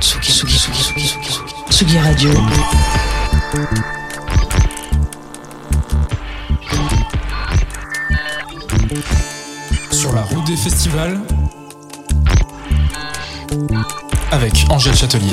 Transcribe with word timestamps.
Tsugi, 0.00 0.30
Tsugi, 0.30 0.56
Tsugi, 0.56 0.72
Tsugi, 0.72 1.54
Tsugi, 1.70 1.98
Radio. 1.98 2.30
Sur 9.90 10.12
la 10.12 10.22
route 10.22 10.46
des 10.46 10.56
festivals 10.56 11.20
avec 14.30 14.66
Angèle 14.68 14.94
Châtelier. 14.94 15.32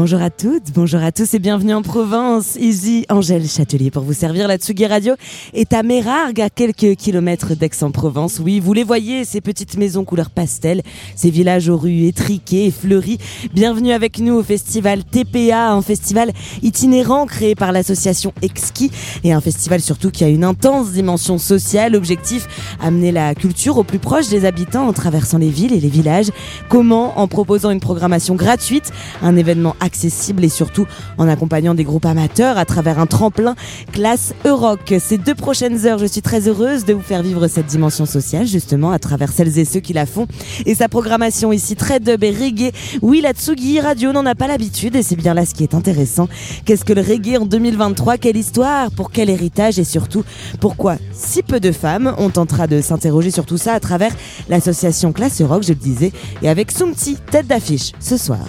Bonjour 0.00 0.22
à 0.22 0.30
toutes, 0.30 0.70
bonjour 0.72 1.02
à 1.02 1.10
tous 1.10 1.34
et 1.34 1.40
bienvenue 1.40 1.74
en 1.74 1.82
Provence. 1.82 2.54
Easy 2.54 3.04
Angèle 3.08 3.48
Châtelier 3.48 3.90
pour 3.90 4.04
vous 4.04 4.12
servir. 4.12 4.46
La 4.46 4.56
Tsugi 4.56 4.86
Radio 4.86 5.14
est 5.54 5.72
à 5.72 5.82
Mérargues, 5.82 6.40
à 6.40 6.50
quelques 6.50 6.94
kilomètres 6.94 7.56
d'Aix-en-Provence. 7.56 8.38
Oui, 8.38 8.60
vous 8.60 8.72
les 8.72 8.84
voyez, 8.84 9.24
ces 9.24 9.40
petites 9.40 9.76
maisons 9.76 10.04
couleur 10.04 10.30
pastel, 10.30 10.82
ces 11.16 11.30
villages 11.30 11.68
aux 11.68 11.76
rues 11.76 12.04
étriquées 12.04 12.66
et 12.66 12.70
fleuries. 12.70 13.18
Bienvenue 13.52 13.90
avec 13.90 14.20
nous 14.20 14.34
au 14.34 14.42
festival 14.44 15.02
TPA, 15.02 15.72
un 15.72 15.82
festival 15.82 16.30
itinérant 16.62 17.26
créé 17.26 17.56
par 17.56 17.72
l'association 17.72 18.32
Exki 18.40 18.92
et 19.24 19.32
un 19.32 19.40
festival 19.40 19.80
surtout 19.80 20.12
qui 20.12 20.22
a 20.22 20.28
une 20.28 20.44
intense 20.44 20.92
dimension 20.92 21.38
sociale. 21.38 21.96
Objectif, 21.96 22.46
amener 22.80 23.10
la 23.10 23.34
culture 23.34 23.78
au 23.78 23.82
plus 23.82 23.98
proche 23.98 24.28
des 24.28 24.44
habitants 24.44 24.86
en 24.86 24.92
traversant 24.92 25.38
les 25.38 25.50
villes 25.50 25.72
et 25.72 25.80
les 25.80 25.88
villages. 25.88 26.28
Comment? 26.68 27.18
En 27.18 27.26
proposant 27.26 27.70
une 27.70 27.80
programmation 27.80 28.36
gratuite, 28.36 28.92
un 29.22 29.34
événement 29.34 29.74
accessible 29.88 30.44
et 30.44 30.50
surtout 30.50 30.86
en 31.16 31.26
accompagnant 31.28 31.74
des 31.74 31.82
groupes 31.82 32.04
amateurs 32.04 32.58
à 32.58 32.66
travers 32.66 32.98
un 32.98 33.06
tremplin 33.06 33.54
classe 33.90 34.34
Euroc. 34.44 34.92
Ces 35.00 35.16
deux 35.16 35.34
prochaines 35.34 35.86
heures, 35.86 35.98
je 35.98 36.04
suis 36.04 36.20
très 36.20 36.46
heureuse 36.46 36.84
de 36.84 36.92
vous 36.92 37.00
faire 37.00 37.22
vivre 37.22 37.48
cette 37.48 37.64
dimension 37.64 38.04
sociale 38.04 38.46
justement 38.46 38.90
à 38.90 38.98
travers 38.98 39.32
celles 39.32 39.58
et 39.58 39.64
ceux 39.64 39.80
qui 39.80 39.94
la 39.94 40.04
font 40.04 40.26
et 40.66 40.74
sa 40.74 40.88
programmation 40.88 41.52
ici 41.52 41.74
très 41.74 42.00
dub 42.00 42.22
et 42.22 42.30
reggae. 42.30 42.72
Oui, 43.00 43.22
la 43.22 43.32
Tsugi 43.32 43.80
Radio 43.80 44.12
n'en 44.12 44.26
a 44.26 44.34
pas 44.34 44.46
l'habitude 44.46 44.94
et 44.94 45.02
c'est 45.02 45.16
bien 45.16 45.32
là 45.32 45.46
ce 45.46 45.54
qui 45.54 45.62
est 45.62 45.74
intéressant. 45.74 46.28
Qu'est-ce 46.66 46.84
que 46.84 46.92
le 46.92 47.00
reggae 47.00 47.38
en 47.40 47.46
2023 47.46 48.18
Quelle 48.18 48.36
histoire? 48.36 48.90
Pour 48.90 49.10
quel 49.10 49.30
héritage? 49.30 49.78
Et 49.78 49.84
surtout, 49.84 50.22
pourquoi 50.60 50.96
si 51.12 51.42
peu 51.42 51.60
de 51.60 51.72
femmes 51.72 52.14
On 52.18 52.28
tentera 52.28 52.66
de 52.66 52.82
s'interroger 52.82 53.30
sur 53.30 53.46
tout 53.46 53.58
ça 53.58 53.72
à 53.72 53.80
travers 53.80 54.12
l'association 54.50 55.12
Classe 55.12 55.40
Rock, 55.40 55.62
je 55.62 55.70
le 55.70 55.74
disais, 55.76 56.12
et 56.42 56.48
avec 56.48 56.70
Soumti, 56.70 57.16
tête 57.30 57.46
d'affiche, 57.46 57.92
ce 58.00 58.18
soir. 58.18 58.46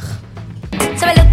So 0.98 1.06
I 1.06 1.29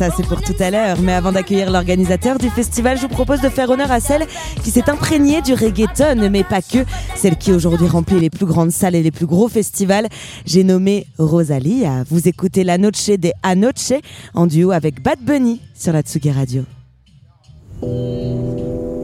Ça, 0.00 0.08
c'est 0.16 0.26
pour 0.26 0.40
tout 0.40 0.54
à 0.60 0.70
l'heure. 0.70 0.96
Mais 1.02 1.12
avant 1.12 1.30
d'accueillir 1.30 1.70
l'organisateur 1.70 2.38
du 2.38 2.48
festival, 2.48 2.96
je 2.96 3.02
vous 3.02 3.08
propose 3.08 3.42
de 3.42 3.50
faire 3.50 3.68
honneur 3.68 3.92
à 3.92 4.00
celle 4.00 4.26
qui 4.64 4.70
s'est 4.70 4.88
imprégnée 4.88 5.42
du 5.42 5.52
reggaeton, 5.52 6.30
mais 6.30 6.42
pas 6.42 6.62
que. 6.62 6.86
Celle 7.16 7.36
qui 7.36 7.52
aujourd'hui 7.52 7.86
remplit 7.86 8.18
les 8.18 8.30
plus 8.30 8.46
grandes 8.46 8.70
salles 8.70 8.94
et 8.94 9.02
les 9.02 9.10
plus 9.10 9.26
gros 9.26 9.50
festivals. 9.50 10.08
J'ai 10.46 10.64
nommé 10.64 11.06
Rosalia. 11.18 12.04
Vous 12.08 12.28
écoutez 12.28 12.64
La 12.64 12.78
Noche 12.78 13.08
des 13.08 13.32
Anoche 13.42 13.92
en 14.32 14.46
duo 14.46 14.70
avec 14.70 15.02
Bad 15.02 15.18
Bunny 15.20 15.60
sur 15.74 15.92
la 15.92 16.00
Tsugi 16.00 16.30
Radio. 16.30 16.64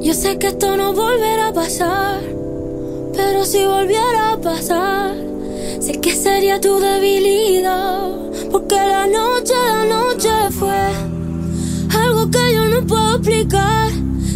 Yo 0.06 0.14
sé 0.14 0.38
que 0.38 0.46
esto 0.46 0.76
no 0.76 0.92
volverá 0.92 1.48
a 1.48 1.52
pasar, 1.52 2.20
pero 3.12 3.44
si 3.44 3.66
volviera 3.66 4.34
a 4.34 4.40
pasar, 4.40 5.16
sé 5.80 6.00
que 6.00 6.14
sería 6.14 6.60
tu 6.60 6.78
debilidad, 6.78 8.12
porque 8.52 8.76
la 8.76 9.04
noche, 9.08 9.54
la 9.68 9.84
noche 9.84 10.30
fue 10.56 10.78
algo 12.00 12.30
que 12.30 12.54
yo 12.54 12.66
no 12.66 12.86
puedo 12.86 13.16
explicar. 13.16 13.90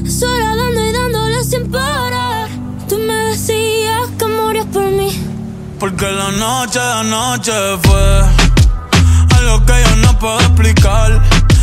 Es 0.04 0.20
hora 0.24 0.56
dando 0.56 0.84
y 0.84 0.92
dándole 0.92 1.44
sin 1.44 1.70
parar. 1.70 2.48
Tú 2.88 2.98
me 2.98 3.14
decías 3.30 4.08
que 4.18 4.26
morías 4.26 4.66
por 4.72 4.90
mí. 4.90 5.22
Porque 5.78 6.10
la 6.10 6.32
noche, 6.32 6.80
la 6.80 7.04
noche 7.04 7.52
fue 7.84 8.22
algo 9.38 9.64
que 9.66 9.74
yo 9.86 9.96
no 10.04 10.18
puedo 10.18 10.40
explicar. 10.40 11.22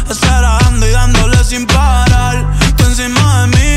Estar 0.09 0.43
dando 0.43 0.87
y 0.87 0.91
dándole 0.91 1.43
sin 1.43 1.67
parar. 1.67 2.57
Tú 2.77 2.85
encima 2.85 3.41
de 3.41 3.47
mí, 3.47 3.76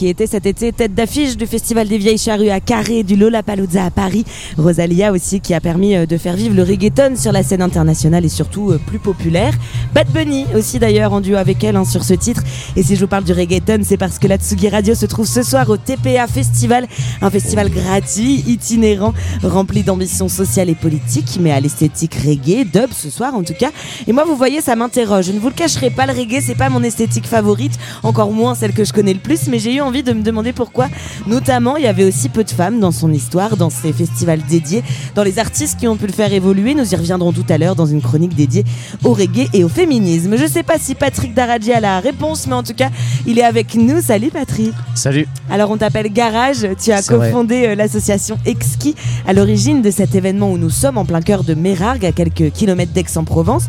qui 0.00 0.08
était 0.08 0.26
cet 0.26 0.46
été 0.46 0.72
tête 0.72 0.94
d'affiche 0.94 1.36
du 1.36 1.46
Festival 1.46 1.86
des 1.86 1.98
Vieilles 1.98 2.16
Charrues 2.16 2.48
à 2.48 2.58
Carré, 2.58 3.02
du 3.02 3.16
Lollapalooza 3.16 3.84
à 3.84 3.90
Paris. 3.90 4.24
Rosalia 4.56 5.12
aussi 5.12 5.40
qui 5.40 5.52
a 5.52 5.60
permis 5.60 5.94
euh, 5.94 6.06
de 6.06 6.16
faire 6.16 6.36
vivre 6.36 6.54
le 6.54 6.62
reggaeton 6.62 7.16
sur 7.16 7.32
la 7.32 7.42
scène 7.42 7.60
internationale 7.60 8.24
et 8.24 8.30
surtout 8.30 8.70
euh, 8.70 8.80
plus 8.86 8.98
populaire. 8.98 9.52
Bad 9.92 10.08
Bunny 10.10 10.46
aussi 10.56 10.78
d'ailleurs 10.78 11.12
en 11.12 11.20
duo 11.20 11.36
avec 11.36 11.62
elle 11.64 11.76
hein, 11.76 11.84
sur 11.84 12.02
ce 12.02 12.14
titre. 12.14 12.42
Et 12.76 12.82
si 12.82 12.96
je 12.96 13.02
vous 13.02 13.08
parle 13.08 13.24
du 13.24 13.34
reggaeton, 13.34 13.80
c'est 13.84 13.98
parce 13.98 14.18
que 14.18 14.26
la 14.26 14.38
Tsugi 14.38 14.70
Radio 14.70 14.94
se 14.94 15.04
trouve 15.04 15.26
ce 15.26 15.42
soir 15.42 15.68
au 15.68 15.76
TPA 15.76 16.26
Festival, 16.26 16.86
un 17.20 17.28
festival 17.28 17.68
gratuit, 17.68 18.42
itinérant, 18.46 19.12
rempli 19.42 19.82
d'ambitions 19.82 20.30
sociales 20.30 20.70
et 20.70 20.74
politiques, 20.74 21.36
mais 21.42 21.52
à 21.52 21.60
l'esthétique 21.60 22.14
reggae, 22.14 22.64
dub 22.64 22.90
ce 22.96 23.10
soir 23.10 23.34
en 23.34 23.42
tout 23.42 23.52
cas. 23.52 23.70
Et 24.06 24.14
moi, 24.14 24.24
vous 24.24 24.36
voyez, 24.36 24.62
ça 24.62 24.76
m'interroge. 24.76 25.26
Je 25.26 25.32
ne 25.32 25.38
vous 25.38 25.48
le 25.48 25.54
cacherai 25.54 25.90
pas, 25.90 26.06
le 26.06 26.14
reggae, 26.14 26.40
c'est 26.40 26.54
pas 26.54 26.70
mon 26.70 26.82
esthétique 26.82 27.26
favorite, 27.26 27.78
encore 28.02 28.32
moins 28.32 28.54
celle 28.54 28.72
que 28.72 28.84
je 28.86 28.94
connais 28.94 29.12
le 29.12 29.20
plus, 29.20 29.46
mais 29.48 29.58
j'ai 29.58 29.74
eu 29.74 29.82
envie 29.82 29.89
de 29.90 30.12
me 30.12 30.22
demander 30.22 30.52
pourquoi. 30.52 30.88
Notamment, 31.26 31.76
il 31.76 31.84
y 31.84 31.86
avait 31.86 32.04
aussi 32.04 32.28
peu 32.28 32.44
de 32.44 32.50
femmes 32.50 32.80
dans 32.80 32.92
son 32.92 33.12
histoire, 33.12 33.56
dans 33.56 33.70
ces 33.70 33.92
festivals 33.92 34.40
dédiés, 34.48 34.82
dans 35.14 35.22
les 35.22 35.38
artistes 35.38 35.78
qui 35.78 35.88
ont 35.88 35.96
pu 35.96 36.06
le 36.06 36.12
faire 36.12 36.32
évoluer. 36.32 36.74
Nous 36.74 36.92
y 36.92 36.96
reviendrons 36.96 37.32
tout 37.32 37.44
à 37.48 37.58
l'heure 37.58 37.76
dans 37.76 37.86
une 37.86 38.00
chronique 38.00 38.34
dédiée 38.34 38.64
au 39.04 39.12
reggae 39.12 39.48
et 39.52 39.64
au 39.64 39.68
féminisme. 39.68 40.36
Je 40.36 40.46
sais 40.46 40.62
pas 40.62 40.78
si 40.78 40.94
Patrick 40.94 41.34
Daradji 41.34 41.72
a 41.72 41.80
la 41.80 42.00
réponse, 42.00 42.46
mais 42.46 42.54
en 42.54 42.62
tout 42.62 42.74
cas, 42.74 42.90
il 43.26 43.38
est 43.38 43.44
avec 43.44 43.74
nous. 43.74 44.00
Salut 44.00 44.30
Patrick. 44.30 44.72
Salut. 44.94 45.26
Alors 45.50 45.70
on 45.70 45.76
t'appelle 45.76 46.12
Garage, 46.12 46.66
tu 46.82 46.92
as 46.92 47.02
cofondé 47.02 47.66
euh, 47.66 47.74
l'association 47.74 48.38
Exki 48.46 48.94
à 49.26 49.32
l'origine 49.32 49.82
de 49.82 49.90
cet 49.90 50.14
événement 50.14 50.50
où 50.50 50.58
nous 50.58 50.70
sommes 50.70 50.98
en 50.98 51.04
plein 51.04 51.20
cœur 51.20 51.44
de 51.44 51.54
Mérargues, 51.54 52.06
à 52.06 52.12
quelques 52.12 52.50
kilomètres 52.52 52.92
d'Aix-en-Provence. 52.92 53.64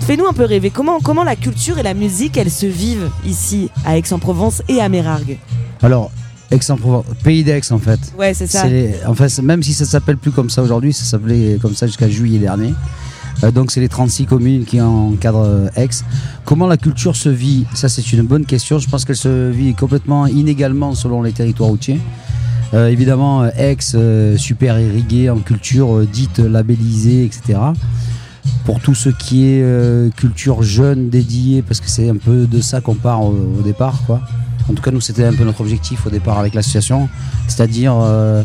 Fais-nous 0.00 0.26
un 0.26 0.32
peu 0.32 0.44
rêver, 0.44 0.70
comment, 0.70 1.00
comment 1.00 1.24
la 1.24 1.36
culture 1.36 1.78
et 1.78 1.82
la 1.82 1.94
musique, 1.94 2.36
elles 2.36 2.50
se 2.50 2.66
vivent 2.66 3.08
ici, 3.26 3.70
à 3.84 3.96
Aix-en-Provence 3.96 4.62
et 4.68 4.80
à 4.80 4.88
Mérargues? 4.88 5.38
Alors, 5.82 6.10
Aix-en-Provence, 6.50 7.04
pays 7.22 7.44
d'Aix 7.44 7.60
en 7.70 7.78
fait. 7.78 8.00
Ouais, 8.18 8.32
c'est 8.34 8.46
ça. 8.46 8.62
C'est 8.62 8.70
les- 8.70 8.94
en 9.06 9.14
fait, 9.14 9.28
c'est- 9.28 9.42
même 9.42 9.62
si 9.62 9.74
ça 9.74 9.84
s'appelle 9.84 10.16
plus 10.16 10.30
comme 10.30 10.48
ça 10.50 10.62
aujourd'hui, 10.62 10.92
ça 10.92 11.04
s'appelait 11.04 11.58
comme 11.60 11.74
ça 11.74 11.86
jusqu'à 11.86 12.08
juillet 12.08 12.38
dernier. 12.38 12.72
Euh, 13.44 13.50
donc 13.52 13.70
c'est 13.70 13.80
les 13.80 13.88
36 13.88 14.26
communes 14.26 14.64
qui 14.64 14.80
encadrent 14.80 15.44
euh, 15.44 15.68
Aix. 15.76 15.88
Comment 16.44 16.66
la 16.66 16.76
culture 16.76 17.14
se 17.14 17.28
vit? 17.28 17.66
Ça 17.74 17.88
c'est 17.88 18.12
une 18.12 18.22
bonne 18.22 18.44
question. 18.46 18.78
Je 18.78 18.88
pense 18.88 19.04
qu'elle 19.04 19.14
se 19.16 19.50
vit 19.50 19.74
complètement 19.74 20.26
inégalement 20.26 20.94
selon 20.94 21.22
les 21.22 21.32
territoires 21.32 21.68
routiers. 21.70 22.00
Euh, 22.74 22.88
évidemment, 22.88 23.44
Aix, 23.46 23.76
euh, 23.94 24.36
super 24.36 24.78
irrigué 24.80 25.30
en 25.30 25.38
culture 25.38 26.00
dite 26.06 26.38
labellisée, 26.40 27.24
etc. 27.24 27.58
Pour 28.68 28.80
tout 28.80 28.94
ce 28.94 29.08
qui 29.08 29.46
est 29.46 29.62
euh, 29.62 30.10
culture 30.10 30.62
jeune 30.62 31.08
dédiée, 31.08 31.62
parce 31.62 31.80
que 31.80 31.88
c'est 31.88 32.10
un 32.10 32.16
peu 32.18 32.46
de 32.46 32.60
ça 32.60 32.82
qu'on 32.82 32.96
part 32.96 33.22
au, 33.22 33.34
au 33.58 33.62
départ, 33.62 34.02
quoi. 34.06 34.20
En 34.68 34.74
tout 34.74 34.82
cas, 34.82 34.90
nous, 34.90 35.00
c'était 35.00 35.24
un 35.24 35.32
peu 35.32 35.44
notre 35.44 35.62
objectif 35.62 36.06
au 36.06 36.10
départ 36.10 36.38
avec 36.38 36.52
l'association, 36.52 37.08
c'est-à-dire 37.46 37.94
euh, 37.98 38.42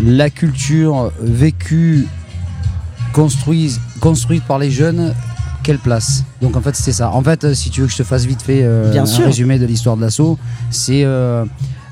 la 0.00 0.30
culture 0.30 1.10
vécue, 1.20 2.06
construise, 3.12 3.80
construite 3.98 4.44
par 4.44 4.60
les 4.60 4.70
jeunes, 4.70 5.14
quelle 5.64 5.80
place? 5.80 6.22
Donc 6.40 6.56
en 6.56 6.60
fait, 6.60 6.76
c'était 6.76 6.92
ça. 6.92 7.10
En 7.10 7.24
fait, 7.24 7.42
euh, 7.42 7.54
si 7.54 7.70
tu 7.70 7.80
veux 7.80 7.88
que 7.88 7.92
je 7.92 7.98
te 7.98 8.04
fasse 8.04 8.24
vite 8.24 8.40
fait 8.42 8.60
euh, 8.62 8.92
Bien 8.92 9.02
un 9.02 9.06
sûr. 9.06 9.24
résumé 9.24 9.58
de 9.58 9.66
l'histoire 9.66 9.96
de 9.96 10.02
l'assaut, 10.02 10.38
c'est 10.70 11.04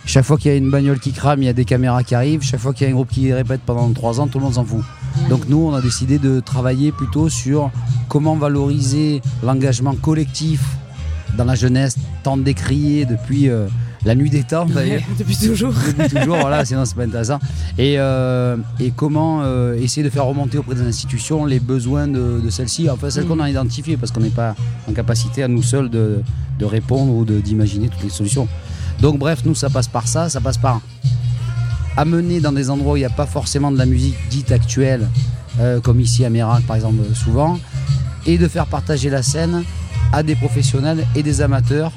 chaque 0.06 0.24
fois 0.24 0.36
qu'il 0.36 0.52
y 0.52 0.54
a 0.54 0.56
une 0.56 0.70
bagnole 0.70 1.00
qui 1.00 1.10
crame, 1.10 1.42
il 1.42 1.46
y 1.46 1.48
a 1.48 1.52
des 1.52 1.64
caméras 1.64 2.04
qui 2.04 2.14
arrivent. 2.14 2.42
Chaque 2.42 2.60
fois 2.60 2.72
qu'il 2.72 2.86
y 2.86 2.88
a 2.88 2.92
un 2.92 2.94
groupe 2.94 3.10
qui 3.10 3.32
répète 3.32 3.62
pendant 3.66 3.90
trois 3.92 4.20
ans, 4.20 4.28
tout 4.28 4.38
le 4.38 4.44
monde 4.44 4.54
s'en 4.54 4.64
fout. 4.64 4.84
Donc 5.28 5.48
nous, 5.48 5.58
on 5.58 5.74
a 5.74 5.80
décidé 5.80 6.18
de 6.18 6.40
travailler 6.40 6.92
plutôt 6.92 7.28
sur 7.28 7.70
comment 8.08 8.36
valoriser 8.36 9.22
l'engagement 9.42 9.94
collectif 9.94 10.62
dans 11.36 11.44
la 11.44 11.54
jeunesse, 11.54 11.96
tant 12.22 12.36
décrié 12.36 13.06
depuis 13.06 13.48
euh, 13.48 13.66
la 14.04 14.14
nuit 14.14 14.30
des 14.30 14.42
temps 14.42 14.66
d'ailleurs. 14.66 15.02
Depuis 15.18 15.36
toujours. 15.36 15.72
Depuis 15.98 16.16
toujours, 16.16 16.36
voilà, 16.36 16.64
sinon 16.64 16.84
c'est 16.84 16.94
pas 16.94 17.04
intéressant. 17.04 17.38
Et, 17.78 17.94
euh, 17.98 18.56
et 18.80 18.90
comment 18.90 19.40
euh, 19.42 19.74
essayer 19.74 20.02
de 20.02 20.10
faire 20.10 20.26
remonter 20.26 20.58
auprès 20.58 20.74
des 20.74 20.82
institutions 20.82 21.44
les 21.44 21.60
besoins 21.60 22.08
de, 22.08 22.40
de 22.42 22.50
celles-ci, 22.50 22.90
enfin 22.90 23.10
celles 23.10 23.26
qu'on 23.26 23.40
a 23.40 23.48
identifiées, 23.48 23.96
parce 23.96 24.12
qu'on 24.12 24.20
n'est 24.20 24.30
pas 24.30 24.54
en 24.88 24.92
capacité 24.92 25.42
à 25.42 25.48
nous 25.48 25.62
seuls 25.62 25.88
de, 25.88 26.22
de 26.58 26.64
répondre 26.64 27.12
ou 27.12 27.24
d'imaginer 27.24 27.88
toutes 27.88 28.02
les 28.02 28.10
solutions. 28.10 28.48
Donc 29.00 29.18
bref, 29.18 29.42
nous 29.44 29.54
ça 29.54 29.70
passe 29.70 29.88
par 29.88 30.06
ça, 30.06 30.28
ça 30.28 30.40
passe 30.40 30.58
par 30.58 30.80
amener 31.96 32.40
dans 32.40 32.52
des 32.52 32.70
endroits 32.70 32.94
où 32.94 32.96
il 32.96 33.00
n'y 33.00 33.06
a 33.06 33.10
pas 33.10 33.26
forcément 33.26 33.70
de 33.70 33.78
la 33.78 33.86
musique 33.86 34.16
dite 34.30 34.52
actuelle, 34.52 35.08
euh, 35.60 35.80
comme 35.80 36.00
ici 36.00 36.24
à 36.24 36.30
Mérac 36.30 36.62
par 36.64 36.76
exemple 36.76 37.02
souvent, 37.14 37.58
et 38.26 38.38
de 38.38 38.48
faire 38.48 38.66
partager 38.66 39.10
la 39.10 39.22
scène 39.22 39.64
à 40.12 40.22
des 40.22 40.34
professionnels 40.36 41.04
et 41.14 41.22
des 41.22 41.40
amateurs, 41.40 41.92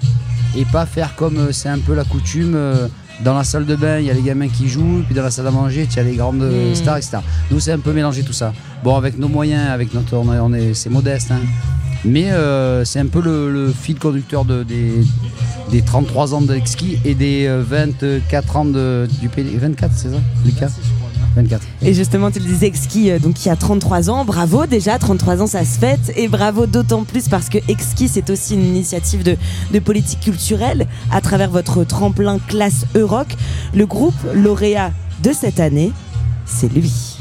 et 0.57 0.65
pas 0.65 0.85
faire 0.85 1.15
comme 1.15 1.37
euh, 1.37 1.51
c'est 1.51 1.69
un 1.69 1.79
peu 1.79 1.93
la 1.95 2.03
coutume. 2.03 2.53
euh, 2.55 2.87
dans 3.23 3.33
la 3.33 3.45
salle 3.45 3.65
de 3.65 3.77
bain, 3.77 3.99
il 3.99 4.05
y 4.07 4.09
a 4.11 4.13
les 4.13 4.21
gamins 4.21 4.49
qui 4.49 4.67
jouent, 4.67 5.01
puis 5.05 5.15
dans 5.15 5.23
la 5.23 5.31
salle 5.31 5.47
à 5.47 5.51
manger, 5.51 5.87
tu 5.89 5.97
as 5.99 6.03
les 6.03 6.17
grandes 6.17 6.41
euh, 6.41 6.71
Mm. 6.71 6.75
stars, 6.75 6.97
etc. 6.97 7.17
Nous, 7.49 7.61
c'est 7.61 7.71
un 7.71 7.79
peu 7.79 7.93
mélangé 7.93 8.23
tout 8.23 8.33
ça. 8.33 8.51
Bon, 8.83 8.97
avec 8.97 9.17
nos 9.17 9.29
moyens, 9.29 9.69
avec 9.69 9.93
notre, 9.93 10.17
on 10.17 10.53
est- 10.53 10.73
c'est 10.73 10.89
modeste, 10.89 11.31
hein. 11.31 11.39
Mais 12.05 12.31
euh, 12.31 12.85
c'est 12.85 12.99
un 12.99 13.07
peu 13.07 13.21
le, 13.21 13.51
le 13.51 13.73
fil 13.73 13.97
conducteur 13.97 14.45
de, 14.45 14.63
des, 14.63 14.93
des 15.71 15.81
33 15.81 16.33
ans 16.35 16.41
de 16.41 16.59
ski 16.63 16.99
et 17.03 17.15
des 17.15 17.47
euh, 17.47 17.63
24 17.67 18.57
ans 18.57 18.65
de, 18.65 19.07
du 19.19 19.29
PD. 19.29 19.57
24, 19.57 19.91
c'est 19.95 20.09
ça, 20.09 20.17
Lucas 20.45 20.69
24. 21.35 21.61
Et 21.81 21.93
justement, 21.93 22.31
tu 22.31 22.39
le 22.39 22.45
disais, 22.45 22.67
Exki, 22.67 23.11
euh, 23.11 23.19
donc 23.19 23.33
qui 23.33 23.49
a 23.49 23.55
33 23.55 24.09
ans, 24.09 24.23
bravo 24.23 24.65
déjà, 24.65 24.97
33 24.97 25.41
ans 25.41 25.47
ça 25.47 25.65
se 25.65 25.79
fête, 25.79 26.13
et 26.15 26.27
bravo 26.27 26.65
d'autant 26.65 27.03
plus 27.03 27.27
parce 27.27 27.49
que 27.49 27.57
Exki 27.67 28.07
c'est 28.07 28.29
aussi 28.29 28.53
une 28.53 28.63
initiative 28.63 29.23
de, 29.23 29.35
de 29.73 29.79
politique 29.79 30.21
culturelle 30.21 30.87
à 31.11 31.21
travers 31.21 31.49
votre 31.49 31.83
tremplin 31.83 32.39
classe 32.39 32.85
Euroc. 32.95 33.27
Le 33.73 33.85
groupe 33.85 34.15
lauréat 34.33 34.91
de 35.23 35.31
cette 35.33 35.59
année, 35.59 35.91
c'est 36.45 36.71
lui. 36.71 37.17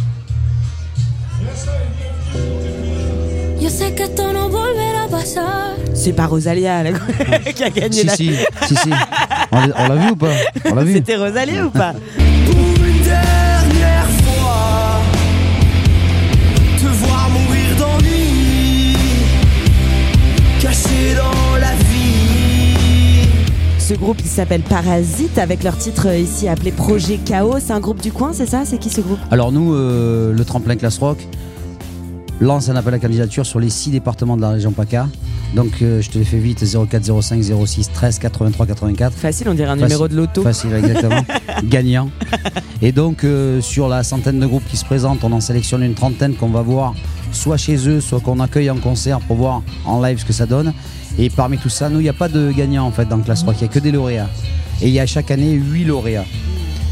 Yo 3.64 3.70
sé 3.70 3.94
que 3.94 4.02
esto 4.02 4.30
no 4.30 4.50
volverá 4.50 5.04
a 5.04 5.08
pasar. 5.08 5.74
C'est 5.94 6.12
pas 6.12 6.26
Rosalia 6.26 6.82
là, 6.82 6.90
qui 7.54 7.64
a 7.64 7.70
gagné 7.70 8.00
Si, 8.00 8.04
la... 8.04 8.14
si, 8.14 8.30
si, 8.68 8.76
si. 8.76 8.90
On 9.52 9.58
l'a 9.58 9.74
on 9.78 9.88
l'a 9.88 9.96
vu 9.96 10.10
ou 10.10 10.16
pas 10.16 10.34
On 10.70 10.74
l'a 10.74 10.84
vu 10.84 10.92
C'était 10.92 11.16
Rosalia 11.16 11.64
ou 11.64 11.70
pas 11.70 11.94
Pour 12.44 12.84
une 12.84 13.02
dernière 13.02 14.10
fois, 14.22 15.00
te 16.78 16.86
voir 16.88 17.30
mourir 17.30 17.76
d'ennui, 17.78 18.96
caché 20.60 21.14
dans 21.16 21.56
la 21.56 21.72
vie. 21.88 23.26
Ce 23.78 23.94
groupe 23.94 24.20
il 24.20 24.28
s'appelle 24.28 24.60
Parasite 24.60 25.38
avec 25.38 25.62
leur 25.62 25.78
titre 25.78 26.08
euh, 26.08 26.18
ici 26.18 26.48
appelé 26.48 26.70
Projet 26.70 27.16
Chaos. 27.16 27.60
C'est 27.60 27.72
un 27.72 27.80
groupe 27.80 28.02
du 28.02 28.12
coin, 28.12 28.34
c'est 28.34 28.44
ça? 28.46 28.64
C'est 28.66 28.76
qui 28.76 28.90
ce 28.90 29.00
groupe? 29.00 29.20
Alors 29.30 29.52
nous, 29.52 29.72
euh, 29.72 30.34
le 30.34 30.44
tremplin 30.44 30.76
classe 30.76 30.98
rock 30.98 31.16
lance 32.40 32.68
un 32.68 32.76
appel 32.76 32.94
à 32.94 32.98
candidature 32.98 33.46
sur 33.46 33.60
les 33.60 33.70
six 33.70 33.90
départements 33.90 34.36
de 34.36 34.42
la 34.42 34.50
région 34.50 34.72
PACA. 34.72 35.08
Donc 35.54 35.82
euh, 35.82 36.02
je 36.02 36.10
te 36.10 36.18
les 36.18 36.24
fais 36.24 36.38
vite 36.38 36.64
04 36.64 37.22
05 37.22 37.42
06 37.42 37.90
13 37.92 38.18
83 38.18 38.66
84. 38.66 39.12
Facile, 39.14 39.48
on 39.48 39.54
dirait 39.54 39.70
un 39.70 39.76
numéro 39.76 40.08
de 40.08 40.16
loto. 40.16 40.42
Facile, 40.42 40.72
exactement. 40.74 41.24
Gagnant. 41.64 42.10
Et 42.82 42.92
donc, 42.92 43.24
euh, 43.24 43.60
sur 43.60 43.88
la 43.88 44.02
centaine 44.02 44.40
de 44.40 44.46
groupes 44.46 44.66
qui 44.68 44.76
se 44.76 44.84
présentent, 44.84 45.24
on 45.24 45.32
en 45.32 45.40
sélectionne 45.40 45.82
une 45.82 45.94
trentaine 45.94 46.34
qu'on 46.34 46.48
va 46.48 46.62
voir 46.62 46.94
soit 47.32 47.56
chez 47.56 47.88
eux, 47.88 48.00
soit 48.00 48.20
qu'on 48.20 48.40
accueille 48.40 48.70
en 48.70 48.76
concert 48.76 49.20
pour 49.20 49.36
voir 49.36 49.62
en 49.84 50.02
live 50.02 50.18
ce 50.18 50.24
que 50.24 50.32
ça 50.32 50.46
donne. 50.46 50.72
Et 51.18 51.30
parmi 51.30 51.58
tout 51.58 51.68
ça, 51.68 51.88
nous, 51.88 52.00
il 52.00 52.04
n'y 52.04 52.08
a 52.08 52.14
pas 52.14 52.28
de 52.28 52.50
gagnant 52.52 52.86
en 52.86 52.90
fait 52.90 53.06
dans 53.06 53.18
Classe 53.20 53.42
Rock, 53.42 53.56
il 53.60 53.64
n'y 53.64 53.70
a 53.70 53.72
que 53.72 53.78
des 53.78 53.92
lauréats. 53.92 54.28
Et 54.82 54.88
il 54.88 54.94
y 54.94 55.00
a 55.00 55.06
chaque 55.06 55.30
année 55.30 55.52
8 55.52 55.84
lauréats. 55.84 56.24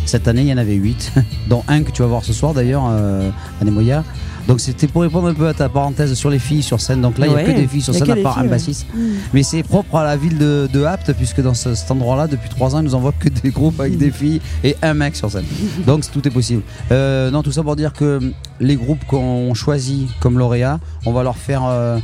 Cette 0.07 0.29
année, 0.29 0.43
il 0.43 0.49
y 0.49 0.53
en 0.53 0.59
avait 0.59 0.75
8, 0.75 1.13
dont 1.49 1.65
un 1.69 1.83
que 1.83 1.91
tu 1.91 2.03
vas 2.03 2.09
voir 2.09 2.25
ce 2.25 2.33
soir 2.33 2.55
d'ailleurs, 2.55 2.85
euh, 2.89 3.31
Anemoya. 3.61 4.05
Donc 4.49 4.61
c'était 4.61 4.87
pour 4.89 5.03
répondre 5.03 5.29
un 5.29 5.35
peu 5.35 5.47
à 5.49 5.55
ta 5.55 5.69
parenthèse 5.69 6.15
sur 6.15 6.29
les 6.31 6.39
filles 6.39 6.63
sur 6.63 6.81
scène. 6.81 7.01
Donc 7.01 7.17
là, 7.19 7.27
il 7.27 7.33
n'y 7.33 7.39
a 7.39 7.45
que 7.45 7.53
des 7.53 7.67
filles 7.67 7.81
sur 7.83 7.95
scène 7.95 8.11
à 8.11 8.17
part 8.17 8.33
un 8.39 8.41
filles, 8.41 8.43
ouais. 8.45 8.49
bassiste. 8.49 8.87
Mais 9.33 9.43
c'est 9.43 9.63
propre 9.63 9.97
à 9.97 10.05
la 10.05 10.17
ville 10.17 10.37
de, 10.37 10.69
de 10.73 10.83
Apt, 10.85 11.13
puisque 11.13 11.41
dans 11.41 11.55
ce- 11.55 11.75
cet 11.75 11.91
endroit-là, 11.91 12.27
depuis 12.27 12.49
trois 12.49 12.75
ans, 12.75 12.81
ils 12.81 12.85
nous 12.85 12.95
envoient 12.95 13.15
que 13.19 13.29
des 13.29 13.51
groupes 13.51 13.79
avec 13.81 13.97
des 13.99 14.11
filles 14.11 14.41
et 14.65 14.77
un 14.83 14.95
mec 14.95 15.15
sur 15.17 15.31
scène. 15.31 15.45
Donc 15.87 16.03
tout 16.11 16.27
est 16.27 16.31
possible. 16.33 16.63
Euh, 16.91 17.31
non, 17.31 17.43
tout 17.43 17.53
ça 17.53 17.63
pour 17.63 17.77
dire 17.77 17.93
que 17.93 18.19
les 18.61 18.77
groupes 18.77 19.05
qu'on 19.07 19.55
choisit 19.55 20.09
comme 20.21 20.39
lauréats, 20.39 20.81
on 21.07 21.13
va 21.13 21.23
leur 21.23 21.37
faire 21.37 21.63
euh, 21.65 21.99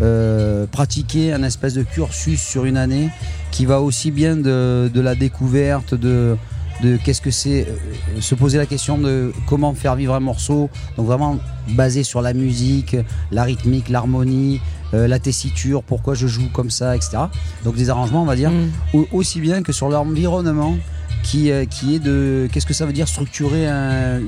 euh, 0.00 0.66
pratiquer 0.70 1.32
un 1.32 1.42
espèce 1.42 1.74
de 1.74 1.82
cursus 1.82 2.40
sur 2.40 2.64
une 2.64 2.76
année 2.76 3.10
qui 3.50 3.66
va 3.66 3.80
aussi 3.80 4.10
bien 4.10 4.36
de, 4.36 4.90
de 4.92 5.00
la 5.00 5.14
découverte, 5.14 5.94
de, 5.94 6.36
de 6.82 6.96
qu'est-ce 6.96 7.20
que 7.20 7.30
c'est, 7.30 7.66
euh, 7.68 8.20
se 8.20 8.34
poser 8.34 8.58
la 8.58 8.66
question 8.66 8.98
de 8.98 9.32
comment 9.48 9.74
faire 9.74 9.96
vivre 9.96 10.14
un 10.14 10.20
morceau, 10.20 10.68
donc 10.96 11.06
vraiment 11.06 11.38
basé 11.70 12.02
sur 12.02 12.22
la 12.22 12.32
musique, 12.32 12.96
la 13.30 13.44
rythmique, 13.44 13.88
l'harmonie, 13.88 14.60
euh, 14.94 15.06
la 15.06 15.18
tessiture, 15.18 15.82
pourquoi 15.82 16.14
je 16.14 16.26
joue 16.26 16.48
comme 16.52 16.70
ça, 16.70 16.96
etc. 16.96 17.18
Donc 17.64 17.74
des 17.76 17.90
arrangements, 17.90 18.22
on 18.22 18.26
va 18.26 18.36
dire, 18.36 18.50
Mm. 18.50 18.70
au- 18.94 19.06
aussi 19.12 19.40
bien 19.40 19.62
que 19.62 19.72
sur 19.72 19.88
l'environnement 19.88 20.76
qui, 21.22 21.50
euh, 21.50 21.64
qui 21.64 21.94
est 21.94 21.98
de. 21.98 22.48
Qu'est-ce 22.52 22.66
que 22.66 22.74
ça 22.74 22.86
veut 22.86 22.92
dire 22.92 23.08
structurer 23.08 23.66
un- 23.68 24.18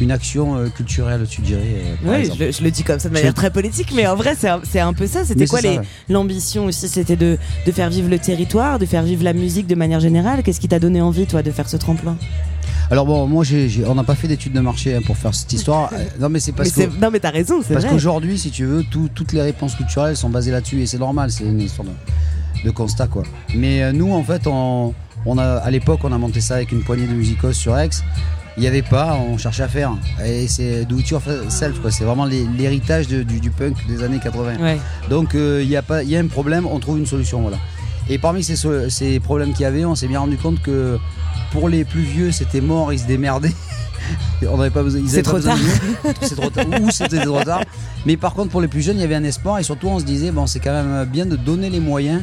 une, 0.00 0.10
action 0.10 0.56
euh, 0.56 0.68
culturelle, 0.68 1.26
tu 1.28 1.40
dirais 1.42 1.60
euh, 1.62 1.94
par 2.06 2.14
Oui, 2.18 2.30
je, 2.36 2.44
le- 2.44 2.52
je 2.52 2.62
le 2.62 2.70
dis 2.70 2.82
comme 2.82 2.98
ça 2.98 3.08
de 3.08 3.14
manière 3.14 3.34
très 3.34 3.50
politique, 3.50 3.92
mais 3.94 4.06
en 4.06 4.16
vrai, 4.16 4.34
c'est 4.36 4.80
un, 4.80 4.92
peu 4.92 5.06
ça. 5.06 5.24
C'était 5.24 5.46
quoi 5.46 5.60
l'ambition 6.08 6.66
aussi? 6.66 6.88
C'était 6.88 7.16
de, 7.16 7.36
de 7.66 7.72
faire 7.72 7.90
vivre 7.90 8.08
le 8.08 8.18
territoire, 8.18 8.78
de 8.78 8.86
faire 8.86 9.02
vivre 9.02 9.24
la 9.24 9.32
musique 9.32 9.66
de 9.66 9.74
manière 9.74 10.00
générale? 10.00 10.42
Qu'est-ce 10.42 10.60
qui 10.60 10.68
t'a 10.68 10.78
donné 10.78 11.00
envie, 11.00 11.26
toi, 11.26 11.42
de 11.42 11.50
faire 11.50 11.68
ce 11.68 11.76
tremplin? 11.76 12.16
Alors 12.90 13.06
bon, 13.06 13.26
moi, 13.28 13.44
on 13.86 13.94
n'a 13.94 14.02
pas 14.04 14.16
fait 14.16 14.26
d'études 14.26 14.52
de 14.52 14.60
marché 14.60 14.96
hein, 14.96 15.00
pour 15.06 15.16
faire 15.16 15.34
cette 15.34 15.52
histoire. 15.52 15.90
Non, 16.20 16.28
mais 16.28 16.40
c'est 16.40 16.52
parce 16.52 16.76
mais 16.76 16.86
que. 16.86 17.00
Non, 17.00 17.10
mais 17.12 17.20
t'as 17.20 17.30
raison, 17.30 17.60
c'est 17.66 17.72
Parce 17.74 17.86
qu'aujourd'hui, 17.86 18.36
si 18.38 18.50
tu 18.50 18.64
veux, 18.64 18.82
tout- 18.82 19.08
toutes 19.14 19.32
les 19.32 19.42
réponses 19.42 19.74
culturelles 19.76 20.16
sont 20.16 20.28
basées 20.28 20.50
là-dessus 20.50 20.80
et 20.82 20.86
c'est 20.86 20.98
normal, 20.98 21.30
c'est 21.30 21.44
une 21.44 21.60
histoire 21.60 21.86
de, 21.86 22.64
de 22.64 22.70
constat 22.70 23.06
quoi. 23.06 23.22
Mais 23.54 23.82
euh, 23.82 23.92
nous, 23.92 24.12
en 24.12 24.22
fait, 24.24 24.42
on, 24.46 24.92
on 25.26 25.38
a, 25.38 25.44
à 25.44 25.70
l'époque, 25.70 26.00
on 26.04 26.12
a 26.12 26.18
monté 26.18 26.40
ça 26.40 26.54
avec 26.56 26.72
une 26.72 26.82
poignée 26.82 27.06
de 27.06 27.12
musicos 27.12 27.52
sur 27.52 27.76
Aix. 27.78 27.90
Il 28.56 28.60
n'y 28.62 28.66
avait 28.66 28.82
pas, 28.82 29.14
on 29.16 29.38
cherchait 29.38 29.62
à 29.62 29.68
faire. 29.68 29.92
Et 30.24 30.48
c'est 30.48 30.84
do 30.84 30.98
it 30.98 31.08
yourself 31.08 31.80
quoi. 31.80 31.90
C'est 31.90 32.04
vraiment 32.04 32.24
l'hé- 32.26 32.46
l'héritage 32.58 33.06
du, 33.06 33.24
du 33.24 33.50
punk 33.50 33.76
des 33.86 34.02
années 34.02 34.18
80. 34.22 34.56
Ouais. 34.60 34.78
Donc 35.08 35.34
euh, 35.34 35.60
il 35.62 35.68
y 35.68 35.76
a 35.76 35.82
pas, 35.82 36.02
il 36.02 36.10
y 36.10 36.16
a 36.16 36.20
un 36.20 36.26
problème, 36.26 36.66
on 36.66 36.78
trouve 36.80 36.98
une 36.98 37.06
solution 37.06 37.40
voilà. 37.40 37.58
Et 38.08 38.18
parmi 38.18 38.42
ces, 38.42 39.20
problèmes 39.20 39.52
qu'il 39.52 39.62
y 39.62 39.66
avait, 39.66 39.84
on 39.84 39.94
s'est 39.94 40.08
bien 40.08 40.18
rendu 40.18 40.36
compte 40.36 40.60
que 40.62 40.98
pour 41.52 41.68
les 41.68 41.84
plus 41.84 42.02
vieux, 42.02 42.32
c'était 42.32 42.60
mort, 42.60 42.92
ils 42.92 42.98
se 42.98 43.06
démerdaient. 43.06 43.54
on 44.50 44.56
n'avait 44.56 44.70
pas 44.70 44.82
besoin. 44.82 45.00
ils 45.00 45.08
C'est 45.08 45.22
trop 45.22 45.38
trop 45.38 45.48
tard. 45.48 45.58
Ou 46.82 46.90
c'était 46.90 47.24
trop 47.24 47.42
tard. 47.44 47.62
Mais 48.06 48.16
par 48.16 48.34
contre, 48.34 48.50
pour 48.50 48.60
les 48.60 48.68
plus 48.68 48.82
jeunes, 48.82 48.96
il 48.96 49.02
y 49.02 49.04
avait 49.04 49.14
un 49.14 49.24
espoir 49.24 49.58
et 49.60 49.62
surtout, 49.62 49.86
on 49.86 50.00
se 50.00 50.04
disait, 50.04 50.32
bon, 50.32 50.46
c'est 50.48 50.58
quand 50.58 50.72
même 50.72 51.04
bien 51.04 51.24
de 51.24 51.36
donner 51.36 51.70
les 51.70 51.80
moyens 51.80 52.22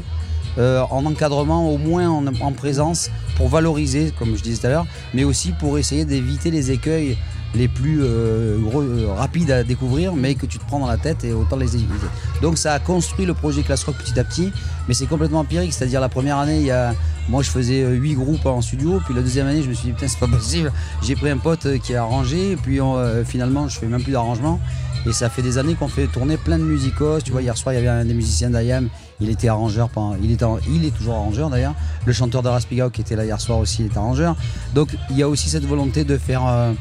euh, 0.58 0.82
en 0.90 1.06
encadrement, 1.06 1.70
au 1.70 1.78
moins 1.78 2.10
en, 2.10 2.26
en 2.28 2.52
présence, 2.52 3.10
pour 3.36 3.50
valoriser, 3.50 4.12
comme 4.18 4.36
je 4.36 4.44
disais 4.44 4.62
tout 4.62 4.68
à 4.68 4.70
l'heure, 4.70 4.88
mais 5.14 5.24
aussi 5.24 5.52
pour 5.52 5.78
essayer 5.78 6.06
d'éviter 6.06 6.52
les 6.52 6.72
écueils 6.72 7.18
les 7.56 7.68
plus 7.68 8.04
euh, 8.04 8.58
euh, 8.76 9.08
rapides 9.16 9.52
à 9.52 9.64
découvrir, 9.64 10.16
mais 10.16 10.36
que 10.36 10.46
tu 10.46 10.60
te 10.60 10.66
prends 10.66 10.80
dans 10.80 10.88
la 10.88 10.98
tête 10.98 11.24
et 11.24 11.34
autant 11.34 11.56
les 11.56 11.76
éviter. 11.76 11.94
Donc 12.42 12.58
ça 12.58 12.74
a 12.74 12.80
construit 12.80 13.26
le 13.26 13.34
projet 13.34 13.64
Class 13.64 13.84
Rock 13.84 13.96
petit 13.98 14.20
à 14.20 14.24
petit, 14.24 14.52
mais 14.88 14.94
c'est 14.94 15.08
complètement 15.08 15.40
empirique. 15.40 15.74
C'est-à-dire 15.74 16.02
la 16.02 16.10
première 16.10 16.38
année, 16.38 16.60
il 16.60 16.66
y 16.66 16.72
a, 16.72 16.94
moi 17.30 17.42
je 17.44 17.50
faisais 17.50 17.86
8 17.86 18.16
groupes 18.16 18.46
en 18.46 18.62
studio, 18.62 19.02
puis 19.06 19.14
la 19.14 19.22
deuxième 19.22 19.48
année, 19.48 19.64
je 19.64 19.70
me 19.70 19.74
suis 19.74 19.88
dit 19.88 19.94
putain 19.94 20.08
c'est 20.08 20.20
pas 20.20 20.28
possible. 20.38 20.72
J'ai 21.02 21.16
pris 21.16 21.30
un 21.30 21.38
pote 21.38 21.66
euh, 21.66 21.78
qui 21.78 21.96
a 21.96 22.02
arrangé, 22.02 22.58
puis 22.62 22.80
on, 22.82 22.98
euh, 22.98 23.24
finalement 23.24 23.68
je 23.68 23.80
fais 23.80 23.88
même 23.88 24.04
plus 24.04 24.14
d'arrangement. 24.14 24.60
Et 25.06 25.14
ça 25.14 25.30
fait 25.30 25.42
des 25.42 25.58
années 25.58 25.76
qu'on 25.76 25.88
fait 25.88 26.08
tourner 26.08 26.36
plein 26.36 26.60
de 26.60 26.64
musicos. 26.64 27.24
Tu 27.24 27.32
vois, 27.32 27.42
hier 27.42 27.56
soir, 27.56 27.74
il 27.74 27.78
y 27.78 27.80
avait 27.80 27.88
un 27.88 28.04
des 28.04 28.14
musiciens 28.14 28.50
d'IAM. 28.50 28.90
Il 29.20 29.30
était 29.30 29.48
arrangeur. 29.48 29.90
Pendant, 29.90 30.16
il, 30.22 30.32
était, 30.32 30.44
en- 30.46 30.60
il 30.70 30.86
est 30.86 30.92
toujours 30.96 31.16
arrangeur 31.16 31.50
d'ailleurs. 31.50 31.74
Le 32.06 32.14
chanteur 32.14 32.44
de 32.44 32.50
Raspigao 32.50 32.90
qui 32.90 33.02
était 33.02 33.16
là 33.16 33.26
hier 33.26 33.40
soir 33.42 33.58
aussi, 33.60 33.84
est 33.84 33.98
arrangeur. 33.98 34.36
Donc 34.76 34.90
il 35.10 35.18
y 35.18 35.24
a 35.24 35.28
aussi 35.30 35.50
cette 35.50 35.66
volonté 35.66 36.04
de 36.04 36.18
faire, 36.18 36.46
euh, 36.46 36.72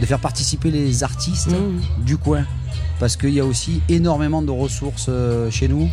de 0.00 0.06
faire 0.06 0.18
participer 0.20 0.70
les 0.70 1.04
artistes 1.04 1.50
Mmh. 1.50 2.04
du 2.04 2.16
coin. 2.16 2.44
Parce 2.98 3.16
qu'il 3.16 3.30
y 3.34 3.40
a 3.40 3.44
aussi 3.44 3.82
énormément 3.88 4.42
de 4.42 4.50
ressources 4.50 5.06
euh, 5.08 5.50
chez 5.50 5.68
nous. 5.68 5.88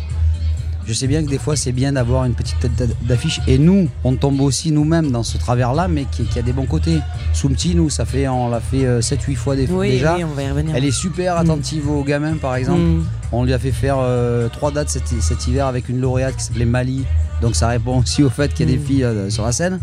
Je 0.86 0.92
sais 0.92 1.06
bien 1.06 1.22
que 1.24 1.30
des 1.30 1.38
fois 1.38 1.56
c'est 1.56 1.72
bien 1.72 1.92
d'avoir 1.92 2.24
une 2.24 2.34
petite 2.34 2.58
tête 2.60 2.74
d'a- 2.76 2.86
d'affiche. 3.02 3.40
Et 3.46 3.58
nous, 3.58 3.88
on 4.04 4.14
tombe 4.16 4.40
aussi 4.40 4.70
nous-mêmes 4.70 5.10
dans 5.10 5.22
ce 5.22 5.38
travers-là, 5.38 5.88
mais 5.88 6.04
qui, 6.10 6.24
qui 6.24 6.38
a 6.38 6.42
des 6.42 6.52
bons 6.52 6.66
côtés. 6.66 6.98
Soumti, 7.32 7.74
nous, 7.74 7.88
ça 7.90 8.04
fait, 8.04 8.28
on 8.28 8.48
l'a 8.48 8.60
fait 8.60 9.00
7-8 9.00 9.34
fois 9.36 9.56
des, 9.56 9.66
Oui, 9.66 9.90
déjà. 9.92 10.16
oui, 10.16 10.24
on 10.24 10.34
va 10.34 10.42
y 10.42 10.48
revenir. 10.50 10.74
Elle 10.76 10.84
est 10.84 10.90
super 10.90 11.36
attentive 11.38 11.88
aux 11.90 12.04
gamins, 12.04 12.36
par 12.36 12.54
exemple. 12.56 12.80
Mmh. 12.80 13.04
On 13.32 13.44
lui 13.44 13.52
a 13.54 13.58
fait 13.58 13.72
faire 13.72 13.96
euh, 13.98 14.48
trois 14.48 14.70
dates 14.70 14.90
cet, 14.90 15.08
cet 15.20 15.46
hiver 15.48 15.66
avec 15.66 15.88
une 15.88 16.00
lauréate 16.00 16.36
qui 16.36 16.44
s'appelait 16.44 16.64
Mali. 16.66 17.04
Donc 17.42 17.56
ça 17.56 17.66
répond 17.68 17.98
aussi 18.00 18.22
au 18.22 18.30
fait 18.30 18.52
qu'il 18.54 18.68
y 18.68 18.72
a 18.72 18.76
des 18.76 18.80
Mm. 18.80 18.86
filles 18.86 19.04
euh, 19.04 19.30
sur 19.30 19.44
la 19.44 19.50
scène. 19.52 19.80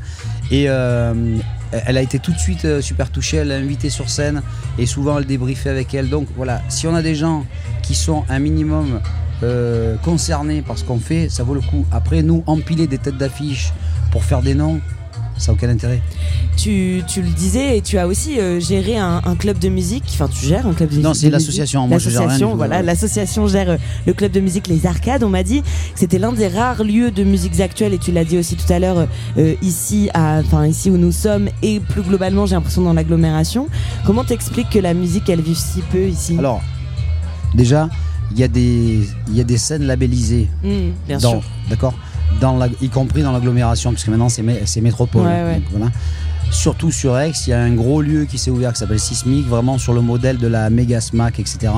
Et 0.51 0.65
euh, 0.69 1.13
elle 1.71 1.97
a 1.97 2.01
été 2.01 2.17
tout 2.19 2.31
de 2.31 2.37
suite 2.37 2.63
euh, 2.65 2.81
super 2.81 3.09
touchée. 3.09 3.37
Elle 3.37 3.49
l'a 3.49 3.55
invitée 3.55 3.89
sur 3.89 4.09
scène 4.09 4.41
et 4.77 4.85
souvent 4.85 5.17
elle 5.19 5.25
débriefait 5.25 5.69
avec 5.69 5.93
elle. 5.93 6.09
Donc 6.09 6.27
voilà, 6.37 6.61
si 6.69 6.87
on 6.87 6.95
a 6.95 7.01
des 7.01 7.13
gens 7.15 7.45
qui 7.83 7.93
sont 7.95 8.23
un 8.29 8.39
minimum 8.39 9.01
euh, 9.43 9.95
concernés 10.03 10.61
par 10.61 10.77
ce 10.77 10.83
qu'on 10.83 10.99
fait, 10.99 11.29
ça 11.29 11.43
vaut 11.43 11.53
le 11.53 11.61
coup. 11.61 11.85
Après, 11.91 12.21
nous, 12.23 12.43
empiler 12.47 12.87
des 12.87 12.97
têtes 12.97 13.17
d'affiche 13.17 13.71
pour 14.11 14.23
faire 14.23 14.41
des 14.41 14.53
noms, 14.55 14.79
ça 15.37 15.51
n'a 15.51 15.55
aucun 15.55 15.69
intérêt. 15.69 16.01
Tu, 16.57 17.01
tu 17.07 17.21
le 17.23 17.29
disais 17.29 17.77
et 17.77 17.81
tu 17.81 17.97
as 17.97 18.05
aussi 18.05 18.39
euh, 18.39 18.59
géré 18.59 18.97
un, 18.97 19.21
un 19.25 19.35
club 19.35 19.57
de 19.57 19.69
musique. 19.69 20.03
Enfin, 20.09 20.27
tu 20.27 20.45
gères 20.45 20.67
un 20.67 20.73
club 20.73 20.89
de, 20.89 20.97
Non, 20.97 21.11
de 21.11 21.15
c'est 21.15 21.27
musique. 21.27 21.31
l'association. 21.31 21.87
Moi, 21.87 21.97
je 21.97 22.09
gère 22.11 22.27
rien 22.29 22.47
voilà, 22.55 22.83
l'association 22.83 23.47
gère 23.47 23.69
euh, 23.71 23.77
le 24.05 24.13
club 24.13 24.31
de 24.31 24.39
musique 24.39 24.67
Les 24.67 24.85
Arcades. 24.85 25.23
On 25.23 25.29
m'a 25.29 25.41
dit 25.41 25.61
que 25.61 25.67
c'était 25.95 26.19
l'un 26.19 26.33
des 26.33 26.47
rares 26.47 26.83
lieux 26.83 27.09
de 27.09 27.23
musiques 27.23 27.59
actuelles 27.59 27.93
et 27.93 27.97
tu 27.97 28.11
l'as 28.11 28.25
dit 28.25 28.37
aussi 28.37 28.55
tout 28.55 28.71
à 28.71 28.77
l'heure 28.77 29.07
euh, 29.39 29.55
ici, 29.63 30.09
enfin 30.13 30.67
ici 30.67 30.91
où 30.91 30.97
nous 30.97 31.13
sommes 31.13 31.49
et 31.63 31.79
plus 31.79 32.03
globalement, 32.03 32.45
j'ai 32.45 32.53
l'impression 32.55 32.83
dans 32.83 32.93
l'agglomération. 32.93 33.67
Comment 34.05 34.23
t'expliques 34.25 34.69
que 34.69 34.79
la 34.79 34.93
musique 34.93 35.27
elle 35.29 35.41
vive 35.41 35.57
si 35.57 35.81
peu 35.91 36.03
ici? 36.07 36.35
Alors, 36.37 36.61
déjà, 37.55 37.89
il 38.33 38.39
y, 38.39 38.43
a 38.43 38.47
des- 38.47 39.07
il 39.27 39.35
y 39.35 39.41
a 39.41 39.43
des 39.43 39.57
scènes 39.57 39.83
labellisées. 39.83 40.47
Mmh, 40.63 40.69
bien 41.07 41.17
dans- 41.17 41.31
sûr. 41.31 41.43
D'accord 41.69 41.93
dans 42.39 42.57
la- 42.57 42.67
Y 42.81 42.89
compris 42.89 43.21
dans 43.23 43.33
l'agglomération, 43.33 43.91
puisque 43.91 44.07
maintenant 44.07 44.29
c'est 44.29 44.41
mé- 44.41 44.61
c'est 44.65 44.79
métropole. 44.81 45.23
Ouais, 45.27 45.43
ouais. 45.43 45.55
Donc, 45.55 45.63
voilà. 45.71 45.87
Surtout 46.49 46.91
sur 46.91 47.17
Aix, 47.17 47.31
il 47.45 47.49
y 47.49 47.53
a 47.53 47.61
un 47.61 47.73
gros 47.73 48.01
lieu 48.01 48.25
qui 48.25 48.37
s'est 48.37 48.51
ouvert 48.51 48.73
qui 48.73 48.79
s'appelle 48.79 48.99
Sismic, 48.99 49.45
vraiment 49.47 49.77
sur 49.77 49.93
le 49.93 50.01
modèle 50.01 50.37
de 50.37 50.47
la 50.47 50.69
Mega 50.69 50.99
Smack, 51.01 51.39
etc. 51.39 51.71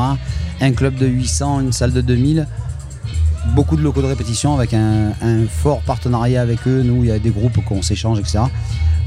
Un 0.62 0.72
club 0.72 0.96
de 0.96 1.06
800, 1.06 1.60
une 1.62 1.72
salle 1.74 1.92
de 1.92 2.02
2000. 2.02 2.48
Beaucoup 3.48 3.76
de 3.76 3.82
locaux 3.82 4.02
de 4.02 4.08
répétition 4.08 4.56
avec 4.56 4.74
un, 4.74 5.12
fort 5.50 5.82
partenariat 5.82 6.42
avec 6.42 6.66
eux. 6.68 6.82
Nous, 6.82 7.04
il 7.04 7.10
y 7.10 7.12
a 7.12 7.20
des 7.20 7.30
groupes 7.30 7.64
qu'on 7.66 7.82
s'échange, 7.82 8.20
etc. 8.20 8.40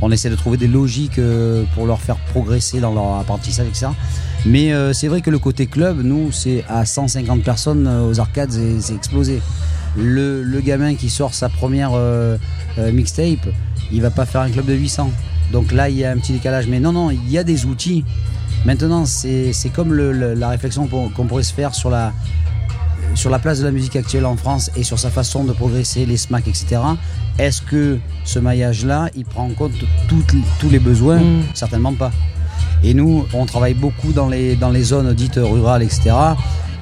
On 0.03 0.13
essaie 0.13 0.29
de 0.29 0.37
trouver 0.37 0.59
des 0.59 0.69
logiques 0.69 1.19
euh, 1.19 1.65
pour 1.75 1.87
leur 1.87 2.01
faire 2.01 2.17
progresser 2.17 2.81
dans 2.81 2.93
leur 2.93 3.17
apprentissage, 3.17 3.67
etc. 3.67 3.87
Mais 4.45 4.73
euh, 4.73 4.93
c'est 4.93 5.09
vrai 5.09 5.23
que 5.23 5.31
le 5.31 5.39
côté 5.39 5.67
club, 5.67 6.03
nous, 6.03 6.33
c'est 6.33 6.65
à 6.69 6.85
150 6.85 7.43
personnes 7.43 7.87
euh, 7.87 8.09
aux 8.09 8.21
arcades, 8.21 8.53
c'est- 8.53 8.95
explosé. 8.95 9.41
Le, 9.97 10.61
gamin 10.61 10.95
qui 10.95 11.09
sort 11.09 11.33
sa 11.33 11.49
première 11.49 11.93
mixtape, 12.93 13.49
il 13.91 14.03
va 14.03 14.11
pas 14.11 14.27
faire 14.27 14.43
un 14.43 14.51
club 14.51 14.67
de 14.67 14.75
800. 14.75 15.11
Donc 15.53 15.73
là, 15.73 15.89
il 15.89 15.97
y 15.97 16.05
a 16.05 16.11
un 16.11 16.19
petit 16.19 16.33
décalage. 16.33 16.67
Mais 16.67 16.81
non, 16.81 16.93
non, 16.93 17.11
il 17.11 17.31
y 17.31 17.39
a 17.39 17.45
des 17.45 17.65
outils. 17.65 18.05
Maintenant, 18.67 19.07
c'est 19.07 19.71
comme 19.75 19.95
la 19.95 20.49
réflexion 20.51 20.87
qu'on 20.87 21.27
pourrait 21.27 21.43
se 21.43 21.55
faire 21.55 21.75
sur 21.75 21.89
la, 21.89 22.13
sur 23.17 23.31
la 23.31 23.39
place 23.39 23.59
de 23.59 23.65
la 23.65 23.73
musique 23.73 23.97
actuelle 23.97 24.27
en 24.27 24.37
France 24.37 24.71
et 24.77 24.85
sur 24.85 24.99
sa 24.99 25.11
façon 25.11 25.45
de 25.45 25.53
progresser, 25.53 26.07
les 26.07 26.17
SMAC, 26.17 26.47
etc. 26.49 26.79
Est-ce 27.39 27.63
que 27.63 27.99
ce 28.25 28.39
maillage-là, 28.39 29.09
il 29.17 29.25
prend 29.25 29.47
en 29.47 29.51
compte 29.51 29.73
toutes 30.09 30.35
tous 30.61 30.71
les 30.71 30.79
besoins 30.79 31.21
Mm. 31.27 31.43
Certainement 31.55 31.95
pas. 31.95 32.13
Et 32.83 32.95
nous, 32.95 33.27
on 33.33 33.47
travaille 33.47 33.75
beaucoup 33.75 34.13
dans 34.13 34.29
les, 34.29 34.57
dans 34.57 34.71
les 34.71 34.83
zones 34.83 35.13
dites 35.15 35.41
rurales, 35.43 35.83
etc. 35.83 36.13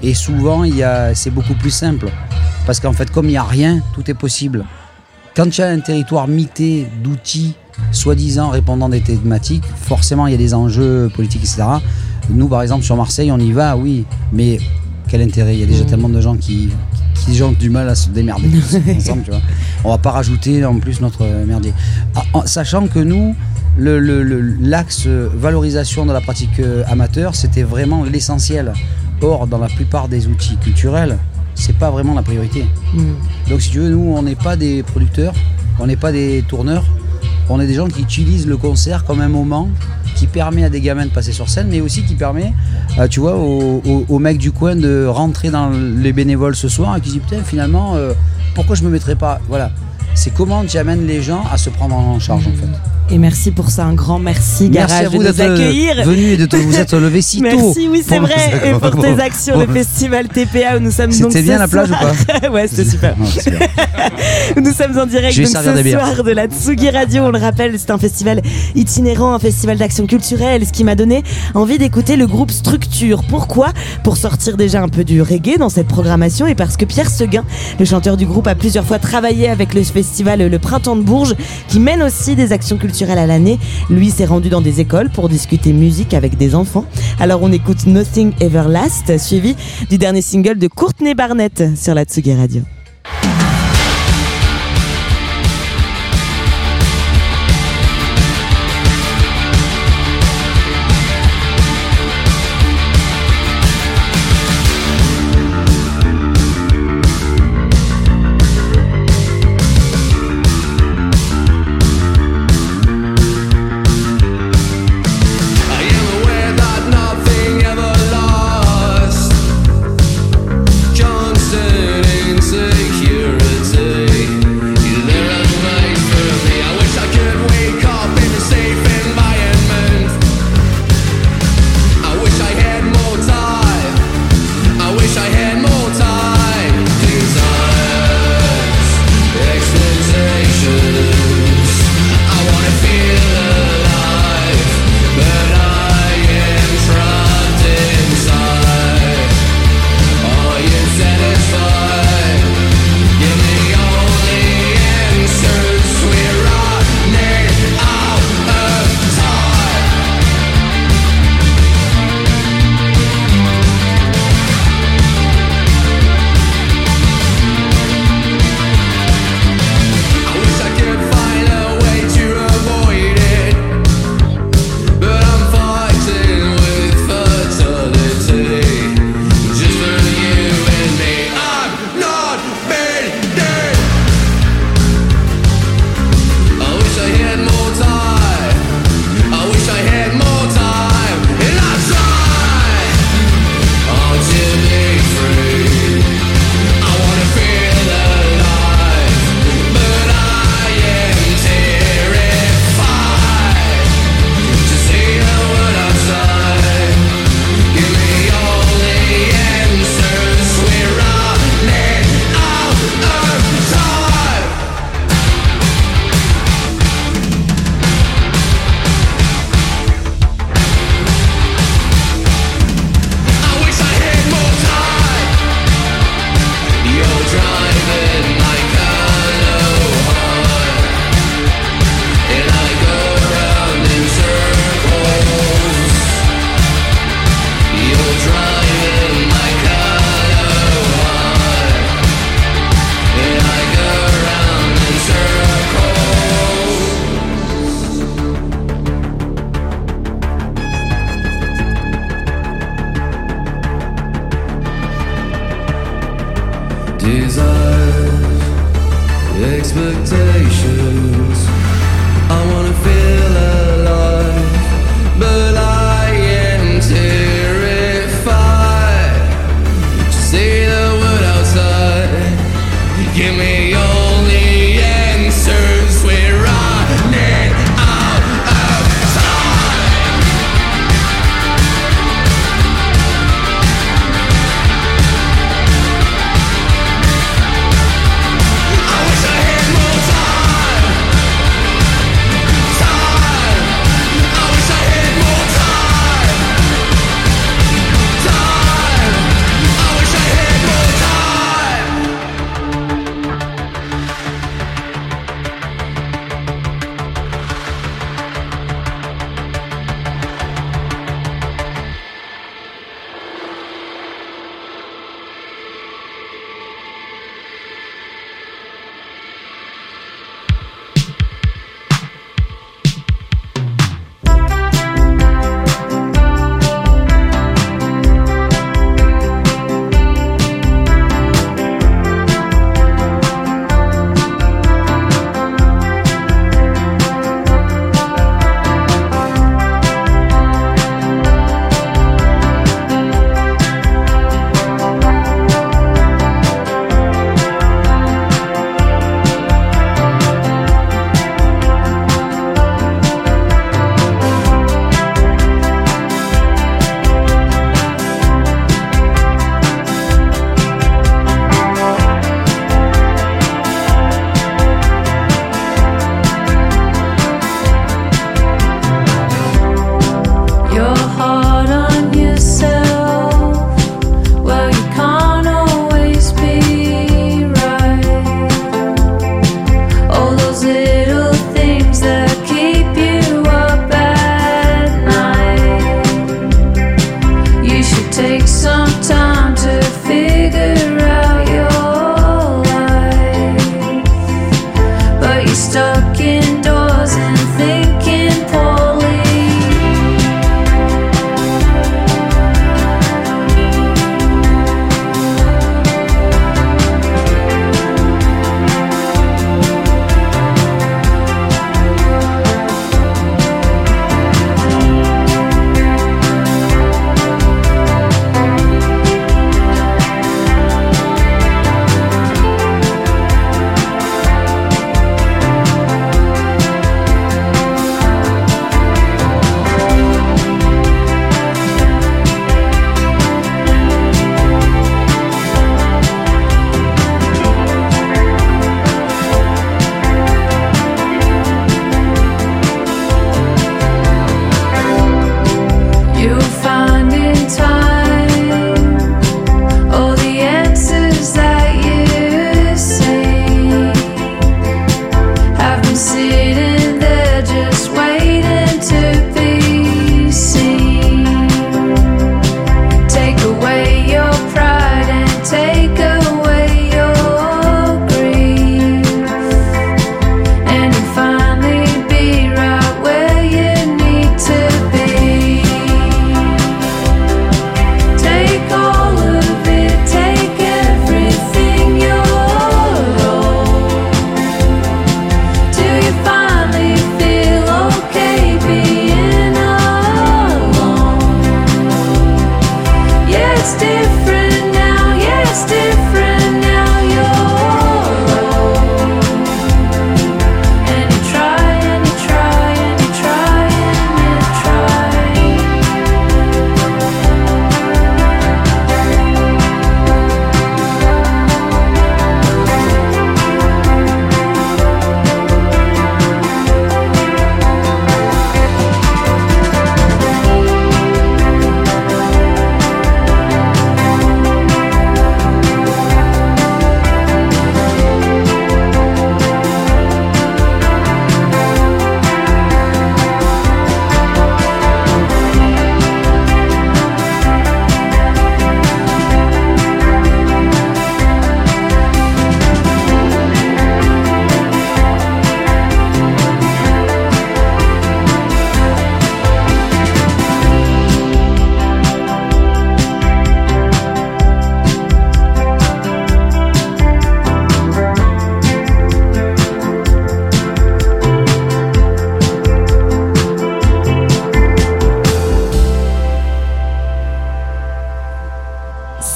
Et 0.03 0.15
souvent, 0.15 0.65
c'est 1.15 1.31
beaucoup 1.31 1.55
plus 1.55 1.71
simple. 1.71 2.09
Parce 2.67 2.81
qu'en 2.81 2.93
fait, 2.93 3.11
comme 3.11 3.27
il 3.27 3.33
n'y 3.33 3.37
a 3.37 3.45
rien, 3.45 3.81
tout 3.95 4.11
est 4.11 4.15
possible. 4.15 4.65
Quand 5.37 5.49
tu 5.51 5.63
as 5.63 5.69
un 5.69 5.81
territoire 5.81 6.29
mité 6.29 6.87
d'outils, 7.03 7.55
soi-disant 7.91 8.51
répondant 8.51 8.89
des 8.89 9.01
thématiques, 9.01 9.65
forcément, 9.65 10.27
il 10.27 10.33
y 10.33 10.35
a 10.35 10.39
des 10.39 10.55
enjeux 10.55 11.11
politiques, 11.15 11.43
etc. 11.43 11.65
Nous, 12.31 12.49
par 12.49 12.63
exemple, 12.63 12.85
sur 12.85 12.97
Marseille, 12.97 13.31
on 13.33 13.39
y 13.39 13.53
va, 13.53 13.77
oui. 13.77 14.05
Mais 14.33 14.59
quel 15.09 15.23
intérêt 15.23 15.55
Il 15.55 15.61
y 15.61 15.63
a 15.63 15.67
déjà 15.67 15.85
Mm. 15.85 15.87
tellement 15.87 16.09
de 16.09 16.21
gens 16.21 16.37
qui, 16.37 16.71
qui 17.25 17.43
ont 17.43 17.53
du 17.53 17.71
mal 17.71 17.89
à 17.89 17.95
se 17.95 18.09
démerder 18.11 18.49
ensemble, 18.97 19.23
tu 19.25 19.31
vois. 19.31 19.41
On 19.85 19.91
va 19.91 19.99
pas 19.99 20.11
rajouter 20.13 20.65
en 20.65 20.79
plus 20.79 21.01
notre 21.01 21.23
euh, 21.23 21.45
merdier. 21.47 21.73
Ah, 22.15 22.23
en- 22.33 22.47
sachant 22.47 22.87
que 22.87 22.99
nous, 22.99 23.35
le- 23.77 23.99
le- 23.99 24.23
le- 24.23 24.41
l'axe 24.61 25.07
valorisation 25.07 26.07
de 26.07 26.13
la 26.13 26.21
pratique 26.21 26.61
euh, 26.61 26.83
amateur, 26.89 27.35
c'était 27.35 27.63
vraiment 27.65 28.05
l'essentiel. 28.05 28.73
Or, 29.21 29.47
dans 29.47 29.59
la 29.59 29.69
plupart 29.69 30.09
des 30.09 30.27
outils 30.27 30.57
culturels, 30.57 31.19
c'est 31.55 31.77
pas 31.77 31.91
vraiment 31.91 32.15
la 32.15 32.23
priorité. 32.23 32.65
Mmh. 32.95 33.51
Donc, 33.51 33.61
si 33.63 33.71
tu 33.71 33.79
veux, 33.79 33.89
nous, 33.89 34.13
on 34.17 34.23
n'est 34.23 34.35
pas 34.35 34.57
des 34.57 34.83
producteurs, 34.83 35.33
on 35.79 35.87
n'est 35.87 35.97
pas 35.97 36.13
des 36.13 36.43
tourneurs, 36.49 36.85
on 37.49 37.61
est 37.61 37.67
des 37.67 37.75
gens 37.75 37.89
qui 37.89 38.03
utilisent 38.03 38.47
le 38.47 38.57
concert 38.57 39.05
comme 39.05 39.21
un 39.21 39.29
moment 39.29 39.69
qui 40.15 40.27
permet 40.27 40.65
à 40.65 40.71
des 40.71 40.81
gamins 40.81 41.07
de 41.07 41.11
passer 41.11 41.33
sur 41.33 41.49
scène, 41.49 41.69
mais 41.71 41.81
aussi 41.81 42.03
qui 42.03 42.15
permet, 42.15 42.53
euh, 42.99 43.09
tu 43.09 43.21
vois, 43.21 43.37
aux, 43.37 44.19
mecs 44.19 44.39
du 44.39 44.53
coin 44.53 44.77
de 44.77 45.07
rentrer 45.07 45.51
dans 45.51 45.71
les 45.71 46.13
bénévoles 46.13 46.57
ce 46.57 46.69
soir 46.69 46.97
et 46.97 47.01
qui 47.01 47.09
se 47.09 47.15
disent 47.15 47.23
putain, 47.23 47.43
finalement, 47.43 47.97
euh, 47.97 48.13
pourquoi 48.55 48.77
je 48.77 48.85
me 48.85 48.91
mettrais 48.91 49.17
pas? 49.17 49.41
Voilà. 49.49 49.71
C'est 50.15 50.33
comment 50.33 50.65
tu 50.65 50.79
amènes 50.79 51.07
les 51.07 51.23
gens 51.23 51.43
à 51.53 51.59
se 51.59 51.71
prendre 51.71 51.95
en 51.97 52.19
charge, 52.21 52.47
en 52.47 52.51
fait. 52.53 53.15
Et 53.15 53.19
merci 53.19 53.51
pour 53.51 53.69
ça, 53.69 53.85
un 53.85 53.93
grand 53.93 54.19
merci, 54.19 54.71
Garage, 54.71 54.91
Merci 54.91 55.05
à 55.05 55.09
vous 55.11 55.23
de 55.23 55.29
nous 55.29 55.41
accueillir. 55.43 56.05
venu 56.07 56.23
et 56.33 56.37
de 56.39 56.47
te- 56.47 56.57
vous 56.57 56.75
être 56.77 56.97
levé 56.97 57.21
si 57.21 57.37
tôt. 57.43 57.45
Merci, 57.45 57.87
oui, 57.91 58.03
c'est 58.07 58.19
vrai. 58.19 58.33
Et 58.65 58.71
pour 58.73 59.03
tes 59.03 59.13
bon. 59.13 59.19
actions, 59.21 59.59
le 59.59 59.67
festival 59.67 60.27
TPA 60.29 60.79
où 60.79 60.81
nous 60.81 60.91
sommes 60.91 61.11
donc 61.11 61.31
C'était 61.33 61.43
bien 61.43 61.59
la 61.59 61.69
plage 61.69 61.91
ou 61.91 61.95
pas 62.41 62.49
Ouais, 62.51 62.67
c'était 62.67 62.89
super. 62.89 63.15
Non. 63.19 63.27
Nous 64.57 64.73
sommes 64.73 64.99
en 64.99 65.05
direct 65.05 65.37
donc, 65.37 65.47
ce 65.47 65.91
soir 65.91 66.25
de 66.25 66.31
la 66.31 66.47
Tsugi 66.47 66.89
Radio. 66.89 67.25
On 67.25 67.31
le 67.31 67.39
rappelle, 67.39 67.75
c'est 67.79 67.91
un 67.91 67.99
festival 67.99 68.41
itinérant, 68.75 69.35
un 69.35 69.39
festival 69.39 69.77
d'action 69.77 70.07
culturelle, 70.07 70.65
ce 70.67 70.73
qui 70.73 70.83
m'a 70.85 70.95
donné 70.95 71.23
envie 71.53 71.77
d'écouter 71.77 72.17
le 72.17 72.27
groupe 72.27 72.51
Structure. 72.51 73.23
Pourquoi? 73.29 73.69
Pour 74.03 74.17
sortir 74.17 74.57
déjà 74.57 74.81
un 74.83 74.89
peu 74.89 75.05
du 75.05 75.21
reggae 75.21 75.59
dans 75.59 75.69
cette 75.69 75.89
programmation 75.89 76.47
et 76.47 76.55
parce 76.55 76.79
que 76.79 76.87
Pierre 76.87 77.11
Seguin, 77.11 77.45
le 77.79 77.85
chanteur 77.85 78.17
du 78.17 78.25
groupe, 78.25 78.47
a 78.47 78.55
plusieurs 78.55 78.85
fois 78.87 78.99
travaillé 78.99 79.49
avec 79.51 79.75
le 79.75 79.83
festival 79.83 80.04
le 80.25 80.59
Printemps 80.59 80.97
de 80.97 81.03
Bourges 81.03 81.35
qui 81.69 81.81
mène 81.81 82.03
aussi 82.03 82.37
des 82.37 82.53
actions 82.53 82.77
culturelles 82.77 83.19
à 83.19 83.27
l'année. 83.27 83.59
Lui 83.89 84.11
s'est 84.11 84.27
rendu 84.27 84.49
dans 84.49 84.61
des 84.61 84.81
écoles 84.81 85.11
pour 85.11 85.29
discuter 85.29 85.73
musique 85.73 86.15
avec 86.15 86.37
des 86.37 86.55
enfants. 86.55 86.85
Alors 87.19 87.43
on 87.43 87.53
écoute 87.53 87.87
Nothing 87.87 88.33
Everlast 88.41 89.19
suivi 89.19 89.57
du 89.89 89.99
dernier 89.99 90.23
single 90.23 90.59
de 90.59 90.69
Courtney 90.69 91.15
Barnett 91.15 91.77
sur 91.77 91.95
la 91.95 92.05
Tsugi 92.05 92.35
Radio. 92.35 92.63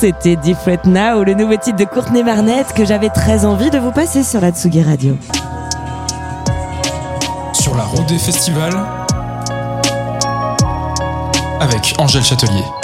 C'était 0.08 0.36
Different 0.36 0.86
Now, 0.86 1.22
le 1.22 1.34
nouveau 1.34 1.56
titre 1.56 1.76
de 1.76 1.84
Courtney 1.84 2.22
Barnett 2.22 2.72
que 2.72 2.86
j'avais 2.86 3.10
très 3.10 3.44
envie 3.44 3.68
de 3.68 3.76
vous 3.76 3.92
passer 3.92 4.22
sur 4.22 4.40
la 4.40 4.52
Tsugi 4.52 4.82
Radio. 4.82 5.18
Sur 7.52 7.76
la 7.76 7.82
route 7.82 8.06
des 8.06 8.16
festivals 8.16 8.72
avec 11.60 11.94
Angèle 11.98 12.24
Châtelier. 12.24 12.77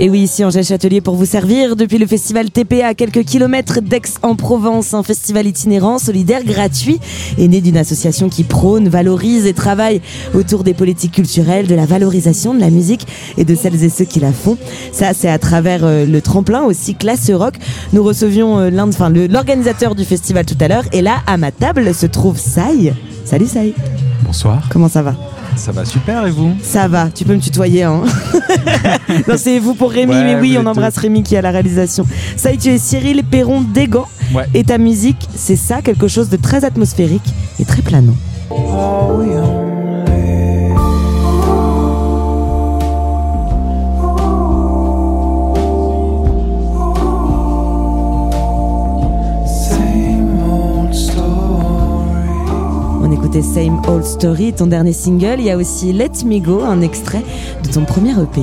Et 0.00 0.08
oui, 0.08 0.20
ici 0.20 0.44
Angèle 0.44 0.64
Châtelier 0.64 1.00
pour 1.00 1.16
vous 1.16 1.24
servir 1.26 1.74
depuis 1.74 1.98
le 1.98 2.06
festival 2.06 2.50
TPA 2.50 2.86
à 2.86 2.94
quelques 2.94 3.24
kilomètres 3.24 3.80
d'Aix-en-Provence, 3.80 4.94
un 4.94 5.02
festival 5.02 5.48
itinérant, 5.48 5.98
solidaire, 5.98 6.44
gratuit 6.44 7.00
et 7.36 7.48
né 7.48 7.60
d'une 7.60 7.76
association 7.76 8.28
qui 8.28 8.44
prône, 8.44 8.88
valorise 8.88 9.44
et 9.44 9.54
travaille 9.54 10.00
autour 10.34 10.62
des 10.62 10.72
politiques 10.72 11.14
culturelles, 11.14 11.66
de 11.66 11.74
la 11.74 11.84
valorisation 11.84 12.54
de 12.54 12.60
la 12.60 12.70
musique 12.70 13.08
et 13.38 13.44
de 13.44 13.56
celles 13.56 13.82
et 13.82 13.88
ceux 13.88 14.04
qui 14.04 14.20
la 14.20 14.32
font. 14.32 14.56
Ça, 14.92 15.14
c'est 15.14 15.28
à 15.28 15.38
travers 15.40 15.84
euh, 15.84 16.06
le 16.06 16.20
tremplin 16.20 16.62
aussi 16.62 16.94
classe 16.94 17.28
rock. 17.32 17.54
Nous 17.92 18.04
recevions 18.04 18.60
euh, 18.60 18.70
l'un, 18.70 18.88
enfin 18.88 19.10
l'organisateur 19.10 19.96
du 19.96 20.04
festival 20.04 20.46
tout 20.46 20.58
à 20.60 20.68
l'heure 20.68 20.84
et 20.92 21.02
là, 21.02 21.16
à 21.26 21.36
ma 21.38 21.50
table, 21.50 21.92
se 21.92 22.06
trouve 22.06 22.38
Sai. 22.38 22.94
Salut 23.24 23.48
Sai, 23.48 23.74
Bonsoir. 24.24 24.68
comment 24.70 24.88
ça 24.88 25.02
va? 25.02 25.16
Ça 25.58 25.72
va 25.72 25.84
super 25.84 26.24
et 26.24 26.30
vous 26.30 26.54
Ça 26.62 26.86
va, 26.86 27.08
tu 27.12 27.24
peux 27.24 27.34
me 27.34 27.40
tutoyer. 27.40 27.82
Hein 27.82 28.02
non, 29.28 29.34
c'est 29.36 29.58
vous 29.58 29.74
pour 29.74 29.90
Rémi, 29.90 30.12
Ouais, 30.12 30.22
mais 30.22 30.40
oui, 30.40 30.56
on 30.58 30.64
embrasse 30.66 30.96
Rémi 30.96 31.24
qui 31.24 31.34
est 31.34 31.38
à 31.38 31.42
la 31.42 31.50
réalisation. 31.50 32.06
Ça, 32.36 32.50
tu 32.56 32.68
es 32.68 32.78
Cyril 32.78 33.24
Perron. 33.24 33.64
Ouais. 34.34 34.46
Et 34.54 34.62
ta 34.62 34.78
musique, 34.78 35.28
c'est 35.34 35.56
ça, 35.56 35.82
quelque 35.82 36.06
chose 36.06 36.28
de 36.28 36.36
très 36.36 36.64
atmosphérique 36.64 37.34
et 37.58 37.64
très 37.64 37.82
planant. 37.82 38.14
On 38.50 39.18
écoutait 53.28 53.42
Same 53.42 53.82
Old 53.88 54.04
Story, 54.04 54.54
ton 54.54 54.66
dernier 54.66 54.94
single. 54.94 55.36
Il 55.38 55.44
y 55.44 55.50
a 55.50 55.56
aussi 55.56 55.92
Let 55.92 56.24
Me 56.24 56.38
Go, 56.38 56.62
un 56.62 56.80
extrait 56.80 57.22
de 57.62 57.68
ton 57.68 57.84
premier 57.84 58.12
EP. 58.12 58.42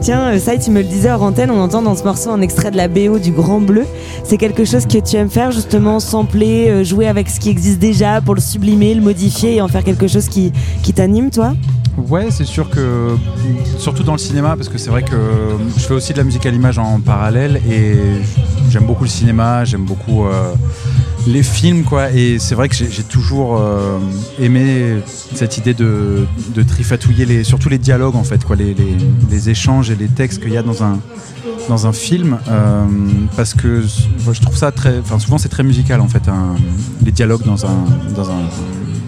Tiens, 0.00 0.28
euh, 0.28 0.38
ça, 0.38 0.56
tu 0.56 0.70
me 0.70 0.80
le 0.80 0.88
disais 0.88 1.10
hors 1.10 1.22
antenne, 1.22 1.50
on 1.50 1.60
entend 1.60 1.82
dans 1.82 1.94
ce 1.94 2.02
morceau 2.02 2.30
un 2.30 2.40
extrait 2.40 2.70
de 2.70 2.78
la 2.78 2.88
BO 2.88 3.18
du 3.18 3.30
Grand 3.30 3.60
Bleu. 3.60 3.84
C'est 4.24 4.38
quelque 4.38 4.64
chose 4.64 4.86
que 4.86 4.98
tu 4.98 5.16
aimes 5.16 5.28
faire, 5.28 5.52
justement, 5.52 6.00
sampler, 6.00 6.68
euh, 6.70 6.84
jouer 6.84 7.06
avec 7.06 7.28
ce 7.28 7.38
qui 7.38 7.50
existe 7.50 7.78
déjà 7.78 8.22
pour 8.22 8.34
le 8.34 8.40
sublimer, 8.40 8.94
le 8.94 9.02
modifier 9.02 9.56
et 9.56 9.60
en 9.60 9.68
faire 9.68 9.84
quelque 9.84 10.08
chose 10.08 10.28
qui, 10.28 10.52
qui 10.82 10.94
t'anime, 10.94 11.30
toi? 11.30 11.52
Ouais, 12.08 12.28
c'est 12.30 12.46
sûr 12.46 12.70
que, 12.70 13.16
surtout 13.76 14.02
dans 14.02 14.12
le 14.12 14.18
cinéma, 14.18 14.56
parce 14.56 14.68
que 14.68 14.78
c'est 14.78 14.90
vrai 14.90 15.02
que 15.02 15.16
je 15.76 15.82
fais 15.82 15.94
aussi 15.94 16.12
de 16.12 16.18
la 16.18 16.24
musique 16.24 16.46
à 16.46 16.50
l'image 16.50 16.78
en 16.78 16.98
parallèle 17.00 17.60
et 17.70 17.96
j'aime 18.70 18.84
beaucoup 18.84 19.04
le 19.04 19.10
cinéma, 19.10 19.64
j'aime 19.64 19.84
beaucoup 19.84 20.24
euh, 20.24 20.54
les 21.26 21.42
films, 21.42 21.84
quoi. 21.84 22.10
Et 22.12 22.38
c'est 22.38 22.54
vrai 22.54 22.68
que 22.68 22.74
j'ai 22.74 23.02
toujours 23.02 23.58
euh, 23.58 23.98
aimé 24.40 24.96
cette 25.34 25.58
idée 25.58 25.74
de, 25.74 26.26
de 26.54 26.62
trifatouiller 26.62 27.24
les, 27.26 27.44
surtout 27.44 27.68
les 27.68 27.78
dialogues, 27.78 28.16
en 28.16 28.24
fait, 28.24 28.44
quoi, 28.44 28.56
les, 28.56 28.74
les- 28.74 28.96
les 29.30 29.50
échanges 29.50 29.90
et 29.90 29.96
les 29.96 30.08
textes 30.08 30.40
qu'il 30.42 30.52
y 30.52 30.56
a 30.56 30.62
dans 30.62 30.82
un, 30.82 30.98
dans 31.68 31.86
un 31.86 31.92
film, 31.92 32.38
euh, 32.48 32.84
parce 33.36 33.54
que 33.54 33.84
moi, 34.24 34.32
je 34.32 34.40
trouve 34.40 34.56
ça 34.56 34.72
très. 34.72 34.98
Enfin, 34.98 35.18
souvent, 35.18 35.38
c'est 35.38 35.48
très 35.48 35.62
musical, 35.62 36.00
en 36.00 36.08
fait, 36.08 36.28
un- 36.28 36.56
les 37.04 37.12
dialogues 37.12 37.44
dans 37.44 37.64
un, 37.66 37.84
dans 38.16 38.30
un, 38.30 38.40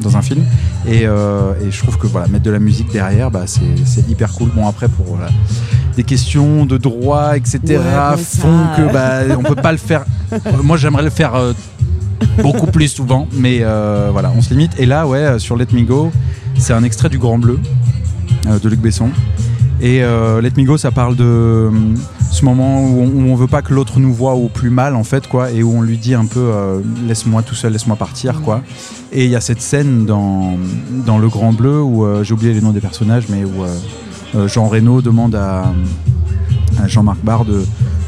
dans 0.02 0.16
un 0.16 0.22
film. 0.22 0.44
Et, 0.86 1.02
euh, 1.06 1.52
et 1.64 1.70
je 1.70 1.78
trouve 1.82 1.96
que 1.98 2.06
voilà, 2.06 2.28
mettre 2.28 2.44
de 2.44 2.50
la 2.50 2.58
musique 2.58 2.90
derrière, 2.92 3.30
bah, 3.30 3.44
c'est 3.46 4.08
hyper 4.08 4.32
cool. 4.32 4.50
Bon, 4.54 4.66
après, 4.66 4.88
pour 4.88 5.06
voilà, 5.06 5.30
des 5.96 6.02
questions 6.04 6.66
de 6.66 6.76
droit, 6.76 7.36
etc., 7.36 7.58
Ouais, 7.68 7.76
bon, 7.78 8.16
ça, 8.22 8.42
font 8.42 8.66
que 8.76 8.92
bah, 8.92 9.20
on 9.38 9.42
peut 9.42 9.54
pas 9.60 9.72
le 9.72 9.78
faire. 9.78 10.04
Moi, 10.62 10.76
j'aimerais 10.76 11.02
le 11.04 11.10
faire 11.10 11.34
beaucoup 12.42 12.66
plus 12.66 12.88
souvent, 12.88 13.28
mais 13.32 13.58
euh, 13.62 14.08
voilà, 14.12 14.32
on 14.36 14.42
se 14.42 14.50
limite. 14.50 14.72
Et 14.78 14.86
là, 14.86 15.06
ouais, 15.06 15.18
euh, 15.18 15.38
sur 15.38 15.56
Let 15.56 15.68
Me 15.72 15.82
Go, 15.82 16.10
c'est 16.58 16.72
un 16.72 16.84
extrait 16.84 17.08
du 17.08 17.18
Grand 17.18 17.38
Bleu 17.38 17.58
euh, 18.46 18.58
de 18.58 18.68
Luc 18.68 18.80
Besson. 18.80 19.10
Et 19.80 19.98
Let 19.98 20.52
Me 20.56 20.64
Go, 20.64 20.76
ça 20.76 20.92
parle 20.92 21.16
de 21.16 21.68
ce 22.30 22.44
moment 22.44 22.84
où 22.84 23.02
on, 23.02 23.34
veut 23.34 23.48
pas 23.48 23.62
que 23.62 23.74
l'autre 23.74 23.98
nous 23.98 24.14
voit 24.14 24.34
au 24.34 24.48
plus 24.48 24.70
mal, 24.70 24.94
en 24.94 25.02
fait, 25.02 25.26
quoi, 25.26 25.50
et 25.50 25.64
où 25.64 25.76
on 25.76 25.82
lui 25.82 25.98
dit 25.98 26.14
un 26.14 26.26
peu 26.26 26.52
laisse-moi 27.04 27.42
tout 27.42 27.56
seul, 27.56 27.72
laisse-moi 27.72 27.96
partir, 27.96 28.42
quoi. 28.42 28.62
Et 29.10 29.24
il 29.24 29.30
y 29.32 29.34
a 29.34 29.40
cette 29.40 29.60
scène 29.60 30.06
dans, 30.06 30.56
Le 31.18 31.28
Grand 31.28 31.52
Bleu 31.52 31.82
où 31.82 32.06
j'ai 32.22 32.32
oublié 32.32 32.54
les 32.54 32.60
noms 32.60 32.70
des 32.70 32.80
personnages, 32.80 33.24
mais 33.28 33.42
où 33.42 34.46
Jean 34.46 34.68
Reno 34.68 35.02
demande 35.02 35.34
à, 35.34 35.64
à 36.82 36.88
Jean-Marc 36.88 37.20
Barr 37.22 37.44
de, 37.44 37.64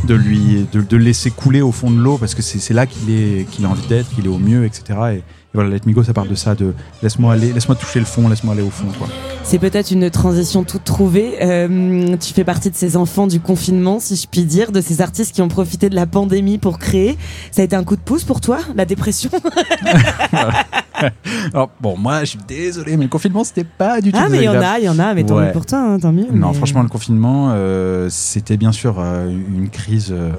de 0.06 0.14
lui 0.14 0.66
de, 0.72 0.96
laisser 0.96 1.30
couler 1.30 1.62
au 1.62 1.72
fond 1.72 1.90
de 1.90 1.98
l'eau 1.98 2.18
parce 2.18 2.34
que 2.34 2.42
c'est 2.42 2.74
là 2.74 2.86
qu'il 2.86 3.10
est 3.10 3.48
qu'il 3.50 3.64
a 3.64 3.68
envie 3.68 3.86
d'être, 3.86 4.14
qu'il 4.14 4.26
est 4.26 4.28
au 4.28 4.38
mieux, 4.38 4.64
etc. 4.64 4.98
Et, 5.14 5.22
et 5.54 5.56
voilà, 5.56 5.70
Let 5.70 5.82
Me 5.86 5.92
Go, 5.92 6.02
ça 6.02 6.12
parle 6.12 6.28
de 6.28 6.34
ça, 6.34 6.56
de 6.56 6.74
laisse-moi 7.00 7.32
aller, 7.32 7.52
laisse-moi 7.52 7.76
toucher 7.76 8.00
le 8.00 8.04
fond, 8.04 8.28
laisse-moi 8.28 8.54
aller 8.54 8.62
au 8.62 8.70
fond, 8.70 8.88
quoi. 8.98 9.06
C'est 9.44 9.60
peut-être 9.60 9.92
une 9.92 10.10
transition 10.10 10.64
toute 10.64 10.82
trouvée. 10.82 11.36
Euh, 11.42 12.16
tu 12.16 12.34
fais 12.34 12.42
partie 12.42 12.70
de 12.70 12.74
ces 12.74 12.96
enfants 12.96 13.28
du 13.28 13.38
confinement, 13.38 14.00
si 14.00 14.16
je 14.16 14.26
puis 14.26 14.44
dire, 14.44 14.72
de 14.72 14.80
ces 14.80 15.00
artistes 15.00 15.32
qui 15.32 15.42
ont 15.42 15.48
profité 15.48 15.88
de 15.88 15.94
la 15.94 16.06
pandémie 16.06 16.58
pour 16.58 16.80
créer. 16.80 17.16
Ça 17.52 17.62
a 17.62 17.64
été 17.64 17.76
un 17.76 17.84
coup 17.84 17.94
de 17.94 18.00
pouce 18.00 18.24
pour 18.24 18.40
toi, 18.40 18.58
la 18.74 18.84
dépression? 18.84 19.30
Alors 21.52 21.70
bon, 21.80 21.96
moi, 21.96 22.20
je 22.20 22.30
suis 22.30 22.38
désolé, 22.46 22.96
mais 22.96 23.04
le 23.04 23.10
confinement, 23.10 23.44
c'était 23.44 23.64
pas 23.64 24.00
du 24.00 24.12
tout. 24.12 24.18
Ah, 24.20 24.28
mais 24.30 24.38
il 24.38 24.44
y 24.44 24.48
en 24.48 24.60
a, 24.60 24.78
il 24.78 24.84
y 24.84 24.88
en 24.88 24.98
a, 24.98 25.14
mais 25.14 25.24
tant 25.24 25.36
Ouais. 25.36 25.46
mieux 25.46 25.52
pour 25.52 25.66
toi, 25.66 25.78
hein, 25.80 25.98
tant 25.98 26.12
mieux. 26.12 26.26
Non, 26.32 26.48
mais- 26.48 26.54
franchement, 26.54 26.82
le 26.82 26.88
confinement, 26.88 27.50
euh, 27.52 28.08
c'était 28.10 28.56
bien 28.56 28.72
sûr 28.72 28.96
euh, 28.98 29.28
une 29.30 29.68
crise 29.70 30.08
euh, 30.12 30.32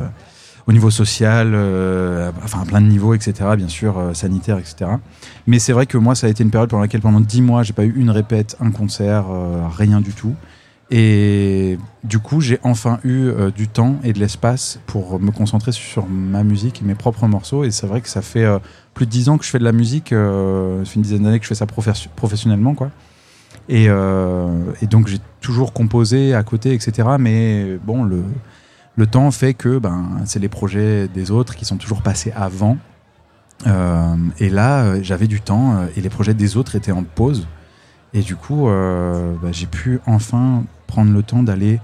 au 0.67 0.73
niveau 0.73 0.89
social, 0.89 1.51
euh, 1.53 2.31
enfin 2.43 2.61
à 2.61 2.65
plein 2.65 2.81
de 2.81 2.87
niveaux, 2.87 3.13
etc. 3.13 3.33
Bien 3.55 3.67
sûr, 3.67 3.97
euh, 3.99 4.13
sanitaire, 4.13 4.57
etc. 4.57 4.91
Mais 5.47 5.59
c'est 5.59 5.73
vrai 5.73 5.85
que 5.85 5.97
moi, 5.97 6.15
ça 6.15 6.27
a 6.27 6.29
été 6.29 6.43
une 6.43 6.49
période 6.49 6.69
pendant 6.69 6.81
laquelle, 6.81 7.01
pendant 7.01 7.19
dix 7.21 7.41
mois, 7.41 7.61
j'ai 7.63 7.73
pas 7.73 7.83
eu 7.85 7.93
une 7.95 8.09
répète, 8.09 8.55
un 8.59 8.71
concert, 8.71 9.25
euh, 9.29 9.61
rien 9.75 10.01
du 10.01 10.11
tout. 10.11 10.33
Et 10.91 11.79
du 12.03 12.19
coup, 12.19 12.41
j'ai 12.41 12.59
enfin 12.61 12.99
eu 13.03 13.27
euh, 13.27 13.49
du 13.49 13.67
temps 13.67 13.95
et 14.03 14.13
de 14.13 14.19
l'espace 14.19 14.79
pour 14.85 15.19
me 15.19 15.31
concentrer 15.31 15.71
sur 15.71 16.05
ma 16.07 16.43
musique 16.43 16.81
et 16.81 16.85
mes 16.85 16.93
propres 16.93 17.25
morceaux. 17.27 17.63
Et 17.63 17.71
c'est 17.71 17.87
vrai 17.87 18.01
que 18.01 18.09
ça 18.09 18.21
fait 18.21 18.45
euh, 18.45 18.59
plus 18.93 19.05
de 19.07 19.11
dix 19.11 19.29
ans 19.29 19.37
que 19.37 19.45
je 19.45 19.49
fais 19.49 19.57
de 19.59 19.63
la 19.63 19.71
musique. 19.71 20.13
euh, 20.13 20.85
ça 20.85 20.95
une 20.95 21.01
dizaine 21.01 21.23
d'années 21.23 21.39
que 21.39 21.45
je 21.45 21.49
fais 21.49 21.55
ça 21.55 21.65
professionnellement, 21.65 22.75
quoi. 22.75 22.91
Et, 23.67 23.87
euh, 23.89 24.47
et 24.81 24.85
donc 24.85 25.07
j'ai 25.07 25.17
toujours 25.41 25.73
composé 25.73 26.35
à 26.35 26.43
côté, 26.43 26.73
etc. 26.73 27.09
Mais 27.19 27.77
bon, 27.83 28.03
le, 28.03 28.23
le 28.95 29.07
temps 29.07 29.31
fait 29.31 29.55
que 29.55 29.79
ben, 29.79 30.21
c'est 30.25 30.39
les 30.39 30.49
projets 30.49 31.07
des 31.07 31.31
autres 31.31 31.55
qui 31.55 31.65
sont 31.65 31.77
toujours 31.77 32.03
passés 32.03 32.31
avant. 32.35 32.77
Et 34.37 34.49
là, 34.49 35.01
j'avais 35.01 35.25
du 35.25 35.41
temps 35.41 35.87
et 35.95 36.01
les 36.01 36.09
projets 36.09 36.35
des 36.35 36.57
autres 36.57 36.75
étaient 36.75 36.91
en 36.91 37.03
pause. 37.03 37.47
Et 38.15 38.21
du 38.21 38.37
coup, 38.37 38.69
euh, 38.69 39.33
bah, 39.43 39.49
j'ai 39.51 39.65
pu 39.65 39.99
enfin 40.07 40.63
prendre 40.87 41.11
le 41.11 41.21
temps 41.21 41.43
d'aller 41.43 41.81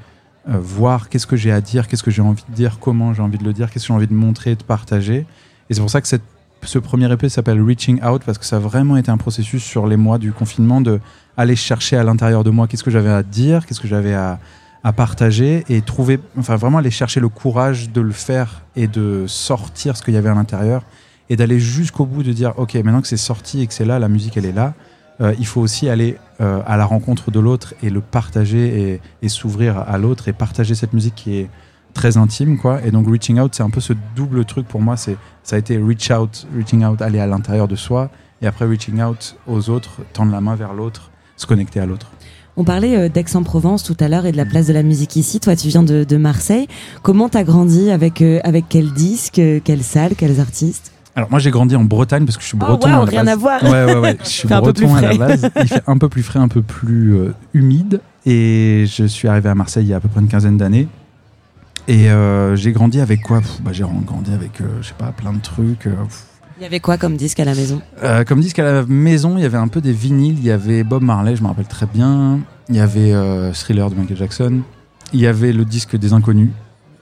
euh, 0.50 0.58
voir 0.58 1.10
qu'est-ce 1.10 1.28
que 1.28 1.36
j'ai 1.36 1.52
à 1.52 1.60
dire, 1.60 1.90
qu'est-ce 1.90 2.04
que 2.04 2.10
j'ai 2.10 2.22
envie 2.22 2.46
de 2.48 2.56
dire, 2.56 2.80
comment 2.80 3.14
j'ai 3.14 3.22
envie 3.22 3.38
de 3.38 3.44
le 3.44 3.52
dire, 3.52 3.70
qu'est-ce 3.70 3.84
que 3.84 3.88
j'ai 3.90 3.94
envie 3.94 4.08
de 4.08 4.14
montrer, 4.14 4.56
de 4.56 4.64
partager. 4.64 5.26
Et 5.70 5.74
c'est 5.74 5.82
pour 5.82 5.90
ça 5.90 6.00
que 6.00 6.08
ce 6.08 6.80
premier 6.80 7.12
EP 7.12 7.28
s'appelle 7.28 7.62
Reaching 7.62 8.02
Out 8.02 8.24
parce 8.26 8.38
que 8.38 8.46
ça 8.46 8.56
a 8.56 8.60
vraiment 8.60 8.96
été 8.96 9.12
un 9.12 9.18
processus 9.18 9.62
sur 9.62 9.88
les 9.88 9.98
mois 9.98 10.20
du 10.20 10.32
confinement 10.32 10.80
de 10.80 11.02
aller 11.36 11.58
chercher 11.58 11.98
à 11.98 12.04
l'intérieur 12.04 12.46
de 12.46 12.50
moi 12.50 12.66
qu'est-ce 12.66 12.84
que 12.86 12.92
j'avais 12.92 13.10
à 13.10 13.24
dire, 13.24 13.66
qu'est-ce 13.66 13.82
que 13.82 13.90
j'avais 13.90 14.14
à, 14.14 14.40
à 14.86 14.94
partager 14.94 15.66
et 15.68 15.82
trouver, 15.82 16.18
enfin 16.38 16.56
vraiment 16.56 16.78
aller 16.78 16.92
chercher 16.92 17.20
le 17.20 17.28
courage 17.28 17.90
de 17.90 18.00
le 18.00 18.14
faire 18.14 18.62
et 18.78 18.88
de 18.88 19.26
sortir 19.28 19.98
ce 19.98 20.02
qu'il 20.02 20.14
y 20.14 20.18
avait 20.18 20.30
à 20.30 20.34
l'intérieur 20.34 20.84
et 21.30 21.36
d'aller 21.36 21.60
jusqu'au 21.60 22.06
bout 22.06 22.24
de 22.24 22.32
dire 22.32 22.54
ok 22.56 22.76
maintenant 22.76 23.02
que 23.02 23.08
c'est 23.08 23.18
sorti 23.18 23.62
et 23.62 23.68
que 23.68 23.74
c'est 23.74 23.86
là, 23.86 24.00
la 24.00 24.08
musique 24.08 24.38
elle 24.38 24.46
est 24.46 24.54
là, 24.54 24.74
euh, 25.22 25.36
il 25.38 25.46
faut 25.46 25.62
aussi 25.62 25.88
aller 25.90 26.18
euh, 26.40 26.62
à 26.66 26.78
la 26.78 26.86
rencontre 26.86 27.32
de 27.32 27.40
l'autre 27.40 27.74
et 27.84 27.90
le 27.90 28.02
partager 28.02 29.00
et, 29.22 29.30
s'ouvrir 29.30 29.78
à 29.78 29.98
l'autre 29.98 30.28
et 30.28 30.34
partager 30.34 30.76
cette 30.76 30.94
musique 30.94 31.16
qui 31.16 31.38
est 31.38 31.50
très 31.94 32.18
intime 32.18 32.58
quoi 32.58 32.84
et 32.86 32.92
donc 32.92 33.08
reaching 33.08 33.40
out 33.40 33.54
c'est 33.54 33.64
un 33.64 33.70
peu 33.70 33.82
ce 33.82 33.94
double 34.16 34.46
truc 34.46 34.68
pour 34.68 34.82
moi 34.82 34.98
c'est 34.98 35.18
ça 35.44 35.58
a 35.58 35.60
été 35.60 35.78
reach 35.78 36.10
out 36.10 36.48
reaching 36.56 36.86
out 36.86 37.02
aller 37.02 37.20
à 37.20 37.28
l'intérieur 37.28 37.68
de 37.68 37.76
soi 37.76 38.10
et 38.42 38.48
après 38.48 38.66
reaching 38.66 39.02
out 39.02 39.36
aux 39.46 39.70
autres 39.70 40.02
tendre 40.14 40.32
la 40.32 40.42
main 40.42 40.56
vers 40.56 40.74
l'autre 40.74 41.12
se 41.36 41.46
connecter 41.46 41.80
à 41.80 41.86
l'autre 41.86 42.12
On 42.56 42.64
parlait 42.64 42.96
euh, 42.98 43.10
d'Aix-en-Provence 43.10 43.84
tout 43.84 43.98
à 44.00 44.08
l'heure 44.08 44.26
et 44.26 44.32
de 44.32 44.38
la 44.38 44.46
place 44.46 44.68
de 44.68 44.74
la 44.74 44.84
musique 44.84 45.16
ici. 45.16 45.40
Toi, 45.40 45.56
tu 45.56 45.70
viens 45.70 45.84
de, 45.84 46.18
Marseille. 46.18 46.68
Comment 47.02 47.30
t'as 47.30 47.44
grandi 47.44 47.90
avec, 47.90 48.22
avec 48.22 48.66
quel 48.68 48.92
disque, 48.92 49.42
quelle 49.64 49.82
salle, 49.82 50.16
quels 50.16 50.42
artistes? 50.42 50.92
Alors 51.16 51.30
moi 51.30 51.40
j'ai 51.40 51.52
grandi 51.52 51.76
en 51.76 51.84
Bretagne 51.84 52.26
parce 52.26 52.38
que 52.38 52.44
je 52.44 52.48
suis 52.48 52.58
Oh, 52.62 52.66
breton 52.66 52.90
waouh, 52.90 53.02
à 53.02 53.06
la 53.06 53.12
rien 53.12 53.24
base. 53.26 53.34
à 53.34 53.36
voir. 53.36 53.64
Ouais 53.64 53.84
ouais 53.86 53.96
ouais, 54.00 54.18
je 54.24 54.28
suis 54.30 54.48
Fait 54.48 54.54
un 54.54 54.62
peu 54.62 54.74
plus 54.74 54.86
breton 54.86 54.98
à 55.06 55.12
la 55.14 55.18
base. 55.18 55.50
Il 55.58 55.68
fait 55.68 55.84
un 55.88 55.98
peu 55.98 56.08
plus 56.10 56.24
frais, 56.24 56.40
un 56.40 56.48
peu 56.48 56.62
plus 56.62 57.16
euh, 57.18 57.34
humide 57.54 58.00
et 58.26 58.86
je 58.88 59.04
suis 59.06 59.28
arrivé 59.28 59.50
à 59.50 59.56
Marseille 59.56 59.86
il 59.86 59.90
y 59.90 59.94
a 59.94 59.98
à 59.98 60.00
peu 60.00 60.08
près 60.08 60.22
une 60.22 60.28
quinzaine 60.30 60.58
d'années. 60.58 60.88
Et 61.88 62.10
euh, 62.12 62.56
j'ai 62.56 62.72
grandi 62.72 63.02
avec 63.02 63.24
quoi? 63.24 63.40
Pff, 63.42 63.62
bah, 63.62 63.72
J'ai 63.74 63.84
grandi 64.06 64.32
avec, 64.34 64.62
euh, 64.62 64.66
je 64.82 64.88
sais 64.90 64.94
pas, 64.98 65.12
plein 65.12 65.34
de 65.34 65.40
trucs. 65.42 65.88
Il 66.60 66.64
y 66.64 66.66
avait 66.66 66.80
quoi 66.80 66.98
comme 66.98 67.18
disque 67.18 67.40
à 67.40 67.46
la 67.46 67.56
maison? 67.56 67.82
Comme 68.28 68.40
disque 68.40 68.60
à 68.60 68.64
la 68.64 68.84
maison, 68.86 69.36
il 69.36 69.42
y 69.42 69.46
avait 69.46 69.58
un 69.58 69.68
peu 69.68 69.82
des 69.82 69.92
vinyles. 69.92 70.38
Il 70.38 70.46
y 70.46 70.52
avait 70.52 70.84
Bob 70.84 71.02
Marley, 71.02 71.36
je 71.36 71.42
me 71.42 71.48
rappelle 71.48 71.66
très 71.66 71.88
bien. 71.88 72.40
Il 72.70 72.76
y 72.76 72.80
avait 72.80 73.12
Thriller 73.54 73.90
de 73.90 73.96
Michael 73.96 74.18
Jackson. 74.18 74.60
Il 75.12 75.20
y 75.20 75.26
avait 75.28 75.52
le 75.54 75.66
disque 75.66 75.98
des 75.98 76.14
Inconnus. 76.14 76.52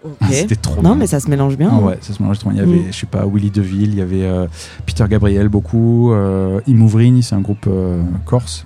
Ok. 0.04 0.14
C'était 0.32 0.56
trop 0.56 0.76
Non, 0.78 0.92
bien. 0.92 0.96
mais 0.96 1.08
ça 1.08 1.20
se 1.20 1.30
mélange 1.30 1.58
bien. 1.58 1.70
Ah 1.74 1.80
ouais, 1.80 1.98
ça 2.02 2.14
se 2.14 2.22
mélange 2.22 2.40
trop 2.40 2.50
bien. 2.52 2.64
Il 2.64 2.70
y 2.70 2.72
avait, 2.74 2.88
Mm. 2.88 2.92
je 2.92 2.98
sais 2.98 3.06
pas, 3.06 3.26
Willy 3.26 3.52
DeVille, 3.52 3.90
il 3.92 3.96
y 3.96 4.02
avait 4.02 4.24
euh, 4.26 4.48
Peter 4.86 5.06
Gabriel 5.10 5.50
beaucoup, 5.50 6.12
euh, 6.14 6.62
Imouvrini, 6.68 7.22
c'est 7.24 7.36
un 7.36 7.42
groupe 7.42 7.66
euh, 7.68 8.02
corse. 8.26 8.66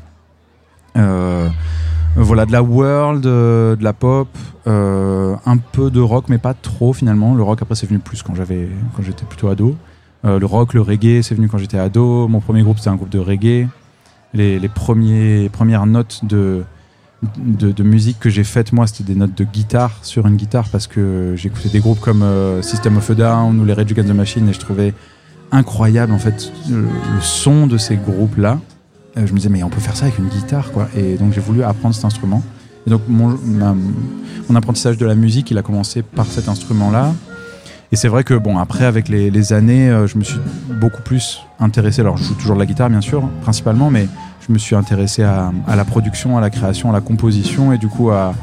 Euh, 0.96 1.48
voilà, 2.16 2.46
de 2.46 2.52
la 2.52 2.62
world, 2.62 3.24
de 3.24 3.78
la 3.82 3.94
pop, 3.94 4.28
un 4.68 5.58
peu 5.72 5.90
de 5.90 6.00
rock, 6.00 6.26
mais 6.30 6.38
pas 6.38 6.54
trop 6.54 6.94
finalement. 6.94 7.34
Le 7.34 7.42
rock 7.44 7.62
après 7.64 7.74
c'est 7.76 7.88
venu 7.88 8.00
plus 8.00 8.22
quand 8.22 8.36
j'avais, 8.36 8.70
quand 8.96 9.02
j'étais 9.02 9.26
plutôt 9.26 9.48
ado. 9.50 9.76
Le 10.24 10.46
rock, 10.46 10.74
le 10.76 10.82
reggae, 10.82 11.22
c'est 11.24 11.34
venu 11.36 11.48
quand 11.50 11.58
j'étais 11.58 11.80
ado. 11.80 12.28
Mon 12.28 12.40
premier 12.40 12.62
groupe 12.62 12.78
c'était 12.78 12.92
un 12.92 12.96
groupe 12.96 13.10
de 13.10 13.18
reggae. 13.20 13.68
Les, 14.36 14.60
les 14.60 14.70
premiers, 14.70 15.50
premières 15.50 15.86
notes 15.88 16.22
de, 16.24 16.64
de, 17.38 17.84
musique 17.84 18.20
que 18.20 18.30
j'ai 18.30 18.44
faites 18.44 18.72
moi 18.74 18.88
c'était 18.88 19.04
des 19.04 19.16
notes 19.16 19.38
de 19.38 19.44
guitare 19.44 19.98
sur 20.02 20.28
une 20.28 20.36
guitare 20.36 20.68
parce 20.70 20.88
que 20.88 21.34
j'écoutais 21.36 21.70
des 21.70 21.80
groupes 21.80 22.00
comme 22.00 22.24
euh, 22.24 22.62
System 22.62 22.98
of 22.98 23.10
a 23.10 23.16
Down 23.16 23.60
ou 23.60 23.66
les 23.66 23.74
Rage 23.74 23.92
Against 23.92 24.10
the 24.10 24.14
Machine 24.14 24.50
et 24.50 24.54
je 24.54 24.60
trouvais 24.60 24.94
incroyable 25.52 26.12
en 26.12 26.20
fait 26.20 26.52
le, 26.70 26.88
son 27.22 27.68
de 27.68 27.78
ces 27.78 27.96
groupes 27.96 28.38
là 28.38 28.60
je 29.16 29.32
me 29.32 29.38
disais 29.38 29.50
mais 29.50 29.64
on 29.64 29.70
peut 29.70 29.80
faire 29.80 29.96
ça 29.96 30.06
avec 30.06 30.18
une 30.18 30.28
guitare 30.28 30.72
quoi. 30.72 30.88
Et 30.96 31.16
donc 31.16 31.34
j'ai 31.34 31.42
voulu 31.42 31.64
apprendre 31.64 31.94
cet 31.94 32.06
instrument. 32.06 32.42
Et 32.88 32.90
donc 32.90 33.02
mon, 33.08 33.38
apprentissage 34.56 34.98
de 34.98 35.06
la 35.06 35.16
musique 35.16 35.50
il 35.52 35.58
a 35.58 35.64
commencé 35.64 36.04
par 36.04 36.28
cet 36.28 36.48
instrument 36.48 36.92
là 36.92 37.12
et 37.92 37.96
c'est 37.96 38.08
vrai 38.08 38.24
que 38.24 38.36
bon 38.36 38.60
après 38.60 38.86
avec 38.86 39.10
les, 39.10 39.32
les 39.32 39.52
années 39.52 39.90
euh, 39.90 40.06
je 40.06 40.18
me 40.18 40.24
suis 40.24 40.40
beaucoup 40.80 41.02
plus 41.02 41.42
intéressé. 41.60 42.02
Alors 42.02 42.18
je 42.18 42.24
joue 42.24 42.36
toujours 42.36 42.56
de 42.56 42.60
la 42.60 42.68
guitare 42.68 42.90
bien 42.90 43.02
sûr 43.02 43.28
principalement 43.42 43.90
mais 43.90 44.08
je 44.48 44.52
me 44.52 44.58
suis 44.58 44.76
intéressé 44.76 45.24
à, 45.24 45.52
la 45.76 45.86
production, 45.86 46.38
à 46.38 46.42
la 46.42 46.50
création, 46.50 46.90
à 46.90 46.94
la 46.94 47.02
composition 47.02 47.72
et 47.72 47.78
du 47.78 47.88
coup 47.88 48.12
à 48.12 48.34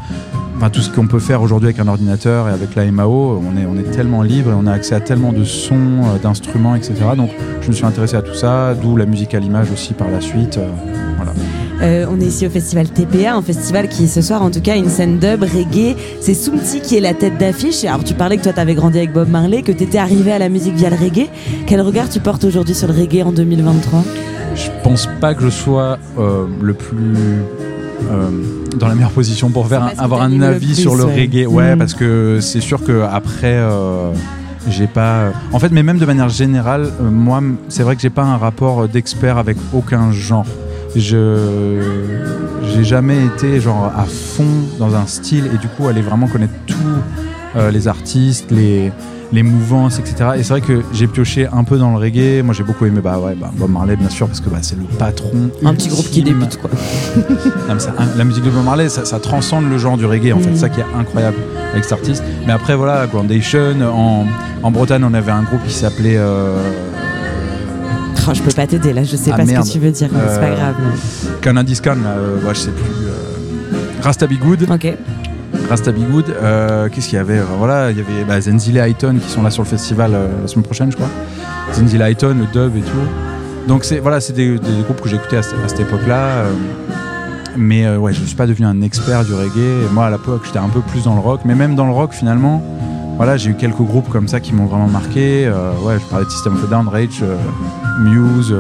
enfin, 0.61 0.69
tout 0.69 0.83
ce 0.83 0.91
qu'on 0.91 1.07
peut 1.07 1.21
faire 1.21 1.41
aujourd'hui 1.41 1.69
avec 1.69 1.81
un 1.81 1.89
ordinateur 1.89 2.49
et 2.49 2.53
avec 2.53 2.75
la 2.75 2.85
MAO. 2.91 3.41
On 3.43 3.59
est, 3.59 3.65
on 3.65 3.79
est 3.79 3.91
tellement 3.91 4.21
libre 4.23 4.51
et 4.51 4.55
on 4.55 4.67
a 4.67 4.73
accès 4.73 4.95
à 4.95 5.01
tellement 5.01 5.33
de 5.33 5.43
sons, 5.43 5.75
euh, 5.75 6.19
d'instruments, 6.23 6.75
etc. 6.75 6.95
Donc 7.17 7.31
je 7.63 7.69
me 7.69 7.73
suis 7.73 7.87
intéressé 7.87 8.17
à 8.17 8.23
tout 8.23 8.35
ça, 8.35 8.75
d'où 8.75 8.97
la 8.97 9.07
musique 9.07 9.35
à 9.35 9.39
l'image 9.39 9.71
aussi 9.73 9.95
par 9.95 10.11
la 10.11 10.21
suite. 10.21 10.59
euh, 10.59 10.69
voilà. 11.17 11.33
Euh, 11.81 12.05
on 12.11 12.21
est 12.21 12.27
ici 12.27 12.47
au 12.47 12.51
festival 12.51 12.91
TPA, 12.91 13.35
un 13.35 13.41
festival 13.41 13.89
qui 13.89 14.07
ce 14.07 14.21
soir 14.21 14.43
en 14.43 14.51
tout 14.51 14.61
cas 14.61 14.75
a 14.75 14.77
une 14.77 14.91
scène 14.91 15.19
dub, 15.19 15.43
reggae. 15.43 15.97
C'est 16.21 16.35
Soumti 16.35 16.83
qui 16.83 16.97
est 16.97 17.01
la 17.01 17.15
tête 17.15 17.39
d'affiche. 17.39 17.85
Alors 17.85 18.05
tu 18.05 18.13
parlais 18.13 18.37
que 18.37 18.43
toi 18.43 18.53
t'avais 18.53 18.75
grandi 18.75 18.99
avec 18.99 19.15
Bob 19.15 19.31
Marley, 19.31 19.63
que 19.63 19.73
t'étais 19.73 19.97
arrivé 19.97 20.31
à 20.31 20.39
la 20.39 20.51
musique 20.51 20.75
via 20.75 20.91
le 20.91 20.97
reggae. 20.97 21.29
Quel 21.67 21.81
regard 21.81 22.11
tu 22.11 22.21
portes 22.21 22.45
aujourd'hui 22.45 22.75
sur 22.75 22.89
le 22.89 22.95
reggae 22.95 23.23
en 23.25 23.33
2023 23.33 24.05
Je 24.57 24.69
pense 24.85 25.09
pas 25.23 25.35
que 25.35 25.43
je 25.43 25.49
sois 25.49 25.99
euh, 26.19 26.45
le 26.61 26.75
plus 26.75 27.17
dans 28.79 28.89
la 28.89 28.95
meilleure 28.95 29.11
position 29.11 29.51
pour 29.51 29.67
faire 29.69 29.91
avoir 29.99 30.23
un 30.23 30.29
le 30.31 30.45
avis 30.45 30.75
sur 30.75 30.95
le 30.95 31.05
ouais. 31.05 31.15
reggae. 31.23 31.47
Ouais, 31.47 31.75
Mm. 31.75 31.79
parce 31.79 31.95
que 31.95 32.39
c'est 32.41 32.61
sûr 32.61 32.83
que 32.85 33.03
après. 33.03 33.55
euh, 33.55 34.13
j'ai 34.69 34.87
pas 34.87 35.33
en 35.53 35.59
fait 35.59 35.73
mais 35.73 35.83
même 35.83 35.97
de 35.97 36.05
manière 36.05 36.29
générale 36.29 36.83
euh, 37.01 37.11
moi 37.11 37.41
c'est 37.71 37.83
vrai 37.83 37.97
que 37.97 38.03
j'ai 38.03 38.11
pas 38.11 38.25
un 38.25 38.37
rapport 38.37 38.87
d'expert 38.89 39.39
avec 39.39 39.57
aucun 39.73 40.13
genre 40.13 40.45
je 40.95 41.81
j'ai 42.75 42.85
jamais 42.85 43.25
été 43.25 43.59
genre 43.59 43.91
à 43.97 44.05
fond 44.05 44.45
dans 44.79 44.95
un 44.95 45.07
style 45.07 45.47
et 45.47 45.57
du 45.57 45.67
coup 45.69 45.89
aller 45.89 46.03
vraiment 46.03 46.27
connaître 46.27 46.53
tous 46.67 46.77
euh, 47.57 47.71
les 47.71 47.89
artistes 47.89 48.51
les 48.51 48.93
les 49.33 49.43
mouvances 49.43 49.99
etc 50.01 50.31
et 50.37 50.43
c'est 50.43 50.49
vrai 50.51 50.61
que 50.61 50.83
j'ai 50.93 51.07
pioché 51.07 51.47
un 51.53 51.63
peu 51.65 51.79
dans 51.79 51.91
le 51.93 51.99
reggae 51.99 52.43
moi 52.45 52.53
j'ai 52.53 52.65
beaucoup 52.65 52.85
aimé 52.87 53.01
bah 53.03 53.19
ouais 53.19 53.35
bah, 53.35 53.51
Bob 53.57 53.71
Marley 53.71 53.95
bien 53.97 54.09
sûr 54.09 54.27
parce 54.27 54.41
que 54.41 54.49
bah, 54.51 54.59
c'est 54.61 54.77
le 54.77 54.85
patron 54.99 55.51
Un 55.65 55.73
petit 55.75 55.89
groupe 55.89 56.07
qui 56.11 56.23
débute 56.23 56.57
quoi. 56.61 56.71
Non, 57.69 57.75
mais 57.75 57.79
ça- 57.81 57.95
la 58.17 58.25
musique 58.25 58.45
de 58.45 58.51
Bob 58.51 58.65
Marley, 58.65 58.89
ça, 58.89 59.05
ça 59.05 59.19
transcende 59.21 59.69
le 59.71 59.79
genre 59.79 59.97
du 59.97 60.05
reggae, 60.07 60.33
en 60.33 60.41
fait. 60.41 60.49
Mhm. 60.51 60.55
C'est 60.55 60.61
ça 60.63 60.69
qui 60.69 60.81
est 60.81 60.85
incroyable 60.99 61.37
avec 61.73 61.85
cet 61.85 61.93
artiste. 61.93 62.25
Mais 62.47 62.53
après, 62.53 62.75
voilà, 62.75 63.07
Groundation, 63.07 63.75
en, 63.83 64.27
en 64.63 64.71
Bretagne, 64.73 65.05
on 65.05 65.15
avait 65.15 65.31
un 65.31 65.43
groupe 65.43 65.65
qui 65.67 65.73
s'appelait. 65.75 66.17
euh, 66.17 66.57
Oh, 68.29 68.33
je 68.35 68.43
peux 68.43 68.51
pas 68.51 68.67
t'aider 68.67 68.93
là, 68.93 69.03
je 69.05 69.17
sais 69.17 69.31
Ah, 69.33 69.37
pas 69.37 69.47
ce 69.47 69.53
que 69.53 69.73
tu 69.73 69.79
veux 69.79 69.91
dire, 69.91 70.09
mais 70.13 70.19
c'est 70.29 70.41
pas 70.41 70.47
Euh, 70.47 70.57
grave. 70.57 70.75
Khan, 71.41 71.53
là, 71.55 72.11
euh, 72.11 72.37
ouais, 72.47 72.55
je 72.55 72.59
sais 72.61 72.71
plus. 72.71 72.85
euh, 73.07 73.73
Rasta 74.03 74.27
Be 74.27 74.35
Good. 74.35 74.67
Ok. 74.71 74.95
Rasta 75.71 75.93
Be 75.93 76.01
Good. 76.11 76.25
Euh, 76.31 76.89
Qu'est-ce 76.89 77.09
qu'il 77.09 77.17
y 77.17 77.21
avait 77.21 77.39
Euh, 77.39 77.45
Voilà, 77.59 77.93
il 77.93 77.97
y 77.97 78.01
avait 78.01 78.25
bah, 78.27 78.41
Zenzile 78.41 78.81
Highton 78.81 79.17
qui 79.23 79.31
sont 79.31 79.41
là 79.43 79.51
sur 79.51 79.63
le 79.63 79.69
festival 79.69 80.11
euh, 80.15 80.27
la 80.43 80.49
semaine 80.49 80.65
prochaine, 80.65 80.91
je 80.91 80.97
crois. 80.97 81.09
Zenzile 81.73 82.03
Highton, 82.03 82.35
le 82.41 82.47
dub 82.47 82.77
et 82.77 82.81
tout. 82.81 83.69
Donc, 83.69 83.85
c'est 83.85 84.01
voilà, 84.01 84.21
c'est 84.21 84.33
des, 84.33 84.59
groupes 84.85 85.01
que 85.01 85.09
j'écoutais 85.09 85.37
à, 85.37 85.41
à 85.41 85.69
cette 85.69 85.79
époque-là. 85.81 86.17
euh, 86.17 86.53
mais 87.57 87.89
ouais, 87.97 88.13
je 88.13 88.21
ne 88.21 88.27
suis 88.27 88.37
pas 88.37 88.47
devenu 88.47 88.67
un 88.67 88.81
expert 88.83 89.25
du 89.25 89.33
reggae. 89.33 89.89
Moi, 89.93 90.07
à 90.07 90.11
l'époque, 90.11 90.43
j'étais 90.45 90.59
un 90.59 90.69
peu 90.69 90.81
plus 90.81 91.05
dans 91.05 91.15
le 91.15 91.21
rock. 91.21 91.41
Mais 91.45 91.55
même 91.55 91.75
dans 91.77 91.87
le 91.87 91.93
rock, 91.93 92.13
finalement, 92.13 92.63
voilà, 93.17 93.37
j'ai 93.37 93.51
eu 93.51 93.55
quelques 93.55 93.83
groupes 93.83 94.09
comme 94.09 94.29
ça 94.29 94.41
qui 94.41 94.53
m'ont 94.55 94.67
vraiment 94.67 94.87
marqué. 94.89 95.49
Ouais, 95.85 95.95
je 96.01 96.07
parlais 96.11 96.25
de 96.27 96.31
System 96.31 96.55
of 96.55 96.65
a 96.65 96.67
Down, 96.69 96.89
Rage, 96.89 97.25
Muse. 98.03 98.55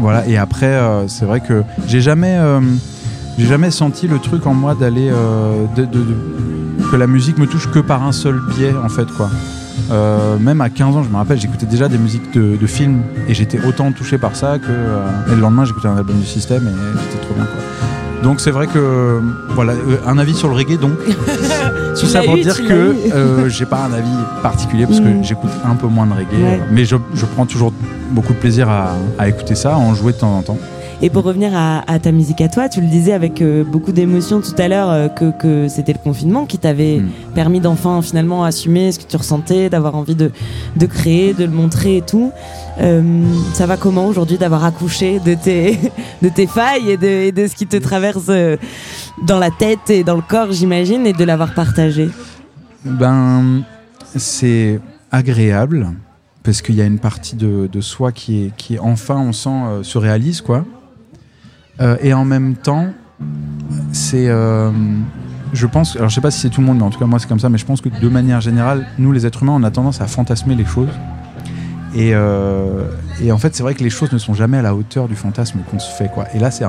voilà, 0.00 0.26
et 0.26 0.36
après, 0.36 0.78
c'est 1.06 1.24
vrai 1.24 1.40
que 1.40 1.62
j'ai 1.86 2.00
jamais, 2.00 2.36
j'ai 3.40 3.46
jamais 3.46 3.70
senti 3.70 4.06
le 4.06 4.18
truc 4.18 4.46
en 4.46 4.54
moi 4.54 4.74
d'aller, 4.74 5.08
euh, 5.10 5.64
de, 5.76 5.84
de- 5.84 6.04
de- 6.04 6.84
que 6.90 6.96
la 6.96 7.06
musique 7.06 7.38
me 7.38 7.46
touche 7.46 7.70
que 7.70 7.78
par 7.78 8.02
un 8.02 8.12
seul 8.12 8.40
biais, 8.54 8.74
en 8.84 8.88
fait, 8.88 9.06
quoi. 9.16 9.30
Euh, 9.90 10.38
même 10.38 10.60
à 10.60 10.68
15 10.68 10.96
ans, 10.96 11.02
je 11.02 11.08
me 11.08 11.16
rappelle, 11.16 11.40
j'écoutais 11.40 11.66
déjà 11.66 11.88
des 11.88 11.98
musiques 11.98 12.32
de, 12.34 12.56
de 12.56 12.66
films 12.66 13.00
et 13.28 13.34
j'étais 13.34 13.58
autant 13.66 13.90
touché 13.92 14.18
par 14.18 14.36
ça 14.36 14.58
que 14.58 14.66
euh, 14.68 15.06
et 15.32 15.34
le 15.34 15.40
lendemain 15.40 15.64
j'écoutais 15.64 15.88
un 15.88 15.96
album 15.96 16.18
du 16.18 16.26
système 16.26 16.66
et 16.68 16.98
c'était 17.10 17.24
trop 17.24 17.34
bien 17.34 17.44
quoi. 17.44 18.22
Donc 18.22 18.40
c'est 18.40 18.50
vrai 18.50 18.66
que 18.66 19.20
voilà 19.54 19.72
un 20.06 20.18
avis 20.18 20.34
sur 20.34 20.48
le 20.48 20.54
reggae 20.54 20.78
donc 20.78 20.92
tout 21.98 22.06
ça 22.06 22.20
pour 22.22 22.36
eu, 22.36 22.42
dire 22.42 22.54
que 22.68 22.94
j'ai 23.48 23.64
pas 23.64 23.84
un 23.84 23.92
avis 23.94 24.10
particulier 24.42 24.84
parce 24.86 25.00
Mm. 25.00 25.22
que 25.22 25.26
j'écoute 25.26 25.50
un 25.64 25.74
peu 25.74 25.86
moins 25.86 26.06
de 26.06 26.12
reggae 26.12 26.40
Ouais. 26.42 26.60
mais 26.70 26.84
je, 26.84 26.96
je 27.14 27.24
prends 27.24 27.46
toujours 27.46 27.72
beaucoup 28.10 28.34
de 28.34 28.38
plaisir 28.38 28.68
à, 28.68 28.90
à 29.18 29.28
écouter 29.28 29.54
ça, 29.54 29.72
à 29.72 29.76
en 29.78 29.94
jouer 29.94 30.12
de 30.12 30.18
temps 30.18 30.36
en 30.36 30.42
temps. 30.42 30.58
Et 31.02 31.08
pour 31.08 31.24
revenir 31.24 31.52
à, 31.54 31.82
à 31.90 31.98
ta 31.98 32.12
musique 32.12 32.42
à 32.42 32.48
toi, 32.48 32.68
tu 32.68 32.82
le 32.82 32.86
disais 32.86 33.12
avec 33.14 33.40
euh, 33.40 33.64
beaucoup 33.64 33.90
d'émotion 33.90 34.42
tout 34.42 34.54
à 34.58 34.68
l'heure 34.68 34.90
euh, 34.90 35.08
que, 35.08 35.30
que 35.30 35.66
c'était 35.66 35.94
le 35.94 35.98
confinement 35.98 36.44
qui 36.44 36.58
t'avait 36.58 36.98
Mm. 36.98 37.08
permis 37.34 37.60
d'enfin 37.60 38.02
finalement 38.02 38.44
assumer 38.44 38.92
ce 38.92 38.98
que 38.98 39.04
tu 39.04 39.16
ressentais, 39.16 39.70
d'avoir 39.70 39.94
envie 39.94 40.14
de, 40.14 40.30
de 40.76 40.86
créer, 40.86 41.32
de 41.32 41.44
le 41.44 41.50
montrer 41.50 41.98
et 41.98 42.02
tout. 42.02 42.32
Euh, 42.80 43.22
ça 43.54 43.66
va 43.66 43.76
comment 43.76 44.06
aujourd'hui 44.06 44.36
d'avoir 44.38 44.64
accouché 44.64 45.20
de 45.20 45.34
tes, 45.34 45.78
de 46.22 46.28
tes 46.28 46.46
failles 46.46 46.90
et 46.90 46.96
de, 46.96 47.06
et 47.06 47.32
de 47.32 47.46
ce 47.46 47.54
qui 47.54 47.66
te 47.66 47.76
traverse 47.76 48.30
dans 49.26 49.38
la 49.38 49.50
tête 49.50 49.88
et 49.88 50.04
dans 50.04 50.16
le 50.16 50.22
corps, 50.22 50.52
j'imagine, 50.52 51.06
et 51.06 51.12
de 51.12 51.24
l'avoir 51.24 51.54
partagé? 51.54 52.10
Ben, 52.84 53.62
c'est 54.16 54.80
agréable 55.10 55.88
parce 56.42 56.62
qu'il 56.62 56.74
y 56.74 56.82
a 56.82 56.86
une 56.86 56.98
partie 56.98 57.36
de, 57.36 57.68
de 57.70 57.80
soi 57.80 58.12
qui 58.12 58.46
est, 58.46 58.56
qui 58.56 58.74
est 58.74 58.78
enfin, 58.78 59.18
on 59.18 59.32
sent, 59.32 59.50
euh, 59.50 59.82
se 59.82 59.98
réalise, 59.98 60.40
quoi. 60.40 60.64
Euh, 61.80 61.96
et 62.02 62.12
en 62.12 62.24
même 62.24 62.56
temps, 62.56 62.86
c'est. 63.92 64.28
euh, 64.28 64.70
je 65.52 65.66
pense, 65.66 65.96
alors 65.96 66.08
je 66.08 66.14
sais 66.14 66.20
pas 66.20 66.30
si 66.30 66.40
c'est 66.40 66.48
tout 66.50 66.60
le 66.60 66.66
monde, 66.66 66.78
mais 66.78 66.84
en 66.84 66.90
tout 66.90 66.98
cas 66.98 67.06
moi 67.06 67.18
c'est 67.18 67.26
comme 67.28 67.40
ça, 67.40 67.48
mais 67.48 67.58
je 67.58 67.66
pense 67.66 67.80
que 67.80 67.88
de 67.88 68.08
manière 68.08 68.40
générale, 68.40 68.86
nous 68.98 69.10
les 69.10 69.26
êtres 69.26 69.42
humains, 69.42 69.54
on 69.56 69.64
a 69.64 69.70
tendance 69.72 70.00
à 70.00 70.06
fantasmer 70.06 70.54
les 70.54 70.64
choses. 70.64 70.90
Et, 71.94 72.14
euh, 72.14 72.84
en 73.32 73.38
fait, 73.38 73.54
c'est 73.54 73.64
vrai 73.64 73.74
que 73.74 73.82
les 73.82 73.90
choses 73.90 74.12
ne 74.12 74.18
sont 74.18 74.32
jamais 74.34 74.58
à 74.58 74.62
la 74.62 74.76
hauteur 74.76 75.08
du 75.08 75.16
fantasme 75.16 75.58
qu'on 75.68 75.80
se 75.80 75.90
fait, 75.90 76.08
quoi. 76.08 76.26
Et 76.34 76.38
là, 76.38 76.52
c'est 76.52 76.64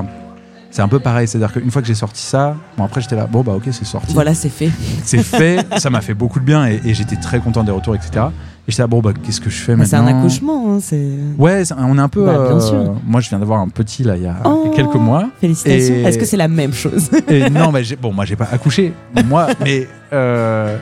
c'est 0.72 0.82
un 0.82 0.88
peu 0.88 1.00
pareil, 1.00 1.28
c'est-à-dire 1.28 1.52
qu'une 1.54 1.70
fois 1.70 1.82
que 1.82 1.88
j'ai 1.88 1.94
sorti 1.96 2.22
ça, 2.24 2.56
bon 2.78 2.86
après 2.86 3.02
j'étais 3.02 3.16
là, 3.16 3.28
bon 3.30 3.42
bah 3.42 3.54
ok, 3.54 3.64
c'est 3.72 3.86
sorti 3.86 4.14
Voilà, 4.14 4.34
c'est 4.34 4.50
fait. 4.50 4.70
c'est 5.04 5.22
fait, 5.24 5.66
ça 5.78 5.90
m'a 5.90 6.02
fait 6.02 6.14
beaucoup 6.14 6.40
de 6.40 6.46
bien 6.46 6.66
et, 6.68 6.82
et 6.86 6.94
j'étais 6.94 7.18
très 7.18 7.40
content 7.40 7.64
des 7.64 7.72
retours, 7.72 7.94
etc. 7.96 8.26
Et 8.68 8.72
j'étais 8.72 8.84
là, 8.84 8.88
bon, 8.88 9.02
bah, 9.02 9.12
qu'est-ce 9.22 9.42
que 9.42 9.50
je 9.50 9.56
fais 9.60 9.76
Bah, 9.76 9.86
c'est 9.86 9.98
maintenant 9.98 10.16
un 10.16 10.20
accouchement, 10.20 10.74
hein, 10.76 10.80
c'est. 10.82 11.10
Ouais, 11.38 11.64
on 11.78 11.98
est 11.98 12.02
un 12.02 12.08
peu. 12.10 12.24
Bah, 12.26 12.34
bien 12.48 12.58
euh, 12.58 12.60
sûr. 12.60 12.96
moi, 13.06 13.20
je 13.20 13.28
viens 13.30 13.40
d'avoir 13.40 13.60
un 13.60 13.70
petit 13.70 14.04
là 14.04 14.16
il 14.16 14.24
y 14.24 14.28
a 14.28 14.36
Oh, 14.46 14.72
quelques 14.76 14.96
mois. 14.96 15.30
Félicitations. 15.42 15.96
Et- 15.96 16.02
Est-ce 16.04 16.18
que 16.20 16.26
c'est 16.26 16.38
la 16.38 16.48
même 16.48 16.72
chose 16.74 17.10
Et 17.28 17.50
non, 17.50 17.72
mais 17.72 17.84
j'ai- 17.84 17.96
bon, 17.96 18.14
moi, 18.14 18.24
j'ai 18.26 18.36
pas 18.36 18.48
accouché, 18.52 18.94
moi, 19.26 19.48
mais. 19.64 19.88
euh, 20.14 20.78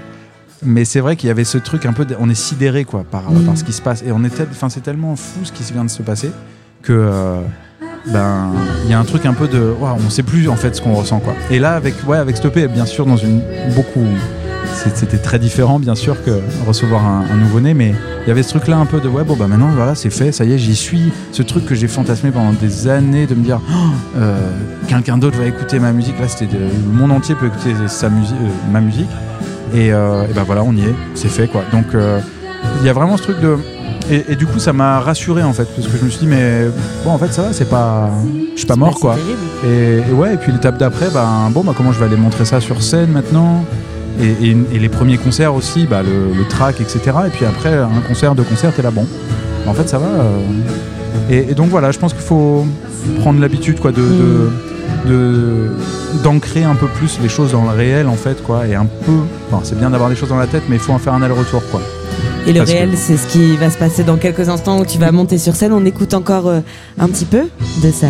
mais 0.62 0.84
c'est 0.84 1.00
vrai 1.00 1.16
qu'il 1.16 1.28
y 1.28 1.32
avait 1.32 1.46
ce 1.46 1.58
truc 1.58 1.86
un 1.86 1.94
peu, 1.94 2.04
de- 2.04 2.18
on 2.20 2.30
est 2.30 2.36
sidéré 2.36 2.84
quoi 2.84 3.06
par, 3.10 3.32
Mm. 3.32 3.46
par 3.46 3.58
ce 3.58 3.64
qui 3.64 3.72
se 3.72 3.82
passe 3.82 4.04
et 4.06 4.12
on 4.12 4.24
est, 4.26 4.30
tel- 4.30 4.50
enfin 4.52 4.68
c'est 4.68 4.82
tellement 4.82 5.16
fou 5.16 5.40
ce 5.46 5.54
qui 5.54 5.64
vient 5.72 5.86
de 5.86 5.90
se 5.90 6.02
passer 6.04 6.32
que 6.82 6.92
euh, 6.92 7.40
ben 8.08 8.52
il 8.86 8.92
y 8.92 8.94
a 8.94 9.00
un 9.00 9.04
truc 9.06 9.26
un 9.26 9.34
peu 9.34 9.48
de, 9.48 9.60
waouh, 9.80 9.98
on 10.06 10.10
sait 10.10 10.24
plus 10.24 10.50
en 10.50 10.56
fait 10.56 10.76
ce 10.76 10.82
qu'on 10.82 10.94
ressent 10.94 11.20
quoi. 11.20 11.34
Et 11.52 11.60
là 11.60 11.76
avec 11.76 11.96
ouais 12.08 12.18
avec 12.18 12.38
bien 12.74 12.86
sûr 12.86 13.06
dans 13.06 13.18
une 13.18 13.42
beaucoup 13.76 14.06
c'était 14.86 15.18
très 15.18 15.40
différent, 15.40 15.80
bien 15.80 15.96
sûr, 15.96 16.24
que 16.24 16.40
recevoir 16.66 17.06
un, 17.06 17.26
un 17.32 17.36
nouveau-né, 17.36 17.74
mais 17.74 17.94
il 18.26 18.28
y 18.28 18.32
avait 18.32 18.44
ce 18.44 18.50
truc-là 18.50 18.78
un 18.78 18.86
peu 18.86 19.00
de 19.00 19.08
ouais, 19.08 19.24
bon, 19.24 19.36
bah 19.36 19.48
maintenant, 19.48 19.70
voilà, 19.76 19.96
c'est 19.96 20.10
fait, 20.10 20.32
ça 20.32 20.46
y 20.46 20.54
est, 20.54 20.58
j'y 20.58 20.76
suis. 20.76 21.12
Ce 21.32 21.42
truc 21.42 21.66
que 21.66 21.76
j'ai 21.76 21.88
fantasmé 21.88 22.32
pendant 22.32 22.54
des 22.54 22.88
années 22.88 23.26
de 23.26 23.36
me 23.36 23.44
dire, 23.44 23.60
Oh, 23.70 23.74
euh, 24.18 24.38
quelqu'un 24.88 25.18
d'autre 25.18 25.38
va 25.38 25.46
écouter 25.46 25.80
ma 25.80 25.92
musique. 25.92 26.20
Là, 26.20 26.28
c'était 26.28 26.48
le 26.56 26.92
monde 26.92 27.12
entier 27.12 27.36
peut 27.36 27.48
écouter 27.48 27.74
sa 27.88 28.10
musique, 28.10 28.36
euh, 28.42 28.72
ma 28.72 28.82
musique. 28.82 29.10
Et, 29.74 29.92
euh, 29.92 30.24
ben 30.34 30.44
voilà, 30.44 30.64
on 30.64 30.74
y 30.74 30.82
est, 30.82 30.96
c'est 31.16 31.30
fait, 31.30 31.48
quoi. 31.48 31.64
Donc, 31.72 31.94
euh, 31.94 32.20
il 32.80 32.86
y 32.86 32.90
a 32.90 32.94
vraiment 32.94 33.18
ce 33.18 33.24
truc 33.24 33.40
de. 33.42 33.58
Et, 34.12 34.26
et 34.30 34.36
du 34.36 34.46
coup, 34.48 34.58
ça 34.60 34.74
m'a 34.74 35.00
rassuré 35.00 35.44
en 35.44 35.54
fait, 35.54 35.66
parce 35.76 35.88
que 35.88 35.98
je 35.98 36.04
me 36.06 36.10
suis 36.10 36.22
dit, 36.22 36.28
mais 36.28 36.66
bon, 37.06 37.12
en 37.12 37.18
fait, 37.18 37.32
ça 37.32 37.44
va, 37.44 37.54
c'est 37.54 37.70
pas. 37.70 38.10
Je 38.54 38.58
suis 38.60 38.68
pas 38.68 38.76
mort, 38.76 39.00
quoi. 39.00 39.16
Et, 39.66 40.02
et 40.10 40.14
ouais, 40.14 40.34
et 40.34 40.38
puis 40.38 40.52
l'étape 40.52 40.78
d'après, 40.78 41.10
ben, 41.14 41.50
bon, 41.52 41.64
bah, 41.64 41.74
comment 41.78 41.92
je 41.92 42.00
vais 42.00 42.06
aller 42.06 42.16
montrer 42.18 42.44
ça 42.46 42.60
sur 42.60 42.82
scène 42.82 43.12
maintenant? 43.12 43.64
Et, 44.22 44.54
les 44.78 44.90
premiers 44.90 45.18
concerts 45.18 45.54
aussi, 45.56 45.86
bah, 45.86 46.02
le, 46.04 46.34
le 46.38 46.46
track, 46.48 46.82
etc. 46.82 47.00
Et 47.28 47.30
puis 47.30 47.46
après, 47.46 47.74
un 47.78 48.02
concert, 48.08 48.36
deux 48.36 48.44
concerts, 48.44 48.74
t'es 48.76 48.82
là, 48.82 48.92
bon. 48.92 49.06
En 49.68 49.74
fait, 49.74 49.88
ça 49.88 49.98
va. 50.00 50.08
euh. 50.08 50.40
Et, 51.30 51.52
et 51.52 51.54
donc 51.54 51.70
voilà, 51.70 51.92
je 51.92 52.00
pense 52.00 52.14
qu'il 52.14 52.24
faut 52.24 52.66
prendre 53.20 53.40
l'habitude, 53.40 53.80
quoi, 53.80 53.92
de. 53.92 54.02
de- 54.02 54.50
de- 55.08 55.70
d'ancrer 56.24 56.64
un 56.64 56.76
peu 56.76 56.88
plus 56.88 57.20
les 57.22 57.30
choses 57.30 57.52
dans 57.54 57.64
le 57.64 57.70
réel 57.70 58.08
en 58.08 58.16
fait 58.16 58.44
quoi 58.44 58.68
et 58.68 58.76
un 58.76 58.86
peu 58.86 59.12
enfin, 59.52 59.62
c'est 59.64 59.78
bien 59.78 59.90
d'avoir 59.90 60.10
des 60.10 60.16
choses 60.16 60.30
dans 60.30 60.38
la 60.38 60.48
tête 60.48 60.64
mais 60.70 60.76
il 60.76 60.82
faut 60.82 60.92
en 60.94 61.00
faire 61.00 61.14
un 61.14 61.22
aller-retour 61.22 61.62
quoi 61.72 61.82
Et 62.48 62.52
le 62.54 62.60
Parce 62.60 62.72
que- 62.72 62.76
réel, 62.76 62.92
c'est 62.98 63.18
ce 63.18 63.28
qui 63.28 63.56
va 63.58 63.70
se 63.70 63.78
passer 63.78 64.04
dans 64.04 64.18
quelques 64.18 64.50
instants 64.50 64.80
où 64.80 64.86
tu 64.86 64.98
vas 64.98 65.12
monter 65.12 65.38
sur 65.38 65.56
scène. 65.56 65.72
On 65.74 65.86
écoute 65.86 66.14
encore 66.14 66.48
euh, 66.48 66.60
un 67.00 67.08
petit 67.08 67.26
peu 67.26 67.44
de 67.84 67.92
ça. 67.92 68.08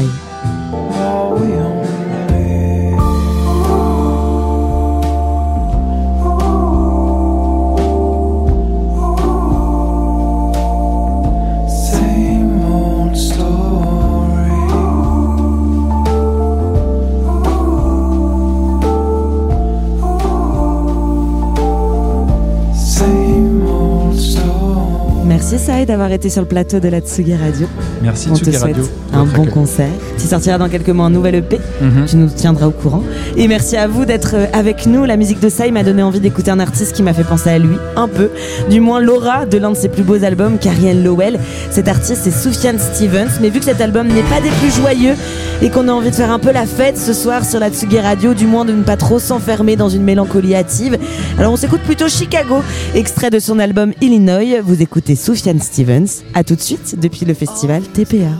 D'avoir 25.89 26.11
été 26.11 26.29
sur 26.29 26.41
le 26.43 26.47
plateau 26.47 26.79
de 26.79 26.87
la 26.87 26.99
Tsugi 26.99 27.33
Radio. 27.35 27.67
merci 28.03 28.27
On 28.29 28.33
te 28.35 28.43
Tsugi 28.43 28.51
souhaite 28.57 28.75
Radio 28.75 28.87
un 29.11 29.23
bon 29.25 29.41
accueil. 29.41 29.53
concert. 29.53 29.89
Tu 30.19 30.27
sortiras 30.27 30.59
dans 30.59 30.69
quelques 30.69 30.89
mois 30.89 31.07
un 31.07 31.09
nouvel 31.09 31.33
EP. 31.33 31.59
Mhm. 31.81 32.05
Tu 32.07 32.15
nous 32.17 32.27
tiendras 32.29 32.67
au 32.67 32.71
courant. 32.71 33.01
Et 33.35 33.47
merci 33.47 33.75
à 33.75 33.87
vous 33.87 34.05
d'être 34.05 34.35
euh, 34.35 34.45
avec 34.53 34.85
nous. 34.85 35.03
La 35.05 35.17
musique 35.17 35.39
de 35.39 35.49
Saïd 35.49 35.73
m'a 35.73 35.81
donné 35.81 36.03
envie 36.03 36.19
d'écouter 36.19 36.51
un 36.51 36.59
artiste 36.59 36.93
qui 36.93 37.01
m'a 37.01 37.11
fait 37.13 37.23
penser 37.23 37.49
à 37.49 37.57
lui, 37.57 37.75
un 37.95 38.07
peu. 38.07 38.29
Du 38.69 38.81
moins 38.81 38.99
Laura, 38.99 39.47
de 39.47 39.57
l'un 39.57 39.71
de 39.71 39.75
ses 39.75 39.89
plus 39.89 40.03
beaux 40.03 40.23
albums, 40.23 40.59
Carrie 40.59 40.89
Ann 40.91 41.03
Lowell. 41.03 41.39
Cet 41.71 41.87
artiste, 41.87 42.21
c'est 42.23 42.29
Soufiane 42.31 42.77
Stevens. 42.77 43.39
Mais 43.41 43.49
vu 43.49 43.57
que 43.57 43.65
cet 43.65 43.81
album 43.81 44.07
n'est 44.09 44.21
pas 44.21 44.41
des 44.41 44.51
plus 44.61 44.71
joyeux 44.71 45.15
et 45.63 45.71
qu'on 45.71 45.87
a 45.87 45.91
envie 45.91 46.11
de 46.11 46.15
faire 46.15 46.31
un 46.31 46.39
peu 46.39 46.51
la 46.51 46.67
fête 46.67 46.99
ce 46.99 47.13
soir 47.13 47.43
sur 47.43 47.59
la 47.59 47.71
Tsugi 47.71 47.99
Radio, 47.99 48.35
du 48.35 48.45
moins 48.45 48.63
de 48.63 48.73
ne 48.73 48.83
pas 48.83 48.95
trop 48.95 49.17
s'enfermer 49.17 49.75
dans 49.75 49.89
une 49.89 50.03
mélancolie 50.03 50.53
hâtive, 50.53 50.97
alors 51.39 51.51
on 51.51 51.57
s'écoute 51.57 51.81
plutôt 51.81 52.07
Chicago, 52.07 52.57
extrait 52.93 53.31
de 53.31 53.39
son 53.39 53.57
album 53.57 53.91
Illinois. 54.01 54.61
Vous 54.63 54.81
écoutez 54.83 55.15
Soufiane 55.15 55.59
Stevens. 55.59 55.78
À 56.33 56.43
tout 56.43 56.55
de 56.55 56.59
suite 56.59 56.99
depuis 56.99 57.25
le 57.25 57.33
festival 57.33 57.81
TPA. 57.83 58.35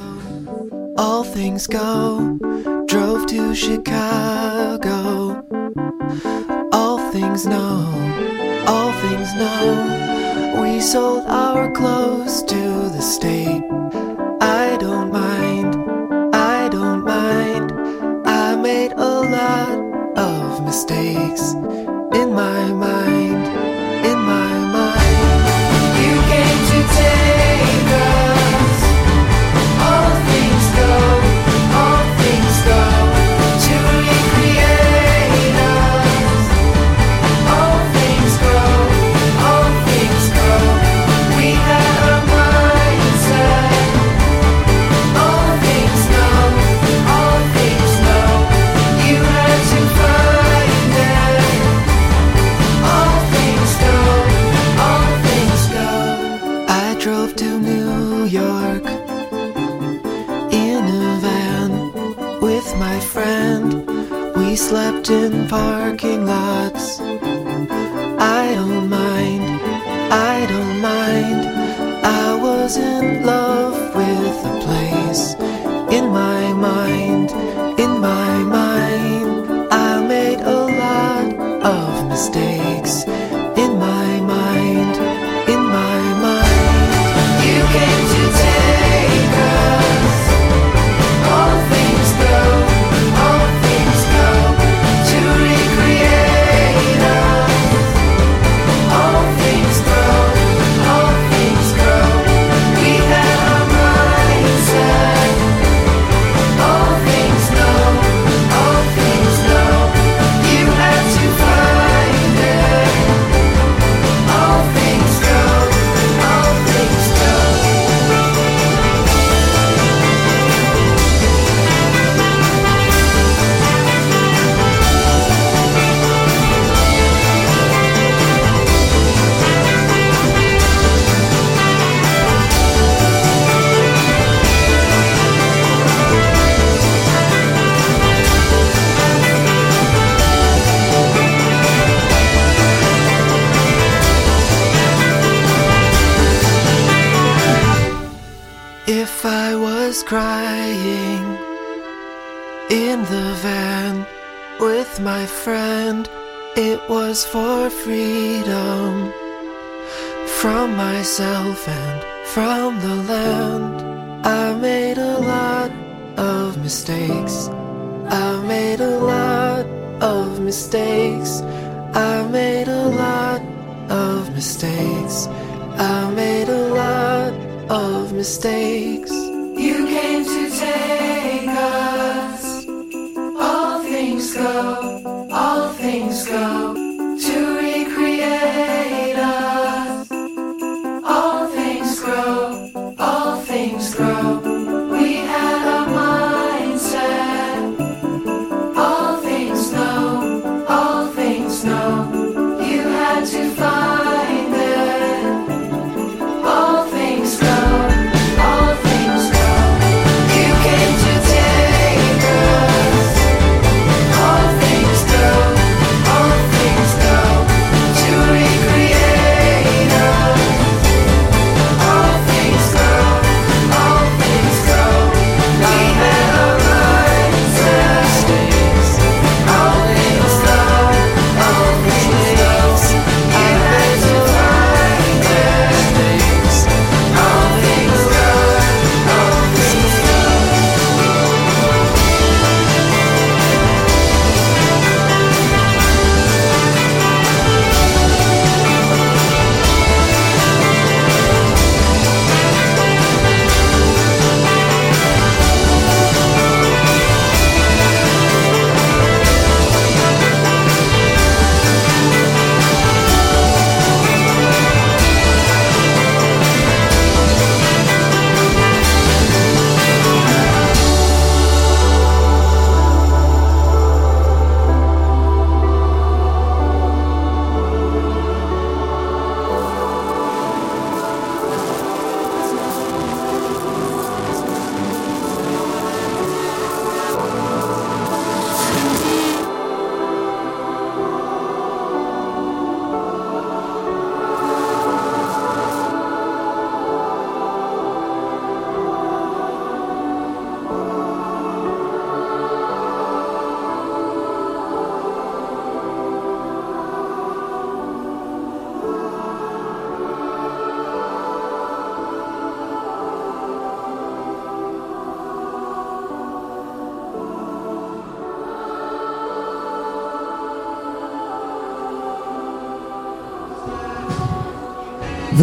All 0.97 1.23
things 1.23 1.67
go. 1.67 2.37
Drove 2.85 3.25
to 3.27 3.55
Chicago. 3.55 5.37
All 6.73 6.99
things 7.13 7.45
know. 7.45 7.85
All 8.67 8.91
things 8.91 9.33
know. 9.37 10.61
We 10.61 10.81
sold 10.81 11.27
our 11.27 11.71
clothes 11.71 12.43
to 12.43 12.89
the 12.89 13.01
state. 13.01 13.63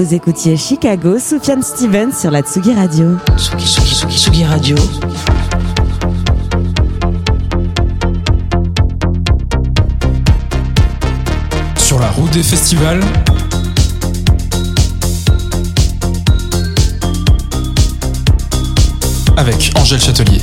Vous 0.07 0.15
écoutiez 0.15 0.57
Chicago, 0.57 1.19
Soufiane 1.19 1.65
Stevens 1.65 2.13
sur 2.13 2.31
la 2.31 2.41
Tsugi 2.41 2.73
Radio. 2.73 3.17
Tsugi, 3.37 3.67
Tsugi, 3.67 3.93
Tsugi, 3.93 4.17
Tsugi 4.17 4.45
Radio. 4.45 4.77
Sur 11.77 11.99
la 11.99 12.09
route 12.11 12.31
des 12.31 12.45
festivals. 12.45 13.01
Avec 19.37 19.73
Angèle 19.75 20.01
Châtelier. 20.01 20.41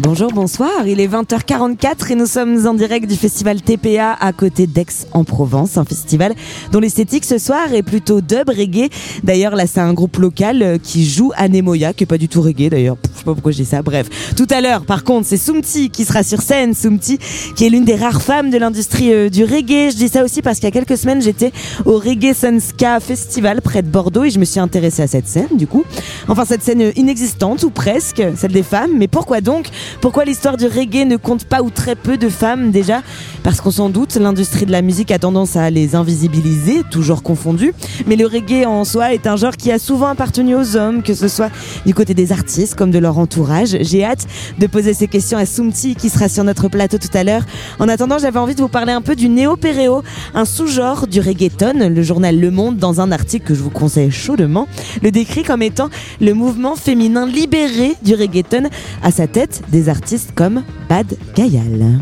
Bonjour, 0.00 0.32
bonsoir. 0.32 0.86
Il 0.86 1.00
est 1.00 1.08
20h44 1.08 2.12
et 2.12 2.14
nous 2.14 2.26
sommes 2.26 2.66
en 2.66 2.72
direct 2.72 3.10
du 3.10 3.16
festival 3.16 3.60
TPA 3.60 4.14
à 4.14 4.32
côté 4.32 4.68
d'Aix-en-Provence, 4.68 5.76
un 5.76 5.84
festival 5.84 6.34
dont 6.72 6.80
l'esthétique 6.80 7.24
ce 7.24 7.38
soir 7.38 7.72
est 7.72 7.82
plutôt 7.82 8.20
dub 8.20 8.48
reggae. 8.48 8.88
D'ailleurs, 9.24 9.56
là, 9.56 9.66
c'est 9.66 9.80
un 9.80 9.92
groupe 9.92 10.16
local 10.18 10.62
euh, 10.62 10.78
qui 10.82 11.08
joue 11.08 11.32
Anemoya, 11.36 11.92
qui 11.92 12.04
est 12.04 12.06
pas 12.06 12.18
du 12.18 12.28
tout 12.28 12.42
reggae 12.42 12.70
d'ailleurs. 12.70 12.96
Je 13.12 13.18
sais 13.18 13.24
pas 13.24 13.34
pourquoi 13.34 13.52
dis 13.52 13.64
ça. 13.64 13.82
Bref, 13.82 14.08
tout 14.36 14.46
à 14.50 14.60
l'heure, 14.60 14.84
par 14.84 15.04
contre, 15.04 15.26
c'est 15.26 15.36
Soumti 15.36 15.90
qui 15.90 16.04
sera 16.04 16.22
sur 16.22 16.42
scène. 16.42 16.74
Soumti, 16.74 17.18
qui 17.56 17.66
est 17.66 17.70
l'une 17.70 17.84
des 17.84 17.94
rares 17.94 18.22
femmes 18.22 18.50
de 18.50 18.58
l'industrie 18.58 19.12
euh, 19.12 19.28
du 19.28 19.44
reggae. 19.44 19.90
Je 19.90 19.96
dis 19.96 20.08
ça 20.08 20.24
aussi 20.24 20.42
parce 20.42 20.58
qu'il 20.58 20.64
y 20.64 20.68
a 20.68 20.72
quelques 20.72 20.96
semaines, 20.96 21.20
j'étais 21.22 21.52
au 21.84 21.98
Reggae 21.98 22.34
Sunska 22.34 23.00
Festival 23.00 23.60
près 23.62 23.82
de 23.82 23.88
Bordeaux 23.88 24.24
et 24.24 24.30
je 24.30 24.38
me 24.38 24.44
suis 24.44 24.60
intéressée 24.60 25.02
à 25.02 25.06
cette 25.06 25.28
scène, 25.28 25.48
du 25.52 25.66
coup. 25.66 25.84
Enfin, 26.28 26.44
cette 26.44 26.62
scène 26.62 26.82
euh, 26.82 26.92
inexistante 26.96 27.62
ou 27.64 27.70
presque, 27.70 28.22
celle 28.36 28.52
des 28.52 28.62
femmes. 28.62 28.92
Mais 28.96 29.08
pourquoi 29.08 29.40
donc? 29.40 29.66
Pourquoi 30.00 30.24
l'histoire 30.24 30.56
du 30.56 30.66
reggae 30.66 31.04
ne 31.06 31.16
compte 31.16 31.44
pas 31.44 31.62
ou 31.62 31.70
très 31.70 31.96
peu 31.96 32.16
de 32.16 32.28
femmes 32.28 32.70
déjà? 32.70 33.02
Parce 33.48 33.62
qu'on 33.62 33.70
s'en 33.70 33.88
doute, 33.88 34.16
l'industrie 34.16 34.66
de 34.66 34.72
la 34.72 34.82
musique 34.82 35.10
a 35.10 35.18
tendance 35.18 35.56
à 35.56 35.70
les 35.70 35.94
invisibiliser, 35.94 36.82
toujours 36.90 37.22
confondues. 37.22 37.72
Mais 38.06 38.14
le 38.14 38.26
reggae 38.26 38.66
en 38.66 38.84
soi 38.84 39.14
est 39.14 39.26
un 39.26 39.36
genre 39.36 39.56
qui 39.56 39.72
a 39.72 39.78
souvent 39.78 40.08
appartenu 40.08 40.54
aux 40.54 40.76
hommes, 40.76 41.02
que 41.02 41.14
ce 41.14 41.28
soit 41.28 41.48
du 41.86 41.94
côté 41.94 42.12
des 42.12 42.30
artistes 42.30 42.74
comme 42.74 42.90
de 42.90 42.98
leur 42.98 43.16
entourage. 43.16 43.74
J'ai 43.80 44.04
hâte 44.04 44.26
de 44.58 44.66
poser 44.66 44.92
ces 44.92 45.08
questions 45.08 45.38
à 45.38 45.46
Soumti 45.46 45.94
qui 45.94 46.10
sera 46.10 46.28
sur 46.28 46.44
notre 46.44 46.68
plateau 46.68 46.98
tout 46.98 47.08
à 47.14 47.24
l'heure. 47.24 47.40
En 47.78 47.88
attendant, 47.88 48.18
j'avais 48.18 48.38
envie 48.38 48.54
de 48.54 48.60
vous 48.60 48.68
parler 48.68 48.92
un 48.92 49.00
peu 49.00 49.16
du 49.16 49.30
néo-péréo, 49.30 50.02
un 50.34 50.44
sous-genre 50.44 51.06
du 51.06 51.20
reggaeton. 51.20 51.88
Le 51.88 52.02
journal 52.02 52.38
Le 52.38 52.50
Monde, 52.50 52.76
dans 52.76 53.00
un 53.00 53.10
article 53.12 53.46
que 53.46 53.54
je 53.54 53.62
vous 53.62 53.70
conseille 53.70 54.10
chaudement, 54.10 54.68
le 55.02 55.10
décrit 55.10 55.42
comme 55.42 55.62
étant 55.62 55.88
le 56.20 56.34
mouvement 56.34 56.76
féminin 56.76 57.24
libéré 57.24 57.94
du 58.02 58.14
reggaeton 58.14 58.68
à 59.02 59.10
sa 59.10 59.26
tête 59.26 59.62
des 59.70 59.88
artistes 59.88 60.32
comme 60.34 60.64
Bad 60.90 61.16
Gayal. 61.34 61.98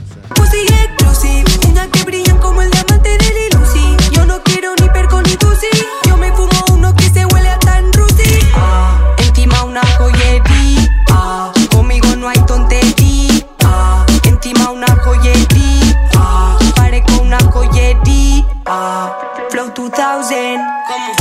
Pussy 1.77 1.83
exclusive, 1.83 1.83
uñas 1.83 1.89
que 1.89 2.05
brillan 2.05 2.39
como 2.39 2.63
el 2.63 2.71
diamante 2.71 3.11
de 3.11 3.25
Lil 3.25 3.61
Uzi. 3.63 3.97
Yo 4.13 4.25
no 4.27 4.43
quiero 4.43 4.75
ni 4.81 4.89
perco 4.89 5.21
ni 5.23 5.37
tusi. 5.37 5.67
Yo 6.07 6.17
me 6.17 6.33
fumo 6.33 6.65
uno 6.73 6.95
que 6.95 7.09
se 7.11 7.25
huele 7.27 7.49
a 7.49 7.59
tan 7.59 7.93
rusi. 7.93 8.41
Ah, 8.55 8.99
encima 9.19 9.63
una 9.65 9.83
joyería. 9.99 10.89
Ah, 11.11 11.53
conmigo 11.71 12.17
no 12.17 12.29
hay 12.29 12.39
tontería. 12.47 13.47
Ah, 13.65 14.05
encima 14.25 14.71
una 14.71 14.87
joyería. 15.05 16.09
Ah, 16.17 16.59
parezco 16.77 17.21
una 17.23 17.39
joyería. 17.53 18.45
Ah, 18.67 19.13
Flow 19.51 19.71
2000. 19.75 20.61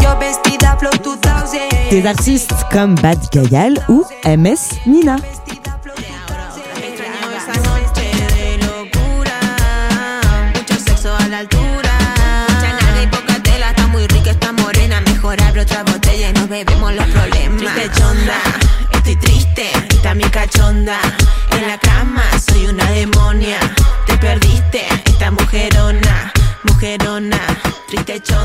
Yo 0.01 0.17
vestida 0.19 0.77
Flow 0.77 0.93
2000. 1.03 1.89
Des 1.89 2.05
artistes 2.05 2.55
comme 2.71 2.95
Bad 2.95 3.19
Gayal 3.31 3.83
ou 3.87 4.05
MS 4.23 4.79
Nina. 4.85 5.17
날 20.45 20.49
쳤나? 20.49 21.24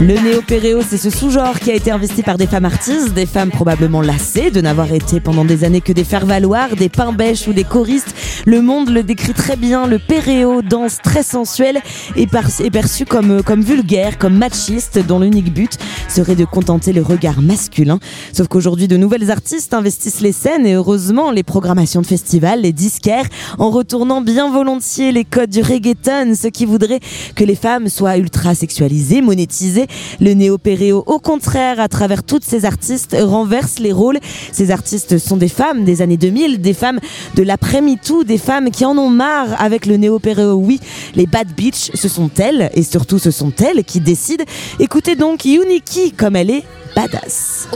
Le 0.01 0.15
néo-péréo, 0.15 0.81
c'est 0.81 0.97
ce 0.97 1.11
sous-genre 1.11 1.61
qui 1.61 1.71
a 1.71 1.75
été 1.75 1.91
investi 1.91 2.23
par 2.23 2.39
des 2.39 2.47
femmes 2.47 2.65
artistes, 2.65 3.13
des 3.13 3.27
femmes 3.27 3.51
probablement 3.51 4.01
lassées 4.01 4.51
de 4.51 4.63
n'avoir 4.63 4.91
été 4.95 5.21
pendant 5.21 5.45
des 5.45 5.63
années 5.63 5.83
que 5.83 5.93
des 5.93 6.05
faire-valoir, 6.05 6.75
des 6.75 6.89
pains-bêches 6.89 7.47
ou 7.49 7.53
des 7.53 7.65
choristes. 7.65 8.15
Le 8.47 8.63
monde 8.63 8.89
le 8.89 9.03
décrit 9.03 9.35
très 9.35 9.57
bien. 9.57 9.87
Le 9.87 9.99
péréo, 9.99 10.63
danse 10.63 11.01
très 11.05 11.23
sensuelle, 11.23 11.83
est, 12.17 12.31
est 12.61 12.71
perçu 12.71 13.05
comme, 13.05 13.43
comme 13.43 13.61
vulgaire, 13.61 14.17
comme 14.17 14.39
machiste, 14.39 14.99
dont 15.07 15.19
l'unique 15.19 15.53
but 15.53 15.77
serait 16.09 16.35
de 16.35 16.47
contenter 16.47 16.95
le 16.95 17.03
regard 17.03 17.43
masculin. 17.43 17.99
Sauf 18.33 18.49
qu'aujourd'hui, 18.49 18.89
de 18.89 18.97
nouvelles 18.97 19.31
artistes 19.31 19.75
investissent 19.75 20.23
les 20.23 20.33
scènes 20.33 20.65
et 20.65 20.73
heureusement, 20.73 21.31
les 21.31 21.43
programmations 21.43 22.01
de 22.01 22.07
festivals, 22.07 22.63
les 22.63 22.73
disquaires, 22.73 23.27
en 23.59 23.69
retournant 23.69 24.23
bien 24.23 24.51
volontiers 24.51 25.13
les 25.13 25.25
codes 25.27 25.51
du 25.51 25.61
reggaeton, 25.61 26.35
ce 26.35 26.49
qui 26.49 26.65
voudrait 26.65 27.01
que 27.35 27.45
les 27.45 27.55
femmes 27.55 27.91
soient 27.91 28.17
ultra 28.17 28.55
sexualisées, 28.55 29.21
monétisées. 29.21 29.89
Le 30.21 30.35
néo-péréo, 30.35 31.03
au 31.07 31.19
contraire, 31.19 31.81
à 31.81 31.89
travers 31.89 32.23
toutes 32.23 32.45
ces 32.45 32.65
artistes, 32.65 33.17
renverse 33.19 33.79
les 33.79 33.93
rôles. 33.93 34.19
Ces 34.53 34.71
artistes 34.71 35.19
sont 35.19 35.37
des 35.37 35.49
femmes 35.49 35.85
des 35.85 36.03
années 36.03 36.17
2000, 36.17 36.61
des 36.61 36.75
femmes 36.75 37.01
de 37.35 37.43
l'après-MeToo, 37.43 38.25
des 38.25 38.39
femmes 38.39 38.71
qui 38.71 38.85
en 38.85 38.97
ont 38.99 39.11
marre 39.11 39.61
avec 39.61 39.87
le 39.87 39.97
néo-péréo. 39.97 40.55
Oui, 40.55 40.81
les 41.15 41.27
bad 41.27 41.49
bitch, 41.55 41.91
ce 41.95 42.09
sont 42.09 42.31
elles, 42.39 42.71
et 42.75 42.83
surtout 42.83 43.19
ce 43.19 43.31
sont 43.31 43.53
elles 43.59 43.85
qui 43.85 44.01
décident. 44.01 44.45
Écoutez 44.79 45.17
donc 45.17 45.45
Uniki 45.45 46.13
comme 46.13 46.37
elle 46.37 46.51
est 46.51 46.65
badass. 46.95 47.69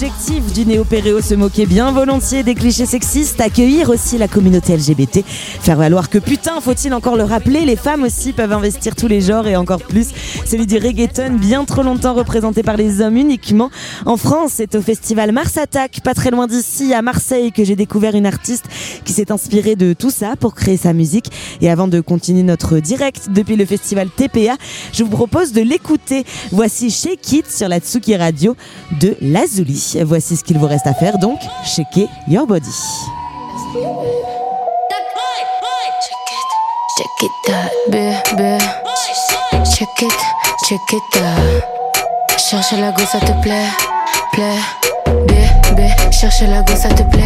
Love. 0.00 0.08
Objectif 0.08 0.52
du 0.52 0.64
néo-péréo 0.64 1.20
se 1.20 1.34
moquer 1.34 1.66
bien 1.66 1.90
volontiers 1.90 2.44
des 2.44 2.54
clichés 2.54 2.86
sexistes, 2.86 3.40
accueillir 3.40 3.90
aussi 3.90 4.16
la 4.16 4.28
communauté 4.28 4.76
LGBT, 4.76 5.24
faire 5.24 5.76
valoir 5.76 6.08
que 6.08 6.18
putain, 6.18 6.60
faut-il 6.60 6.94
encore 6.94 7.16
le 7.16 7.24
rappeler, 7.24 7.62
les 7.62 7.74
femmes 7.74 8.04
aussi 8.04 8.32
peuvent 8.32 8.52
investir 8.52 8.94
tous 8.94 9.08
les 9.08 9.20
genres 9.20 9.48
et 9.48 9.56
encore 9.56 9.82
plus 9.82 10.10
celui 10.46 10.66
du 10.66 10.78
reggaeton, 10.78 11.34
bien 11.34 11.64
trop 11.64 11.82
longtemps 11.82 12.14
représenté 12.14 12.62
par 12.62 12.76
les 12.76 13.00
hommes 13.00 13.16
uniquement. 13.16 13.70
En 14.06 14.16
France, 14.16 14.52
c'est 14.54 14.76
au 14.76 14.82
festival 14.82 15.32
Mars 15.32 15.56
Attack, 15.56 16.00
pas 16.04 16.14
très 16.14 16.30
loin 16.30 16.46
d'ici, 16.46 16.94
à 16.94 17.02
Marseille, 17.02 17.50
que 17.50 17.64
j'ai 17.64 17.74
découvert 17.74 18.14
une 18.14 18.26
artiste 18.26 18.66
qui 19.04 19.12
s'est 19.12 19.32
inspirée 19.32 19.74
de 19.74 19.94
tout 19.94 20.10
ça 20.10 20.36
pour 20.36 20.54
créer 20.54 20.76
sa 20.76 20.92
musique. 20.92 21.32
Et 21.60 21.70
avant 21.70 21.88
de 21.88 22.00
continuer 22.00 22.44
notre 22.44 22.78
direct 22.78 23.30
depuis 23.30 23.56
le 23.56 23.66
festival 23.66 24.10
TPA, 24.10 24.58
je 24.92 25.02
vous 25.02 25.10
propose 25.10 25.52
de 25.52 25.60
l'écouter. 25.60 26.24
Voici 26.52 26.88
Shake 26.90 27.32
It 27.32 27.50
sur 27.50 27.68
la 27.68 27.80
Tsuki 27.80 28.14
Radio 28.14 28.54
de 29.00 29.16
Lazuli. 29.20 29.87
Voici 29.96 30.36
ce 30.36 30.44
qu'il 30.44 30.58
vous 30.58 30.66
reste 30.66 30.86
à 30.86 30.94
faire, 30.94 31.18
donc 31.18 31.38
shake 31.64 32.08
your 32.26 32.46
body. 32.46 32.68
Check 36.96 37.22
it 37.22 37.50
out, 37.50 37.70
bébé. 37.88 38.58
Check 39.64 40.02
it, 40.02 40.12
check 40.68 40.92
it 40.92 41.16
out. 41.16 41.62
Cherche 42.38 42.72
la 42.72 42.90
go, 42.90 43.02
ça 43.10 43.20
te 43.20 43.32
plaît, 43.40 43.66
plaît. 44.32 44.60
Bébé, 45.26 45.88
cherche 46.10 46.40
la 46.42 46.62
go, 46.62 46.72
ça 46.76 46.88
te 46.88 47.02
plaît. 47.04 47.22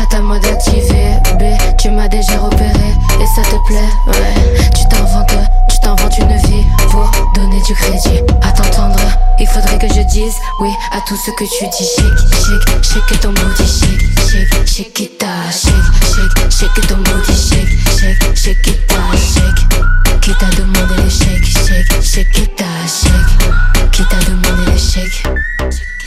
Chat 0.00 0.16
à 0.16 0.20
mode 0.22 0.42
activé, 0.46 1.12
bébé. 1.24 1.58
Tu 1.78 1.90
m'as 1.90 2.08
déjà 2.08 2.38
repéré 2.38 2.94
et 3.20 3.26
ça 3.36 3.42
te 3.42 3.56
plaît, 3.66 3.90
ouais. 4.06 4.70
Tu 4.74 4.88
t'inventes, 4.88 5.30
tu 5.68 5.78
t'inventes 5.80 6.16
une 6.16 6.36
vie 6.48 6.64
pour 6.90 7.10
donner 7.34 7.60
du 7.66 7.74
crédit. 7.74 8.22
À 8.40 8.50
t'entendre, 8.50 8.98
il 9.38 9.46
faudrait 9.46 9.76
que 9.76 9.88
je 9.88 10.00
dise 10.00 10.36
oui 10.60 10.70
à 10.92 11.02
tout 11.06 11.16
ce 11.16 11.30
que 11.32 11.44
tu 11.44 11.66
dis. 11.68 11.84
Shake, 11.84 12.82
shake, 12.82 13.08
shake 13.08 13.20
ton 13.20 13.32
body, 13.34 13.66
shake, 13.66 14.00
shake, 14.26 14.66
shake 14.66 15.00
it 15.00 15.22
out. 15.22 15.52
Shake, 15.52 15.74
shake, 16.14 16.50
shake 16.50 16.86
ton 16.86 17.02
body, 17.02 17.34
shake, 17.34 17.68
shake, 17.98 18.36
shake 18.36 18.68
it 18.68 18.92
out. 18.92 19.18
Shake, 19.18 20.20
qui 20.22 20.32
t'a 20.34 20.46
demandé 20.56 20.94
les 21.04 21.10
shake, 21.10 21.44
shake, 21.44 22.02
shake 22.02 22.38
it 22.38 22.60
out. 22.62 22.88
Shake, 22.88 23.90
qui 23.92 24.02
t'a 24.04 24.16
demandé 24.30 24.72
les 24.72 24.78
shake. 24.78 25.26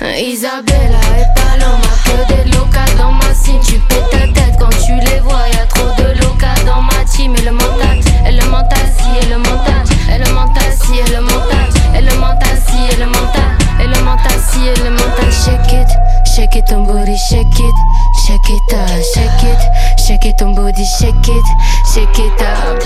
Isabella 0.03 0.99
et 1.17 1.27
Paloma, 1.35 1.91
que 2.05 2.33
des 2.33 2.51
locas 2.51 2.93
dans 2.97 3.11
ma 3.11 3.33
cime. 3.33 3.59
Tu 3.65 3.79
pètes 3.79 4.09
ta 4.11 4.19
tête 4.19 4.55
quand 4.59 4.69
tu 4.85 4.93
les 4.93 5.19
vois. 5.19 5.47
Y'a 5.53 5.65
trop 5.67 5.89
de 5.97 6.19
locas 6.19 6.59
dans 6.65 6.81
ma 6.81 7.03
team. 7.05 7.35
Et 7.35 7.41
le 7.41 7.51
mental, 7.51 7.99
et 8.27 8.31
le 8.31 8.45
mental, 8.49 8.85
si, 8.97 9.09
et 9.21 9.29
le 9.29 9.37
mental, 9.37 9.83
et 10.13 10.17
le 10.17 10.33
mental, 10.33 10.71
si, 10.81 10.99
et 10.99 11.11
le 11.15 11.21
mental, 11.21 11.69
et 11.95 12.01
le 12.01 12.15
mental, 12.17 12.57
si, 12.67 12.77
et 12.91 12.97
le 12.99 13.05
mental, 13.05 13.51
et 13.79 13.87
le 13.87 14.03
mental, 14.03 14.39
si, 14.51 14.67
et 14.67 14.75
le. 14.83 14.93
Shake 15.45 15.73
it, 15.73 15.89
shake 16.25 16.55
it, 16.55 16.65
ton 16.67 16.83
booty, 16.83 17.17
shake 17.17 17.59
it, 17.59 17.75
shake 18.25 18.49
it, 18.49 18.73
ah, 18.73 19.01
shake 19.13 19.43
it, 19.43 19.59
shake 19.99 20.25
it, 20.25 20.37
ton 20.37 20.53
body, 20.53 20.85
shake 20.85 21.27
it, 21.27 21.45
shake 21.93 22.19
it 22.19 22.41
up. 22.41 22.83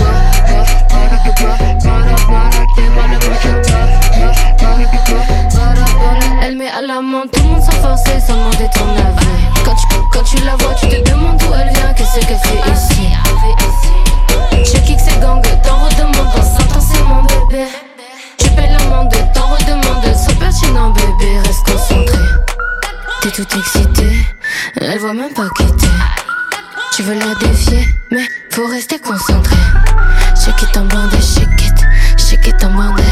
Elle 6.48 6.56
met 6.56 6.70
à 6.70 6.80
la 6.80 7.02
main 7.02 7.24
tout 7.30 7.42
le 7.42 7.48
monde 7.50 7.62
sans 7.62 7.72
forcer, 7.72 8.18
sans 8.26 8.32
demander 8.32 8.70
ton 8.72 8.88
avis. 8.96 9.26
Quand 9.66 9.74
tu, 9.74 9.86
quand 10.10 10.22
tu 10.22 10.42
la 10.46 10.56
vois, 10.56 10.72
tu 10.80 10.88
te 10.88 11.10
demandes 11.10 11.36
d'où 11.36 11.52
elle 11.52 11.68
vient, 11.74 11.92
qu'est-ce 11.92 12.26
qu'elle 12.26 12.38
fait 12.38 12.72
ici? 12.72 13.06
Je 14.52 14.78
kick 14.80 14.98
ses 14.98 15.20
gangs, 15.20 15.42
t'en 15.62 15.76
redemandes, 15.84 16.32
dans 16.34 16.42
5 16.42 16.74
ans 16.74 16.80
c'est 16.80 17.04
mon 17.04 17.22
bébé. 17.24 17.66
Tu 18.38 18.48
payes 18.52 18.70
l'amende, 18.72 19.12
t'en 19.34 19.48
redemandes, 19.48 20.16
sois 20.16 20.32
pertinent 20.40 20.88
bébé, 20.88 21.38
reste 21.44 21.66
concentré. 21.66 22.18
T'es 23.20 23.30
tout 23.30 23.58
excité, 23.58 24.06
elle 24.80 24.98
voit 25.00 25.12
même 25.12 25.34
pas 25.34 25.50
quitter. 25.54 25.86
Tu 26.96 27.02
veux 27.02 27.18
la 27.18 27.34
défier, 27.46 27.86
mais 28.10 28.26
faut 28.52 28.66
rester 28.68 28.98
concentré. 28.98 29.56
Shake 30.34 30.62
it 30.62 30.76
en 30.78 30.86
bandé, 30.86 31.18
shake 31.20 31.60
it, 31.60 32.18
shake 32.18 32.46
it 32.46 32.64
en 32.64 32.70
bandé. 32.70 33.02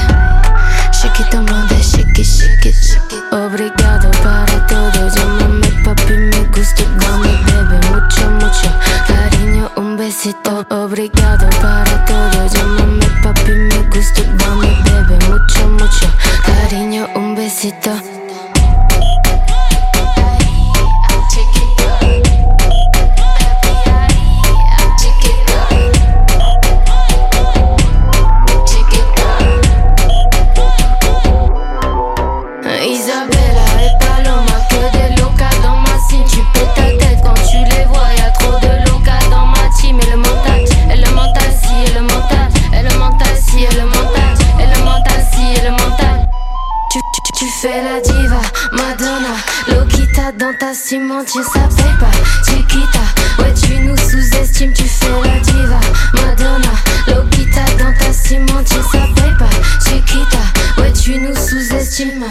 Shake 0.90 1.20
it 1.20 1.34
en 1.34 1.42
bandé, 1.42 1.82
shake 2.26 2.66
it. 2.66 2.98
Obrigado 3.32 4.10
para 4.22 4.66
todo, 4.66 5.08
llámame 5.14 5.70
papi, 5.84 6.14
me 6.30 6.42
gusta 6.54 6.82
dame 7.00 7.32
bebé, 7.46 7.78
mucho, 7.90 8.30
mucho. 8.40 8.68
Cariño, 9.06 9.70
un 9.76 9.96
besito. 9.96 10.66
Obrigado 10.70 11.48
para 11.60 11.75
fais 47.66 47.82
la 47.82 48.00
diva, 48.00 48.40
Madonna, 48.72 49.34
Lokita 49.68 50.32
dans 50.32 50.56
ta 50.58 50.72
cimentière, 50.74 51.44
ça 51.44 51.68
paye 51.76 51.94
pas. 51.98 52.10
Chiquita, 52.44 53.00
ouais, 53.38 53.54
tu 53.54 53.80
nous 53.80 53.96
sous-estimes, 53.96 54.72
tu 54.72 54.84
fais 54.84 55.08
la 55.24 55.40
diva, 55.40 55.80
Madonna, 56.14 56.72
Lokita 57.08 57.64
dans 57.78 57.92
ta 57.98 58.12
cimentière, 58.12 58.84
ça 58.92 58.98
paye 59.16 59.36
pas. 59.38 59.50
Chiquita, 59.84 60.38
ouais, 60.78 60.92
tu 60.92 61.18
nous 61.18 61.34
sous-estimes. 61.34 62.24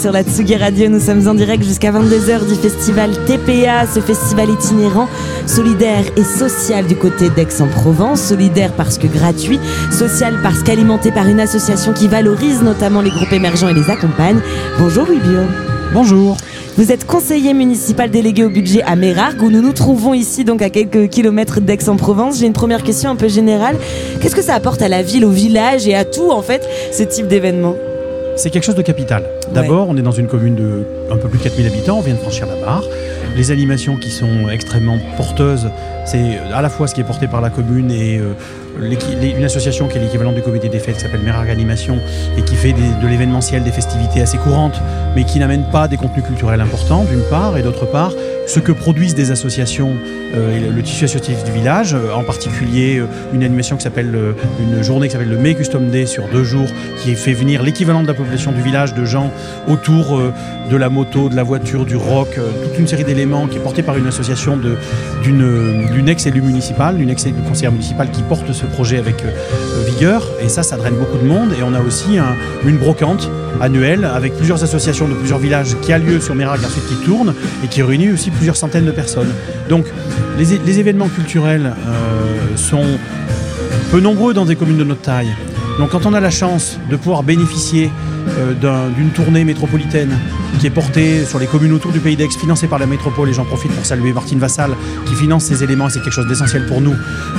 Sur 0.00 0.12
la 0.12 0.22
Tsugi 0.22 0.56
Radio. 0.56 0.88
Nous 0.88 0.98
sommes 0.98 1.28
en 1.28 1.34
direct 1.34 1.62
jusqu'à 1.62 1.92
22h 1.92 2.48
du 2.48 2.54
festival 2.54 3.10
TPA, 3.26 3.86
ce 3.86 4.00
festival 4.00 4.48
itinérant, 4.48 5.08
solidaire 5.46 6.04
et 6.16 6.24
social 6.24 6.86
du 6.86 6.96
côté 6.96 7.28
d'Aix-en-Provence. 7.28 8.22
Solidaire 8.22 8.72
parce 8.72 8.96
que 8.96 9.06
gratuit, 9.06 9.60
social 9.92 10.38
parce 10.42 10.62
qu'alimenté 10.62 11.10
par 11.10 11.26
une 11.26 11.38
association 11.38 11.92
qui 11.92 12.08
valorise 12.08 12.62
notamment 12.62 13.02
les 13.02 13.10
groupes 13.10 13.32
émergents 13.32 13.68
et 13.68 13.74
les 13.74 13.90
accompagne. 13.90 14.38
Bonjour 14.78 15.04
Louis 15.04 15.18
Bio. 15.18 15.40
Bonjour. 15.92 16.38
Vous 16.78 16.92
êtes 16.92 17.06
conseiller 17.06 17.52
municipal 17.52 18.10
délégué 18.10 18.44
au 18.44 18.48
budget 18.48 18.82
à 18.84 18.96
Mérargues, 18.96 19.42
où 19.42 19.50
nous 19.50 19.60
nous 19.60 19.74
trouvons 19.74 20.14
ici, 20.14 20.44
donc 20.44 20.62
à 20.62 20.70
quelques 20.70 21.10
kilomètres 21.10 21.60
d'Aix-en-Provence. 21.60 22.38
J'ai 22.38 22.46
une 22.46 22.54
première 22.54 22.84
question 22.84 23.10
un 23.10 23.16
peu 23.16 23.28
générale. 23.28 23.76
Qu'est-ce 24.22 24.36
que 24.36 24.42
ça 24.42 24.54
apporte 24.54 24.80
à 24.80 24.88
la 24.88 25.02
ville, 25.02 25.26
au 25.26 25.30
village 25.30 25.86
et 25.86 25.94
à 25.94 26.06
tout, 26.06 26.30
en 26.30 26.40
fait, 26.40 26.66
ce 26.90 27.02
type 27.02 27.26
d'événement? 27.26 27.74
C'est 28.36 28.48
quelque 28.48 28.64
chose 28.64 28.76
de 28.76 28.82
capital. 28.82 29.24
D'abord, 29.52 29.88
on 29.88 29.96
est 29.96 30.02
dans 30.02 30.12
une 30.12 30.28
commune 30.28 30.54
de 30.54 30.84
un 31.10 31.16
peu 31.16 31.28
plus 31.28 31.38
de 31.38 31.44
4000 31.44 31.66
habitants, 31.66 31.98
on 31.98 32.02
vient 32.02 32.14
de 32.14 32.20
franchir 32.20 32.46
la 32.46 32.56
barre. 32.56 32.84
Les 33.36 33.50
animations 33.50 33.96
qui 33.96 34.10
sont 34.10 34.48
extrêmement 34.50 34.98
porteuses, 35.16 35.68
c'est 36.10 36.38
à 36.52 36.60
la 36.60 36.68
fois 36.68 36.88
ce 36.88 36.94
qui 36.94 37.00
est 37.00 37.04
porté 37.04 37.28
par 37.28 37.40
la 37.40 37.50
commune 37.50 37.92
et 37.92 38.18
euh, 38.18 38.34
une 38.80 39.44
association 39.44 39.86
qui 39.86 39.98
est 39.98 40.00
l'équivalent 40.00 40.32
du 40.32 40.42
comité 40.42 40.68
des 40.68 40.80
fêtes 40.80 40.96
qui 40.96 41.02
s'appelle 41.02 41.20
Mérargues 41.20 41.50
Animation 41.50 41.98
et 42.36 42.42
qui 42.42 42.56
fait 42.56 42.72
de 42.72 43.06
l'événementiel, 43.06 43.62
des 43.62 43.70
festivités 43.70 44.20
assez 44.20 44.38
courantes, 44.38 44.80
mais 45.14 45.24
qui 45.24 45.38
n'amène 45.38 45.64
pas 45.70 45.86
des 45.86 45.96
contenus 45.96 46.24
culturels 46.24 46.60
importants, 46.60 47.04
d'une 47.04 47.22
part, 47.22 47.56
et 47.56 47.62
d'autre 47.62 47.86
part, 47.86 48.12
ce 48.46 48.58
que 48.58 48.72
produisent 48.72 49.14
des 49.14 49.30
associations 49.30 49.92
euh, 50.34 50.56
et 50.56 50.60
le, 50.60 50.82
tissu 50.82 51.04
associatif 51.04 51.44
du 51.44 51.52
village, 51.52 51.94
euh, 51.94 52.12
en 52.12 52.24
particulier 52.24 52.98
euh, 52.98 53.06
une 53.32 53.44
animation 53.44 53.76
qui 53.76 53.82
s'appelle, 53.82 54.12
euh, 54.14 54.32
une 54.60 54.82
journée 54.82 55.06
qui 55.06 55.12
s'appelle 55.12 55.28
le 55.28 55.38
May 55.38 55.54
Custom 55.54 55.90
Day 55.90 56.06
sur 56.06 56.26
deux 56.28 56.44
jours, 56.44 56.68
qui 57.02 57.14
fait 57.14 57.32
venir 57.32 57.62
l'équivalent 57.62 58.02
de 58.02 58.08
la 58.08 58.14
population 58.14 58.52
du 58.52 58.62
village 58.62 58.94
de 58.94 59.04
gens 59.04 59.30
autour 59.68 60.18
euh, 60.18 60.32
de 60.70 60.76
la 60.76 60.88
moto, 60.88 61.28
de 61.28 61.36
la 61.36 61.42
voiture, 61.42 61.84
du 61.84 61.96
rock, 61.96 62.28
euh, 62.38 62.50
toute 62.64 62.78
une 62.78 62.86
série 62.86 63.04
d'éléments 63.04 63.46
qui 63.46 63.56
est 63.56 63.60
portée 63.60 63.82
par 63.82 63.96
une 63.96 64.06
association 64.06 64.56
d'une 65.22 65.42
euh, 65.42 65.94
d'une 66.00 66.08
ex-élue 66.08 66.40
municipale, 66.40 66.96
d'une 66.96 67.10
ex-élue 67.10 67.42
conseillère 67.46 67.72
municipale 67.72 68.10
qui 68.10 68.22
porte 68.22 68.50
ce 68.54 68.64
projet 68.64 68.96
avec 68.96 69.22
euh, 69.22 69.84
vigueur. 69.86 70.26
Et 70.42 70.48
ça, 70.48 70.62
ça 70.62 70.78
draine 70.78 70.94
beaucoup 70.94 71.18
de 71.18 71.26
monde. 71.28 71.50
Et 71.58 71.62
on 71.62 71.74
a 71.74 71.80
aussi 71.80 72.16
un- 72.16 72.36
une 72.66 72.78
brocante 72.78 73.28
annuelle 73.60 74.06
avec 74.06 74.34
plusieurs 74.34 74.64
associations 74.64 75.08
de 75.08 75.12
plusieurs 75.12 75.38
villages 75.38 75.76
qui 75.82 75.92
a 75.92 75.98
lieu 75.98 76.18
sur 76.18 76.34
Mérag, 76.34 76.60
ensuite 76.64 76.86
qui 76.88 76.94
tourne 77.04 77.34
et 77.62 77.66
qui 77.66 77.82
réunit 77.82 78.10
aussi 78.12 78.30
plusieurs 78.30 78.56
centaines 78.56 78.86
de 78.86 78.92
personnes. 78.92 79.28
Donc 79.68 79.84
les 80.38 80.78
événements 80.80 81.08
culturels 81.08 81.66
euh, 81.86 82.56
sont 82.56 82.86
peu 83.90 84.00
nombreux 84.00 84.32
dans 84.32 84.46
des 84.46 84.56
communes 84.56 84.78
de 84.78 84.84
notre 84.84 85.02
taille. 85.02 85.28
Donc 85.78 85.90
quand 85.90 86.06
on 86.06 86.14
a 86.14 86.20
la 86.20 86.30
chance 86.30 86.78
de 86.90 86.96
pouvoir 86.96 87.22
bénéficier 87.24 87.90
euh, 88.28 88.54
d'un- 88.54 88.88
d'une 88.96 89.10
tournée 89.10 89.44
métropolitaine 89.44 90.10
qui 90.58 90.66
est 90.66 90.70
portée 90.70 91.24
sur 91.24 91.38
les 91.38 91.46
communes 91.46 91.72
autour 91.72 91.92
du 91.92 92.00
pays 92.00 92.16
d'Aix, 92.16 92.28
financée 92.38 92.66
par 92.66 92.78
la 92.78 92.86
métropole, 92.86 93.28
et 93.28 93.32
j'en 93.32 93.44
profite 93.44 93.72
pour 93.72 93.84
saluer 93.86 94.12
Martine 94.12 94.38
Vassal 94.38 94.72
qui 95.06 95.14
finance 95.14 95.44
ces 95.44 95.62
éléments, 95.64 95.88
et 95.88 95.90
c'est 95.90 96.00
quelque 96.00 96.12
chose 96.12 96.26
d'essentiel 96.28 96.66
pour 96.66 96.80
nous. 96.80 96.94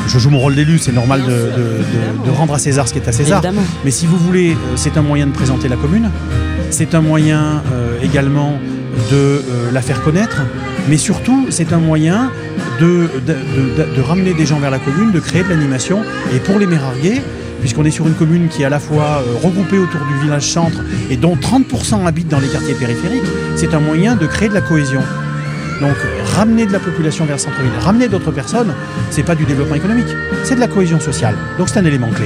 Je 0.08 0.18
joue 0.20 0.30
mon 0.30 0.40
rôle 0.40 0.56
d'élu, 0.56 0.78
c'est 0.80 0.92
normal 0.94 1.22
de, 1.22 1.28
de- 1.28 1.32
de- 1.34 2.26
de 2.26 2.30
rendre 2.32 2.54
à 2.54 2.60
César 2.60 2.88
ce 2.88 2.94
qui 2.94 3.00
est 3.00 3.08
à 3.08 3.12
César. 3.12 3.40
Évidemment. 3.44 3.66
Mais 3.86 3.92
si 3.92 4.06
vous 4.08 4.18
voulez, 4.18 4.52
euh, 4.52 4.56
c'est 4.76 4.98
un 4.98 5.02
moyen 5.02 5.28
de 5.28 5.32
présenter 5.32 5.68
la 5.70 5.76
commune, 5.76 6.10
c'est 6.72 6.96
un 6.96 7.02
moyen 7.02 7.62
euh, 7.74 7.98
également 8.02 8.60
de 9.12 9.16
euh, 9.16 9.42
la 9.72 9.82
faire 9.82 10.02
connaître, 10.04 10.38
mais 10.90 10.98
surtout 10.98 11.48
c'est 11.50 11.72
un 11.74 11.80
moyen 11.80 12.30
de, 12.80 13.10
de, 13.26 13.34
de- 13.78 13.96
de 13.96 14.02
ramener 14.02 14.34
des 14.34 14.46
gens 14.46 14.60
vers 14.60 14.72
la 14.72 14.80
commune, 14.80 15.12
de 15.12 15.20
créer 15.20 15.44
de 15.44 15.50
l'animation. 15.50 16.00
Et 16.36 16.40
pour 16.40 16.60
les 16.60 16.66
Mérarguais, 16.66 17.22
puisqu'on 17.62 17.86
est 17.86 17.91
sur 17.91 18.05
une 18.07 18.14
commune 18.16 18.49
qui 18.49 18.64
est 18.64 18.66
à 18.66 18.70
la 18.70 18.80
fois 18.80 19.22
euh, 19.26 19.36
regroupée 19.41 19.78
autour 19.78 20.01
du 20.05 20.20
village 20.24 20.51
centre 20.51 20.80
et 21.09 21.16
dont 21.16 21.36
30% 21.36 22.05
habitent 22.05 22.28
dans 22.28 22.39
les 22.39 22.47
quartiers 22.49 22.74
périphériques, 22.74 23.24
c'est 23.55 23.74
un 23.74 23.80
moyen 23.80 24.16
de 24.16 24.26
créer 24.28 24.49
de 24.49 24.53
la 24.53 24.62
cohésion. 24.62 25.01
Donc 25.80 25.95
ramener 26.36 26.66
de 26.68 26.72
la 26.74 26.80
population 26.80 27.26
vers 27.26 27.38
le 27.38 27.41
centre-ville, 27.41 27.72
ramener 27.80 28.07
d'autres 28.07 28.32
personnes, 28.32 28.74
c'est 29.09 29.24
pas 29.24 29.36
du 29.36 29.45
développement 29.45 29.76
économique, 29.76 30.07
c'est 30.43 30.55
de 30.55 30.59
la 30.59 30.68
cohésion 30.68 30.99
sociale. 30.99 31.36
Donc 31.57 31.70
c'est 31.70 31.80
un 31.80 31.86
élément 31.86 32.09
clé. 32.09 32.26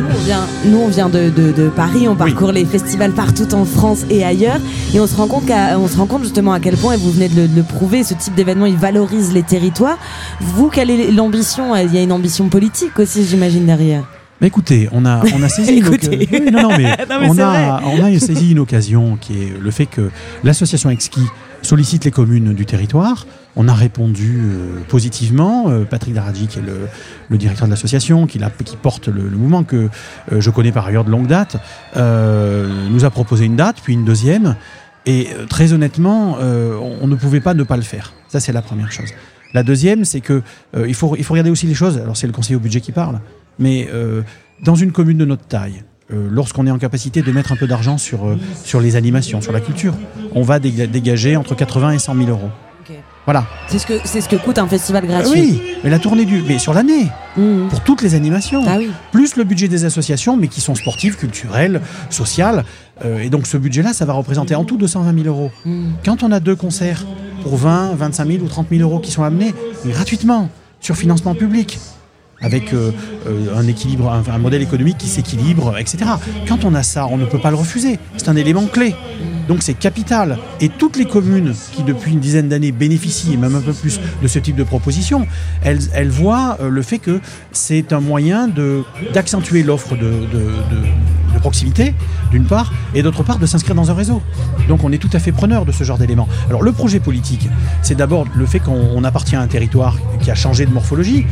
Nous, 0.00 0.06
on 0.14 0.24
vient, 0.24 0.46
nous, 0.64 0.78
on 0.78 0.88
vient 0.88 1.08
de, 1.10 1.28
de- 1.28 1.52
de 1.52 1.68
Paris, 1.68 2.08
on 2.08 2.14
parcourt 2.14 2.52
les 2.52 2.64
festivals 2.64 3.12
partout 3.12 3.52
en 3.54 3.64
France 3.66 4.04
et 4.08 4.24
ailleurs, 4.24 4.58
et 4.94 5.00
on 5.00 5.06
se 5.06 5.14
rend 5.16 5.26
compte, 5.26 5.44
qu'à- 5.44 5.78
on 5.78 5.86
se 5.86 5.98
rend 5.98 6.06
compte 6.06 6.22
justement 6.22 6.52
à 6.54 6.60
quel 6.60 6.76
point, 6.76 6.94
et 6.94 6.96
vous 6.96 7.10
venez 7.10 7.28
de 7.28 7.42
le, 7.42 7.48
de 7.48 7.56
le 7.56 7.62
prouver, 7.62 8.04
ce 8.04 8.14
type 8.14 8.34
d'événement, 8.34 8.64
il 8.64 8.76
valorise 8.76 9.34
les 9.34 9.42
territoires. 9.42 9.98
Vous, 10.40 10.68
quelle 10.68 10.88
est 10.90 11.10
l'ambition? 11.10 11.76
Il 11.76 11.94
y 11.94 11.98
a 11.98 12.02
une 12.02 12.12
ambition 12.12 12.48
politique 12.48 12.98
aussi, 12.98 13.24
j'imagine, 13.24 13.66
derrière. 13.66 14.04
Mais 14.40 14.46
écoutez, 14.46 14.88
on 14.92 15.04
a, 15.04 15.22
on 15.34 15.42
a 15.42 15.48
saisi 15.48 15.76
une 15.78 15.86
occasion. 15.88 16.12
Oui, 16.12 16.40
non, 16.52 16.62
non, 16.62 16.76
mais, 16.76 16.84
Non, 17.10 17.20
mais 17.20 17.28
on, 17.28 17.38
a, 17.38 17.80
vrai. 17.80 18.00
on 18.00 18.04
a 18.04 18.18
saisi 18.20 18.52
une 18.52 18.58
occasion 18.60 19.16
qui 19.20 19.42
est 19.42 19.52
le 19.60 19.70
fait 19.70 19.86
que 19.86 20.10
l'association 20.44 20.90
Exki 20.90 21.22
sollicite 21.62 22.04
les 22.04 22.12
communes 22.12 22.54
du 22.54 22.64
territoire. 22.66 23.26
On 23.56 23.66
a 23.66 23.74
répondu 23.74 24.38
euh, 24.40 24.78
positivement. 24.88 25.64
Euh, 25.68 25.84
Patrick 25.84 26.14
Daradji, 26.14 26.46
qui 26.46 26.60
est 26.60 26.62
le, 26.62 26.86
le 27.28 27.36
directeur 27.36 27.66
de 27.66 27.72
l'association, 27.72 28.28
qui, 28.28 28.38
l'a- 28.38 28.50
qui 28.64 28.76
porte 28.76 29.08
le, 29.08 29.22
le 29.28 29.36
mouvement 29.36 29.64
que 29.64 29.88
euh, 30.30 30.40
je 30.40 30.50
connais 30.50 30.70
par 30.70 30.86
ailleurs 30.86 31.04
de 31.04 31.10
longue 31.10 31.26
date, 31.26 31.56
euh, 31.96 32.88
nous 32.90 33.04
a 33.04 33.10
proposé 33.10 33.44
une 33.46 33.56
date, 33.56 33.78
puis 33.82 33.94
une 33.94 34.04
deuxième. 34.04 34.54
Et 35.06 35.28
euh, 35.36 35.46
très 35.46 35.72
honnêtement, 35.72 36.36
euh, 36.40 36.76
on, 37.00 37.08
ne 37.08 37.16
pouvait 37.16 37.40
pas 37.40 37.54
ne 37.54 37.64
pas 37.64 37.76
le 37.76 37.82
faire. 37.82 38.12
Ça, 38.28 38.38
c'est 38.38 38.52
la 38.52 38.62
première 38.62 38.92
chose. 38.92 39.08
La 39.54 39.62
deuxième, 39.64 40.04
c'est 40.04 40.20
que 40.20 40.42
euh, 40.76 40.86
il, 40.86 40.94
faut, 40.94 41.16
il 41.16 41.24
faut 41.24 41.32
regarder 41.34 41.50
aussi 41.50 41.66
les 41.66 41.74
choses. 41.74 41.96
Alors, 41.98 42.16
c'est 42.16 42.26
le 42.28 42.32
conseiller 42.32 42.56
au 42.56 42.60
budget 42.60 42.80
qui 42.80 42.92
parle. 42.92 43.18
Mais 43.58 43.88
euh, 43.92 44.22
dans 44.62 44.74
une 44.74 44.92
commune 44.92 45.18
de 45.18 45.24
notre 45.24 45.44
taille, 45.46 45.82
euh, 46.12 46.28
lorsqu'on 46.30 46.66
est 46.66 46.70
en 46.70 46.78
capacité 46.78 47.22
de 47.22 47.32
mettre 47.32 47.52
un 47.52 47.56
peu 47.56 47.66
d'argent 47.66 47.98
sur, 47.98 48.26
euh, 48.26 48.38
sur 48.64 48.80
les 48.80 48.96
animations, 48.96 49.40
sur 49.40 49.52
la 49.52 49.60
culture, 49.60 49.94
on 50.34 50.42
va 50.42 50.58
déga- 50.58 50.86
dégager 50.86 51.36
entre 51.36 51.54
80 51.54 51.90
et 51.92 51.98
100 51.98 52.14
000 52.16 52.28
euros. 52.30 52.50
Voilà. 53.26 53.44
C'est 53.66 53.78
ce, 53.78 53.86
que, 53.86 53.98
ce 54.08 54.26
que 54.26 54.36
coûte 54.36 54.56
un 54.56 54.66
festival 54.66 55.06
gratuit. 55.06 55.30
Oui, 55.38 55.62
mais 55.84 55.90
la 55.90 55.98
tournée 55.98 56.24
du. 56.24 56.40
Mais 56.48 56.58
sur 56.58 56.72
l'année, 56.72 57.08
Mmh. 57.36 57.68
pour 57.68 57.80
toutes 57.82 58.00
les 58.00 58.14
animations. 58.14 58.64
Ah 58.66 58.76
oui. 58.78 58.88
Plus 59.12 59.36
le 59.36 59.44
budget 59.44 59.68
des 59.68 59.84
associations, 59.84 60.38
mais 60.38 60.48
qui 60.48 60.62
sont 60.62 60.74
sportives, 60.74 61.16
culturelles, 61.16 61.82
sociales. 62.08 62.64
Euh, 63.04 63.18
et 63.20 63.28
donc 63.28 63.46
ce 63.46 63.58
budget-là, 63.58 63.92
ça 63.92 64.06
va 64.06 64.14
représenter 64.14 64.54
en 64.54 64.64
tout 64.64 64.78
220 64.78 65.12
000 65.22 65.26
euros. 65.26 65.50
Mmh. 65.66 65.88
Quand 66.06 66.22
on 66.22 66.32
a 66.32 66.40
deux 66.40 66.56
concerts 66.56 67.04
pour 67.42 67.56
20, 67.58 67.94
25 67.96 68.26
000 68.26 68.44
ou 68.44 68.48
30 68.48 68.68
000 68.70 68.80
euros 68.82 68.98
qui 68.98 69.10
sont 69.10 69.22
amenés 69.24 69.52
gratuitement 69.84 70.48
sur 70.80 70.96
financement 70.96 71.34
public, 71.34 71.78
avec 72.40 72.72
euh, 72.72 72.92
euh, 73.26 73.56
un 73.56 73.66
équilibre, 73.66 74.10
un, 74.10 74.38
modèle 74.38 74.62
économique 74.62 74.98
qui 74.98 75.08
s'équilibre, 75.08 75.76
etc. 75.78 76.10
Quand 76.46 76.64
on 76.64 76.74
a 76.74 76.82
ça, 76.82 77.06
on 77.06 77.16
ne 77.16 77.24
peut 77.24 77.40
pas 77.40 77.50
le 77.50 77.56
refuser. 77.56 77.98
C'est 78.16 78.28
un 78.28 78.36
élément 78.36 78.66
clé. 78.66 78.94
Donc 79.48 79.62
c'est 79.62 79.74
capital. 79.74 80.38
Et 80.60 80.68
toutes 80.68 80.96
les 80.96 81.06
communes 81.06 81.54
qui 81.72 81.82
depuis 81.82 82.12
une 82.12 82.20
dizaine 82.20 82.48
d'années 82.48 82.70
bénéficient, 82.70 83.32
et 83.32 83.36
même 83.36 83.56
un 83.56 83.60
peu 83.60 83.72
plus, 83.72 83.98
de 84.22 84.28
ce 84.28 84.38
type 84.38 84.56
de 84.56 84.62
proposition, 84.62 85.26
elles, 85.62 86.10
voient 86.10 86.58
euh, 86.60 86.68
le 86.68 86.82
fait 86.82 86.98
que 86.98 87.20
c'est 87.50 87.92
un 87.92 88.00
moyen 88.00 88.48
d'accentuer 89.14 89.62
l'offre 89.62 89.96
de, 89.96 90.12
proximité, 91.40 91.94
d'une 92.32 92.46
part, 92.46 92.72
et 92.94 93.02
d'autre 93.02 93.22
part 93.22 93.38
de 93.38 93.46
s'inscrire 93.46 93.76
dans 93.76 93.92
un 93.92 93.94
réseau. 93.94 94.20
Donc 94.66 94.82
on 94.82 94.90
est 94.90 94.98
tout 94.98 95.10
à 95.12 95.20
fait 95.20 95.30
preneur 95.30 95.64
de 95.64 95.70
ce 95.70 95.84
genre 95.84 95.96
d'éléments. 95.96 96.28
Alors 96.48 96.62
le 96.62 96.72
projet 96.72 96.98
politique, 96.98 97.48
c'est 97.80 97.94
d'abord 97.94 98.26
le 98.34 98.44
fait 98.44 98.58
qu'on 98.58 98.72
on 98.72 99.04
appartient 99.04 99.36
à 99.36 99.40
un 99.40 99.46
territoire 99.46 99.96
qui 100.20 100.32
a 100.32 100.34
changé 100.34 100.66
de 100.66 100.72
morphologie. 100.72 101.26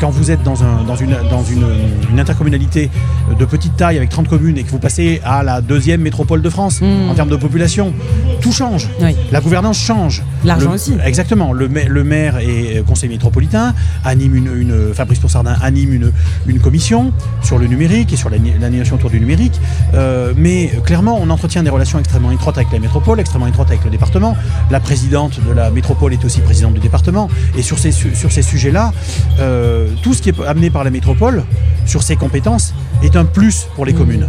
Quand 0.00 0.10
vous 0.10 0.32
êtes 0.32 0.35
dans, 0.44 0.62
un, 0.62 0.82
dans, 0.84 0.96
une, 0.96 1.16
dans 1.30 1.42
une, 1.44 1.66
une 2.10 2.20
intercommunalité 2.20 2.90
de 3.38 3.44
petite 3.44 3.76
taille 3.76 3.96
avec 3.96 4.08
30 4.10 4.28
communes 4.28 4.56
et 4.58 4.62
que 4.62 4.70
vous 4.70 4.78
passez 4.78 5.20
à 5.24 5.42
la 5.42 5.60
deuxième 5.60 6.00
métropole 6.02 6.42
de 6.42 6.50
France 6.50 6.80
en 7.10 7.14
termes 7.14 7.28
de 7.28 7.36
population, 7.36 7.92
tout 8.40 8.52
change. 8.52 8.88
La 9.32 9.40
gouvernance 9.40 9.78
change. 9.78 10.22
L'argent 10.44 10.72
aussi. 10.72 10.94
Exactement. 11.04 11.52
Le, 11.52 11.68
ma- 11.68 11.84
le 11.84 12.04
maire 12.04 12.38
et 12.38 12.82
conseiller 12.86 13.12
métropolitain 13.12 13.74
anime 14.04 14.36
une, 14.36 14.50
une- 14.56 14.94
Fabrice 14.94 15.18
Poursardin 15.18 15.56
anime 15.62 15.92
une, 15.92 16.12
une 16.46 16.60
commission 16.60 17.12
sur 17.42 17.58
le 17.58 17.66
numérique 17.66 18.12
et 18.12 18.16
sur 18.16 18.30
l'ani- 18.30 18.52
l'animation 18.60 18.96
autour 18.96 19.10
du 19.10 19.18
numérique. 19.20 19.60
Euh, 19.94 20.32
mais 20.36 20.70
euh, 20.76 20.80
clairement, 20.80 21.18
on 21.20 21.28
entretient 21.30 21.62
des 21.62 21.70
relations 21.70 21.98
extrêmement 21.98 22.30
étroites 22.30 22.56
avec 22.58 22.70
la 22.72 22.78
métropole, 22.78 23.18
extrêmement 23.20 23.46
étroites 23.48 23.68
avec 23.68 23.84
le 23.84 23.90
département. 23.90 24.36
La 24.70 24.80
présidente 24.80 25.40
de 25.46 25.52
la 25.52 25.70
métropole 25.70 26.12
est 26.12 26.24
aussi 26.24 26.40
présidente 26.40 26.74
du 26.74 26.80
département. 26.80 27.28
Et 27.58 27.62
sur 27.62 27.78
ces, 27.78 27.90
su- 27.92 28.14
sur 28.14 28.30
ces 28.30 28.42
sujets-là, 28.42 28.92
euh, 29.40 29.88
tout 30.02 30.14
ce 30.14 30.22
qui 30.22 30.25
est 30.30 30.40
amené 30.46 30.70
par 30.70 30.84
la 30.84 30.90
métropole, 30.90 31.44
sur 31.84 32.02
ses 32.02 32.16
compétences, 32.16 32.74
est 33.02 33.16
un 33.16 33.24
plus 33.24 33.66
pour 33.74 33.84
les 33.86 33.92
communes. 33.92 34.28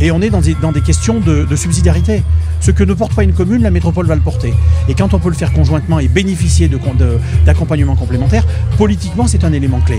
Et 0.00 0.12
on 0.12 0.20
est 0.20 0.30
dans 0.30 0.40
des, 0.40 0.80
questions 0.80 1.18
de, 1.18 1.56
subsidiarité. 1.56 2.22
Ce 2.60 2.70
que 2.70 2.84
ne 2.84 2.94
porte 2.94 3.14
pas 3.14 3.24
une 3.24 3.32
commune, 3.32 3.62
la 3.62 3.70
métropole 3.70 4.06
va 4.06 4.14
le 4.14 4.20
porter. 4.20 4.54
Et 4.88 4.94
quand 4.94 5.12
on 5.12 5.18
peut 5.18 5.28
le 5.28 5.34
faire 5.34 5.52
conjointement 5.52 5.98
et 5.98 6.06
bénéficier 6.08 6.68
con- 6.68 6.94
de- 6.94 7.18
d'accompagnement 7.44 7.96
complémentaire, 7.96 8.44
politiquement, 8.76 9.26
c'est 9.26 9.42
un 9.44 9.52
élément 9.52 9.80
clé. 9.80 9.98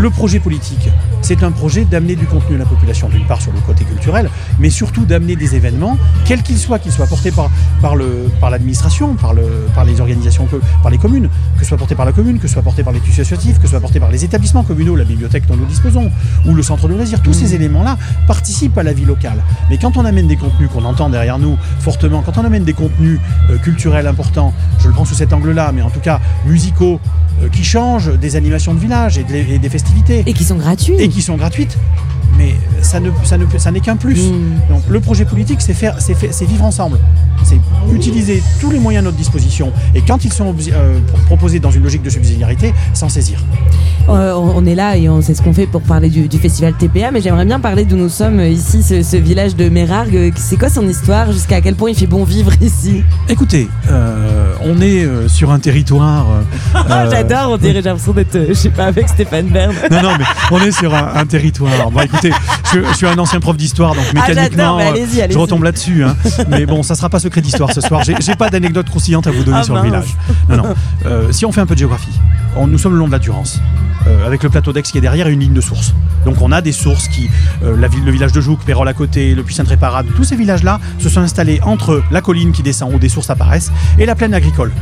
Le 0.00 0.08
projet 0.08 0.40
politique, 0.40 0.88
c'est 1.20 1.42
un 1.42 1.50
projet 1.50 1.84
d'amener 1.84 2.16
du 2.16 2.24
contenu 2.24 2.54
à 2.54 2.58
la 2.58 2.64
population, 2.64 3.10
d'une 3.10 3.26
part 3.26 3.42
sur 3.42 3.52
le 3.52 3.60
côté 3.60 3.84
culturel, 3.84 4.30
mais 4.58 4.70
surtout 4.70 5.04
d'amener 5.04 5.36
des 5.36 5.56
événements, 5.56 5.98
quels 6.24 6.42
qu'ils 6.42 6.56
soient, 6.56 6.78
qu'ils 6.78 6.90
soient 6.92 7.06
portés 7.06 7.30
par, 7.30 7.50
par, 7.82 7.96
le, 7.96 8.30
par 8.40 8.48
l'administration, 8.48 9.14
par, 9.16 9.34
le, 9.34 9.42
par 9.74 9.84
les 9.84 10.00
organisations, 10.00 10.46
que- 10.46 10.56
par 10.82 10.90
les 10.90 10.96
communes, 10.96 11.28
que 11.58 11.64
ce 11.64 11.68
soit 11.68 11.76
porté 11.76 11.94
par 11.94 12.06
la 12.06 12.12
commune, 12.12 12.38
que 12.38 12.48
ce 12.48 12.54
soit 12.54 12.62
porté 12.62 12.82
par 12.82 12.94
les 12.94 13.00
tissus 13.00 13.20
associatifs, 13.20 13.58
que 13.58 13.64
ce 13.64 13.72
soit 13.72 13.80
porté 13.80 14.00
par 14.00 14.10
les 14.10 14.24
établissements 14.24 14.62
communaux, 14.62 14.96
la 14.96 15.04
bibliothèque 15.04 15.46
dont 15.46 15.56
nous 15.56 15.66
disposons, 15.66 16.10
ou 16.46 16.54
le 16.54 16.62
centre 16.62 16.88
de 16.88 16.94
loisirs, 16.94 17.20
tous 17.20 17.34
ces 17.34 17.54
éléments-là 17.54 17.98
participent 18.26 18.78
à 18.78 18.82
la 18.82 18.94
vie 18.94 19.04
locale. 19.04 19.42
Mais 19.68 19.76
quand 19.76 19.98
on 19.98 20.06
amène 20.06 20.28
des 20.28 20.36
contenus 20.36 20.70
qu'on 20.72 20.86
entend 20.86 21.10
derrière 21.10 21.38
nous 21.38 21.58
fortement, 21.80 22.22
quand 22.22 22.38
on 22.38 22.44
amène 22.46 22.64
des 22.64 22.72
contenus 22.72 23.20
euh, 23.50 23.58
culturels 23.58 24.06
importants, 24.06 24.54
je 24.78 24.88
le 24.88 24.94
prends 24.94 25.04
sous 25.04 25.14
cet 25.14 25.34
angle-là, 25.34 25.72
mais 25.74 25.82
en 25.82 25.90
tout 25.90 26.00
cas 26.00 26.20
musicaux, 26.46 27.00
qui 27.48 27.64
changent 27.64 28.12
des 28.18 28.36
animations 28.36 28.74
de 28.74 28.78
village 28.78 29.18
et, 29.18 29.24
de- 29.24 29.34
et 29.34 29.58
des 29.58 29.68
festivités. 29.68 30.22
Et 30.26 30.32
qui 30.32 30.44
sont 30.44 30.56
gratuits. 30.56 30.94
Et 30.98 31.08
qui 31.08 31.22
sont 31.22 31.36
gratuites. 31.36 31.76
Mais 32.38 32.54
ça 32.82 33.00
ne, 33.00 33.10
ça 33.24 33.36
ne, 33.36 33.44
ça 33.58 33.70
n'est 33.70 33.80
qu'un 33.80 33.96
plus. 33.96 34.30
Donc 34.70 34.82
le 34.88 35.00
projet 35.00 35.24
politique, 35.24 35.60
c'est 35.60 35.74
faire, 35.74 35.96
c'est 36.00 36.44
vivre 36.46 36.64
ensemble. 36.64 36.98
C'est 37.44 37.58
utiliser 37.94 38.42
tous 38.60 38.70
les 38.70 38.78
moyens 38.78 39.02
à 39.02 39.06
notre 39.06 39.16
disposition. 39.16 39.72
Et 39.94 40.02
quand 40.02 40.24
ils 40.24 40.32
sont 40.32 40.54
euh, 40.72 40.98
pro- 41.06 41.18
proposés 41.26 41.58
dans 41.60 41.70
une 41.70 41.82
logique 41.82 42.02
de 42.02 42.10
subsidiarité, 42.10 42.72
s'en 42.94 43.08
saisir. 43.08 43.40
Euh, 44.08 44.32
on 44.34 44.64
est 44.66 44.74
là 44.74 44.96
et 44.96 45.08
on 45.08 45.20
sait 45.22 45.34
ce 45.34 45.42
qu'on 45.42 45.52
fait 45.52 45.66
pour 45.66 45.82
parler 45.82 46.08
du, 46.08 46.28
du 46.28 46.38
festival 46.38 46.74
TPA, 46.74 47.10
mais 47.12 47.20
j'aimerais 47.20 47.44
bien 47.44 47.60
parler 47.60 47.84
d'où 47.84 47.96
nous 47.96 48.08
sommes 48.08 48.40
euh, 48.40 48.48
ici, 48.48 48.82
ce, 48.82 49.02
ce 49.02 49.16
village 49.16 49.56
de 49.56 49.68
Mérargues. 49.68 50.32
C'est 50.36 50.58
quoi 50.58 50.68
son 50.70 50.86
histoire? 50.88 51.32
Jusqu'à 51.32 51.60
quel 51.60 51.74
point 51.74 51.90
il 51.90 51.96
fait 51.96 52.06
bon 52.06 52.24
vivre 52.24 52.52
ici? 52.60 53.02
Écoutez, 53.28 53.68
euh, 53.90 54.54
on 54.64 54.80
est 54.80 55.06
sur 55.28 55.50
un 55.50 55.58
territoire. 55.58 56.26
Ah, 56.92 57.08
J'adore, 57.10 57.52
on 57.52 57.56
dirait, 57.56 57.74
j'ai 57.74 57.82
l'impression 57.82 58.12
d'être, 58.12 58.38
je 58.48 58.52
sais 58.54 58.70
pas, 58.70 58.86
avec 58.86 59.08
Stéphane 59.08 59.46
Bern. 59.46 59.74
Non, 59.90 60.02
non, 60.02 60.10
mais 60.18 60.24
on 60.50 60.58
est 60.60 60.72
sur 60.72 60.92
un, 60.94 61.12
un 61.16 61.26
territoire. 61.26 61.70
Écoutez, 62.28 62.34
je, 62.72 62.80
je 62.88 62.94
suis 62.96 63.06
un 63.06 63.18
ancien 63.18 63.40
prof 63.40 63.56
d'histoire, 63.56 63.94
donc 63.94 64.04
Ah, 64.16 64.28
mécaniquement, 64.28 64.78
euh, 64.78 64.94
je 65.30 65.38
retombe 65.38 65.62
là-dessus. 65.64 66.04
hein. 66.04 66.16
Mais 66.48 66.66
bon, 66.66 66.82
ça 66.82 66.94
sera 66.94 67.08
pas 67.08 67.18
secret 67.18 67.40
d'histoire 67.40 67.72
ce 67.72 67.80
soir. 67.80 68.02
J'ai 68.04 68.34
pas 68.34 68.48
d'anecdote 68.50 68.88
croustillante 68.88 69.26
à 69.26 69.30
vous 69.30 69.42
donner 69.44 69.58
Ah, 69.60 69.64
sur 69.64 69.74
mince. 69.74 69.82
le 69.84 69.88
village. 69.90 70.16
Non, 70.48 70.56
non. 70.56 70.74
Euh, 71.06 71.32
si 71.32 71.44
on 71.46 71.52
fait 71.52 71.60
un 71.60 71.66
peu 71.66 71.74
de 71.74 71.80
géographie, 71.80 72.18
on- 72.56 72.66
nous 72.66 72.78
sommes 72.78 72.92
le 72.92 72.98
long 72.98 73.06
de 73.06 73.12
la 73.12 73.18
Durance, 73.18 73.60
euh, 74.06 74.26
avec 74.26 74.42
le 74.42 74.50
plateau 74.50 74.72
d'Aix 74.72 74.82
qui 74.82 74.98
est 74.98 75.00
derrière 75.00 75.26
et 75.28 75.32
une 75.32 75.40
ligne 75.40 75.52
de 75.54 75.60
source. 75.60 75.94
Donc 76.24 76.40
on 76.42 76.52
a 76.52 76.60
des 76.60 76.72
sources 76.72 77.08
qui, 77.08 77.30
euh, 77.62 77.76
la 77.78 77.88
ville, 77.88 78.04
le 78.04 78.10
village 78.12 78.32
de 78.32 78.40
Jouques, 78.40 78.64
Pérol 78.64 78.86
à 78.88 78.92
côté, 78.92 79.34
le 79.34 79.42
Puy 79.42 79.54
Saint-Réparable, 79.54 80.10
tous 80.14 80.24
ces 80.24 80.36
villages-là 80.36 80.78
se 80.98 81.08
sont 81.08 81.20
installés 81.20 81.60
entre 81.64 82.02
la 82.10 82.20
colline 82.20 82.52
qui 82.52 82.62
descend 82.62 82.92
où 82.92 82.98
des 82.98 83.08
sources 83.08 83.30
apparaissent 83.30 83.72
et 83.98 84.06
la 84.06 84.14
plaine 84.14 84.34
agricole 84.34 84.72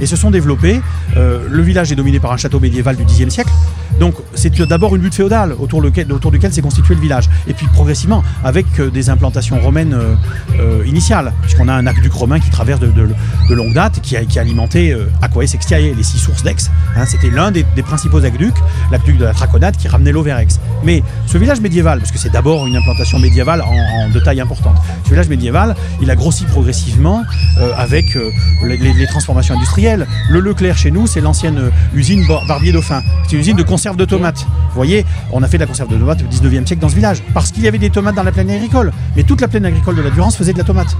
et 0.00 0.06
se 0.06 0.16
sont 0.16 0.30
développés. 0.30 0.80
Euh, 1.16 1.46
le 1.48 1.62
village 1.62 1.92
est 1.92 1.96
dominé 1.96 2.20
par 2.20 2.32
un 2.32 2.36
château 2.36 2.60
médiéval 2.60 2.96
du 2.96 3.04
Xe 3.04 3.28
siècle. 3.28 3.52
Donc 4.00 4.14
c'est 4.34 4.60
d'abord 4.62 4.96
une 4.96 5.02
butte 5.02 5.14
féodale 5.14 5.54
autour, 5.58 5.80
duquel 5.82 6.52
s'est 6.52 6.62
constitué 6.62 6.94
le 6.94 7.00
village. 7.00 7.28
Et 7.46 7.54
puis 7.54 7.66
progressivement, 7.72 8.22
avec 8.42 8.66
euh, 8.78 8.90
des 8.90 9.08
implantations 9.08 9.58
romaines 9.60 9.94
euh, 9.94 10.84
initiales, 10.86 11.32
puisqu'on 11.42 11.68
a 11.68 11.74
un 11.74 11.86
aqueduc 11.86 12.12
romain 12.12 12.40
qui 12.40 12.50
traverse 12.50 12.80
de, 12.80 13.54
longue 13.54 13.72
date, 13.72 14.00
qui 14.00 14.16
qui 14.26 14.38
a 14.38 14.42
alimenté 14.42 14.92
euh, 14.92 15.06
Aquae 15.22 15.46
Sextiae, 15.46 15.94
les 15.94 16.02
six 16.02 16.18
sources 16.18 16.42
d'Aix. 16.42 16.56
Hein, 16.96 17.04
C'était 17.06 17.30
l'un 17.30 17.50
des, 17.50 17.64
principaux 17.84 18.24
aqueducs, 18.24 18.54
l'aqueduc 18.90 19.18
de 19.18 19.24
la 19.24 19.32
Traconade, 19.32 19.76
qui 19.76 19.88
ramenait 19.88 20.12
l'eau 20.12 20.22
vers 20.22 20.38
Aix. 20.38 20.48
Mais 20.82 21.02
ce 21.26 21.38
village 21.38 21.60
médiéval, 21.60 21.98
parce 21.98 22.10
que 22.10 22.18
c'est 22.18 22.32
d'abord 22.32 22.66
une 22.66 22.76
implantation 22.76 23.18
médiévale 23.18 23.62
en, 23.62 24.10
de 24.10 24.20
taille 24.20 24.40
importante, 24.40 24.76
ce 25.04 25.10
village 25.10 25.28
médiéval, 25.28 25.76
il 26.00 26.10
a 26.10 26.16
grossi 26.16 26.44
progressivement 26.44 27.22
avec 27.76 28.04
les 28.62 29.06
transformations 29.06 29.54
industrielles. 29.54 29.83
Le 30.30 30.40
Leclerc 30.40 30.78
chez 30.78 30.90
nous, 30.90 31.06
c'est 31.06 31.20
l'ancienne 31.20 31.58
euh, 31.58 31.70
usine 31.94 32.26
Bar- 32.26 32.46
Barbier 32.46 32.72
Dauphin. 32.72 33.02
C'est 33.26 33.32
une 33.34 33.40
usine 33.40 33.56
de 33.56 33.62
conserve 33.62 33.96
de 33.98 34.06
tomates. 34.06 34.46
Vous 34.68 34.74
voyez, 34.76 35.04
on 35.30 35.42
a 35.42 35.46
fait 35.46 35.58
de 35.58 35.62
la 35.62 35.66
conserve 35.66 35.90
de 35.90 35.96
tomates 35.98 36.22
au 36.22 36.24
19e 36.34 36.64
siècle 36.66 36.80
dans 36.80 36.88
ce 36.88 36.94
village, 36.94 37.22
parce 37.34 37.50
qu'il 37.50 37.62
y 37.64 37.68
avait 37.68 37.76
des 37.76 37.90
tomates 37.90 38.14
dans 38.14 38.22
la 38.22 38.32
plaine 38.32 38.50
agricole. 38.50 38.92
Mais 39.14 39.24
toute 39.24 39.42
la 39.42 39.48
plaine 39.48 39.66
agricole 39.66 39.94
de 39.96 40.00
la 40.00 40.08
Durance 40.08 40.36
faisait 40.38 40.54
de 40.54 40.58
la 40.58 40.64
tomate. 40.64 40.96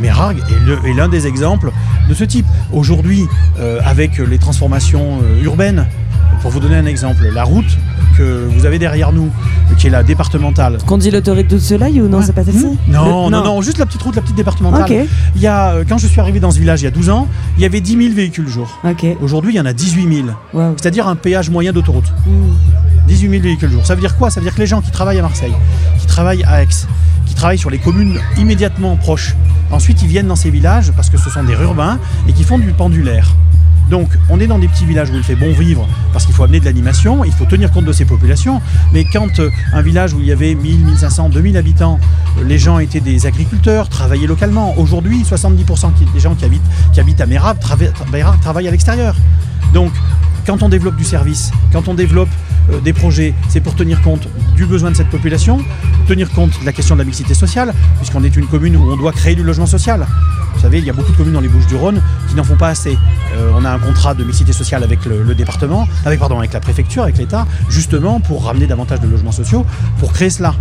Mais 0.00 0.10
Rargues 0.10 0.40
est 0.84 0.92
l'un 0.94 1.08
des 1.08 1.28
exemples 1.28 1.70
de 2.08 2.14
ce 2.14 2.24
type. 2.24 2.46
Aujourd'hui, 2.72 3.24
euh, 3.60 3.78
avec 3.84 4.18
les 4.18 4.38
transformations 4.38 5.20
euh, 5.22 5.44
urbaines, 5.44 5.86
pour 6.40 6.50
vous 6.50 6.60
donner 6.60 6.76
un 6.76 6.86
exemple, 6.86 7.28
la 7.32 7.44
route 7.44 7.78
que 8.16 8.46
vous 8.48 8.64
avez 8.66 8.78
derrière 8.78 9.12
nous, 9.12 9.30
qui 9.78 9.88
est 9.88 9.90
la 9.90 10.02
départementale, 10.02 10.78
Qu'on 10.86 10.98
dit 10.98 11.10
l'autoroute 11.10 11.48
du 11.48 11.58
soleil 11.58 12.00
ou 12.00 12.08
non, 12.08 12.22
c'est 12.22 12.32
pas 12.32 12.44
celle-ci 12.44 12.78
non, 12.88 13.26
Le- 13.26 13.30
non, 13.30 13.44
non, 13.44 13.62
juste 13.62 13.78
la 13.78 13.86
petite 13.86 14.02
route, 14.02 14.14
la 14.14 14.22
petite 14.22 14.36
départementale. 14.36 15.06
Il 15.34 15.42
y 15.42 15.46
a, 15.46 15.70
euh, 15.72 15.84
quand 15.88 15.98
je 15.98 16.06
suis 16.06 16.20
arrivé 16.20 16.38
dans 16.40 16.50
ce 16.50 16.58
village 16.58 16.82
il 16.82 16.84
y 16.84 16.88
a 16.88 16.90
12 16.92 17.10
ans, 17.10 17.26
il 17.56 17.62
y 17.62 17.66
avait 17.66 17.80
10 17.80 17.96
000 17.96 18.14
véhicules 18.14 18.48
jour. 18.48 18.80
Aujourd'hui, 19.20 19.52
il 19.54 19.56
y 19.56 19.60
en 19.60 19.66
a 19.66 19.72
18 19.72 20.14
000. 20.24 20.28
Wow. 20.52 20.74
C'est-à-dire 20.80 21.08
un 21.08 21.16
péage 21.16 21.50
moyen 21.50 21.72
d'autoroute. 21.72 22.12
Hmm. 22.26 22.52
18 23.08 23.30
000 23.30 23.42
véhicules 23.42 23.70
jour. 23.70 23.84
Ça 23.84 23.94
veut 23.94 24.00
dire 24.00 24.16
quoi? 24.16 24.30
Ça 24.30 24.40
veut 24.40 24.44
dire 24.46 24.54
que 24.54 24.60
les 24.60 24.66
gens 24.66 24.80
qui 24.80 24.90
travaillent 24.90 25.18
à 25.18 25.22
Marseille, 25.22 25.52
qui 25.98 26.06
travaillent 26.06 26.44
à 26.44 26.62
Aix, 26.62 26.68
qui 27.26 27.34
travaillent 27.34 27.58
sur 27.58 27.70
les 27.70 27.78
communes 27.78 28.18
immédiatement 28.38 28.96
proches, 28.96 29.34
ensuite 29.70 30.02
ils 30.02 30.08
viennent 30.08 30.28
dans 30.28 30.36
ces 30.36 30.50
villages 30.50 30.92
parce 30.94 31.10
que 31.10 31.18
ce 31.18 31.30
sont 31.30 31.42
des 31.42 31.54
urbains 31.54 31.98
et 32.28 32.32
qui 32.32 32.44
font 32.44 32.58
du 32.58 32.72
pendulaire. 32.72 33.34
Donc, 33.94 34.08
on 34.28 34.40
est 34.40 34.48
dans 34.48 34.58
des 34.58 34.66
petits 34.66 34.86
villages 34.86 35.10
où 35.10 35.14
il 35.14 35.22
fait 35.22 35.36
bon 35.36 35.52
vivre 35.52 35.86
parce 36.12 36.26
qu'il 36.26 36.34
faut 36.34 36.42
amener 36.42 36.58
de 36.58 36.64
l'animation, 36.64 37.22
il 37.22 37.30
faut 37.30 37.44
tenir 37.44 37.70
compte 37.70 37.84
de 37.84 37.92
ces 37.92 38.04
populations. 38.04 38.60
Mais 38.92 39.04
quand 39.04 39.38
euh, 39.38 39.50
un 39.72 39.82
village 39.82 40.12
où 40.14 40.18
il 40.18 40.26
y 40.26 40.32
avait 40.32 40.56
1000, 40.56 40.84
1500, 40.84 41.28
2000 41.28 41.56
habitants, 41.56 42.00
euh, 42.40 42.42
les 42.44 42.58
gens 42.58 42.80
étaient 42.80 42.98
des 42.98 43.26
agriculteurs, 43.26 43.88
travaillaient 43.88 44.26
localement. 44.26 44.76
Aujourd'hui, 44.78 45.22
70% 45.22 45.92
qui- 45.92 46.06
des 46.12 46.18
gens 46.18 46.34
qui 46.34 46.44
habitent, 46.44 47.20
à 47.20 47.26
Mérab 47.26 47.56
trava- 47.60 47.92
tra- 47.92 48.40
travaillent 48.40 48.66
à 48.66 48.72
l'extérieur. 48.72 49.14
Donc, 49.72 49.92
quand 50.46 50.62
on 50.62 50.68
développe 50.68 50.96
du 50.96 51.04
service, 51.04 51.50
quand 51.72 51.88
on 51.88 51.94
développe 51.94 52.28
euh, 52.70 52.80
des 52.80 52.92
projets, 52.92 53.34
c'est 53.48 53.60
pour 53.60 53.74
tenir 53.74 54.02
compte 54.02 54.28
du 54.56 54.66
besoin 54.66 54.90
de 54.90 54.96
cette 54.96 55.10
population, 55.10 55.58
tenir 56.06 56.30
compte 56.30 56.58
de 56.60 56.66
la 56.66 56.72
question 56.72 56.94
de 56.94 57.00
la 57.00 57.04
mixité 57.04 57.34
sociale, 57.34 57.72
puisqu'on 57.96 58.24
est 58.24 58.36
une 58.36 58.46
commune 58.46 58.76
où 58.76 58.90
on 58.90 58.96
doit 58.96 59.12
créer 59.12 59.34
du 59.34 59.42
logement 59.42 59.66
social. 59.66 60.06
Vous 60.54 60.60
savez, 60.60 60.78
il 60.78 60.84
y 60.84 60.90
a 60.90 60.92
beaucoup 60.92 61.12
de 61.12 61.16
communes 61.16 61.34
dans 61.34 61.40
les 61.40 61.48
Bouches-du-Rhône 61.48 62.00
qui 62.28 62.34
n'en 62.34 62.44
font 62.44 62.56
pas 62.56 62.68
assez. 62.68 62.96
Euh, 63.34 63.50
on 63.56 63.64
a 63.64 63.70
un 63.70 63.78
contrat 63.78 64.14
de 64.14 64.24
mixité 64.24 64.52
sociale 64.52 64.82
avec 64.84 65.04
le, 65.04 65.34
département, 65.34 65.86
pardon, 66.18 66.38
avec 66.38 66.52
la 66.52 66.60
préfecture, 66.60 67.02
avec 67.02 67.18
l'État, 67.18 67.46
justement 67.68 68.20
pour 68.20 68.44
ramener 68.44 68.66
davantage 68.66 69.00
de 69.00 69.08
logements 69.08 69.32
sociaux, 69.32 69.66
pour 69.98 70.12
créer 70.12 70.30
cela. 70.30 70.54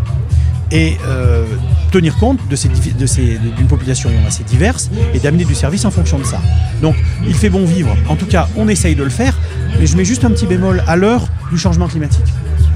Et 0.76 0.98
euh, 1.08 1.46
tenir 1.92 2.18
compte 2.18 2.40
de 2.50 2.56
ces 2.56 2.68
divi- 2.68 2.96
de 2.98 3.06
ces- 3.06 3.38
d'une 3.58 3.68
population 3.68 4.10
assez 4.28 4.44
diverse 4.44 4.90
et 5.14 5.20
d'amener 5.20 5.46
du 5.46 5.54
service 5.54 5.86
en 5.86 5.92
fonction 5.92 6.18
de 6.18 6.24
ça. 6.24 6.40
Donc, 6.82 6.96
il 7.28 7.36
fait 7.36 7.50
bon 7.52 7.64
vivre. 7.66 7.96
En 8.10 8.16
tout 8.16 8.26
cas, 8.26 8.48
on 8.58 8.68
essaye 8.68 8.96
de 8.96 9.04
le 9.04 9.12
faire, 9.12 9.38
mais 9.80 9.86
je 9.86 9.96
mets 9.96 10.04
juste 10.06 10.26
un 10.26 10.32
petit 10.32 10.48
bémol 10.48 10.84
à 10.88 10.96
l'heure 10.96 11.28
du 11.52 11.60
changement 11.60 11.88
climatique. 11.88 12.26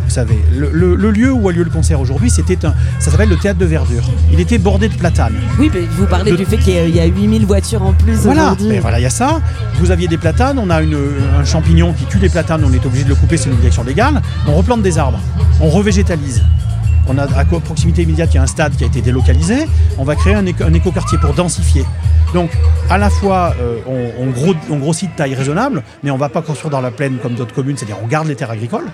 Vous 0.05 0.13
savez, 0.13 0.37
le, 0.55 0.69
le- 0.71 0.95
le 0.95 1.11
lieu 1.11 1.31
où 1.33 1.49
a 1.49 1.51
lieu 1.51 1.63
le 1.63 1.69
concert 1.71 1.99
aujourd'hui, 1.99 2.29
c'était 2.29 2.65
un, 2.65 2.73
ça 2.99 3.09
s'appelle 3.11 3.27
le 3.29 3.35
théâtre 3.35 3.59
de 3.59 3.65
verdure. 3.65 4.03
Il 4.31 4.39
était 4.39 4.57
bordé 4.59 4.87
de 4.89 4.93
platanes. 4.95 5.35
Oui, 5.59 5.69
mais 5.73 5.81
vous 5.97 6.05
parlez 6.05 6.31
De- 6.31 6.37
du 6.37 6.45
fait 6.45 6.57
qu'il 6.57 6.75
y 6.75 6.77
a- 6.77 6.85
il 6.85 6.95
y 6.95 6.99
a 6.99 7.05
8000 7.05 7.45
voitures 7.47 7.81
en 7.81 7.93
plus 7.93 8.13
Voilà, 8.13 8.43
aujourd'hui. 8.43 8.69
ben 8.69 8.79
voilà, 8.79 8.99
il 8.99 9.03
y 9.03 9.05
a 9.07 9.09
ça. 9.09 9.41
Vous 9.79 9.89
aviez 9.91 10.07
des 10.07 10.17
platanes, 10.17 10.59
on 10.59 10.69
a 10.69 10.81
une- 10.83 10.97
un 11.37 11.43
champignon 11.43 11.91
qui 11.93 12.05
tue 12.05 12.19
les 12.19 12.29
platanes, 12.29 12.63
on 12.63 12.71
est 12.71 12.85
obligé 12.85 13.03
de 13.05 13.09
le 13.09 13.15
couper, 13.15 13.35
c'est 13.37 13.47
une 13.49 13.53
obligation 13.55 13.83
légale. 13.83 14.21
On 14.47 14.53
replante 14.53 14.81
des 14.83 14.97
arbres, 14.99 15.19
on 15.59 15.69
revégétalise. 15.69 16.43
On 17.09 17.17
a 17.17 17.23
à 17.23 17.45
proximité 17.45 18.03
immédiate, 18.03 18.33
il 18.33 18.35
y 18.35 18.39
a 18.39 18.43
un 18.43 18.47
stade 18.47 18.75
qui 18.75 18.83
a 18.83 18.87
été 18.87 19.01
délocalisé. 19.01 19.65
On 19.97 20.03
va 20.03 20.15
créer 20.15 20.33
un, 20.35 20.45
éco- 20.45 20.63
un 20.65 20.73
écoquartier 20.73 21.17
pour 21.17 21.33
densifier. 21.33 21.85
Donc, 22.33 22.49
à 22.89 22.97
la 22.97 23.09
fois, 23.09 23.53
euh, 23.61 23.77
on, 23.87 24.25
on 24.69 24.77
grossit 24.77 25.09
de 25.09 25.15
taille 25.15 25.33
raisonnable, 25.35 25.83
mais 26.03 26.11
on 26.11 26.15
ne 26.15 26.19
va 26.19 26.29
pas 26.29 26.41
construire 26.41 26.71
dans 26.71 26.81
la 26.81 26.91
plaine 26.91 27.17
comme 27.21 27.35
d'autres 27.35 27.53
communes, 27.55 27.77
c'est-à-dire 27.77 27.97
on 28.03 28.07
garde 28.07 28.27
les 28.27 28.35
terres 28.35 28.51
agricoles, 28.51 28.87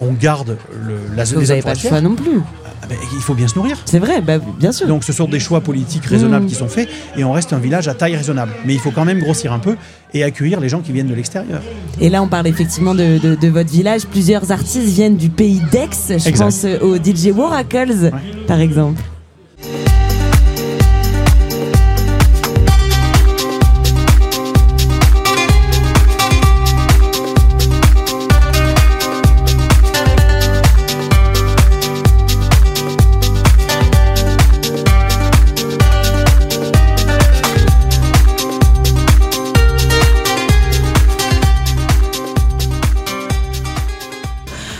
on 0.00 0.12
garde 0.12 0.56
le, 0.86 0.96
la 1.16 1.24
les 1.24 1.34
vous 1.34 1.40
n'avez 1.46 1.62
pas 1.62 1.72
le 1.74 1.78
choix 1.78 2.00
non 2.00 2.14
plus. 2.14 2.40
Ah 2.82 2.86
ben, 2.88 2.96
il 3.14 3.22
faut 3.22 3.34
bien 3.34 3.48
se 3.48 3.54
nourrir. 3.56 3.78
C'est 3.86 3.98
vrai, 3.98 4.20
bah, 4.20 4.38
bien 4.38 4.70
sûr. 4.70 4.86
Donc 4.86 5.02
ce 5.04 5.12
sont 5.12 5.26
des 5.26 5.40
choix 5.40 5.60
politiques 5.60 6.04
raisonnables 6.04 6.44
Mmh. 6.44 6.48
qui 6.48 6.54
sont 6.54 6.68
faits 6.68 6.88
et 7.16 7.24
on 7.24 7.32
reste 7.32 7.52
un 7.54 7.58
village 7.58 7.88
à 7.88 7.94
taille 7.94 8.14
raisonnable. 8.16 8.52
Mais 8.66 8.74
il 8.74 8.78
faut 8.80 8.90
quand 8.90 9.04
même 9.06 9.18
grossir 9.20 9.52
un 9.52 9.58
peu 9.58 9.76
et 10.12 10.22
accueillir 10.22 10.60
les 10.60 10.68
gens 10.68 10.80
qui 10.80 10.92
viennent 10.92 11.08
de 11.08 11.14
l'extérieur. 11.14 11.62
Et 12.00 12.10
là, 12.10 12.22
on 12.22 12.28
parle 12.28 12.46
effectivement 12.46 12.94
de, 12.94 13.18
de- 13.18 13.34
de 13.34 13.48
votre 13.48 13.70
village. 13.70 14.06
Plusieurs 14.06 14.52
artistes 14.52 14.86
viennent 14.88 15.16
du 15.16 15.30
pays 15.30 15.60
d'Aix. 15.72 15.88
Je 16.08 16.14
Exact. 16.28 16.38
pense 16.44 16.64
au 16.82 16.96
DJ 16.96 17.30
Waracles, 17.34 18.12
par 18.46 18.60
exemple. 18.60 19.00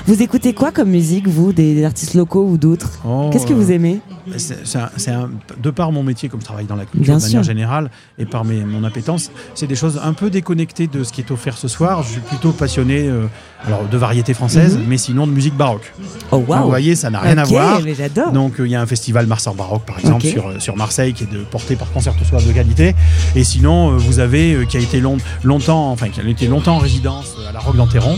Vous 0.07 0.23
écoutez 0.23 0.55
quoi 0.55 0.71
comme 0.71 0.91
musique, 0.91 1.27
vous, 1.27 1.53
des, 1.53 1.75
des 1.75 1.85
artistes 1.85 2.15
locaux 2.15 2.47
ou 2.49 2.59
d'autres 2.59 3.01
Oh, 3.05 3.29
Qu'est-ce 3.33 3.47
que 3.47 3.53
vous 3.53 3.73
aimez 3.73 3.99
C'est 4.37 5.11
un- 5.11 5.31
de 5.61 5.71
par 5.71 5.91
mon 5.91 6.05
métier, 6.05 6.29
comme 6.29 6.39
je 6.41 6.45
travaille 6.45 6.67
dans 6.67 6.77
la 6.77 6.85
culture 6.85 7.03
Bien 7.03 7.17
de 7.17 7.23
manière 7.23 7.43
sûr. 7.43 7.53
générale, 7.53 7.91
et 8.17 8.25
par 8.25 8.45
mes- 8.45 8.65
mon 8.65 8.85
appétence, 8.85 9.33
c'est 9.57 9.67
des 9.67 9.75
choses 9.75 10.01
un 10.03 10.13
peu 10.13 10.31
déconnectées 10.31 10.87
de 10.87 11.03
ce 11.03 11.13
qui 11.13 11.23
est 11.23 11.31
offert 11.33 11.59
ce 11.59 11.67
soir. 11.67 12.05
Je 12.05 12.13
suis 12.13 12.21
plutôt 12.21 12.53
passionné 12.53 13.09
euh, 13.09 13.27
alors, 13.67 13.83
de 13.89 13.97
variété 13.97 14.33
française, 14.33 14.77
Mhm. 14.79 14.85
mais 14.87 14.97
sinon 14.97 15.27
de 15.27 15.33
musique 15.33 15.57
baroque. 15.57 15.93
Oh 16.31 16.39
Donc, 16.39 16.57
Vous 16.63 16.69
voyez, 16.69 16.95
ça 16.95 17.11
n'a 17.11 17.19
rien 17.19 17.39
à 17.39 17.45
voir. 17.45 17.81
mais 17.83 17.95
j'adore. 17.95 18.31
Donc 18.31 18.61
euh, 18.61 18.67
il 18.67 18.71
y 18.71 18.77
a 18.77 18.81
un 18.81 18.87
festival 18.87 19.27
Marseille 19.27 19.55
Baroque 19.59 19.87
par 19.87 19.99
exemple 19.99 20.25
sur, 20.25 20.47
euh, 20.49 20.61
sur 20.61 20.77
Marseille 20.77 21.15
qui 21.15 21.25
est 21.25 21.33
de, 21.33 21.39
porté 21.39 21.75
par 21.75 21.91
Concerto 21.91 22.25
Soir 22.25 22.41
de 22.43 22.53
qualité. 22.53 22.95
Et 23.35 23.43
sinon 23.43 23.91
euh, 23.93 23.97
vous 23.97 24.21
avez 24.21 24.55
euh, 24.55 24.65
qui 24.67 24.77
a 24.77 24.81
été 24.81 25.01
long- 25.01 25.19
longtemps, 25.43 25.91
enfin 25.91 26.11
qui 26.11 26.21
a 26.21 26.25
été 26.29 26.47
longtemps 26.47 26.77
en 26.77 26.79
résidence 26.79 27.35
euh, 27.41 27.49
à 27.49 27.53
la 27.53 27.59
Roque 27.59 27.77
d'Enterron. 27.77 28.17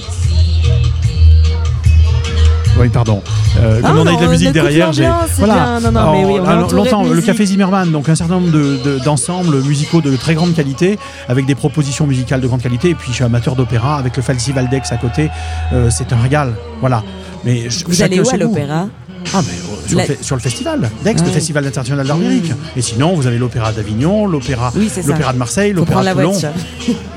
Oui, 2.78 2.88
pardon. 2.90 3.22
Euh, 3.58 3.80
Ah 3.82 3.88
comme 3.88 3.98
on 3.98 4.06
a 4.06 4.12
eu 4.12 4.14
de 4.14 4.20
non, 4.20 4.20
la 4.26 4.28
musique 4.28 4.52
derrière, 4.52 4.92
j'ai 4.92 5.08
c'est 5.34 5.44
bien. 5.44 5.80
Non, 5.80 5.90
non, 5.90 6.12
mais 6.12 6.24
oui, 6.24 6.40
on 6.40 6.64
est 6.66 6.70
de 6.70 6.74
longtemps 6.76 7.02
le. 7.04 7.20
Café 7.20 7.44
Zimmerman, 7.44 7.90
donc 7.90 8.08
un 8.08 8.14
certain 8.14 8.34
nombre 8.34 8.50
de- 8.52 8.78
de- 8.84 8.98
d'ensembles 9.04 9.60
musicaux 9.62 10.00
de 10.00 10.14
très 10.16 10.34
grande 10.34 10.54
qualité, 10.54 10.98
avec 11.28 11.44
des 11.46 11.54
propositions 11.54 12.06
musicales 12.06 12.40
de 12.40 12.46
grande 12.46 12.62
qualité. 12.62 12.90
Et 12.90 12.94
puis 12.94 13.08
je 13.10 13.14
suis 13.16 13.24
amateur 13.24 13.56
d'opéra 13.56 13.98
avec 13.98 14.16
le 14.16 14.22
Festival 14.22 14.68
d'Aix 14.68 14.82
à 14.90 14.96
côté. 14.96 15.28
Euh, 15.72 15.90
c'est 15.90 16.12
un 16.12 16.18
régal, 16.20 16.54
voilà. 16.80 17.02
Mais 17.44 17.62
ch- 17.62 17.84
Vous 17.86 18.02
allez 18.02 18.20
où 18.20 18.28
à 18.28 18.36
l'opéra 18.36 18.86
Ah, 19.34 19.40
mais 19.44 19.52
euh, 19.52 19.88
sur, 19.88 19.98
La- 19.98 20.06
le 20.06 20.14
fe- 20.14 20.22
sur 20.22 20.36
le 20.36 20.40
festival 20.40 20.80
d'Aix, 21.02 21.14
Ah 21.18 21.20
le 21.22 21.26
oui. 21.28 21.32
Festival 21.34 21.66
international 21.66 22.06
d'art 22.06 22.16
lyrique. 22.18 22.52
Et 22.76 22.82
sinon, 22.82 23.14
vous 23.14 23.26
avez 23.26 23.38
l'opéra 23.38 23.72
d'Avignon, 23.72 24.26
l'opéra 24.26 24.72
Oui, 24.76 24.88
de 24.96 25.36
Marseille, 25.36 25.72
l'opéra 25.72 26.04
de 26.04 26.12
Toulon. 26.12 26.32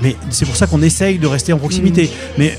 Mais 0.01 0.15
c'est 0.31 0.45
pour 0.45 0.55
ça 0.55 0.65
qu'on 0.67 0.81
essaye 0.81 1.19
de 1.19 1.27
rester 1.27 1.53
en 1.53 1.57
proximité. 1.59 2.05
Mm. 2.05 2.39
Mais 2.39 2.57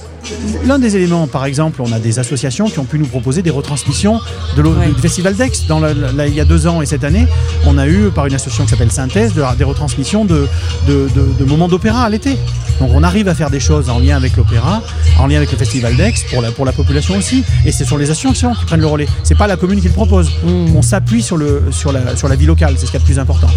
l'un 0.65 0.79
des 0.79 0.97
éléments, 0.97 1.27
par 1.27 1.45
exemple, 1.45 1.83
on 1.83 1.93
a 1.93 1.99
des 1.99 2.19
associations 2.19 2.69
qui 2.69 2.79
ont 2.79 2.85
pu 2.85 2.99
nous 2.99 3.07
proposer 3.07 3.43
des 3.43 3.51
retransmissions 3.51 4.21
de 4.57 4.63
Ouais. 4.63 4.89
du 4.95 5.01
Festival 5.01 5.35
d'Aix. 5.35 5.51
Dans 5.69 5.81
la- 5.81 5.93
la- 5.95 6.27
il 6.29 6.35
y 6.35 6.41
a 6.41 6.45
deux 6.45 6.67
ans 6.67 6.81
et 6.83 6.87
cette 6.87 7.05
année, 7.05 7.27
on 7.67 7.77
a 7.79 7.87
eu, 7.89 8.11
par 8.15 8.27
une 8.27 8.35
association 8.35 8.65
qui 8.65 8.71
s'appelle 8.71 8.93
Synthèse, 8.93 9.35
de- 9.35 9.43
des 9.59 9.65
retransmissions 9.65 10.25
de, 10.25 10.47
de- 10.87 11.45
moments 11.45 11.69
d'opéra 11.69 12.05
à 12.05 12.09
l'été. 12.09 12.37
Donc 12.81 12.91
on 12.95 13.03
arrive 13.03 13.29
à 13.29 13.35
faire 13.35 13.51
des 13.51 13.61
choses 13.61 13.91
en 13.91 13.99
lien 13.99 14.17
avec 14.17 14.37
l'opéra, 14.37 14.83
en 15.19 15.27
lien 15.27 15.37
avec 15.37 15.53
le 15.53 15.59
Festival 15.59 15.95
d'Aix, 15.97 16.15
pour 16.31 16.41
la, 16.43 16.51
pour 16.53 16.65
la 16.65 16.73
population 16.73 17.17
aussi. 17.17 17.45
Et 17.67 17.73
ce 17.73 17.85
sont 17.85 17.97
les 17.97 18.11
associations 18.11 18.55
qui 18.55 18.65
prennent 18.65 18.81
le 18.81 18.87
relais. 18.87 19.07
C'est 19.25 19.37
pas 19.37 19.47
la 19.47 19.57
commune 19.57 19.81
qui 19.81 19.89
le 19.89 19.93
propose. 19.93 20.31
Mm. 20.45 20.77
On 20.77 20.83
s'appuie 20.83 21.23
sur, 21.23 21.37
le, 21.37 21.65
sur, 21.71 21.93
la, 21.93 22.17
sur 22.17 22.29
la 22.29 22.37
vie 22.37 22.47
locale, 22.47 22.75
c'est 22.79 22.87
ce 22.87 22.91
qu'il 22.93 23.01
y 23.01 23.03
a 23.03 23.05
de 23.05 23.11
plus 23.13 23.19
important. 23.19 23.49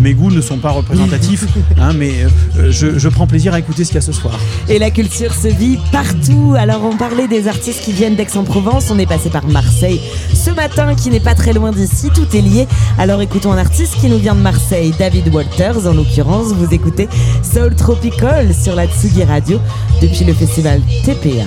Mes 0.00 0.14
goûts 0.14 0.30
ne 0.30 0.40
sont 0.40 0.58
pas 0.58 0.70
représentatifs, 0.70 1.44
hein, 1.80 1.92
mais 1.96 2.12
euh, 2.58 2.70
je, 2.72 2.98
je 2.98 3.08
prends 3.08 3.26
plaisir 3.26 3.54
à 3.54 3.58
écouter 3.58 3.84
ce 3.84 3.90
qu'il 3.90 3.96
y 3.96 3.98
a 3.98 4.02
ce 4.02 4.12
soir. 4.12 4.38
Et 4.68 4.78
la 4.78 4.90
culture 4.90 5.32
se 5.34 5.48
vit 5.48 5.78
partout. 5.92 6.13
Alors 6.56 6.84
on 6.84 6.96
parlait 6.96 7.28
des 7.28 7.48
artistes 7.48 7.82
qui 7.82 7.92
viennent 7.92 8.16
d'Aix-en-Provence, 8.16 8.90
on 8.90 8.98
est 8.98 9.06
passé 9.06 9.30
par 9.30 9.46
Marseille 9.46 10.00
ce 10.44 10.50
matin 10.50 10.94
qui 10.94 11.08
n'est 11.08 11.20
pas 11.20 11.34
très 11.34 11.54
loin 11.54 11.72
d'ici, 11.72 12.10
tout 12.14 12.36
est 12.36 12.40
lié. 12.40 12.68
Alors 12.98 13.22
écoutons 13.22 13.52
un 13.52 13.58
artiste 13.58 13.96
qui 13.96 14.08
nous 14.08 14.18
vient 14.18 14.34
de 14.34 14.40
Marseille, 14.40 14.92
David 14.98 15.34
Walters 15.34 15.86
en 15.86 15.94
l'occurrence. 15.94 16.52
Vous 16.52 16.72
écoutez 16.74 17.08
Soul 17.42 17.74
Tropical 17.74 18.54
sur 18.54 18.74
la 18.74 18.86
Tsugi 18.86 19.24
Radio 19.24 19.58
depuis 20.02 20.24
le 20.24 20.34
festival 20.34 20.82
TPA. 21.04 21.46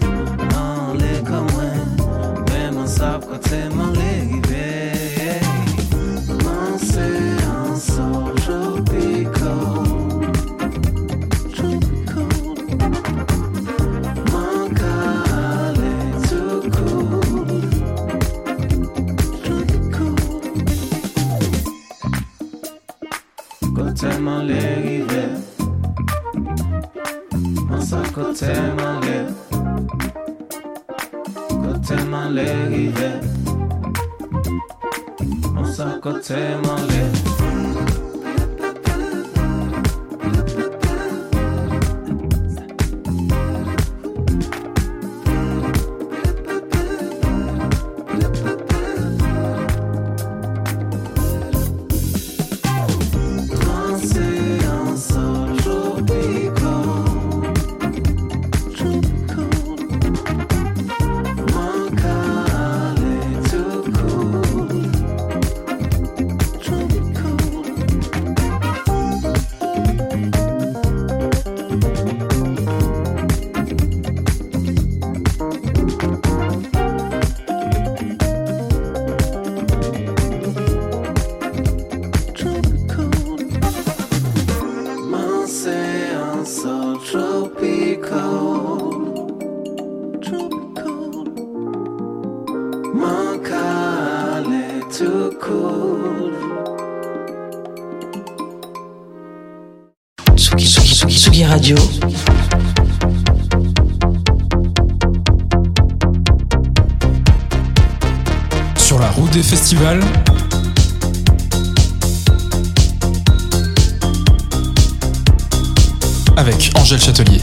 Avec 116.37 116.71
Angèle 116.75 116.99
Châtelier. 117.01 117.41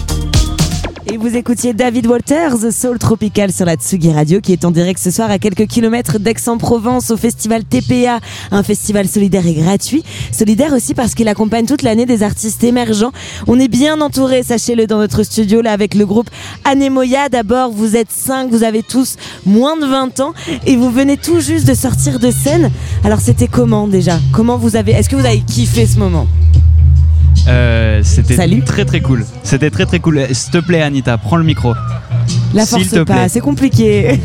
Vous 1.28 1.36
écoutiez 1.36 1.74
David 1.74 2.06
Walters, 2.06 2.72
Soul 2.72 2.98
Tropical 2.98 3.52
sur 3.52 3.66
la 3.66 3.74
Tsugi 3.74 4.10
Radio, 4.12 4.40
qui 4.40 4.54
est 4.54 4.64
en 4.64 4.70
direct 4.70 4.98
ce 4.98 5.10
soir 5.10 5.30
à 5.30 5.38
quelques 5.38 5.66
kilomètres 5.66 6.18
d'Aix-en-Provence 6.18 7.10
au 7.10 7.18
festival 7.18 7.64
TPA, 7.64 8.20
un 8.50 8.62
festival 8.62 9.06
solidaire 9.06 9.46
et 9.46 9.52
gratuit. 9.52 10.04
Solidaire 10.32 10.72
aussi 10.72 10.94
parce 10.94 11.14
qu'il 11.14 11.28
accompagne 11.28 11.66
toute 11.66 11.82
l'année 11.82 12.06
des 12.06 12.22
artistes 12.22 12.64
émergents. 12.64 13.12
On 13.46 13.60
est 13.60 13.68
bien 13.68 14.00
entouré, 14.00 14.42
sachez-le, 14.42 14.86
dans 14.86 14.96
notre 14.96 15.22
studio 15.22 15.60
là 15.60 15.72
avec 15.72 15.94
le 15.94 16.06
groupe 16.06 16.30
Anemoya. 16.64 17.28
D'abord, 17.28 17.72
vous 17.72 17.94
êtes 17.94 18.10
cinq, 18.10 18.48
vous 18.48 18.62
avez 18.62 18.82
tous 18.82 19.16
moins 19.44 19.76
de 19.76 19.84
20 19.84 20.20
ans 20.20 20.32
et 20.64 20.76
vous 20.76 20.90
venez 20.90 21.18
tout 21.18 21.40
juste 21.40 21.66
de 21.66 21.74
sortir 21.74 22.20
de 22.20 22.30
scène. 22.30 22.70
Alors 23.04 23.20
c'était 23.20 23.48
comment 23.48 23.86
déjà? 23.86 24.18
Comment 24.32 24.56
vous 24.56 24.76
avez 24.76 24.92
Est-ce 24.92 25.10
que 25.10 25.16
vous 25.16 25.26
avez 25.26 25.40
kiffé 25.40 25.86
ce 25.86 25.98
moment? 25.98 26.26
Euh, 27.48 28.00
c'était 28.04 28.36
très 28.62 28.84
très 28.84 29.00
cool. 29.00 29.24
C'était 29.42 29.70
très 29.70 29.86
très 29.86 30.00
cool. 30.00 30.18
Euh, 30.18 30.26
S'il 30.32 30.50
te 30.52 30.58
plaît, 30.58 30.82
Anita, 30.82 31.16
prends 31.18 31.36
le 31.36 31.44
micro. 31.44 31.74
La 32.54 32.64
S'il 32.66 32.78
force 32.80 32.90
te 32.90 32.98
pas, 33.04 33.14
plaît. 33.14 33.28
c'est 33.28 33.40
compliqué. 33.40 34.20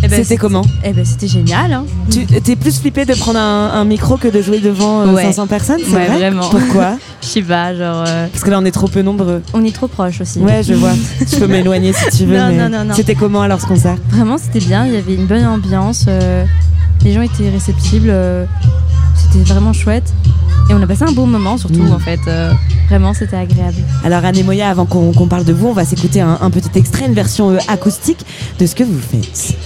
Eh 0.00 0.06
ben, 0.06 0.22
C'était 0.22 0.36
comment 0.36 0.62
Eh 0.84 0.92
ben 0.92 1.04
c'était 1.04 1.26
génial. 1.26 1.72
Hein. 1.72 1.84
Tu 2.08 2.24
t'es 2.24 2.54
plus 2.54 2.78
flippé 2.80 3.04
de 3.04 3.14
prendre 3.14 3.38
un, 3.40 3.70
un 3.72 3.84
micro 3.84 4.16
que 4.16 4.28
de 4.28 4.40
jouer 4.40 4.60
devant 4.60 5.00
euh, 5.00 5.12
Ouais. 5.12 5.24
500 5.24 5.48
personnes, 5.48 5.80
c'est 5.84 5.92
Ouais, 5.92 6.06
vrai 6.06 6.18
vraiment. 6.18 6.48
Pourquoi 6.48 6.96
Je 7.20 7.26
sais 7.26 7.42
pas, 7.42 7.74
genre. 7.74 8.04
euh, 8.06 8.28
Parce 8.32 8.44
que 8.44 8.50
là 8.50 8.60
on 8.60 8.64
est 8.64 8.70
trop 8.70 8.86
peu 8.86 9.02
nombreux. 9.02 9.42
On 9.54 9.64
est 9.64 9.74
trop 9.74 9.88
proches 9.88 10.20
aussi. 10.20 10.38
Ouais, 10.38 10.62
je 10.62 10.74
vois. 10.74 10.92
tu 11.28 11.36
peux 11.40 11.48
m'éloigner 11.48 11.92
si 11.92 12.16
tu 12.16 12.26
veux. 12.26 12.38
Non, 12.38 12.48
mais 12.50 12.56
non, 12.56 12.68
non, 12.78 12.84
non. 12.84 12.94
C'était 12.94 13.16
comment 13.16 13.42
alors 13.42 13.60
ce 13.60 13.66
concert? 13.66 13.96
Vraiment, 14.10 14.38
c'était 14.38 14.60
bien. 14.64 14.86
Il 14.86 14.94
y 14.94 14.96
avait 14.96 15.14
une 15.16 15.26
bonne 15.26 15.44
ambiance. 15.44 16.04
euh, 16.06 16.44
les 17.04 17.12
gens 17.12 17.22
étaient 17.22 17.50
réceptibles. 17.50 18.12
C'était 19.32 19.44
vraiment 19.52 19.72
chouette. 19.72 20.12
Et 20.70 20.74
on 20.74 20.82
a 20.82 20.86
passé 20.86 21.04
un 21.04 21.12
bon 21.12 21.26
moment, 21.26 21.56
surtout 21.56 21.82
Mm. 21.82 21.92
en 21.92 21.98
fait. 21.98 22.20
euh, 22.28 22.52
vraiment, 22.88 23.14
c'était 23.14 23.36
agréable. 23.36 23.76
Alors 24.04 24.24
Anemoya, 24.24 24.68
avant 24.68 24.84
qu'on 24.86 25.12
qu'on 25.12 25.26
parle 25.26 25.44
de 25.44 25.52
vous, 25.52 25.68
on 25.68 25.72
va 25.72 25.84
s'écouter 25.84 26.20
un, 26.20 26.38
un 26.40 26.50
petit 26.50 26.70
extrait, 26.78 27.06
une 27.06 27.14
version 27.14 27.50
euh, 27.50 27.58
acoustique 27.68 28.24
de 28.58 28.66
ce 28.66 28.74
que 28.74 28.84
vous 28.84 29.00
faites. 29.00 29.56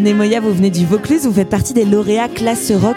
Anemoya, 0.00 0.40
vous 0.40 0.54
venez 0.54 0.70
du 0.70 0.86
Vaucluse, 0.86 1.26
vous 1.26 1.32
faites 1.34 1.50
partie 1.50 1.74
des 1.74 1.84
lauréats 1.84 2.28
classe 2.28 2.72
rock 2.72 2.96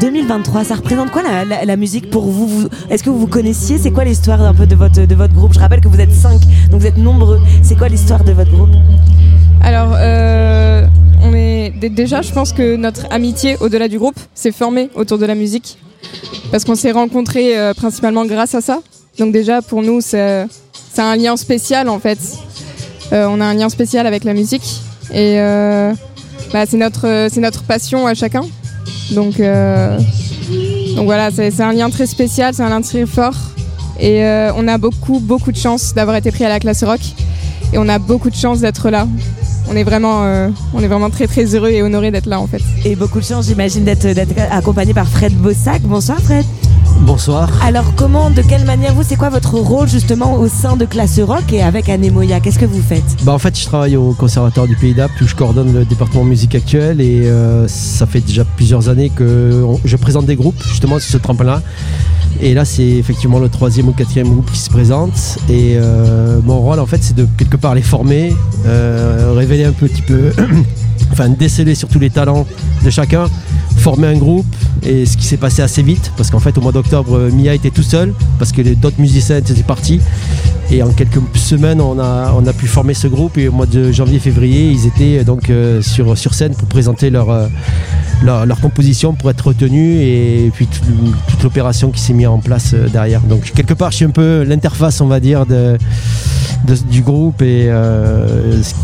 2023. 0.00 0.64
Ça 0.64 0.74
représente 0.74 1.12
quoi 1.12 1.22
la, 1.22 1.76
musique 1.76 2.10
pour 2.10 2.24
vous, 2.24 2.68
Est-ce 2.90 3.04
que 3.04 3.10
vous 3.10 3.20
vous 3.20 3.28
connaissiez? 3.28 3.78
C'est 3.78 3.92
quoi 3.92 4.02
l'histoire 4.02 4.42
un 4.42 4.52
peu 4.52 4.66
de 4.66 4.74
votre, 4.74 5.06
de 5.06 5.14
votre 5.14 5.32
groupe? 5.32 5.52
Je 5.54 5.60
rappelle 5.60 5.80
que 5.80 5.86
vous 5.86 6.00
êtes 6.00 6.10
5, 6.12 6.40
donc 6.72 6.80
vous 6.80 6.86
êtes 6.88 6.96
nombreux. 6.98 7.38
C'est 7.62 7.78
quoi 7.78 7.88
l'histoire 7.88 8.24
de 8.24 8.32
votre 8.32 8.50
groupe? 8.50 8.70
Alors, 9.62 9.94
euh, 9.96 10.86
on 11.22 11.32
est 11.34 11.70
dé- 11.80 11.88
déjà, 11.88 12.20
je 12.20 12.32
pense 12.32 12.52
que 12.52 12.74
notre 12.74 13.06
amitié 13.12 13.56
au-delà 13.60 13.86
du 13.86 14.00
groupe 14.00 14.18
s'est 14.34 14.50
formée 14.50 14.90
autour 14.96 15.18
de 15.18 15.26
la 15.26 15.36
musique, 15.36 15.78
parce 16.50 16.64
qu'on 16.64 16.74
s'est 16.74 16.90
rencontrés 16.90 17.56
euh, 17.56 17.74
principalement 17.74 18.26
grâce 18.26 18.56
à 18.56 18.60
ça. 18.60 18.80
Donc 19.20 19.32
déjà, 19.32 19.62
pour 19.62 19.82
nous, 19.82 20.00
c'est 20.00 20.46
un 20.98 21.14
lien 21.14 21.36
spécial 21.36 21.88
en 21.88 22.00
fait. 22.00 22.18
Euh, 23.12 23.28
on 23.30 23.40
a 23.40 23.44
un 23.44 23.54
lien 23.54 23.68
spécial 23.68 24.08
avec 24.08 24.24
la 24.24 24.34
musique 24.34 24.80
et 25.14 25.38
bah, 26.52 26.64
c'est 26.66 26.76
notre 26.76 27.28
c'est 27.30 27.40
notre 27.40 27.62
passion 27.62 28.06
à 28.06 28.14
chacun. 28.14 28.42
Donc 29.12 29.40
euh, 29.40 29.98
donc 30.96 31.04
voilà, 31.04 31.30
c'est 31.30 31.60
un 31.60 31.72
lien 31.72 31.90
très 31.90 32.06
spécial, 32.06 32.54
c'est 32.54 32.62
un 32.62 32.68
lien 32.68 32.80
très 32.80 33.06
fort. 33.06 33.34
Et 33.98 34.24
euh, 34.24 34.52
on 34.56 34.66
a 34.66 34.78
beaucoup 34.78 35.20
beaucoup 35.20 35.52
de 35.52 35.56
chance 35.56 35.94
d'avoir 35.94 36.16
été 36.16 36.30
pris 36.30 36.44
à 36.44 36.48
la 36.48 36.58
classe 36.58 36.82
rock 36.84 37.00
et 37.72 37.78
on 37.78 37.88
a 37.88 37.98
beaucoup 37.98 38.30
de 38.30 38.34
chance 38.34 38.60
d'être 38.60 38.90
là. 38.90 39.06
On 39.70 39.76
est 39.76 39.84
vraiment, 39.84 40.24
euh, 40.24 40.48
on 40.74 40.82
est 40.82 40.88
vraiment 40.88 41.10
très 41.10 41.28
très 41.28 41.54
heureux 41.54 41.70
et 41.70 41.82
honoré 41.82 42.10
d'être 42.10 42.26
là 42.26 42.40
en 42.40 42.46
fait. 42.46 42.62
Et 42.84 42.96
beaucoup 42.96 43.20
de 43.20 43.24
chance, 43.24 43.46
j'imagine, 43.46 43.84
d'être 43.84 44.06
accompagné 44.50 44.94
par 44.94 45.06
Fred 45.06 45.32
Bossac. 45.34 45.82
Bonsoir 45.82 46.18
Fred. 46.20 46.44
Bonsoir. 47.00 47.50
Alors 47.62 47.94
comment, 47.96 48.30
de 48.30 48.42
quelle 48.42 48.64
manière 48.64 48.94
vous, 48.94 49.02
c'est 49.02 49.16
quoi 49.16 49.30
votre 49.30 49.54
rôle 49.54 49.88
justement 49.88 50.34
au 50.34 50.48
sein 50.48 50.76
de 50.76 50.84
Classe 50.84 51.18
Rock 51.20 51.52
et 51.52 51.62
avec 51.62 51.88
Anemoya 51.88 52.40
Qu'est-ce 52.40 52.58
que 52.58 52.66
vous 52.66 52.82
faites? 52.82 53.04
Bah 53.24 53.32
en 53.32 53.38
fait, 53.38 53.58
je 53.58 53.64
travaille 53.64 53.96
au 53.96 54.12
Conservatoire 54.12 54.66
du 54.66 54.76
Pays 54.76 54.94
d'Apt 54.94 55.20
où 55.20 55.26
je 55.26 55.34
coordonne 55.34 55.72
le 55.72 55.84
département 55.84 56.24
musique 56.24 56.54
actuelle 56.54 57.00
et 57.00 57.26
euh, 57.26 57.66
ça 57.68 58.06
fait 58.06 58.20
déjà 58.20 58.44
plusieurs 58.44 58.88
années 58.88 59.10
que 59.10 59.64
je 59.84 59.96
présente 59.96 60.26
des 60.26 60.36
groupes 60.36 60.62
justement 60.62 60.98
sur 60.98 61.10
ce 61.10 61.18
tremplin. 61.18 61.62
Et 62.42 62.54
là, 62.54 62.64
c'est 62.64 62.86
effectivement 62.86 63.38
le 63.38 63.48
troisième 63.48 63.88
ou 63.88 63.92
quatrième 63.92 64.28
groupe 64.28 64.50
qui 64.50 64.58
se 64.58 64.70
présente. 64.70 65.38
Et 65.48 65.74
euh, 65.76 66.40
mon 66.44 66.60
rôle, 66.60 66.78
en 66.78 66.86
fait, 66.86 67.02
c'est 67.02 67.16
de 67.16 67.26
quelque 67.36 67.56
part 67.56 67.74
les 67.74 67.82
former, 67.82 68.34
euh, 68.66 69.32
révéler 69.36 69.64
un 69.64 69.72
petit 69.72 70.02
peu, 70.02 70.32
enfin 71.12 71.28
déceler 71.28 71.74
surtout 71.74 71.98
les 71.98 72.10
talents 72.10 72.46
de 72.84 72.90
chacun, 72.90 73.26
former 73.76 74.08
un 74.08 74.16
groupe. 74.18 74.46
Et 74.82 75.04
ce 75.04 75.16
qui 75.18 75.24
s'est 75.26 75.36
passé 75.36 75.60
assez 75.60 75.82
vite, 75.82 76.10
parce 76.16 76.30
qu'en 76.30 76.38
fait, 76.40 76.56
au 76.56 76.62
mois 76.62 76.72
d'octobre, 76.72 77.14
euh, 77.16 77.30
Mia 77.30 77.52
était 77.54 77.70
tout 77.70 77.82
seul, 77.82 78.14
parce 78.38 78.50
que 78.50 78.62
d'autres 78.62 78.98
musiciens 79.00 79.36
étaient 79.38 79.52
partis. 79.62 80.00
Et 80.70 80.82
en 80.82 80.90
quelques 80.90 81.20
semaines, 81.34 81.80
on 81.80 81.98
a, 81.98 82.32
on 82.38 82.46
a 82.46 82.52
pu 82.52 82.66
former 82.66 82.94
ce 82.94 83.06
groupe. 83.08 83.36
Et 83.36 83.48
au 83.48 83.52
mois 83.52 83.66
de 83.66 83.90
janvier-février, 83.92 84.70
ils 84.70 84.86
étaient 84.86 85.18
euh, 85.18 85.24
donc 85.24 85.50
euh, 85.50 85.82
sur, 85.82 86.16
sur 86.16 86.32
scène 86.32 86.54
pour 86.54 86.68
présenter 86.68 87.10
leur, 87.10 87.28
leur, 88.22 88.60
composition, 88.60 89.12
pour 89.14 89.28
être 89.30 89.48
retenus. 89.48 89.98
Et 90.00 90.50
puis 90.54 90.66
tout- 90.66 90.80
toute 91.28 91.42
l'opération 91.42 91.90
qui 91.90 92.00
s'est 92.00 92.14
mise 92.14 92.28
en 92.28 92.38
place 92.38 92.74
derrière. 92.92 93.20
Donc 93.22 93.52
quelque 93.54 93.74
part, 93.74 93.90
je 93.90 93.96
suis 93.96 94.04
un 94.06 94.10
peu 94.10 94.44
l'interface, 94.44 95.00
on 95.02 95.08
va 95.08 95.20
dire, 95.20 95.44
de, 95.44 95.76
du 96.90 97.02
groupe. 97.02 97.42
Et 97.42 97.68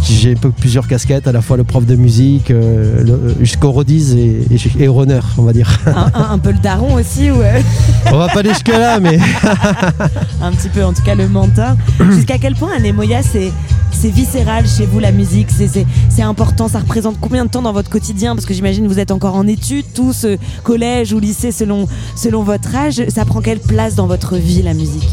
j'ai 0.09 0.33
un 0.33 0.37
peu 0.37 0.51
plusieurs 0.51 0.89
casquettes, 0.89 1.27
à 1.29 1.33
la 1.33 1.41
fois 1.41 1.57
le 1.57 1.65
prof 1.65 1.87
de 1.87 1.95
musique, 1.97 2.16
euh, 2.51 3.03
le- 3.05 3.35
jusqu'au 3.41 3.71
rodise 3.73 4.15
et, 4.15 4.47
et, 4.79 4.89
runner, 4.89 5.21
on 5.39 5.43
va 5.43 5.53
dire. 5.53 5.79
un, 5.87 6.11
un- 6.15 6.31
un 6.33 6.39
peu 6.39 6.51
le 6.53 6.59
daron 6.59 6.95
aussi 6.95 7.31
ou 7.31 7.41
euh, 7.43 7.61
on 8.13 8.17
va 8.19 8.29
pas 8.29 8.41
aller 8.41 8.51
jusque-là, 8.51 9.01
mais. 9.01 9.19
un 10.43 10.53
petit 10.53 10.69
peu 10.69 10.85
en 10.85 10.93
tout 10.93 11.03
cas 11.03 11.15
le 11.15 11.29
mentor. 11.29 11.75
Jusqu'à 12.13 12.39
quel 12.39 12.55
point 12.55 12.71
Anemoya 12.77 13.23
c'est 13.23 13.53
c'est 13.93 14.11
viscéral 14.11 14.67
chez 14.67 14.85
vous 14.85 14.99
la 14.99 15.11
musique, 15.13 15.49
c'est- 15.51 15.87
important, 16.23 16.69
ça 16.69 16.81
représente 16.81 17.17
combien 17.21 17.45
de 17.45 17.51
temps 17.51 17.63
dans 17.63 17.73
votre 17.73 17.89
quotidien? 17.91 18.35
Parce 18.35 18.45
que 18.47 18.53
j'imagine 18.55 18.87
vous 18.89 18.99
êtes 18.99 19.11
encore 19.11 19.35
en 19.37 19.47
études, 19.47 19.85
tous 19.95 20.25
euh, 20.25 20.37
collège 20.65 21.13
ou 21.13 21.19
lycée 21.21 21.53
selon, 21.53 21.87
selon 22.17 22.43
votre 22.43 22.75
âge, 22.75 23.01
ça 23.09 23.25
prend 23.25 23.41
quelle 23.41 23.61
place 23.61 23.95
dans 23.95 24.07
votre 24.07 24.37
vie 24.37 24.63
la 24.63 24.75
musique? 24.75 25.09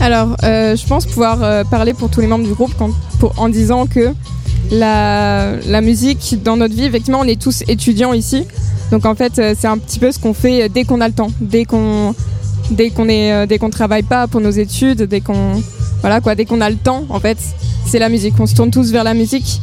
Alors, 0.00 0.36
euh, 0.44 0.76
je 0.76 0.86
pense 0.86 1.04
pouvoir 1.04 1.42
euh, 1.42 1.62
parler 1.64 1.92
pour 1.92 2.08
tous 2.10 2.20
les 2.20 2.26
membres 2.26 2.46
du 2.46 2.54
groupe 2.54 2.72
quand- 2.78 2.90
pour- 3.18 3.34
en 3.38 3.48
disant 3.50 3.86
que 3.86 4.14
la, 4.70 5.80
musique 5.80 6.42
dans 6.42 6.56
notre 6.56 6.74
vie, 6.74 6.84
effectivement, 6.84 7.20
on 7.20 7.28
est 7.28 7.40
tous 7.40 7.62
étudiants 7.68 8.12
ici. 8.12 8.44
Donc 8.90 9.06
en 9.06 9.14
fait, 9.14 9.38
euh, 9.38 9.54
c'est 9.58 9.68
un 9.68 9.78
petit 9.78 9.98
peu 9.98 10.10
ce 10.10 10.18
qu'on 10.18 10.34
fait 10.34 10.68
dès 10.68 10.84
qu'on 10.84 11.00
a 11.00 11.08
le 11.08 11.14
temps, 11.14 11.30
dès 11.40 11.64
qu'on 11.64 12.14
dès 12.70 12.90
qu'on 12.90 13.08
est 13.08 13.32
euh, 13.32 13.68
travaille 13.70 14.02
pas 14.02 14.26
pour 14.26 14.40
nos 14.40 14.50
études, 14.50 15.02
dès 15.02 15.20
qu'on 15.20 15.62
voilà 16.00 16.20
quoi, 16.20 16.34
dès 16.34 16.44
qu'on 16.44 16.60
a 16.60 16.70
le 16.70 16.76
temps, 16.76 17.04
en 17.08 17.20
fait, 17.20 17.38
c'est 17.86 17.98
la 17.98 18.08
musique. 18.08 18.34
On 18.38 18.46
se 18.46 18.54
tourne 18.54 18.70
tous 18.70 18.90
vers 18.90 19.04
la 19.04 19.14
musique 19.14 19.60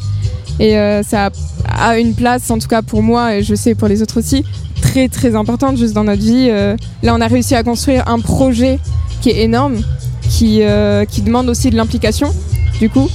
et 0.60 0.78
euh, 0.78 1.03
ça 1.03 1.30
a, 1.68 1.99
une 1.99 2.14
place, 2.14 2.49
en 2.49 2.57
tout 2.57 2.68
cas 2.68 2.82
pour 2.82 3.03
moi 3.03 3.36
et 3.36 3.44
je 3.44 3.53
sais 3.56 3.76
pour 3.76 3.88
les 3.88 4.02
autres 4.02 4.19
aussi, 4.19 4.44
très 4.82 5.07
très 5.07 5.36
importante 5.36 5.78
juste 5.78 5.94
dans 5.94 6.03
notre 6.03 6.22
vie. 6.22 6.48
Euh, 6.49 6.76
là, 7.03 7.15
on 7.15 7.22
a 7.22 7.28
réussi 7.28 7.56
à 7.56 7.64
construire 7.64 8.07
un 8.07 8.19
projet 8.19 8.80
qui 9.22 9.30
est 9.30 9.44
énorme, 9.44 9.82
qui 10.30 10.61
euh, 10.61 11.06
qui 11.06 11.22
demande 11.22 11.49
aussi 11.49 11.69
de 11.69 11.76
l'implication, 11.76 12.34
du 12.80 12.90
coup 12.90 13.10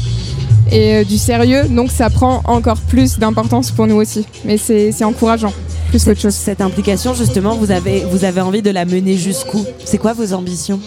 et 0.72 0.96
euh, 0.96 1.04
du 1.04 1.18
sérieux, 1.18 1.68
donc 1.68 1.90
ça 1.90 2.10
prend 2.10 2.40
encore 2.44 2.78
plus 2.78 3.18
d'importance 3.18 3.70
pour 3.70 3.86
nous 3.86 3.96
aussi. 3.96 4.26
Mais 4.44 4.56
c'est 4.56 4.90
c'est 4.90 5.04
encourageant, 5.04 5.52
plus 5.90 6.04
qu'autre 6.04 6.20
chose. 6.20 6.34
Cette 6.34 6.60
implication 6.60 7.14
justement, 7.14 7.54
vous 7.56 7.70
avez, 7.70 8.00
vous 8.10 8.24
avez 8.24 8.40
envie 8.40 8.62
de 8.62 8.70
la 8.70 8.84
mener 8.84 9.16
jusqu'où? 9.16 9.64
C'est 9.84 9.98
quoi 9.98 10.14
vos 10.14 10.32
ambitions? 10.32 10.80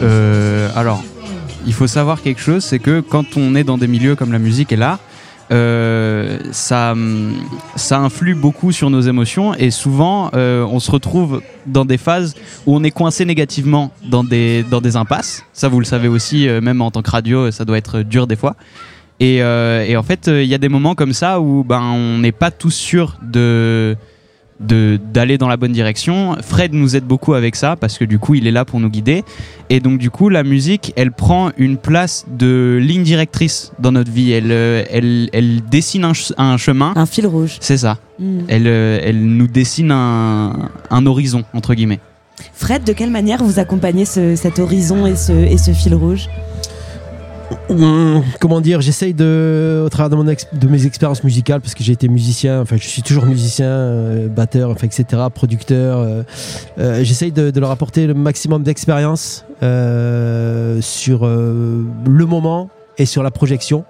Euh, 0.00 0.70
alors, 0.76 1.02
il 1.66 1.72
faut 1.72 1.86
savoir 1.86 2.22
quelque 2.22 2.40
chose, 2.40 2.64
c'est 2.64 2.78
que 2.78 3.00
quand 3.00 3.36
on 3.36 3.54
est 3.54 3.64
dans 3.64 3.78
des 3.78 3.88
milieux 3.88 4.16
comme 4.16 4.32
la 4.32 4.38
musique 4.38 4.72
et 4.72 4.76
l'art, 4.76 4.98
euh, 5.50 6.38
ça, 6.50 6.94
ça 7.76 7.98
influe 7.98 8.34
beaucoup 8.34 8.72
sur 8.72 8.88
nos 8.88 9.02
émotions 9.02 9.54
et 9.54 9.70
souvent 9.70 10.30
euh, 10.34 10.64
on 10.64 10.80
se 10.80 10.90
retrouve 10.90 11.42
dans 11.66 11.84
des 11.84 11.98
phases 11.98 12.34
où 12.64 12.74
on 12.74 12.82
est 12.84 12.90
coincé 12.90 13.26
négativement 13.26 13.90
dans 14.08 14.24
des, 14.24 14.64
dans 14.70 14.80
des 14.80 14.96
impasses. 14.96 15.42
Ça, 15.52 15.68
vous 15.68 15.78
le 15.78 15.84
savez 15.84 16.08
aussi, 16.08 16.48
euh, 16.48 16.62
même 16.62 16.80
en 16.80 16.90
tant 16.90 17.02
que 17.02 17.10
radio, 17.10 17.50
ça 17.50 17.66
doit 17.66 17.76
être 17.76 18.00
dur 18.00 18.26
des 18.26 18.36
fois. 18.36 18.56
Et, 19.22 19.40
euh, 19.40 19.84
et 19.86 19.96
en 19.96 20.02
fait, 20.02 20.26
euh, 20.28 20.42
il 20.42 20.48
y 20.48 20.54
a 20.54 20.58
des 20.58 20.68
moments 20.68 20.94
comme 20.96 21.12
ça 21.12 21.40
où 21.40 21.62
ben, 21.64 21.80
on 21.80 22.18
n'est 22.18 22.32
pas 22.32 22.50
tous 22.50 22.72
sûrs 22.74 23.18
de 23.22 23.96
d'aller 24.60 25.38
dans 25.38 25.48
la 25.48 25.56
bonne 25.56 25.72
direction. 25.72 26.36
Fred 26.40 26.72
nous 26.72 26.94
aide 26.94 27.02
beaucoup 27.04 27.34
avec 27.34 27.56
ça 27.56 27.74
parce 27.74 27.98
que 27.98 28.04
du 28.04 28.20
coup 28.20 28.36
il 28.36 28.46
est 28.46 28.52
là 28.52 28.64
pour 28.64 28.78
nous 28.78 28.88
guider 28.88 29.24
et 29.70 29.80
donc 29.80 29.98
du 29.98 30.08
coup 30.08 30.28
la 30.28 30.44
musique 30.44 30.92
elle 30.94 31.10
prend 31.10 31.50
une 31.56 31.76
place 31.78 32.26
de 32.30 32.78
ligne 32.80 33.02
directrice 33.02 33.72
dans 33.80 33.90
notre 33.90 34.12
vie. 34.12 34.30
Elle 34.30 34.52
euh, 34.52 34.84
elle, 34.88 35.30
elle 35.32 35.62
dessine 35.68 36.04
un, 36.04 36.14
ch- 36.14 36.32
un 36.38 36.56
chemin. 36.58 36.92
Un 36.94 37.06
fil 37.06 37.26
rouge. 37.26 37.56
C'est 37.58 37.78
ça. 37.78 37.98
Mm. 38.20 38.38
Elle 38.46 38.66
elle 38.68 39.20
nous 39.24 39.48
dessine 39.48 39.90
un, 39.90 40.70
un 40.90 41.06
horizon 41.06 41.42
entre 41.54 41.74
guillemets. 41.74 42.00
Fred, 42.54 42.84
de 42.84 42.92
quelle 42.92 43.10
manière 43.10 43.42
vous 43.42 43.58
accompagnez 43.58 44.04
ce- 44.04 44.36
cet 44.36 44.60
horizon 44.60 45.06
et 45.06 45.16
ce, 45.16 45.32
et 45.32 45.58
ce 45.58 45.72
fil 45.72 45.94
rouge? 45.96 46.28
Comment 48.40 48.60
dire, 48.60 48.80
j'essaye 48.80 49.14
de, 49.14 49.82
au 49.84 49.88
travers 49.88 50.16
de, 50.16 50.68
mes 50.68 50.86
expériences 50.86 51.24
musicales, 51.24 51.60
parce 51.60 51.74
que 51.74 51.82
j'ai 51.82 51.92
été 51.92 52.08
musicien, 52.08 52.60
enfin 52.60 52.76
je 52.76 52.86
suis 52.86 53.02
toujours 53.02 53.26
musicien, 53.26 53.66
euh, 53.66 54.28
batteur, 54.28 54.70
enfin, 54.70 54.86
etc., 54.86 55.22
producteur, 55.34 55.98
euh, 55.98 56.22
euh, 56.78 57.04
j'essaye 57.04 57.32
de, 57.32 57.58
leur 57.58 57.70
apporter 57.70 58.06
le 58.06 58.14
maximum 58.14 58.62
d'expérience 58.62 59.44
sur 59.60 61.26
le 61.26 62.26
moment 62.26 62.70
et 62.98 63.06
sur 63.06 63.22
la 63.22 63.30
projection. 63.30 63.84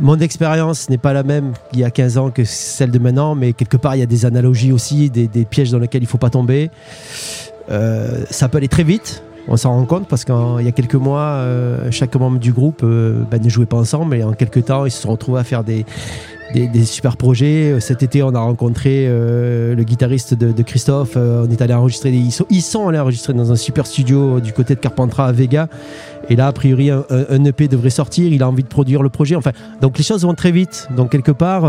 Mon 0.00 0.18
expérience 0.18 0.90
n'est 0.90 0.98
pas 0.98 1.12
la 1.12 1.22
même 1.22 1.52
il 1.72 1.78
y 1.78 1.84
a 1.84 1.90
15 1.90 2.18
ans 2.18 2.30
que 2.30 2.44
celle 2.44 2.90
de 2.90 2.98
maintenant, 2.98 3.34
mais 3.34 3.52
quelque 3.52 3.76
part 3.76 3.94
il 3.94 4.00
y 4.00 4.02
a 4.02 4.06
des 4.06 4.26
analogies 4.26 4.72
aussi, 4.72 5.08
des, 5.10 5.28
des 5.28 5.44
pièges 5.44 5.70
dans 5.70 5.78
lesquels 5.78 6.02
il 6.02 6.06
ne 6.06 6.10
faut 6.10 6.18
pas 6.18 6.30
tomber. 6.30 6.70
Ça 7.68 8.48
peut 8.48 8.58
aller 8.58 8.68
très 8.68 8.84
vite, 8.84 9.22
on 9.48 9.56
s'en 9.56 9.72
rend 9.72 9.84
compte 9.84 10.08
parce 10.08 10.24
qu'il 10.24 10.34
y 10.60 10.68
a 10.68 10.72
quelques 10.72 10.94
mois, 10.94 11.20
euh, 11.20 11.90
chaque 11.90 12.14
membre 12.16 12.38
du 12.38 12.52
groupe 12.52 12.80
euh, 12.82 13.22
bah, 13.30 13.38
ne 13.38 13.48
jouait 13.48 13.66
pas 13.66 13.76
ensemble 13.76 14.16
et 14.16 14.24
en 14.24 14.32
quelques 14.32 14.64
temps, 14.66 14.86
ils 14.86 14.90
se 14.90 15.02
sont 15.02 15.10
retrouvés 15.10 15.40
à 15.40 15.44
faire 15.44 15.64
des, 15.64 15.84
des, 16.56 16.68
des 16.68 16.84
super 16.84 17.16
projets. 17.16 17.72
Euh, 17.72 17.80
Cet 17.80 18.02
été, 18.02 18.22
on 18.22 18.34
a 18.34 18.40
rencontré 18.40 19.06
euh, 19.06 19.74
le 19.74 19.84
guitariste 19.84 20.34
de, 20.34 20.62
Christophe. 20.62 21.14
euh, 21.16 21.46
on 21.46 21.52
est 21.52 21.60
allé 21.60 21.74
enregistrer. 21.74 22.10
Ils 22.10 22.32
sont, 22.32 22.46
ils 22.48 22.62
sont 22.62 22.88
allés 22.88 22.98
enregistrer 22.98 23.34
dans 23.34 23.52
un 23.52 23.56
super 23.56 23.86
studio 23.86 24.40
du 24.40 24.52
côté 24.52 24.74
de 24.74 24.80
Carpentras 24.80 25.26
à 25.26 25.32
Vega. 25.32 25.68
Et 26.28 26.34
là, 26.34 26.48
a 26.48 26.52
priori, 26.52 26.90
un, 26.90 27.44
EP 27.44 27.68
devrait 27.68 27.90
sortir. 27.90 28.32
Il 28.32 28.42
a 28.42 28.48
envie 28.48 28.62
de 28.62 28.68
produire 28.68 29.02
le 29.02 29.10
projet. 29.10 29.36
Enfin, 29.36 29.52
donc 29.80 29.98
les 29.98 30.02
choses 30.02 30.22
vont 30.22 30.34
très 30.34 30.50
vite. 30.50 30.88
Donc 30.96 31.12
quelque 31.12 31.30
part, 31.30 31.62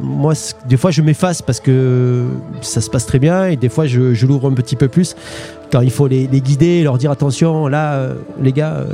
moi, 0.00 0.32
des 0.66 0.76
fois, 0.78 0.90
je 0.90 1.02
m'efface 1.02 1.42
parce 1.42 1.60
que 1.60 2.24
ça 2.62 2.80
se 2.80 2.88
passe 2.88 3.04
très 3.04 3.18
bien, 3.18 3.46
et 3.46 3.56
des 3.56 3.68
fois, 3.68 3.84
je, 3.84 4.26
l'ouvre 4.26 4.48
un 4.48 4.54
petit 4.54 4.76
peu 4.76 4.88
plus 4.88 5.16
quand 5.70 5.82
il 5.82 5.90
faut 5.90 6.06
les, 6.06 6.26
guider, 6.28 6.82
leur 6.82 6.96
dire 6.96 7.10
attention, 7.10 7.68
là, 7.68 8.08
les 8.40 8.52
gars. 8.52 8.86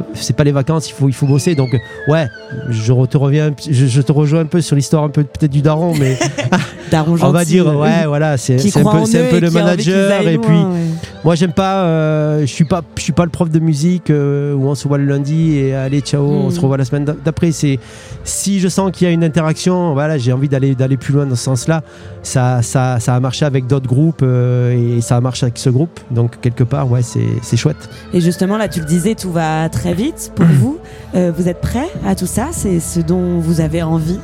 Euh, 0.00 0.04
c'est 0.14 0.34
pas 0.36 0.44
les 0.44 0.52
vacances, 0.52 0.88
il 0.88 0.92
faut, 0.92 1.08
il 1.08 1.12
faut 1.14 1.26
bosser. 1.26 1.54
Donc, 1.54 1.74
euh, 1.74 2.10
ouais, 2.12 2.26
je 2.70 2.92
te 3.06 3.16
reviens, 3.16 3.50
je, 3.70 3.86
je 3.86 4.00
te 4.02 4.12
rejoins 4.12 4.40
un 4.40 4.46
peu 4.46 4.60
sur 4.60 4.76
l'histoire 4.76 5.04
un 5.04 5.08
peu 5.08 5.22
peut-être 5.24 5.50
du 5.52 5.62
daron, 5.62 5.94
mais 5.98 6.18
Daron 6.90 7.16
on 7.22 7.30
va 7.30 7.44
dire, 7.44 7.68
euh, 7.68 7.74
ouais, 7.76 8.06
voilà, 8.06 8.36
c'est 8.36 8.54
un 8.54 8.58
peu, 8.84 9.04
c'est 9.06 9.26
un 9.26 9.30
peu 9.30 9.40
le 9.40 9.50
manager. 9.50 10.22
Et 10.22 10.34
loin, 10.36 10.42
puis, 10.46 10.56
ouais. 10.56 10.86
moi, 11.24 11.34
j'aime 11.34 11.52
pas, 11.52 11.84
euh, 11.84 12.40
je 12.42 12.46
suis 12.46 12.64
pas, 12.64 12.82
je 12.96 13.02
suis 13.02 13.12
pas 13.12 13.24
le 13.24 13.30
prof 13.30 13.48
de 13.50 13.58
musique 13.58 14.10
euh, 14.10 14.54
où 14.54 14.66
on 14.68 14.74
se 14.74 14.86
voit 14.88 14.98
le 14.98 15.04
lundi 15.06 15.56
et 15.56 15.74
allez, 15.74 16.00
ciao, 16.00 16.22
on 16.22 16.48
Mm. 16.48 16.50
se 16.52 16.60
revoit 16.60 16.76
la 16.76 16.84
semaine 16.84 17.04
d'a- 17.04 17.16
d'après. 17.24 17.52
C'est 17.52 17.78
si 18.24 18.60
je 18.60 18.68
sens 18.68 18.90
qu'il 18.92 19.06
y 19.06 19.10
a 19.10 19.12
une 19.12 19.24
interaction, 19.24 19.94
voilà, 19.94 20.18
j'ai 20.18 20.32
envie 20.32 20.48
d'aller 20.48 20.74
d'aller 20.74 20.96
plus 20.96 21.12
loin 21.14 21.26
dans 21.26 21.34
ce 21.36 21.44
sens-là. 21.44 21.82
Ça, 22.22 22.62
ça, 22.62 23.00
ça 23.00 23.14
a 23.14 23.20
marché 23.20 23.44
avec 23.44 23.66
d'autres 23.66 23.88
groupes 23.88 24.20
euh, 24.22 24.96
et 24.96 25.00
ça 25.00 25.16
a 25.16 25.20
marché 25.20 25.44
avec 25.44 25.58
ce 25.58 25.70
groupe. 25.70 25.98
Donc 26.10 26.40
quelque 26.40 26.64
part, 26.64 26.90
ouais, 26.90 27.02
c'est 27.02 27.26
c'est 27.42 27.56
chouette. 27.56 27.88
Et 28.12 28.20
justement, 28.20 28.56
là, 28.58 28.68
tu 28.68 28.80
le 28.80 28.86
disais, 28.86 29.14
tout 29.14 29.32
va 29.32 29.68
très 29.68 29.94
vite 29.94 30.32
pour 30.34 30.46
vous. 30.46 30.78
Euh, 31.14 31.32
vous 31.36 31.48
êtes 31.48 31.60
prêts 31.60 31.88
à 32.06 32.14
tout 32.14 32.26
ça? 32.26 32.48
C'est 32.52 32.80
ce 32.80 33.00
dont 33.00 33.38
vous 33.38 33.60
avez 33.60 33.82
envie? 33.82 34.20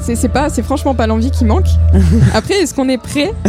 C'est 0.00 0.16
c'est 0.16 0.28
pas, 0.28 0.50
c'est 0.50 0.62
franchement 0.62 0.94
pas 0.94 1.06
l'envie 1.06 1.30
qui 1.30 1.44
manque. 1.46 1.68
Après, 2.34 2.54
est-ce 2.54 2.74
qu'on 2.74 2.88
est 2.88 2.98
prêt? 2.98 3.32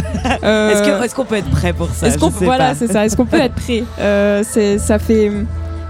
Euh, 0.43 0.71
Est-ce 1.03 1.13
qu'on 1.13 1.23
peut 1.25 1.35
être 1.35 1.51
prêt 1.51 1.71
pour 1.71 1.87
ça? 1.91 2.07
Est-ce 2.07 2.17
qu'on 2.17 2.31
Je 2.31 2.37
sais 2.39 2.45
voilà, 2.45 2.73
c'est 2.73 2.91
ça. 2.91 3.05
Est-ce 3.05 3.15
qu'on 3.15 3.27
peut 3.27 3.39
être 3.39 3.53
prêt? 3.53 3.83
Euh, 3.99 4.41
C'est 4.43 4.79
ça 4.79 4.97
fait 4.97 5.31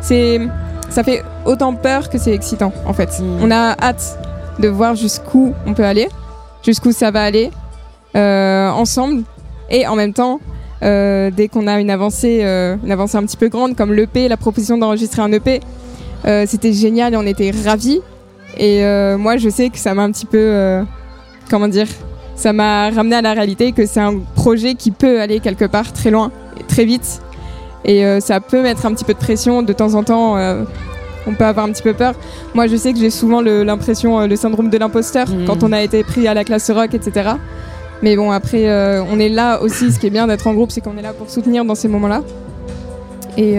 c'est 0.02 0.42
ça 0.90 1.04
fait 1.04 1.24
autant 1.46 1.74
peur 1.74 2.10
que 2.10 2.18
c'est 2.18 2.34
excitant 2.34 2.72
en 2.86 2.94
fait. 2.94 3.20
Hmm. 3.20 3.40
On 3.42 3.52
a 3.52 3.76
hâte 3.82 4.18
de 4.60 4.68
voir 4.68 4.96
jusqu'où 4.96 5.54
on 5.66 5.74
peut 5.74 5.86
aller, 5.86 6.08
jusqu'où 6.64 6.92
ça 6.92 7.12
va 7.12 7.24
aller 7.24 7.52
euh, 8.16 8.70
ensemble 8.70 9.24
et 9.70 9.88
en 9.88 9.96
même 9.96 10.14
temps. 10.14 10.40
euh, 10.84 11.32
dès 11.32 11.48
qu'on 11.48 11.68
a 11.68 11.80
une 11.80 11.90
avancée, 11.90 12.42
euh, 12.44 12.76
une 12.84 12.92
avancée 12.92 13.18
un 13.18 13.24
petit 13.24 13.38
peu 13.38 13.48
grande 13.48 13.76
comme 13.76 13.94
l'EP, 13.94 14.28
la 14.28 14.38
proposition 14.38 14.78
d'enregistrer 14.78 15.22
un 15.22 15.32
EP, 15.32 15.62
c'était 16.46 16.74
génial 16.74 17.14
et 17.14 17.18
on 17.18 17.26
était 17.26 17.52
ravis. 17.66 18.02
Et 18.58 18.84
moi, 19.18 19.38
je 19.38 19.50
sais 19.50 19.70
que 19.70 19.78
ça 19.78 19.94
m'a 19.94 20.04
un 20.04 20.12
petit 20.12 20.26
peu, 20.26 20.84
comment 21.50 21.68
dire, 21.68 21.88
ça 22.36 22.52
m'a 22.52 22.90
ramené 22.90 23.16
à 23.16 23.22
la 23.22 23.34
réalité 23.34 23.72
que 23.72 23.86
c'est 23.86 24.00
un 24.00 24.20
projet 24.36 24.76
qui 24.76 24.92
peut 24.92 25.22
aller 25.22 25.40
quelque 25.40 25.66
part 25.66 25.94
très 25.94 26.12
loin, 26.12 26.32
très 26.68 26.86
vite. 26.86 27.22
Et 27.86 28.04
euh, 28.06 28.20
ça 28.20 28.40
peut 28.40 28.62
mettre 28.62 28.86
un 28.86 28.94
petit 28.94 29.06
peu 29.06 29.14
de 29.14 29.20
pression 29.20 29.62
de 29.62 29.72
temps 29.74 29.94
en 29.94 30.04
temps. 30.04 30.38
euh, 30.38 30.64
on 31.28 31.34
peut 31.34 31.46
avoir 31.46 31.66
un 31.66 31.72
petit 31.72 31.82
peu 31.82 31.94
peur. 31.94 32.14
Moi, 32.54 32.68
je 32.68 32.76
sais 32.76 32.94
que 32.94 33.00
j'ai 33.00 33.10
souvent 33.10 33.42
l'impression, 33.42 34.20
euh, 34.20 34.28
le 34.28 34.36
syndrome 34.36 34.70
de 34.70 34.78
l'imposteur 34.78 35.28
Mhm. 35.30 35.46
quand 35.48 35.64
on 35.64 35.72
a 35.72 35.82
été 35.82 36.04
pris 36.04 36.28
à 36.28 36.34
la 36.36 36.44
classe 36.44 36.70
rock, 36.70 36.94
etc. 36.94 37.32
Mais 38.04 38.16
bon, 38.16 38.30
après, 38.32 38.68
euh, 38.70 39.02
on 39.12 39.20
est 39.20 39.30
là 39.30 39.60
aussi. 39.62 39.92
Ce 39.92 39.98
qui 40.00 40.06
est 40.08 40.12
bien 40.12 40.28
d'être 40.28 40.46
en 40.46 40.54
groupe, 40.54 40.72
c'est 40.72 40.82
qu'on 40.82 40.98
est 40.98 41.02
là 41.02 41.14
pour 41.14 41.30
soutenir 41.30 41.66
dans 41.66 41.74
ces 41.76 41.88
moments-là. 41.88 42.22
Et 43.38 43.56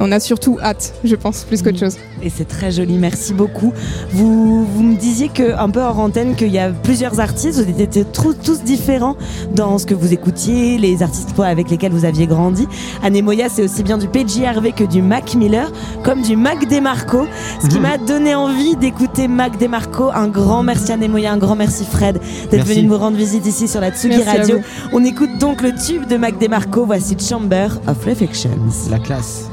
on 0.00 0.12
a 0.12 0.20
surtout 0.20 0.58
hâte, 0.62 0.94
je 1.04 1.14
pense, 1.14 1.44
plus 1.44 1.62
qu'autre 1.62 1.78
chose. 1.78 1.96
Et 2.22 2.30
c'est 2.30 2.46
très 2.46 2.70
joli, 2.70 2.98
merci 2.98 3.32
beaucoup. 3.32 3.72
Vous, 4.10 4.64
vous 4.64 4.82
me 4.82 4.96
disiez 4.96 5.28
que, 5.28 5.56
un 5.58 5.70
peu 5.70 5.80
hors 5.80 5.98
antenne 5.98 6.34
qu'il 6.34 6.50
y 6.50 6.58
a 6.58 6.70
plusieurs 6.70 7.20
artistes, 7.20 7.60
vous 7.60 7.80
étiez 7.80 8.04
tous, 8.04 8.34
tous 8.34 8.62
différents 8.62 9.16
dans 9.54 9.78
ce 9.78 9.86
que 9.86 9.94
vous 9.94 10.12
écoutiez, 10.12 10.78
les 10.78 11.02
artistes 11.02 11.30
avec 11.38 11.70
lesquels 11.70 11.92
vous 11.92 12.04
aviez 12.04 12.26
grandi. 12.26 12.66
Anemoya, 13.02 13.48
c'est 13.48 13.62
aussi 13.62 13.82
bien 13.82 13.98
du 13.98 14.08
PJRV 14.08 14.72
que 14.72 14.84
du 14.84 15.02
Mac 15.02 15.34
Miller, 15.34 15.70
comme 16.02 16.22
du 16.22 16.36
Mac 16.36 16.68
DeMarco, 16.68 17.26
ce 17.62 17.68
qui 17.68 17.80
m'a 17.80 17.98
donné 17.98 18.34
envie 18.34 18.76
d'écouter 18.76 19.28
Mac 19.28 19.58
DeMarco. 19.58 20.10
Un 20.12 20.28
grand 20.28 20.62
merci 20.62 20.92
Anemoya, 20.92 21.32
un 21.32 21.38
grand 21.38 21.56
merci 21.56 21.84
Fred 21.84 22.20
d'être 22.50 22.66
venu 22.66 22.82
nous 22.84 22.96
rendre 22.96 23.16
visite 23.16 23.46
ici 23.46 23.68
sur 23.68 23.80
la 23.80 23.90
Tsugi 23.90 24.18
Merci 24.18 24.38
Radio. 24.38 24.58
On 24.92 25.04
écoute 25.04 25.38
donc 25.38 25.62
le 25.62 25.72
tube 25.74 26.06
de 26.06 26.16
Mac 26.16 26.38
DeMarco, 26.38 26.84
voici 26.84 27.16
Chamber 27.18 27.68
of 27.86 28.04
Reflections. 28.04 28.50
La 28.90 28.98
classe. 28.98 29.50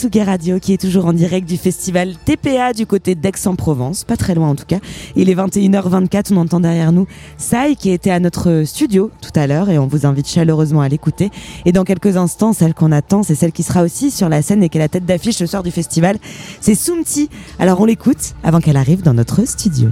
Tsugi 0.00 0.22
Radio 0.22 0.58
qui 0.58 0.72
est 0.72 0.80
toujours 0.80 1.04
en 1.04 1.12
direct 1.12 1.46
du 1.46 1.58
festival 1.58 2.14
TPA 2.24 2.72
du 2.72 2.86
côté 2.86 3.14
d'Aix-en-Provence, 3.14 4.04
pas 4.04 4.16
très 4.16 4.34
loin 4.34 4.48
en 4.48 4.54
tout 4.54 4.64
cas. 4.64 4.78
Il 5.14 5.28
est 5.28 5.34
21h24, 5.34 6.32
on 6.32 6.38
entend 6.38 6.58
derrière 6.58 6.90
nous 6.90 7.06
Sai 7.36 7.76
qui 7.76 7.90
était 7.90 8.10
à 8.10 8.18
notre 8.18 8.62
studio 8.64 9.10
tout 9.20 9.38
à 9.38 9.46
l'heure 9.46 9.68
et 9.68 9.78
on 9.78 9.86
vous 9.86 10.06
invite 10.06 10.26
chaleureusement 10.26 10.80
à 10.80 10.88
l'écouter. 10.88 11.30
Et 11.66 11.72
dans 11.72 11.84
quelques 11.84 12.16
instants, 12.16 12.54
celle 12.54 12.72
qu'on 12.72 12.92
attend, 12.92 13.22
c'est 13.22 13.34
celle 13.34 13.52
qui 13.52 13.62
sera 13.62 13.82
aussi 13.82 14.10
sur 14.10 14.30
la 14.30 14.40
scène 14.40 14.62
et 14.62 14.70
qui 14.70 14.78
est 14.78 14.80
la 14.80 14.88
tête 14.88 15.04
d'affiche 15.04 15.38
le 15.38 15.46
soir 15.46 15.62
du 15.62 15.70
festival, 15.70 16.16
c'est 16.62 16.74
Sumti. 16.74 17.28
Alors 17.58 17.78
on 17.82 17.84
l'écoute 17.84 18.32
avant 18.42 18.60
qu'elle 18.60 18.78
arrive 18.78 19.02
dans 19.02 19.12
notre 19.12 19.46
studio. 19.46 19.90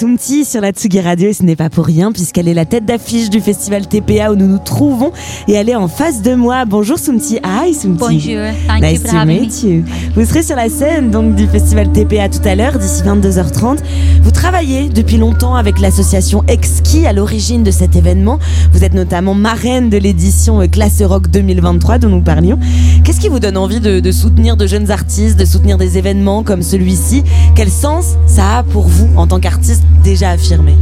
Assoumti 0.00 0.46
sur 0.46 0.62
la 0.62 0.70
Tsugi 0.70 0.98
Radio 0.98 1.28
et 1.28 1.34
ce 1.34 1.42
n'est 1.42 1.56
pas 1.56 1.68
pour 1.68 1.84
rien 1.84 2.10
puisqu'elle 2.10 2.48
est 2.48 2.54
la 2.54 2.64
tête 2.64 2.86
d'affiche 2.86 3.28
du 3.28 3.38
festival 3.42 3.86
TPA 3.86 4.32
où 4.32 4.34
nous 4.34 4.46
nous 4.46 4.58
trouvons 4.58 5.12
et 5.46 5.52
elle 5.52 5.68
est 5.68 5.76
en 5.76 5.88
face 5.88 6.22
de 6.22 6.34
moi. 6.34 6.64
Bonjour 6.64 6.98
Soumti. 6.98 7.38
Ah, 7.42 7.66
hi 7.66 7.74
Soumti. 7.74 7.98
Bonjour. 7.98 8.46
Thank 8.66 8.82
nice 8.82 9.02
to 9.02 9.26
meet 9.26 9.62
you. 9.62 9.84
Vous 10.14 10.24
serez 10.24 10.42
sur 10.42 10.56
la 10.56 10.70
scène 10.70 11.10
donc 11.10 11.34
du 11.34 11.46
festival 11.46 11.92
TPA 11.92 12.30
tout 12.30 12.40
à 12.46 12.54
l'heure 12.54 12.78
d'ici 12.78 13.02
22h30. 13.02 13.80
Vous 14.22 14.30
travaillez 14.30 14.88
depuis 14.88 15.18
longtemps 15.18 15.54
avec 15.54 15.78
l'association 15.78 16.44
Exki 16.48 17.04
à 17.04 17.12
l'origine 17.12 17.62
de 17.62 17.70
cet 17.70 17.94
événement. 17.94 18.38
Vous 18.72 18.84
êtes 18.84 18.94
notamment 18.94 19.34
marraine 19.34 19.90
de 19.90 19.98
l'édition 19.98 20.66
Classe 20.66 21.02
Rock 21.02 21.28
2023 21.28 21.98
dont 21.98 22.08
nous 22.08 22.22
parlions. 22.22 22.58
Qu'est-ce 23.04 23.20
qui 23.20 23.28
vous 23.28 23.38
donne 23.38 23.58
envie 23.58 23.80
de 23.80 24.12
soutenir 24.12 24.56
de 24.56 24.66
jeunes 24.66 24.90
artistes, 24.90 25.38
de 25.38 25.44
soutenir 25.44 25.76
des 25.76 25.98
événements 25.98 26.42
comme 26.42 26.62
celui-ci? 26.62 27.22
Quel 27.54 27.68
sens 27.68 28.16
ça 28.26 28.58
a 28.58 28.62
pour 28.62 28.88
vous 28.88 29.10
en 29.16 29.26
tant 29.26 29.40
qu'artiste? 29.40 29.84
déjà 30.02 30.30
affirmé. 30.30 30.74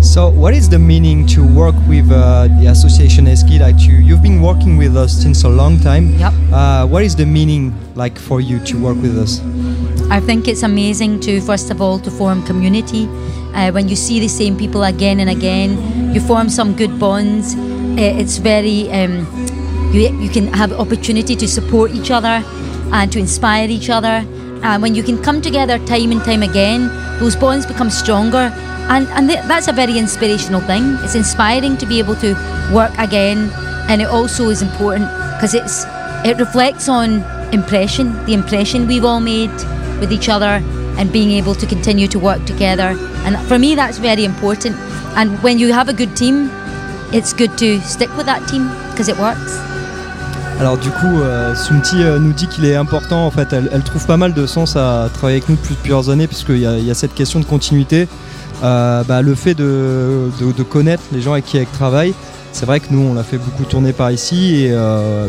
So, 0.00 0.30
what 0.30 0.54
is 0.54 0.68
the 0.68 0.78
meaning 0.78 1.26
to 1.28 1.46
work 1.46 1.74
with 1.86 2.10
uh, 2.10 2.48
the 2.58 2.68
association 2.68 3.28
Eski? 3.28 3.60
You, 3.76 3.98
you've 3.98 4.22
been 4.22 4.40
working 4.40 4.78
with 4.78 4.96
us 4.96 5.12
since 5.12 5.44
a 5.44 5.48
long 5.48 5.78
time. 5.78 6.18
Yep. 6.18 6.32
Uh, 6.52 6.86
what 6.86 7.04
is 7.04 7.14
the 7.14 7.26
meaning 7.26 7.72
like 7.94 8.18
for 8.18 8.40
you 8.40 8.58
to 8.64 8.78
work 8.82 8.96
with 8.96 9.18
us? 9.18 9.40
I 10.10 10.18
think 10.18 10.48
it's 10.48 10.62
amazing 10.62 11.20
to 11.20 11.40
first 11.42 11.70
of 11.70 11.80
all 11.80 11.98
to 12.00 12.10
form 12.10 12.42
community. 12.44 13.06
Uh, 13.54 13.70
when 13.72 13.88
you 13.88 13.94
see 13.94 14.18
the 14.18 14.28
same 14.28 14.56
people 14.56 14.84
again 14.84 15.20
and 15.20 15.30
again, 15.30 15.78
you 16.14 16.20
form 16.20 16.48
some 16.48 16.74
good 16.74 16.98
bonds. 16.98 17.54
Uh, 17.54 18.18
it's 18.18 18.38
very 18.38 18.90
um, 18.90 19.26
you, 19.92 20.08
you 20.18 20.30
can 20.30 20.46
have 20.54 20.72
opportunity 20.72 21.36
to 21.36 21.46
support 21.46 21.92
each 21.92 22.10
other 22.10 22.42
and 22.92 23.12
to 23.12 23.18
inspire 23.18 23.68
each 23.68 23.90
other 23.90 24.26
and 24.62 24.82
when 24.82 24.94
you 24.94 25.02
can 25.02 25.22
come 25.22 25.40
together 25.40 25.78
time 25.86 26.12
and 26.12 26.22
time 26.22 26.42
again, 26.42 26.88
those 27.18 27.36
bonds 27.36 27.66
become 27.66 27.90
stronger. 27.90 28.52
And, 28.88 29.06
and 29.08 29.28
th- 29.28 29.44
that's 29.44 29.68
a 29.68 29.72
very 29.72 29.98
inspirational 29.98 30.60
thing. 30.60 30.96
It's 31.02 31.14
inspiring 31.14 31.76
to 31.78 31.86
be 31.86 31.98
able 31.98 32.16
to 32.16 32.34
work 32.72 32.92
again. 32.98 33.50
And 33.88 34.02
it 34.02 34.08
also 34.08 34.50
is 34.50 34.62
important 34.62 35.06
because 35.36 35.54
it's 35.54 35.84
it 36.22 36.38
reflects 36.38 36.88
on 36.88 37.22
impression, 37.52 38.12
the 38.26 38.34
impression 38.34 38.86
we've 38.86 39.04
all 39.04 39.20
made 39.20 39.50
with 40.00 40.12
each 40.12 40.28
other 40.28 40.62
and 40.98 41.10
being 41.10 41.30
able 41.30 41.54
to 41.54 41.66
continue 41.66 42.08
to 42.08 42.18
work 42.18 42.44
together. 42.44 42.94
And 43.24 43.38
for 43.48 43.58
me, 43.58 43.74
that's 43.74 43.98
very 43.98 44.24
important. 44.24 44.76
And 45.16 45.42
when 45.42 45.58
you 45.58 45.72
have 45.72 45.88
a 45.88 45.94
good 45.94 46.14
team, 46.16 46.50
it's 47.12 47.32
good 47.32 47.56
to 47.58 47.80
stick 47.80 48.14
with 48.16 48.26
that 48.26 48.46
team 48.48 48.68
because 48.90 49.08
it 49.08 49.16
works. 49.16 49.69
Alors 50.60 50.76
du 50.76 50.90
coup, 50.90 51.22
euh, 51.22 51.54
Sumti 51.54 52.02
euh, 52.02 52.18
nous 52.18 52.34
dit 52.34 52.46
qu'il 52.46 52.66
est 52.66 52.76
important, 52.76 53.24
en 53.24 53.30
fait, 53.30 53.54
elle, 53.54 53.82
trouve 53.82 54.04
pas 54.04 54.18
mal 54.18 54.34
de 54.34 54.44
sens 54.44 54.76
à 54.76 55.08
travailler 55.10 55.38
avec 55.38 55.48
nous 55.48 55.56
depuis 55.56 55.74
plusieurs 55.74 56.10
années, 56.10 56.26
puisqu'il 56.26 56.58
y, 56.58 56.84
y 56.84 56.90
a 56.90 56.94
cette 56.94 57.14
question 57.14 57.40
de 57.40 57.46
continuité. 57.46 58.06
Euh, 58.62 59.02
bah, 59.04 59.22
le 59.22 59.34
fait 59.34 59.54
de, 59.54 60.28
connaître 60.68 61.02
les 61.12 61.22
gens 61.22 61.32
avec 61.32 61.46
qui 61.46 61.56
elle 61.56 61.64
travaille, 61.64 62.12
c'est 62.52 62.66
vrai 62.66 62.78
que 62.78 62.88
nous, 62.90 63.00
on 63.00 63.14
l'a 63.14 63.22
fait 63.22 63.38
beaucoup 63.38 63.64
tourner 63.64 63.94
par 63.94 64.10
ici, 64.10 64.66
et 64.66 64.74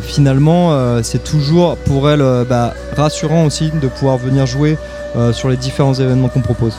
finalement, 0.02 1.02
c'est 1.02 1.24
toujours 1.24 1.78
pour 1.78 2.10
elle 2.10 2.24
bah, 2.50 2.74
rassurant 2.98 3.46
aussi 3.46 3.72
de 3.82 3.88
pouvoir 3.88 4.18
venir 4.18 4.46
jouer 4.46 4.78
sur 5.32 5.48
les 5.48 5.56
différents 5.56 5.94
événements 5.94 6.28
qu'on 6.28 6.42
propose. 6.42 6.76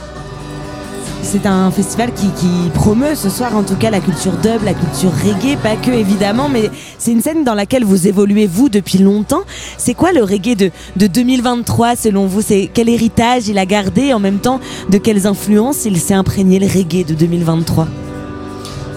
C'est 1.22 1.46
un 1.46 1.70
festival 1.70 2.12
qui, 2.12 2.26
qui 2.28 2.68
promeut 2.74 3.14
ce 3.14 3.30
soir 3.30 3.56
en 3.56 3.62
tout 3.62 3.76
cas 3.76 3.90
la 3.90 4.00
culture 4.00 4.32
dub, 4.32 4.62
la 4.64 4.74
culture 4.74 5.12
reggae, 5.24 5.56
pas 5.56 5.76
que 5.76 5.90
évidemment, 5.90 6.48
mais 6.48 6.70
c'est 6.98 7.12
une 7.12 7.22
scène 7.22 7.44
dans 7.44 7.54
laquelle 7.54 7.84
vous 7.84 8.06
évoluez 8.06 8.46
vous 8.46 8.68
depuis 8.68 8.98
longtemps. 8.98 9.42
C'est 9.78 9.94
quoi 9.94 10.12
le 10.12 10.22
reggae 10.22 10.56
de, 10.56 10.70
de 10.96 11.06
2023 11.06 11.96
selon 11.96 12.26
vous? 12.26 12.42
C'est 12.42 12.68
quel 12.72 12.88
héritage 12.88 13.48
il 13.48 13.56
a 13.58 13.64
gardé? 13.64 14.02
Et 14.06 14.14
en 14.14 14.18
même 14.18 14.38
temps 14.38 14.60
de 14.90 14.98
quelles 14.98 15.26
influences 15.26 15.84
il 15.86 15.98
s'est 15.98 16.12
imprégné 16.14 16.58
le 16.58 16.66
reggae 16.66 17.06
de 17.06 17.14
2023 17.14 17.88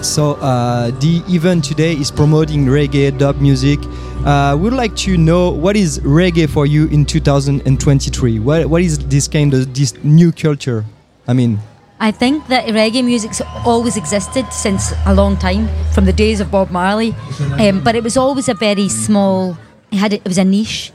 So 0.02 0.36
uh, 0.42 0.90
the 1.00 1.22
event 1.28 1.62
today 1.62 1.94
is 1.94 2.12
promoting 2.12 2.68
reggae 2.68 3.10
dub 3.16 3.40
music. 3.40 3.80
Uh, 4.24 4.56
we'd 4.58 4.74
like 4.74 4.94
to 4.94 5.16
know 5.16 5.50
what 5.50 5.74
is 5.74 6.00
reggae 6.04 6.46
for 6.46 6.66
you 6.66 6.86
in 6.92 7.04
2023. 7.04 8.38
What 8.40 8.66
what 8.66 8.82
is 8.82 8.98
this 9.08 9.26
kind 9.26 9.54
of 9.54 9.72
this 9.72 9.94
new 10.04 10.32
culture? 10.32 10.84
I 11.26 11.32
mean, 11.32 11.58
I 11.98 12.10
think 12.10 12.48
that 12.48 12.66
reggae 12.66 13.02
music's 13.04 13.40
always 13.64 13.96
existed 13.96 14.52
since 14.52 14.92
a 15.06 15.14
long 15.14 15.36
time, 15.36 15.68
from 15.92 16.04
the 16.04 16.12
days 16.12 16.40
of 16.40 16.50
Bob 16.50 16.70
Marley. 16.70 17.14
Um, 17.58 17.82
but 17.82 17.94
it 17.94 18.02
was 18.04 18.16
always 18.16 18.48
a 18.48 18.54
very 18.54 18.88
small. 18.88 19.56
It 19.90 19.96
had 19.96 20.12
a, 20.12 20.16
it 20.16 20.28
was 20.28 20.38
a 20.38 20.44
niche. 20.44 20.92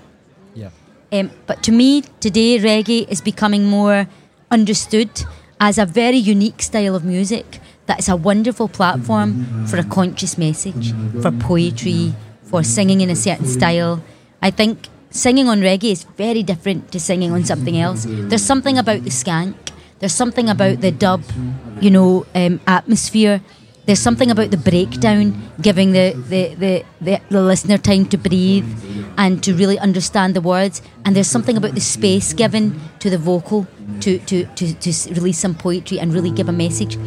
Yeah. 0.53 0.69
Um, 1.11 1.31
but 1.47 1.63
to 1.63 1.71
me, 1.71 2.03
today 2.19 2.59
reggae 2.59 3.07
is 3.09 3.19
becoming 3.19 3.65
more 3.65 4.07
understood 4.51 5.09
as 5.59 5.77
a 5.77 5.85
very 5.85 6.17
unique 6.17 6.61
style 6.61 6.95
of 6.95 7.03
music. 7.03 7.59
That 7.87 7.99
is 7.99 8.07
a 8.07 8.15
wonderful 8.15 8.67
platform 8.67 9.65
for 9.65 9.77
a 9.77 9.83
conscious 9.83 10.37
message, 10.37 10.93
for 11.21 11.31
poetry, 11.31 12.13
for 12.43 12.63
singing 12.63 13.01
in 13.01 13.09
a 13.09 13.15
certain 13.15 13.47
style. 13.47 14.03
I 14.41 14.51
think 14.51 14.87
singing 15.09 15.47
on 15.49 15.61
reggae 15.61 15.91
is 15.91 16.03
very 16.15 16.43
different 16.43 16.91
to 16.91 16.99
singing 16.99 17.31
on 17.31 17.43
something 17.43 17.77
else. 17.77 18.05
There's 18.07 18.45
something 18.45 18.77
about 18.77 19.03
the 19.03 19.09
skank. 19.09 19.55
There's 20.01 20.13
something 20.13 20.49
about 20.49 20.81
the 20.81 20.91
dub, 20.91 21.21
you 21.79 21.91
know, 21.91 22.25
um, 22.33 22.59
atmosphere. 22.65 23.39
There's 23.85 23.99
something 23.99 24.31
about 24.31 24.49
the 24.49 24.57
breakdown, 24.57 25.51
giving 25.61 25.91
the, 25.91 26.13
the, 26.27 26.55
the, 26.55 26.85
the, 26.99 27.21
the 27.29 27.41
listener 27.41 27.77
time 27.77 28.05
to 28.07 28.17
breathe 28.17 28.65
and 29.15 29.43
to 29.43 29.53
really 29.53 29.77
understand 29.77 30.35
the 30.35 30.41
words. 30.41 30.81
And 31.05 31.15
there's 31.15 31.27
something 31.27 31.55
about 31.55 31.75
the 31.75 31.81
space 31.81 32.33
given 32.33 32.81
to 32.97 33.11
the 33.11 33.19
vocal 33.19 33.67
to, 33.99 34.17
to, 34.17 34.45
to, 34.45 34.73
to 34.73 35.13
release 35.13 35.37
some 35.37 35.53
poetry 35.53 35.99
and 35.99 36.11
really 36.11 36.31
give 36.31 36.49
a 36.49 36.51
message. 36.51 36.97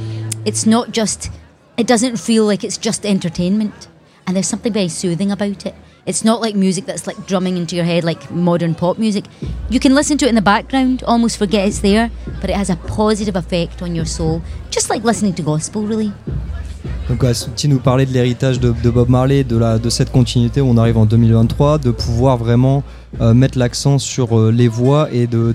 It's 0.44 0.64
not 0.64 0.92
just, 0.92 1.32
it 1.76 1.88
doesn't 1.88 2.16
feel 2.18 2.44
like 2.44 2.62
it's 2.62 2.78
just 2.78 3.04
entertainment. 3.04 3.88
And 4.24 4.36
there's 4.36 4.48
something 4.48 4.72
very 4.72 4.88
soothing 4.88 5.32
about 5.32 5.66
it. 5.66 5.74
It's 6.06 6.22
not 6.24 6.40
like 6.40 6.54
music 6.54 6.84
that's 6.84 7.06
like 7.06 7.26
drumming 7.26 7.56
into 7.56 7.76
your 7.76 7.86
head 7.86 8.04
like 8.04 8.30
modern 8.30 8.74
pop 8.74 8.98
music. 8.98 9.24
You 9.70 9.80
can 9.80 9.94
listen 9.94 10.18
to 10.18 10.26
it 10.26 10.28
in 10.28 10.34
the 10.34 10.42
background, 10.42 11.02
almost 11.06 11.38
forget 11.38 11.66
it's 11.66 11.80
there, 11.80 12.10
but 12.40 12.50
it 12.50 12.56
has 12.56 12.68
a 12.68 12.76
positive 12.76 13.36
effect 13.36 13.80
on 13.80 13.94
your 13.94 14.04
soul, 14.04 14.42
just 14.70 14.90
like 14.90 15.02
listening 15.02 15.34
to 15.34 15.42
gospel, 15.42 15.86
really. 15.86 16.12
donc 17.08 17.22
ouais, 17.22 17.34
Sumti 17.34 17.68
nous 17.68 17.78
parlait 17.78 18.06
de 18.06 18.12
l'héritage 18.12 18.60
de, 18.60 18.90
Bob 18.90 19.08
Marley, 19.08 19.44
de 19.44 19.90
cette 19.90 20.10
continuité 20.10 20.60
où 20.60 20.66
on 20.66 20.76
arrive 20.76 20.96
en 20.96 21.06
2023, 21.06 21.78
de 21.78 21.90
pouvoir 21.90 22.36
vraiment 22.36 22.82
euh, 23.20 23.34
mettre 23.34 23.58
l'accent 23.58 23.98
sur 23.98 24.38
euh, 24.38 24.50
les 24.50 24.68
voix 24.68 25.08
et 25.12 25.26
de, 25.26 25.54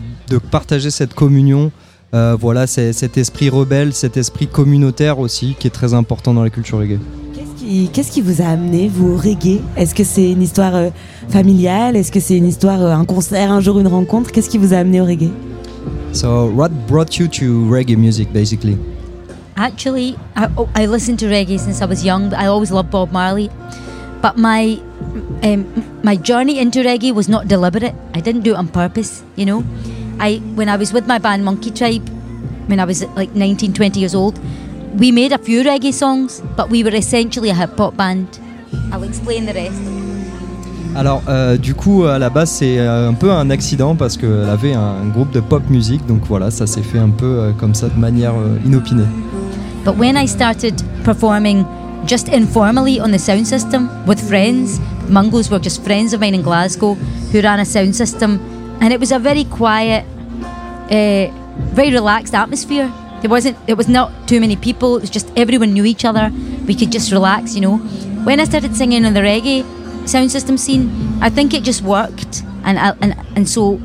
partager 0.52 0.92
cette 0.92 1.14
communion. 1.14 1.72
Euh, 2.16 2.36
voilà, 2.40 2.66
cet 2.66 3.18
esprit 3.18 3.50
rebelle, 3.50 3.94
cet 3.94 4.18
esprit 4.18 4.48
communautaire 4.48 5.20
aussi, 5.20 5.56
qui 5.60 5.68
est 5.68 5.72
très 5.72 5.94
important 5.94 6.34
dans 6.34 6.44
la 6.44 6.50
culture 6.50 6.80
reggae. 6.80 7.00
Qu'est-ce 7.94 8.12
qui 8.12 8.22
vous 8.22 8.42
a 8.42 8.46
amené, 8.46 8.88
vous, 8.88 9.14
au 9.14 9.18
reggae? 9.18 9.62
Est-ce 9.78 9.94
que 9.94 10.04
c'est 10.04 10.32
une 10.32 10.42
histoire 10.42 10.76
euh, 10.76 10.90
familiale? 11.30 11.96
Est-ce 11.96 12.12
que 12.12 12.20
c'est 12.20 12.36
une 12.36 12.48
histoire, 12.48 12.82
euh, 12.82 12.92
un 12.92 13.06
concert, 13.06 13.52
un 13.52 13.62
jour, 13.62 13.78
une 13.80 13.88
rencontre? 13.88 14.32
Qu'est-ce 14.32 14.50
qui 14.50 14.58
vous 14.58 14.74
a 14.74 14.78
amené 14.78 15.00
au 15.02 15.06
reggae? 15.06 15.30
So, 16.12 16.50
what 16.50 16.70
brought 16.88 17.20
you 17.20 17.28
to 17.28 17.70
reggae 17.72 17.96
music, 17.96 18.34
basically? 18.34 18.76
Actually, 19.56 20.16
I, 20.36 20.48
oh, 20.58 20.68
I 20.76 20.88
listened 20.88 21.20
to 21.20 21.28
reggae 21.28 21.60
since 21.60 21.80
I 21.80 21.86
was 21.86 22.04
young. 22.04 22.34
I 22.34 22.48
always 22.48 22.72
loved 22.72 22.90
Bob 22.90 23.12
Marley, 23.12 23.52
but 24.20 24.36
my 24.36 24.80
um, 25.44 25.68
my 26.02 26.16
journey 26.16 26.58
into 26.58 26.80
reggae 26.80 27.14
was 27.14 27.30
not 27.30 27.48
deliberate. 27.48 27.94
I 28.16 28.20
didn't 28.20 28.42
do 28.42 28.54
it 28.54 28.58
on 28.58 28.70
purpose. 28.70 29.22
You 29.36 29.46
know, 29.46 29.64
I 30.20 30.42
when 30.56 30.70
I 30.70 30.76
was 30.76 30.92
with 30.92 31.06
my 31.06 31.20
band 31.20 31.46
Monkey 31.46 31.70
Tribe, 31.70 32.10
when 32.66 32.80
I 32.80 32.86
was 32.86 33.06
like 33.16 33.36
19, 33.36 33.74
20 33.74 34.00
years 34.00 34.16
old, 34.16 34.40
we 34.98 35.12
made 35.12 35.32
a 35.32 35.38
few 35.38 35.64
reggae 35.64 35.94
songs, 35.94 36.42
but 36.56 36.70
we 36.70 36.84
were 36.84 36.96
essentially 36.96 37.50
a 37.50 37.54
hip 37.54 37.78
hop 37.78 37.96
band. 37.96 38.40
I'll 38.92 39.04
explain 39.04 39.46
the 39.46 39.54
rest. 39.54 39.82
Alors, 40.96 41.22
euh, 41.30 41.56
du 41.56 41.76
coup, 41.76 42.06
à 42.06 42.18
la 42.18 42.30
base, 42.30 42.50
c'est 42.50 42.80
euh, 42.80 43.10
un 43.10 43.14
peu 43.14 43.32
un 43.32 43.52
accident 43.52 43.96
parce 43.96 44.18
qu'elle 44.18 44.50
avait 44.50 44.74
un 44.74 45.06
groupe 45.14 45.32
de 45.32 45.40
pop 45.40 45.62
music, 45.70 46.06
donc 46.08 46.22
voilà, 46.28 46.50
ça 46.50 46.66
s'est 46.66 46.82
fait 46.82 46.98
un 46.98 47.12
peu 47.12 47.26
euh, 47.26 47.52
comme 47.52 47.76
ça 47.76 47.90
de 47.90 48.00
manière 48.00 48.34
euh, 48.34 48.58
inopinée. 48.66 49.06
But 49.86 49.98
when 49.98 50.18
I 50.18 50.28
started 50.28 50.82
performing 51.04 51.64
just 52.08 52.28
informally 52.28 53.00
on 53.00 53.12
the 53.12 53.20
sound 53.20 53.46
system 53.46 53.88
with 54.08 54.20
friends, 54.20 54.80
Mungos 55.10 55.52
were 55.52 55.62
just 55.62 55.84
friends 55.84 56.14
of 56.14 56.22
mine 56.22 56.34
in 56.34 56.42
Glasgow 56.42 56.98
who 57.32 57.42
ran 57.42 57.60
a 57.60 57.66
sound 57.66 57.94
system, 57.94 58.40
and 58.82 58.92
it 58.92 59.00
was 59.00 59.12
a 59.12 59.20
very 59.20 59.46
quiet, 59.46 60.04
uh, 60.92 61.28
very 61.76 61.92
relaxed 61.92 62.34
atmosphere. 62.34 62.92
There 63.22 63.30
wasn't, 63.30 63.66
there 63.68 63.76
was 63.76 63.90
not 63.90 64.28
too 64.28 64.40
many 64.40 64.56
people. 64.56 64.98
It 64.98 65.02
was 65.02 65.10
just 65.10 65.32
everyone 65.36 65.74
knew 65.74 65.86
each 65.86 66.06
other. 66.06 66.32
We 66.66 66.76
could 66.76 66.92
just 66.92 67.12
relax, 67.12 67.56
you 67.56 67.62
know. 67.62 67.78
When 68.24 68.40
I 68.40 68.46
started 68.46 68.76
singing 68.76 69.06
on 69.06 69.14
the 69.14 69.22
reggae 69.22 69.66
sound 70.08 70.32
system 70.32 70.58
scene, 70.58 70.90
I 71.22 71.30
think 71.30 71.54
it 71.54 71.64
just 71.64 71.82
worked, 71.82 72.44
and 72.64 72.80
I, 72.80 72.96
and 73.02 73.16
and 73.36 73.50
so 73.50 73.82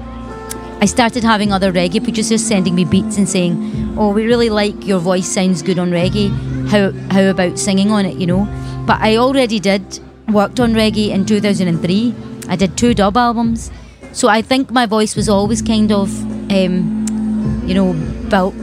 I 0.81 0.87
started 0.87 1.25
having 1.25 1.53
other 1.53 1.73
reggae 1.73 2.03
producers 2.03 2.45
sending 2.45 2.75
me 2.75 2.85
beats 2.85 3.17
and 3.19 3.29
saying, 3.29 3.95
"Oh, 3.97 4.13
we 4.13 4.27
really 4.27 4.51
like 4.51 4.87
your 4.87 4.99
voice 4.99 5.27
sounds 5.27 5.63
good 5.63 5.79
on 5.79 5.91
reggae. 5.91 6.31
How 6.69 6.93
how 7.11 7.23
about 7.31 7.59
singing 7.59 7.91
on 7.91 8.07
it?" 8.07 8.17
You 8.17 8.27
know. 8.27 8.49
But 8.87 9.01
I 9.01 9.17
already 9.17 9.61
did 9.61 10.01
worked 10.29 10.61
on 10.61 10.75
reggae 10.75 11.11
in 11.11 11.27
2003. 11.27 12.15
I 12.49 12.57
did 12.57 12.77
two 12.77 12.95
dub 12.95 13.17
albums, 13.17 13.71
so 14.13 14.29
I 14.29 14.43
think 14.43 14.71
my 14.71 14.87
voice 14.87 15.17
was 15.17 15.29
always 15.29 15.63
kind 15.63 15.91
of, 15.91 16.11
um, 16.53 17.65
you 17.67 17.75
know, 17.75 17.95
built 18.29 18.55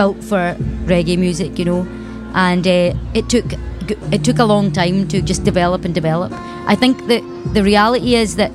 built 0.00 0.22
for 0.30 0.42
reggae 0.92 1.18
music. 1.26 1.58
You 1.58 1.66
know, 1.70 1.80
and 2.34 2.66
uh, 2.66 2.94
it 3.14 3.28
took 3.28 3.46
it 4.16 4.24
took 4.24 4.38
a 4.38 4.44
long 4.44 4.72
time 4.72 5.08
to 5.08 5.20
just 5.20 5.44
develop 5.44 5.84
and 5.84 5.94
develop. 5.94 6.32
I 6.72 6.76
think 6.76 7.06
that 7.08 7.22
the 7.54 7.62
reality 7.62 8.14
is 8.14 8.36
that 8.36 8.52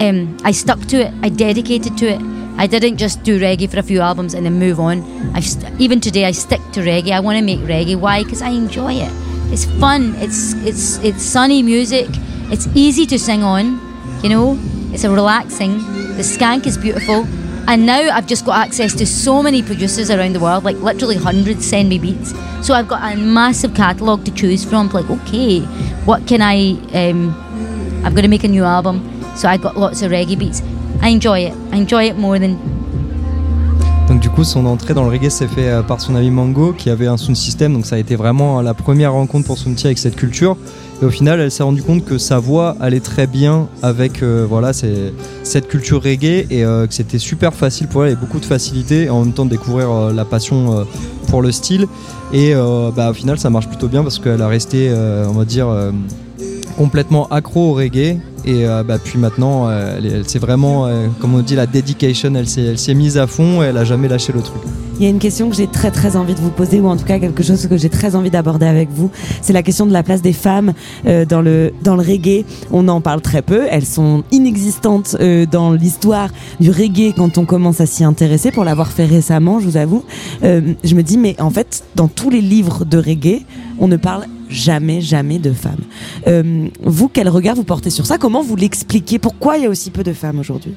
um, 0.00 0.36
I 0.44 0.52
stuck 0.52 0.80
to 0.92 0.96
it. 1.06 1.14
I 1.22 1.28
dedicated 1.28 1.96
to 1.98 2.06
it. 2.14 2.20
I 2.62 2.66
didn't 2.66 2.98
just 2.98 3.22
do 3.22 3.40
reggae 3.40 3.68
for 3.70 3.78
a 3.78 3.82
few 3.82 4.00
albums 4.00 4.34
and 4.34 4.44
then 4.46 4.58
move 4.58 4.78
on. 4.78 5.02
I 5.34 5.40
st- 5.40 5.80
even 5.80 6.00
today 6.00 6.24
I 6.26 6.32
stick 6.32 6.60
to 6.72 6.80
reggae. 6.80 7.12
I 7.12 7.20
want 7.20 7.38
to 7.38 7.44
make 7.44 7.60
reggae. 7.60 7.96
Why? 7.96 8.24
Because 8.24 8.42
I 8.42 8.50
enjoy 8.50 8.94
it. 8.94 9.12
It's 9.52 9.64
fun. 9.84 10.14
It's 10.16 10.54
it's 10.70 10.98
it's 11.08 11.22
sunny 11.22 11.62
music. 11.62 12.08
It's 12.54 12.66
easy 12.74 13.06
to 13.06 13.18
sing 13.18 13.42
on. 13.42 13.80
You 14.22 14.30
know, 14.34 14.58
it's 14.94 15.04
a 15.04 15.10
relaxing. 15.10 15.78
The 16.18 16.24
skank 16.34 16.66
is 16.66 16.76
beautiful. 16.76 17.26
And 17.68 17.86
now 17.86 18.10
I've 18.10 18.26
just 18.26 18.44
got 18.44 18.58
access 18.66 18.94
to 18.94 19.06
so 19.06 19.42
many 19.42 19.62
producers 19.62 20.10
around 20.10 20.34
the 20.34 20.40
world, 20.40 20.64
like 20.64 20.76
literally 20.78 21.16
hundreds 21.16 21.66
send 21.66 21.88
me 21.88 21.98
beats. 21.98 22.34
So 22.66 22.74
I've 22.74 22.88
got 22.88 23.12
a 23.12 23.16
massive 23.16 23.74
catalogue 23.74 24.24
to 24.24 24.30
choose 24.32 24.64
from. 24.64 24.88
Like, 24.88 25.08
okay, 25.08 25.60
what 26.04 26.26
can 26.26 26.42
I? 26.42 26.72
Um, 26.92 27.34
I'm 28.04 28.12
going 28.12 28.22
to 28.22 28.28
make 28.28 28.44
a 28.44 28.48
new 28.48 28.64
album, 28.64 29.22
so 29.36 29.48
I 29.48 29.56
got 29.56 29.76
lots 29.76 30.02
of 30.02 30.10
reggae 30.10 30.38
beats. 30.38 30.60
I 31.00 31.08
enjoy 31.08 31.40
it. 31.40 31.54
I 31.72 31.76
enjoy 31.76 32.04
it 32.04 32.16
more 32.16 32.38
than 32.38 32.58
coup, 34.32 34.44
son 34.44 34.64
entrée 34.66 34.94
dans 34.94 35.04
le 35.04 35.10
reggae 35.10 35.28
s'est 35.28 35.46
fait 35.46 35.68
euh, 35.68 35.82
par 35.82 36.00
son 36.00 36.14
ami 36.14 36.30
Mango, 36.30 36.72
qui 36.72 36.88
avait 36.90 37.06
un 37.06 37.16
sound 37.16 37.36
system. 37.36 37.74
Donc 37.74 37.86
ça 37.86 37.96
a 37.96 37.98
été 37.98 38.16
vraiment 38.16 38.62
la 38.62 38.72
première 38.72 39.12
rencontre 39.12 39.46
pour 39.46 39.58
Soumti 39.58 39.86
avec 39.86 39.98
cette 39.98 40.16
culture. 40.16 40.56
Et 41.02 41.04
au 41.04 41.10
final, 41.10 41.40
elle 41.40 41.50
s'est 41.50 41.62
rendue 41.62 41.82
compte 41.82 42.04
que 42.04 42.16
sa 42.16 42.38
voix 42.38 42.76
allait 42.80 43.00
très 43.00 43.26
bien 43.26 43.68
avec 43.82 44.22
euh, 44.22 44.46
voilà 44.48 44.72
cette 44.72 45.68
culture 45.68 46.02
reggae 46.02 46.46
et 46.50 46.64
euh, 46.64 46.86
que 46.86 46.94
c'était 46.94 47.18
super 47.18 47.52
facile 47.52 47.88
pour 47.88 48.04
elle, 48.04 48.12
et 48.12 48.16
beaucoup 48.16 48.40
de 48.40 48.44
facilité, 48.44 49.10
en 49.10 49.24
même 49.24 49.34
temps 49.34 49.44
de 49.44 49.50
découvrir 49.50 50.12
la 50.12 50.24
passion 50.24 50.86
pour 51.28 51.42
le 51.42 51.52
style. 51.52 51.86
Et 52.32 52.54
bah, 52.96 53.10
au 53.10 53.14
final, 53.14 53.38
ça 53.38 53.50
marche 53.50 53.68
plutôt 53.68 53.88
bien 53.88 54.02
parce 54.02 54.18
qu'elle 54.18 54.40
a 54.40 54.48
resté, 54.48 54.92
on 55.28 55.32
va 55.32 55.44
dire, 55.44 55.68
complètement 56.76 57.28
accro 57.28 57.70
au 57.70 57.74
reggae. 57.74 58.18
Et 58.44 58.66
euh, 58.66 58.82
bah, 58.82 58.98
puis 59.02 59.18
maintenant, 59.18 59.68
euh, 59.68 60.22
vraiment, 60.40 60.86
euh, 60.86 61.06
comme 61.20 61.34
on 61.34 61.40
dit, 61.40 61.54
la 61.54 61.66
dedication, 61.66 62.32
elle 62.34 62.48
s'est 62.48 62.94
mise 62.94 63.18
à 63.18 63.26
fond 63.26 63.62
elle 63.62 63.76
a 63.76 63.84
jamais 63.84 64.08
lâché 64.08 64.32
le 64.32 64.40
truc. 64.40 64.60
Il 64.98 65.04
y 65.04 65.06
a 65.06 65.10
une 65.10 65.18
question 65.18 65.48
que 65.48 65.56
j'ai 65.56 65.66
très 65.66 65.90
très 65.90 66.16
envie 66.16 66.34
de 66.34 66.40
vous 66.40 66.50
poser, 66.50 66.80
ou 66.80 66.86
en 66.86 66.96
tout 66.96 67.04
cas 67.04 67.18
quelque 67.18 67.42
chose 67.42 67.66
que 67.66 67.76
j'ai 67.76 67.88
très 67.88 68.14
envie 68.14 68.30
d'aborder 68.30 68.66
avec 68.66 68.90
vous. 68.90 69.10
C'est 69.40 69.52
la 69.52 69.62
question 69.62 69.86
de 69.86 69.92
la 69.92 70.02
place 70.02 70.22
des 70.22 70.32
femmes 70.32 70.74
euh, 71.06 71.24
dans, 71.24 71.40
le, 71.40 71.72
dans 71.82 71.96
le 71.96 72.02
reggae. 72.02 72.44
On 72.70 72.86
en 72.88 73.00
parle 73.00 73.20
très 73.20 73.42
peu. 73.42 73.66
Elles 73.70 73.86
sont 73.86 74.22
inexistantes 74.30 75.16
dans 75.50 75.72
l'histoire 75.72 76.28
du 76.60 76.70
reggae 76.70 77.14
quand 77.16 77.38
on 77.38 77.44
commence 77.44 77.80
à 77.80 77.86
s'y 77.86 78.04
intéresser. 78.04 78.50
Pour 78.50 78.64
l'avoir 78.64 78.88
fait 78.88 79.06
récemment, 79.06 79.60
je 79.60 79.66
vous 79.66 79.76
avoue, 79.76 80.04
je 80.42 80.94
me 80.94 81.02
dis, 81.02 81.16
mais 81.16 81.40
en 81.40 81.50
fait, 81.50 81.84
dans 81.96 82.08
tous 82.08 82.30
les 82.30 82.40
livres 82.40 82.84
de 82.84 82.98
reggae, 82.98 83.42
on 83.78 83.88
ne 83.88 83.96
parle 83.96 84.26
jamais, 84.52 85.00
jamais 85.00 85.38
de 85.38 85.52
femmes. 85.52 85.82
Euh, 86.26 86.68
vous, 86.82 87.08
quel 87.08 87.28
regard 87.28 87.54
vous 87.56 87.64
portez 87.64 87.90
sur 87.90 88.06
ça? 88.06 88.18
Comment 88.18 88.42
vous 88.42 88.56
l'expliquez? 88.56 89.18
Pourquoi 89.18 89.56
il 89.56 89.64
y 89.64 89.66
a 89.66 89.70
aussi 89.70 89.90
peu 89.90 90.02
de 90.02 90.12
femmes 90.12 90.38
aujourd'hui? 90.38 90.74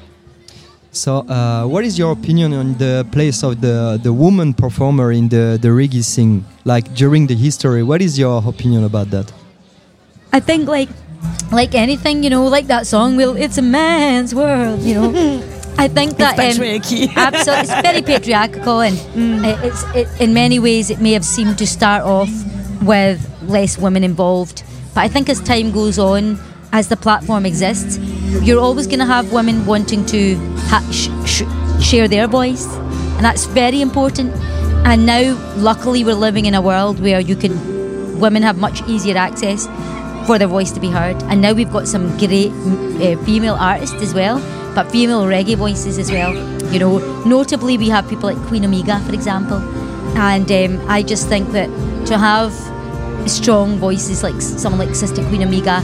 So, 0.92 1.24
uh, 1.28 1.66
what 1.66 1.82
is 1.82 1.98
your 1.98 2.10
opinion 2.12 2.52
on 2.54 2.74
the 2.78 3.04
place 3.10 3.42
of 3.44 3.60
the 3.60 3.98
the 4.02 4.08
woman 4.10 4.54
performer 4.54 5.12
in 5.12 5.28
the 5.28 5.58
the 5.60 5.68
reggae 5.68 6.02
scene, 6.02 6.40
like 6.64 6.94
during 6.94 7.26
the 7.26 7.34
history? 7.36 7.82
What 7.82 8.00
is 8.00 8.16
your 8.18 8.42
opinion 8.46 8.82
about 8.84 9.10
that? 9.10 9.26
I 10.32 10.40
think 10.40 10.66
like 10.68 10.88
like 11.52 11.74
anything, 11.74 12.22
you 12.24 12.30
know, 12.30 12.46
like 12.48 12.68
that 12.68 12.86
song, 12.86 13.16
well, 13.16 13.36
it's 13.36 13.58
a 13.58 13.62
man's 13.62 14.34
world, 14.34 14.80
you 14.82 14.94
know? 14.94 15.12
I 15.78 15.88
think 15.88 16.16
that 16.16 16.38
um, 16.38 16.44
patriarchy. 16.46 17.12
absolutely, 17.16 17.60
it's 17.68 17.82
very 17.82 18.00
patriarchal, 18.00 18.80
and 18.80 18.96
it- 19.44 19.58
it's 19.64 19.84
it, 19.94 20.08
in 20.18 20.32
many 20.32 20.58
ways 20.58 20.88
it 20.90 21.02
may 21.02 21.12
have 21.12 21.24
seemed 21.26 21.58
to 21.58 21.66
start 21.66 22.04
off 22.04 22.30
with 22.82 23.30
less 23.42 23.78
women 23.78 24.04
involved, 24.04 24.62
but 24.94 25.00
I 25.00 25.08
think 25.08 25.28
as 25.28 25.40
time 25.40 25.70
goes 25.72 25.98
on, 25.98 26.38
as 26.72 26.88
the 26.88 26.96
platform 26.96 27.46
exists, 27.46 27.98
you're 28.42 28.60
always 28.60 28.86
going 28.86 28.98
to 28.98 29.06
have 29.06 29.32
women 29.32 29.64
wanting 29.66 30.04
to 30.06 30.36
ha- 30.68 30.86
sh- 30.90 31.10
sh- 31.24 31.84
share 31.84 32.08
their 32.08 32.26
voice, 32.26 32.66
and 33.16 33.24
that's 33.24 33.46
very 33.46 33.80
important. 33.80 34.32
And 34.86 35.06
now, 35.06 35.34
luckily, 35.56 36.04
we're 36.04 36.14
living 36.14 36.46
in 36.46 36.54
a 36.54 36.60
world 36.62 37.00
where 37.00 37.18
you 37.20 37.34
can 37.36 38.20
women 38.20 38.42
have 38.42 38.56
much 38.58 38.82
easier 38.88 39.16
access 39.16 39.66
for 40.26 40.38
their 40.38 40.48
voice 40.48 40.70
to 40.72 40.80
be 40.80 40.90
heard. 40.90 41.20
And 41.24 41.40
now 41.40 41.52
we've 41.52 41.70
got 41.72 41.86
some 41.88 42.16
great 42.18 42.50
uh, 42.50 43.16
female 43.24 43.54
artists 43.54 44.00
as 44.02 44.14
well, 44.14 44.38
but 44.74 44.90
female 44.90 45.24
reggae 45.24 45.56
voices 45.56 45.98
as 45.98 46.10
well. 46.10 46.34
You 46.72 46.78
know, 46.78 47.24
notably 47.24 47.78
we 47.78 47.88
have 47.88 48.08
people 48.08 48.32
like 48.32 48.38
Queen 48.48 48.64
Omega, 48.64 48.98
for 49.00 49.12
example. 49.12 49.58
And 50.16 50.50
um, 50.50 50.90
I 50.90 51.02
just 51.02 51.28
think 51.28 51.52
that 51.52 51.68
to 52.06 52.16
have 52.18 52.52
strong 53.28 53.76
voices 53.78 54.22
like 54.22 54.40
someone 54.40 54.86
like 54.86 54.96
Sister 54.96 55.22
Queen 55.28 55.42
Amiga 55.42 55.82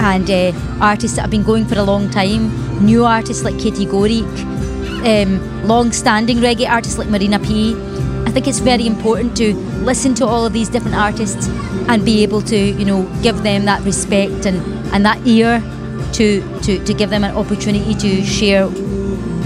and 0.00 0.30
uh, 0.30 0.52
artists 0.80 1.16
that 1.16 1.22
have 1.22 1.30
been 1.30 1.42
going 1.42 1.64
for 1.64 1.78
a 1.78 1.82
long 1.82 2.10
time, 2.10 2.84
new 2.84 3.04
artists 3.04 3.42
like 3.42 3.58
Katie 3.58 3.86
Gorik, 3.86 4.26
um, 5.04 5.66
long-standing 5.66 6.38
reggae 6.38 6.68
artists 6.68 6.98
like 6.98 7.08
Marina 7.08 7.38
P. 7.38 7.74
I 8.26 8.30
think 8.32 8.46
it's 8.46 8.58
very 8.60 8.86
important 8.86 9.36
to 9.38 9.54
listen 9.82 10.14
to 10.16 10.26
all 10.26 10.44
of 10.44 10.52
these 10.52 10.68
different 10.68 10.96
artists 10.96 11.48
and 11.88 12.04
be 12.04 12.22
able 12.22 12.42
to, 12.42 12.56
you 12.56 12.84
know, 12.84 13.02
give 13.22 13.42
them 13.42 13.64
that 13.64 13.82
respect 13.82 14.46
and, 14.46 14.58
and 14.92 15.04
that 15.04 15.26
ear 15.26 15.62
to, 16.12 16.60
to, 16.60 16.84
to 16.84 16.94
give 16.94 17.10
them 17.10 17.24
an 17.24 17.34
opportunity 17.36 17.94
to 17.94 18.24
share 18.24 18.64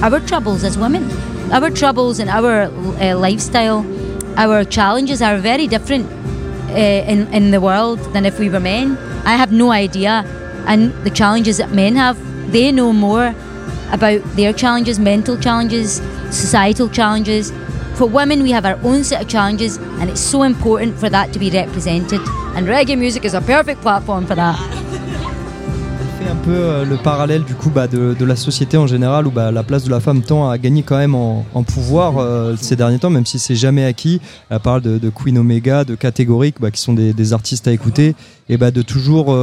our 0.02 0.20
troubles 0.20 0.64
as 0.64 0.76
women. 0.76 1.08
Our 1.52 1.70
troubles 1.70 2.18
and 2.18 2.28
our 2.28 2.62
uh, 2.64 3.16
lifestyle, 3.16 3.84
our 4.36 4.64
challenges 4.64 5.22
are 5.22 5.38
very 5.38 5.66
different 5.66 6.10
uh, 6.70 6.76
in, 6.76 7.32
in 7.32 7.50
the 7.50 7.60
world 7.60 8.00
than 8.12 8.26
if 8.26 8.38
we 8.38 8.50
were 8.50 8.60
men. 8.60 8.96
I 9.24 9.36
have 9.36 9.52
no 9.52 9.70
idea. 9.70 10.24
And 10.66 10.92
the 11.04 11.10
challenges 11.10 11.58
that 11.58 11.70
men 11.70 11.94
have, 11.96 12.18
they 12.50 12.72
know 12.72 12.92
more 12.92 13.34
about 13.92 14.22
their 14.34 14.52
challenges, 14.52 14.98
mental 14.98 15.38
challenges, 15.38 15.96
societal 16.30 16.88
challenges. 16.88 17.52
For 17.96 18.06
women, 18.06 18.42
we 18.42 18.50
have 18.50 18.64
our 18.64 18.78
own 18.82 19.04
set 19.04 19.22
of 19.22 19.28
challenges, 19.28 19.76
and 19.76 20.10
it's 20.10 20.20
so 20.20 20.42
important 20.42 20.98
for 20.98 21.08
that 21.10 21.32
to 21.32 21.38
be 21.38 21.50
represented. 21.50 22.20
And 22.56 22.66
reggae 22.66 22.98
music 22.98 23.24
is 23.24 23.34
a 23.34 23.40
perfect 23.40 23.82
platform 23.82 24.26
for 24.26 24.34
that. 24.34 24.83
Un 26.30 26.36
peu 26.36 26.50
euh, 26.50 26.84
le 26.84 26.96
parallèle 26.96 27.44
du 27.44 27.54
coup 27.54 27.70
bah, 27.70 27.86
de, 27.86 28.24
la 28.24 28.36
société 28.36 28.76
en 28.76 28.86
général 28.86 29.26
où 29.26 29.30
bah, 29.30 29.50
la 29.50 29.62
place 29.62 29.84
de 29.84 29.90
la 29.90 30.00
femme 30.00 30.22
tend 30.22 30.48
à 30.48 30.58
gagner 30.58 30.82
quand 30.82 30.96
même 30.96 31.14
en, 31.14 31.44
pouvoir 31.66 32.18
euh, 32.18 32.56
ces 32.56 32.76
derniers 32.76 32.98
temps, 32.98 33.10
même 33.10 33.26
si 33.26 33.38
c'est 33.38 33.54
jamais 33.54 33.84
acquis. 33.84 34.20
Elle 34.50 34.60
parle 34.60 34.80
de, 34.80 35.10
Queen 35.10 35.38
Omega, 35.38 35.84
de 35.84 35.94
Catégorique, 35.94 36.56
bah, 36.60 36.70
qui 36.70 36.80
sont 36.80 36.94
des, 36.94 37.32
artistes 37.32 37.68
à 37.68 37.72
écouter, 37.72 38.14
et 38.48 38.56
bah, 38.56 38.70
de 38.70 38.82
toujours 38.82 39.36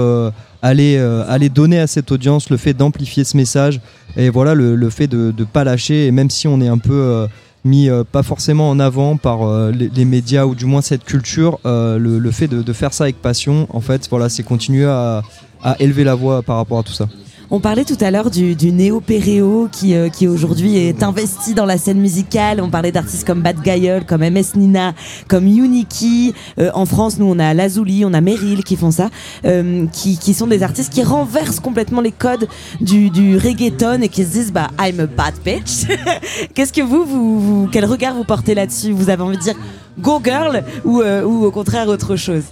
aller, 0.62 0.98
euh, 0.98 1.24
aller 1.28 1.50
donner 1.50 1.80
à 1.80 1.88
cette 1.88 2.12
audience 2.12 2.50
le 2.50 2.58
fait 2.58 2.74
d'amplifier 2.74 3.24
ce 3.24 3.38
message, 3.38 3.82
et 4.18 4.30
voilà 4.30 4.54
le, 4.54 4.76
le 4.76 4.90
fait 4.90 5.08
de 5.08 5.34
ne 5.38 5.44
pas 5.44 5.64
lâcher, 5.64 6.08
et 6.08 6.12
même 6.12 6.30
si 6.30 6.48
on 6.48 6.62
est 6.62 6.68
un 6.68 6.78
peu... 6.78 7.28
mis 7.64 7.90
euh, 7.90 8.04
pas 8.04 8.24
forcément 8.24 8.70
en 8.70 8.80
avant 8.80 9.18
par 9.18 9.44
euh, 9.44 9.72
les, 9.72 10.06
médias 10.06 10.46
ou 10.46 10.56
du 10.56 10.66
moins 10.66 10.82
cette 10.82 11.04
culture, 11.04 11.60
euh, 11.66 11.98
le, 11.98 12.20
le 12.20 12.32
fait 12.32 12.48
de, 12.48 12.62
de 12.62 12.74
faire 12.74 12.94
ça 12.94 13.06
avec 13.06 13.22
passion, 13.22 13.68
en 13.70 13.82
fait, 13.82 14.08
voilà, 14.10 14.30
c'est 14.30 14.44
continuer 14.44 14.86
à, 14.86 15.24
à 15.64 15.76
élever 15.80 16.04
la 16.04 16.16
voix 16.16 16.42
par 16.42 16.58
rapport 16.58 16.80
à 16.80 16.84
tout 16.84 16.94
ça. 16.94 17.08
On 17.54 17.60
parlait 17.60 17.84
tout 17.84 17.98
à 18.00 18.12
l'heure 18.12 18.32
du, 18.32 18.56
du 18.56 18.72
néo-péréo 18.72 19.68
qui, 19.70 19.94
euh, 19.94 20.08
qui 20.08 20.26
aujourd'hui 20.26 20.78
est 20.78 21.04
investi 21.04 21.54
dans 21.54 21.66
la 21.66 21.78
scène 21.78 22.00
musicale. 22.00 22.62
On 22.62 22.70
parlait 22.70 22.94
d'artistes 22.94 23.28
comme 23.28 23.42
Bad 23.42 23.60
Guy, 23.62 23.90
comme 24.08 24.22
MS 24.22 24.56
Nina, 24.56 24.94
comme 25.28 25.46
Uniki. 25.48 26.34
Euh, 26.60 26.72
en 26.74 26.86
France, 26.86 27.18
nous, 27.20 27.26
on 27.26 27.38
a 27.40 27.54
Lazuli, 27.54 28.06
on 28.06 28.14
a 28.14 28.22
Meryl 28.22 28.64
qui 28.64 28.78
font 28.78 28.90
ça, 28.92 29.10
euh, 29.44 29.86
qui, 29.92 30.18
qui 30.18 30.34
sont 30.34 30.48
des 30.48 30.64
artistes 30.64 30.94
qui 30.94 31.04
renversent 31.04 31.60
complètement 31.60 32.00
les 32.00 32.14
codes 32.14 32.48
du, 32.80 33.10
du 33.10 33.36
reggaeton 33.36 34.02
et 34.02 34.08
qui 34.08 34.24
se 34.24 34.30
disent, 34.30 34.54
bah, 34.54 34.70
I'm 34.80 35.02
a 35.02 35.06
bad 35.08 35.34
bitch. 35.44 35.88
Qu'est-ce 36.56 36.72
que 36.72 36.82
vous, 36.82 37.04
vous, 37.04 37.40
vous- 37.42 37.68
quel 37.70 37.84
regard 37.84 38.16
vous 38.16 38.24
portez 38.24 38.56
là-dessus? 38.56 38.94
Vous 38.94 39.10
avez 39.10 39.24
envie 39.24 39.36
de 39.38 39.42
dire 39.42 39.56
go 40.00 40.22
girl 40.24 40.64
ou, 40.86 41.02
euh, 41.02 41.24
ou 41.26 41.44
au 41.44 41.52
contraire 41.52 41.90
autre 41.90 42.16
chose? 42.16 42.44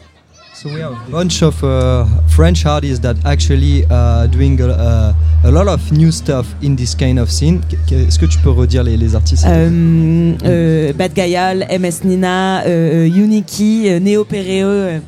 So 0.61 0.67
we 0.67 0.81
have 0.81 0.91
a 1.07 1.11
bunch 1.11 1.41
of 1.41 1.63
uh, 1.63 2.03
French 2.27 2.65
artists 2.65 2.99
that 2.99 3.15
actually 3.23 3.85
uh, 3.89 4.27
doing 4.27 4.59
a, 4.59 4.67
a, 4.67 5.15
a 5.45 5.51
lot 5.51 5.69
of 5.69 5.79
new 5.93 6.11
stuff 6.11 6.45
in 6.61 6.75
this 6.75 6.93
kind 6.93 7.17
of 7.17 7.31
scene. 7.31 7.61
Qu- 7.69 7.77
qu- 7.87 7.95
Est-ce 8.07 8.19
que 8.19 8.25
tu 8.25 8.39
peux 8.39 8.49
redire 8.49 8.83
les, 8.83 8.97
les 8.97 9.15
artistes 9.15 9.45
Euh, 9.47 10.33
euh, 10.43 10.91
Bad 10.93 11.13
Gayal, 11.13 11.65
MS 11.79 12.03
Nina, 12.03 12.63
euh, 12.65 13.07
euh, 13.07 13.07
Uniki, 13.07 13.87
Neo 14.01 14.25
Pereo. 14.25 14.99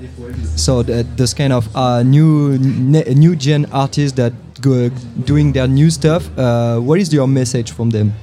So 0.56 0.84
the, 0.84 1.03
this 1.18 1.34
kind 1.34 1.52
of 1.52 1.68
uh, 1.76 2.02
new 2.02 2.57
new 2.57 3.36
gen 3.36 3.68
artists 3.73 4.15
that 4.15 4.32
go 4.61 4.90
doing 5.26 5.52
their 5.52 5.68
new 5.68 5.90
stuff. 5.90 6.30
Uh, 6.38 6.78
what 6.80 6.98
is 6.98 7.11
your 7.11 7.28
message 7.28 7.72
from 7.73 7.90
them? 7.90 8.14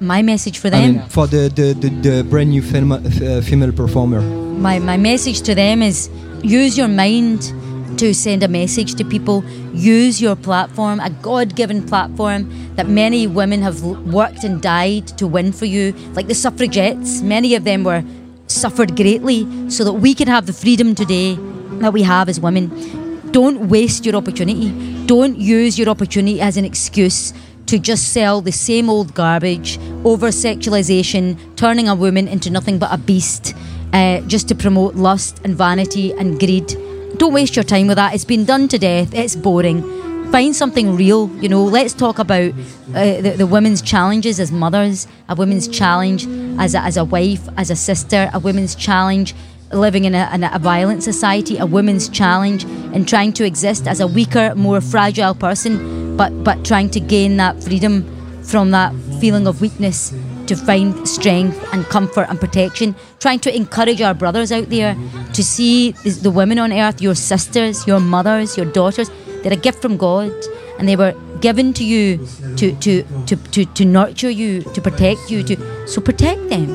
My 0.00 0.22
message 0.22 0.58
for 0.58 0.68
I 0.68 0.70
them. 0.70 0.80
mean, 0.92 1.02
for 1.10 1.26
the 1.26 1.50
the, 1.54 1.74
the, 1.74 1.90
the 2.02 2.22
brand 2.24 2.48
new 2.48 2.62
film, 2.62 2.92
uh, 2.92 2.98
female 3.42 3.72
performer. 3.72 4.22
My, 4.58 4.78
my 4.78 4.96
message 4.96 5.42
to 5.42 5.54
them 5.54 5.82
is 5.82 6.10
use 6.42 6.76
your 6.76 6.88
mind 6.88 7.52
to 7.98 8.12
send 8.14 8.42
a 8.42 8.48
message 8.48 8.94
to 8.96 9.04
people. 9.04 9.44
Use 9.72 10.20
your 10.20 10.36
platform, 10.36 11.00
a 11.00 11.10
God 11.10 11.54
given 11.54 11.86
platform 11.86 12.74
that 12.74 12.88
many 12.88 13.26
women 13.26 13.62
have 13.62 13.82
worked 13.82 14.44
and 14.44 14.60
died 14.60 15.08
to 15.18 15.26
win 15.26 15.52
for 15.52 15.64
you. 15.64 15.92
Like 16.12 16.28
the 16.28 16.34
suffragettes, 16.34 17.22
many 17.22 17.54
of 17.54 17.64
them 17.64 17.84
were 17.84 18.04
suffered 18.46 18.96
greatly 18.96 19.70
so 19.70 19.84
that 19.84 19.94
we 19.94 20.14
can 20.14 20.28
have 20.28 20.46
the 20.46 20.52
freedom 20.52 20.94
today 20.94 21.36
that 21.80 21.92
we 21.92 22.02
have 22.02 22.28
as 22.28 22.40
women. 22.40 23.30
Don't 23.30 23.68
waste 23.68 24.06
your 24.06 24.16
opportunity. 24.16 24.70
Don't 25.06 25.38
use 25.38 25.78
your 25.78 25.88
opportunity 25.88 26.40
as 26.40 26.56
an 26.56 26.64
excuse 26.64 27.32
to 27.66 27.78
just 27.78 28.12
sell 28.12 28.40
the 28.40 28.52
same 28.52 28.88
old 28.88 29.14
garbage, 29.14 29.78
over 30.04 30.28
sexualization, 30.28 31.38
turning 31.56 31.86
a 31.86 31.94
woman 31.94 32.26
into 32.26 32.48
nothing 32.48 32.78
but 32.78 32.90
a 32.90 32.96
beast, 32.96 33.54
uh, 33.92 34.20
just 34.22 34.48
to 34.48 34.54
promote 34.54 34.94
lust 34.94 35.40
and 35.44 35.56
vanity 35.56 36.12
and 36.12 36.38
greed. 36.38 36.68
Don't 37.16 37.32
waste 37.32 37.56
your 37.56 37.64
time 37.64 37.86
with 37.86 37.96
that. 37.96 38.14
It's 38.14 38.24
been 38.24 38.44
done 38.44 38.68
to 38.68 38.78
death. 38.78 39.14
It's 39.14 39.34
boring. 39.36 39.82
find 40.30 40.54
something 40.54 40.96
real. 40.96 41.30
You 41.42 41.48
know, 41.48 41.64
let's 41.64 41.94
talk 41.94 42.18
about 42.18 42.52
uh, 42.94 43.20
the, 43.20 43.34
the 43.38 43.46
women's 43.46 43.82
challenges 43.82 44.38
as 44.38 44.52
mothers, 44.52 45.06
a 45.28 45.34
women's 45.34 45.68
challenge 45.68 46.26
as 46.58 46.74
a, 46.74 46.80
as 46.80 46.96
a 46.96 47.04
wife, 47.04 47.48
as 47.56 47.70
a 47.70 47.76
sister, 47.76 48.30
a 48.32 48.38
women's 48.38 48.74
challenge 48.74 49.34
living 49.72 50.04
in 50.04 50.14
a, 50.14 50.30
in 50.32 50.44
a 50.44 50.58
violent 50.58 51.02
society, 51.02 51.58
a 51.58 51.66
women's 51.66 52.08
challenge 52.08 52.64
in 52.94 53.04
trying 53.04 53.32
to 53.34 53.44
exist 53.44 53.86
as 53.86 54.00
a 54.00 54.06
weaker, 54.06 54.54
more 54.54 54.80
fragile 54.80 55.34
person, 55.34 56.16
but 56.16 56.30
but 56.44 56.64
trying 56.64 56.90
to 56.90 57.00
gain 57.00 57.36
that 57.36 57.62
freedom 57.62 58.04
from 58.42 58.70
that 58.70 58.94
feeling 59.20 59.46
of 59.46 59.60
weakness 59.60 60.12
to 60.48 60.56
find 60.56 61.06
strength 61.08 61.56
and 61.72 61.84
comfort 61.86 62.26
and 62.28 62.40
protection, 62.40 62.94
trying 63.20 63.38
to 63.40 63.54
encourage 63.54 64.00
our 64.00 64.14
brothers 64.14 64.50
out 64.50 64.68
there 64.70 64.96
to 65.34 65.44
see 65.44 65.92
the, 65.92 66.30
women 66.30 66.58
on 66.58 66.72
earth, 66.72 67.00
your 67.00 67.14
sisters, 67.14 67.86
your 67.86 68.00
mothers, 68.00 68.56
your 68.56 68.66
daughters, 68.66 69.10
they're 69.42 69.52
a 69.52 69.56
gift 69.56 69.80
from 69.80 69.96
God 69.96 70.32
and 70.78 70.88
they 70.88 70.96
were 70.96 71.14
given 71.40 71.72
to 71.74 71.84
you 71.84 72.26
to, 72.56 72.74
to, 72.76 73.02
to, 73.26 73.36
to, 73.36 73.64
to 73.64 73.84
nurture 73.84 74.30
you, 74.30 74.62
to 74.62 74.80
protect 74.80 75.30
you, 75.30 75.42
to 75.44 75.86
so 75.88 76.00
protect 76.00 76.48
them. 76.48 76.68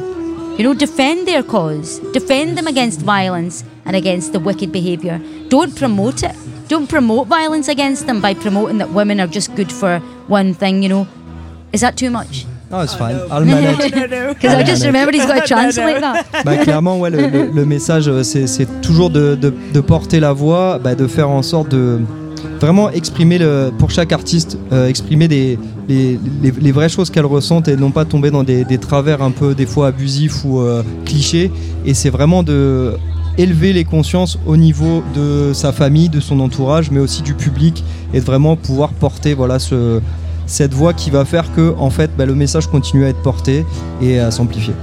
You 0.57 0.63
know, 0.63 0.73
defend 0.73 1.27
their 1.27 1.41
cause, 1.41 1.99
defend 2.11 2.57
them 2.57 2.67
against 2.67 3.01
violence 3.01 3.63
and 3.85 3.95
against 3.95 4.33
the 4.33 4.39
wicked 4.39 4.71
behaviour. 4.71 5.19
Don't 5.49 5.75
promote 5.75 6.23
it. 6.23 6.35
Don't 6.67 6.87
promote 6.87 7.27
violence 7.27 7.67
against 7.67 8.07
them 8.07 8.21
by 8.21 8.33
promoting 8.33 8.77
that 8.77 8.91
women 8.91 9.19
are 9.19 9.27
just 9.27 9.53
good 9.55 9.71
for 9.71 9.99
one 10.27 10.53
thing, 10.53 10.83
you 10.83 10.89
know. 10.89 11.07
Is 11.71 11.81
that 11.81 11.97
too 11.97 12.11
much? 12.11 12.45
No, 12.73 12.81
it's 12.81 12.95
fine. 12.95 13.15
I'll 13.31 13.45
manage. 13.45 13.77
Because 14.33 14.55
I 14.55 14.63
just 14.63 14.83
remembered 14.83 15.13
he's 15.13 15.25
got 15.27 15.41
to 15.41 15.47
translate 15.47 16.01
that. 16.01 16.25
Bah, 16.43 16.57
clairement, 16.57 16.97
ouais, 16.99 17.11
le, 17.11 17.27
le- 17.29 17.51
le 17.53 17.65
message, 17.65 18.07
euh, 18.07 18.23
c'est 18.23 18.81
toujours 18.81 19.11
de, 19.11 19.35
de- 19.35 19.53
de 19.73 19.79
porter 19.79 20.19
la 20.19 20.33
voix, 20.33 20.79
bah, 20.83 20.95
de 20.95 21.05
faire 21.05 21.29
en 21.29 21.43
sorte 21.43 21.69
de 21.69 21.99
vraiment 22.59 22.89
exprimer 22.89 23.37
le, 23.37 23.71
pour 23.77 23.91
chaque 23.91 24.11
artiste, 24.11 24.57
euh, 24.71 24.87
exprimer 24.87 25.27
des, 25.27 25.59
les, 25.87 26.19
les- 26.41 26.51
les 26.51 26.71
vraies 26.71 26.89
choses 26.89 27.11
qu'elle 27.11 27.25
ressentent 27.27 27.67
et 27.67 27.75
non 27.77 27.91
pas 27.91 28.05
tomber 28.05 28.31
dans 28.31 28.43
des, 28.43 28.65
des 28.65 28.79
travers 28.79 29.21
un 29.21 29.31
peu 29.31 29.53
des 29.53 29.67
fois 29.67 29.87
abusifs 29.87 30.43
ou 30.43 30.59
euh, 30.59 30.81
clichés. 31.05 31.51
Et 31.85 31.93
c'est 31.93 32.09
vraiment 32.09 32.41
de 32.41 32.93
élever 33.37 33.73
les 33.73 33.83
consciences 33.83 34.39
au 34.47 34.57
niveau 34.57 35.03
de 35.15 35.53
sa 35.53 35.71
famille, 35.71 36.09
de 36.09 36.19
son 36.19 36.39
entourage, 36.39 36.89
mais 36.91 36.99
aussi 36.99 37.21
du 37.21 37.33
public 37.35 37.83
et 38.15 38.19
de 38.19 38.25
vraiment 38.25 38.55
pouvoir 38.55 38.89
porter 38.93 39.33
voilà 39.35 39.57
ce 39.59 40.01
cette 40.45 40.73
voix 40.73 40.93
qui 40.93 41.09
va 41.09 41.25
faire 41.25 41.51
que 41.55 41.73
en 41.77 41.89
fait 41.89 42.11
bah, 42.17 42.25
le 42.25 42.35
message 42.35 42.67
continue 42.67 43.05
à 43.05 43.09
être 43.09 43.21
porté 43.21 43.65
et 44.01 44.19
à 44.19 44.31
s'amplifier. 44.31 44.73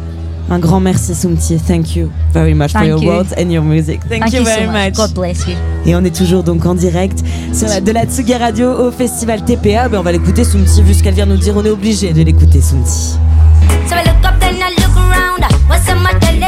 Un 0.53 0.59
grand 0.59 0.81
merci 0.81 1.15
Soumti, 1.15 1.59
thank 1.59 1.95
you 1.95 2.11
very 2.35 2.55
much 2.55 2.73
for 2.73 2.83
your 2.83 3.01
you. 3.01 3.09
words 3.09 3.33
and 3.39 3.51
your 3.51 3.63
music. 3.63 4.01
Thank, 4.09 4.23
Thank 4.23 4.33
you 4.33 4.41
you 4.41 4.45
so 4.47 4.51
very 4.51 4.67
much. 4.67 4.75
much. 4.89 4.95
God 4.97 5.15
bless 5.15 5.47
you. 5.47 5.55
Et 5.87 5.95
on 5.95 6.03
est 6.05 6.15
toujours 6.15 6.43
donc 6.43 6.67
en 6.67 6.75
direct 6.75 7.23
sur 7.53 7.69
la, 7.69 7.81
de 7.81 7.93
la 7.93 8.05
Tsugi 8.05 8.35
Radio 8.35 8.69
au 8.73 8.91
festival 8.91 9.45
TPA. 9.45 9.89
Ben, 9.89 9.99
on 10.01 10.03
va 10.03 10.11
l'écouter 10.11 10.43
Soumti 10.43 10.83
vu 10.83 10.95
ce 10.95 11.03
qu'elle 11.05 11.15
vient 11.15 11.27
nous 11.27 11.37
dire. 11.37 11.55
On 11.57 11.65
est 11.65 11.71
obligé 11.71 12.13
de 12.13 12.23
l'écouter 12.23 12.61
Soumti. 12.61 13.17
So 13.89 13.95
I 13.95 14.03
look 14.05 14.25
up 14.25 14.41
then 14.41 14.57
I 14.57 14.71
look 14.81 14.97
around. 14.97 15.45
What's 15.69 15.89
on 15.89 16.03
my 16.03 16.19
telly? 16.19 16.43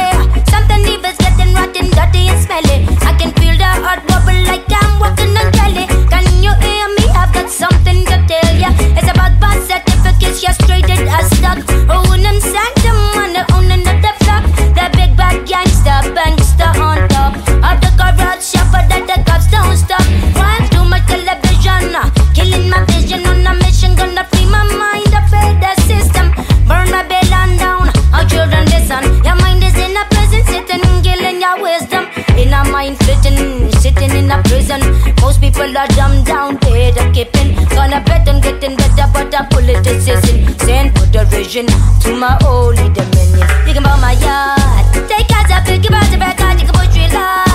Something 0.51 0.83
evil's 0.85 1.17
getting 1.19 1.53
rotten, 1.55 1.89
dirty 1.91 2.27
and 2.27 2.39
smelly. 2.43 2.85
I 3.07 3.13
can 3.17 3.31
feel 3.39 3.55
the 3.57 3.63
heart 3.63 4.05
bubble 4.07 4.37
like 4.43 4.65
I'm 4.69 4.99
walking 4.99 5.31
on 5.37 5.49
jelly. 5.53 5.87
Can 6.09 6.25
you 6.43 6.51
hear 6.59 6.87
me? 6.97 7.02
I've 7.23 7.31
got 7.31 7.49
something 7.49 8.03
to 8.03 8.17
tell 8.27 8.51
ya. 8.59 8.67
It's 8.99 9.07
about 9.07 9.39
birth 9.39 9.63
certificates, 9.63 10.43
you're 10.43 10.51
straighted 10.59 11.07
as 11.07 11.31
stuck. 11.37 11.63
Oh, 11.87 12.03
and 12.11 12.27
I'm 12.27 12.39
sanctum 12.41 12.99
on 13.15 13.31
the 13.31 13.43
own 13.55 13.71
another 13.71 14.11
flock. 14.27 14.43
The 14.75 14.91
big 14.91 15.15
bad 15.15 15.47
gangster, 15.47 16.03
bankster 16.11 16.67
on 16.83 17.07
top. 17.15 17.39
Of 17.63 17.79
the 17.79 17.91
corrupt 17.95 18.43
shopper 18.43 18.83
that 18.91 19.07
the 19.07 19.17
cops 19.23 19.47
don't 19.47 19.77
stop. 19.79 20.03
Watch 20.35 20.67
too 20.75 20.83
much 20.83 21.07
television, 21.07 21.95
uh, 21.95 22.11
killing 22.35 22.67
my 22.67 22.83
vision 22.91 23.23
on 23.23 23.47
a 23.47 23.55
mission. 23.63 23.95
Gonna 23.95 24.27
free 24.27 24.47
my 24.51 24.67
mind, 24.75 25.15
I 25.15 25.23
feel 25.31 25.55
the 25.63 25.71
system. 25.87 26.27
Burn 26.67 26.91
my 26.91 27.07
Babylon 27.07 27.55
down. 27.55 27.87
Our 28.11 28.27
children 28.27 28.67
listen. 28.67 28.99
Your 29.23 29.39
mind 29.39 29.63
is 29.63 29.79
in 29.79 29.95
a 29.95 30.03
prison, 30.11 30.43
sitting, 30.51 30.83
killing 31.07 31.39
your 31.39 31.55
wisdom. 31.63 32.03
In 32.35 32.51
a 32.51 32.67
mind 32.67 32.99
flitting, 32.99 33.71
sitting 33.79 34.11
in 34.11 34.27
a 34.27 34.43
prison. 34.43 34.83
Most 35.23 35.39
people 35.39 35.77
are 35.77 35.87
dumbed 35.95 36.25
down, 36.25 36.57
dead 36.57 36.97
or 36.97 37.09
keeping. 37.13 37.55
Gonna 37.69 38.03
bet 38.05 38.27
on 38.27 38.41
getting 38.41 38.75
better, 38.75 39.07
but 39.13 39.33
a 39.33 39.47
politicizing. 39.55 40.61
Send 40.61 40.99
for 40.99 41.05
derision 41.13 41.65
to 42.01 42.13
my 42.13 42.37
holy 42.41 42.89
dominion. 42.91 43.47
Can 43.63 43.83
buy 43.83 43.95
my 44.01 44.11
yard. 44.19 45.07
Take 45.07 45.31
out 45.31 45.49
a 45.49 45.63
pick 45.65 45.87
about 45.87 46.11
the 46.11 46.17
back, 46.17 46.37
you 46.59 46.67
can 46.67 46.75
push 46.75 46.93
real 46.97 47.09
hard. 47.09 47.52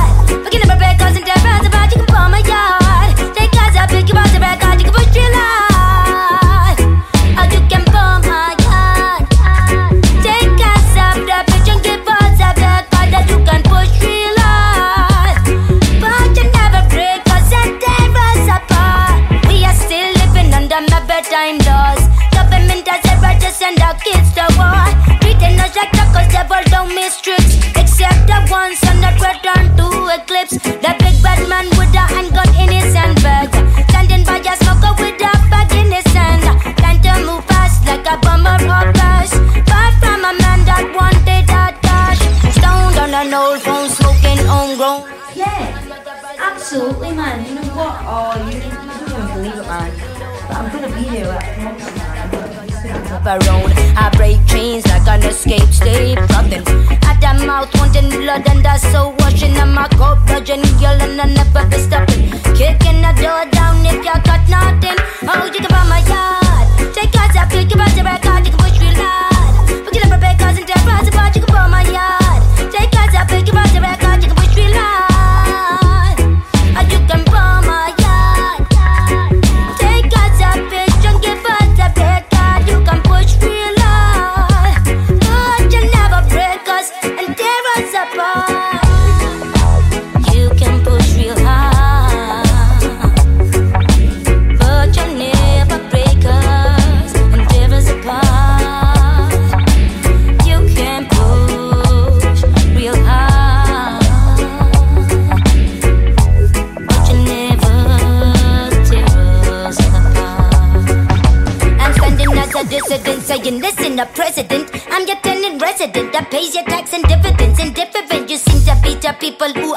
Around. 53.29 53.73
I 53.97 54.11
break 54.17 54.39
chains 54.47 54.87
like 54.87 55.07
an 55.07 55.23
escape 55.23 55.71
slave. 55.73 56.17
Nothing 56.31 56.65
at 57.05 57.21
the 57.21 57.47
mouth, 57.47 57.69
wanting 57.77 58.09
blood, 58.09 58.49
and 58.49 58.65
that's 58.65 58.78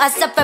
I 0.02 0.10
up 0.40 0.41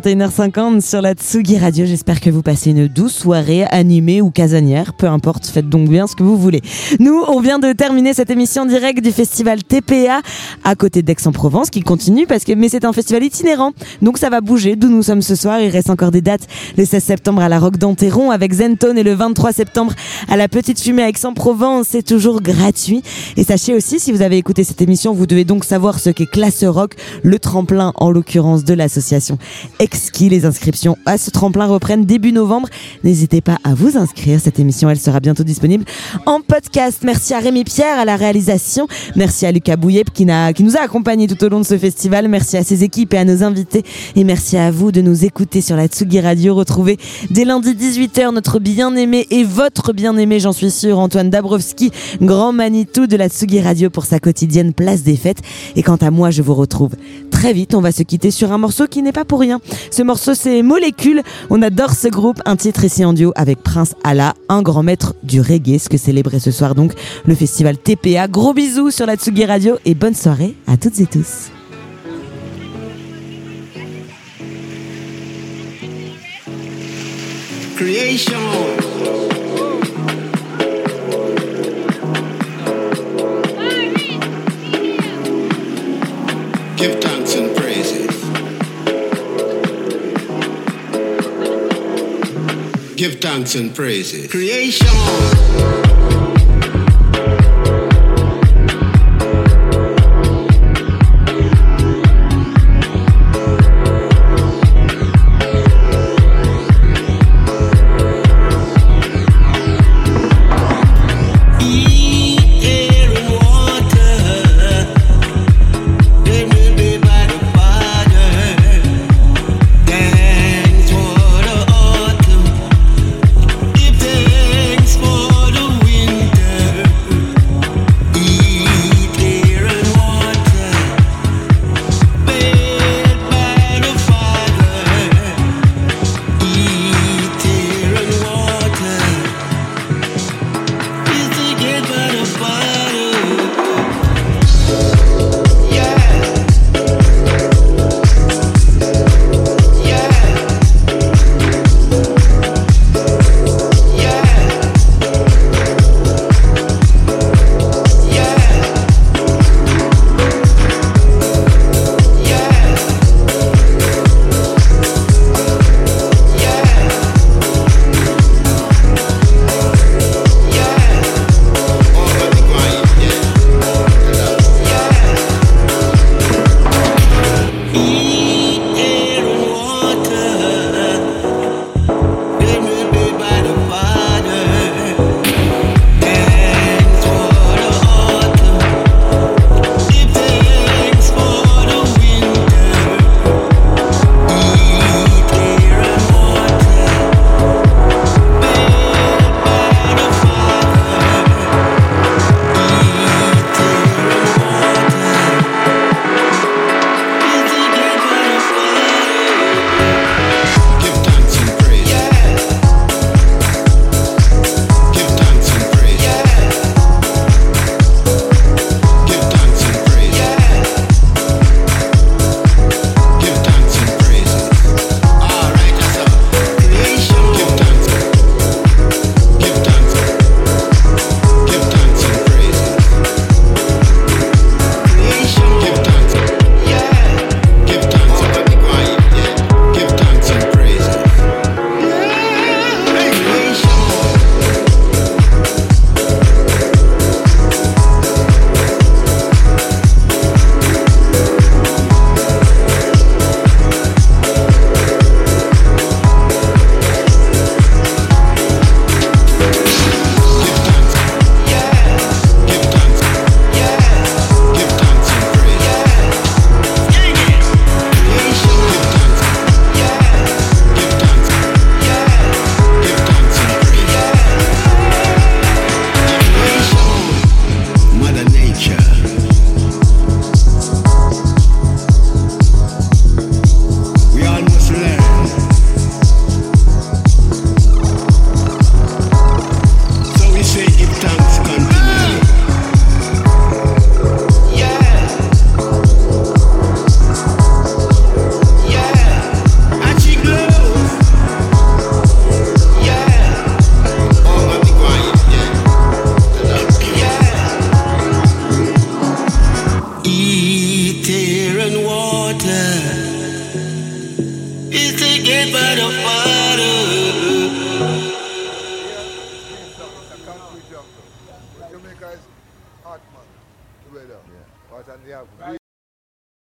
21h50 0.00 0.80
sur 0.80 1.02
la 1.02 1.12
Tsugi 1.12 1.58
Radio. 1.58 1.84
J'espère 1.84 2.20
que 2.20 2.30
vous 2.30 2.40
passez 2.40 2.70
une 2.70 2.88
douce 2.88 3.12
soirée 3.12 3.64
animée 3.64 4.22
ou 4.22 4.30
casanière. 4.30 4.94
Peu 4.94 5.06
importe, 5.06 5.46
faites 5.46 5.68
donc 5.68 5.90
bien 5.90 6.06
ce 6.06 6.16
que 6.16 6.22
vous 6.22 6.38
voulez. 6.38 6.62
Nous, 7.00 7.22
on 7.28 7.40
vient 7.40 7.58
de 7.58 7.72
terminer 7.72 8.14
cette 8.14 8.30
émission 8.30 8.64
directe 8.64 9.02
du 9.02 9.12
festival 9.12 9.62
TPA 9.62 10.22
à 10.64 10.74
côté 10.74 11.02
d'Aix-en-Provence 11.02 11.68
qui 11.68 11.82
continue 11.82 12.26
parce 12.26 12.44
que, 12.44 12.52
mais 12.52 12.70
c'est 12.70 12.86
un 12.86 12.94
festival 12.94 13.24
itinérant. 13.24 13.72
Donc 14.00 14.16
ça 14.16 14.30
va 14.30 14.40
bouger 14.40 14.74
d'où 14.74 14.88
nous 14.88 15.02
sommes 15.02 15.20
ce 15.20 15.34
soir. 15.34 15.60
Il 15.60 15.68
reste 15.68 15.90
encore 15.90 16.12
des 16.12 16.22
dates 16.22 16.46
le 16.78 16.86
16 16.86 17.04
septembre 17.04 17.42
à 17.42 17.50
la 17.50 17.58
Roque 17.58 17.76
d'Anteron 17.76 18.30
avec 18.30 18.54
Zenton 18.54 18.96
et 18.96 19.02
le 19.02 19.12
23 19.12 19.52
septembre 19.52 19.92
à 20.28 20.38
la 20.38 20.48
Petite 20.48 20.80
Fumée 20.80 21.02
à 21.02 21.08
Aix-en-Provence. 21.10 21.88
C'est 21.90 22.06
toujours 22.06 22.40
gratuit. 22.40 23.02
Et 23.36 23.44
sachez 23.44 23.74
aussi, 23.74 24.00
si 24.00 24.12
vous 24.12 24.22
avez 24.22 24.38
écouté 24.38 24.64
cette 24.64 24.80
émission, 24.80 25.12
vous 25.12 25.26
devez 25.26 25.44
donc 25.44 25.64
savoir 25.64 25.98
ce 25.98 26.08
qu'est 26.08 26.30
Classe 26.30 26.64
Rock, 26.64 26.94
le 27.22 27.38
tremplin 27.38 27.92
en 27.96 28.10
l'occurrence 28.10 28.64
de 28.64 28.72
l'association 28.72 29.36
Les 30.28 30.44
inscriptions 30.44 30.98
à 31.06 31.16
ce 31.16 31.30
tremplin 31.30 31.64
reprennent 31.64 32.04
début 32.04 32.32
novembre. 32.32 32.68
N'hésitez 33.04 33.40
pas 33.40 33.56
à 33.64 33.72
vous 33.72 33.96
inscrire. 33.96 34.38
Cette 34.38 34.58
émission, 34.58 34.90
elle 34.90 34.98
sera 34.98 35.18
bientôt 35.18 35.44
disponible 35.44 35.86
en 36.26 36.42
podcast. 36.42 36.98
Merci 37.04 37.32
à 37.32 37.38
Rémi 37.38 37.64
Pierre 37.64 37.98
à 37.98 38.04
la 38.04 38.16
réalisation. 38.16 38.86
Merci 39.16 39.46
à 39.46 39.52
Lucas 39.52 39.76
Bouillet 39.76 40.04
qui, 40.12 40.26
qui 40.54 40.62
nous 40.62 40.76
a 40.76 40.80
accompagnés 40.80 41.26
tout 41.26 41.42
au 41.42 41.48
long 41.48 41.60
de 41.60 41.64
ce 41.64 41.78
festival. 41.78 42.28
Merci 42.28 42.58
à 42.58 42.64
ses 42.64 42.84
équipes 42.84 43.14
et 43.14 43.16
à 43.16 43.24
nos 43.24 43.42
invités. 43.42 43.82
Et 44.14 44.24
merci 44.24 44.58
à 44.58 44.70
vous 44.70 44.92
de 44.92 45.00
nous 45.00 45.24
écouter 45.24 45.62
sur 45.62 45.74
la 45.74 45.86
Tsugi 45.86 46.20
Radio. 46.20 46.54
Retrouvez 46.54 46.98
dès 47.30 47.46
lundi 47.46 47.70
18h 47.70 48.34
notre 48.34 48.58
bien-aimé 48.58 49.26
et 49.30 49.42
votre 49.42 49.94
bien-aimé, 49.94 50.38
j'en 50.38 50.52
suis 50.52 50.70
sûr, 50.70 50.98
Antoine 50.98 51.30
Dabrowski, 51.30 51.92
grand 52.20 52.52
Manitou 52.52 53.06
de 53.06 53.16
la 53.16 53.30
Tsugi 53.30 53.62
Radio 53.62 53.88
pour 53.88 54.04
sa 54.04 54.20
quotidienne 54.20 54.74
place 54.74 55.02
des 55.02 55.16
fêtes. 55.16 55.40
Et 55.76 55.82
quant 55.82 55.96
à 55.96 56.10
moi, 56.10 56.30
je 56.30 56.42
vous 56.42 56.54
retrouve 56.54 56.92
très 57.30 57.54
vite. 57.54 57.74
On 57.74 57.80
va 57.80 57.90
se 57.90 58.02
quitter 58.02 58.30
sur 58.30 58.52
un 58.52 58.58
morceau 58.58 58.86
qui 58.86 59.00
n'est 59.00 59.12
pas 59.12 59.24
pour 59.24 59.40
rien. 59.40 59.60
Ce 59.90 60.02
morceau, 60.02 60.34
c'est 60.34 60.62
Molécule. 60.62 61.22
On 61.50 61.62
adore 61.62 61.92
ce 61.92 62.08
groupe. 62.08 62.40
Un 62.44 62.56
titre 62.56 62.84
ici 62.84 63.04
en 63.04 63.12
duo 63.12 63.32
avec 63.36 63.62
Prince 63.62 63.94
Allah, 64.04 64.34
un 64.48 64.62
grand 64.62 64.82
maître 64.82 65.14
du 65.22 65.40
reggae, 65.40 65.78
ce 65.78 65.88
que 65.88 65.96
célébrer 65.96 66.40
ce 66.40 66.50
soir 66.50 66.74
donc 66.74 66.92
le 67.26 67.34
festival 67.34 67.76
TPA. 67.78 68.28
Gros 68.28 68.54
bisous 68.54 68.90
sur 68.90 69.06
la 69.06 69.16
Tsugi 69.16 69.44
Radio 69.44 69.78
et 69.84 69.94
bonne 69.94 70.14
soirée 70.14 70.54
à 70.66 70.76
toutes 70.76 71.00
et 71.00 71.06
tous. 71.06 71.50
Give 93.00 93.18
thanks 93.18 93.54
and 93.54 93.74
praises. 93.74 94.30
Creation. 94.30 96.09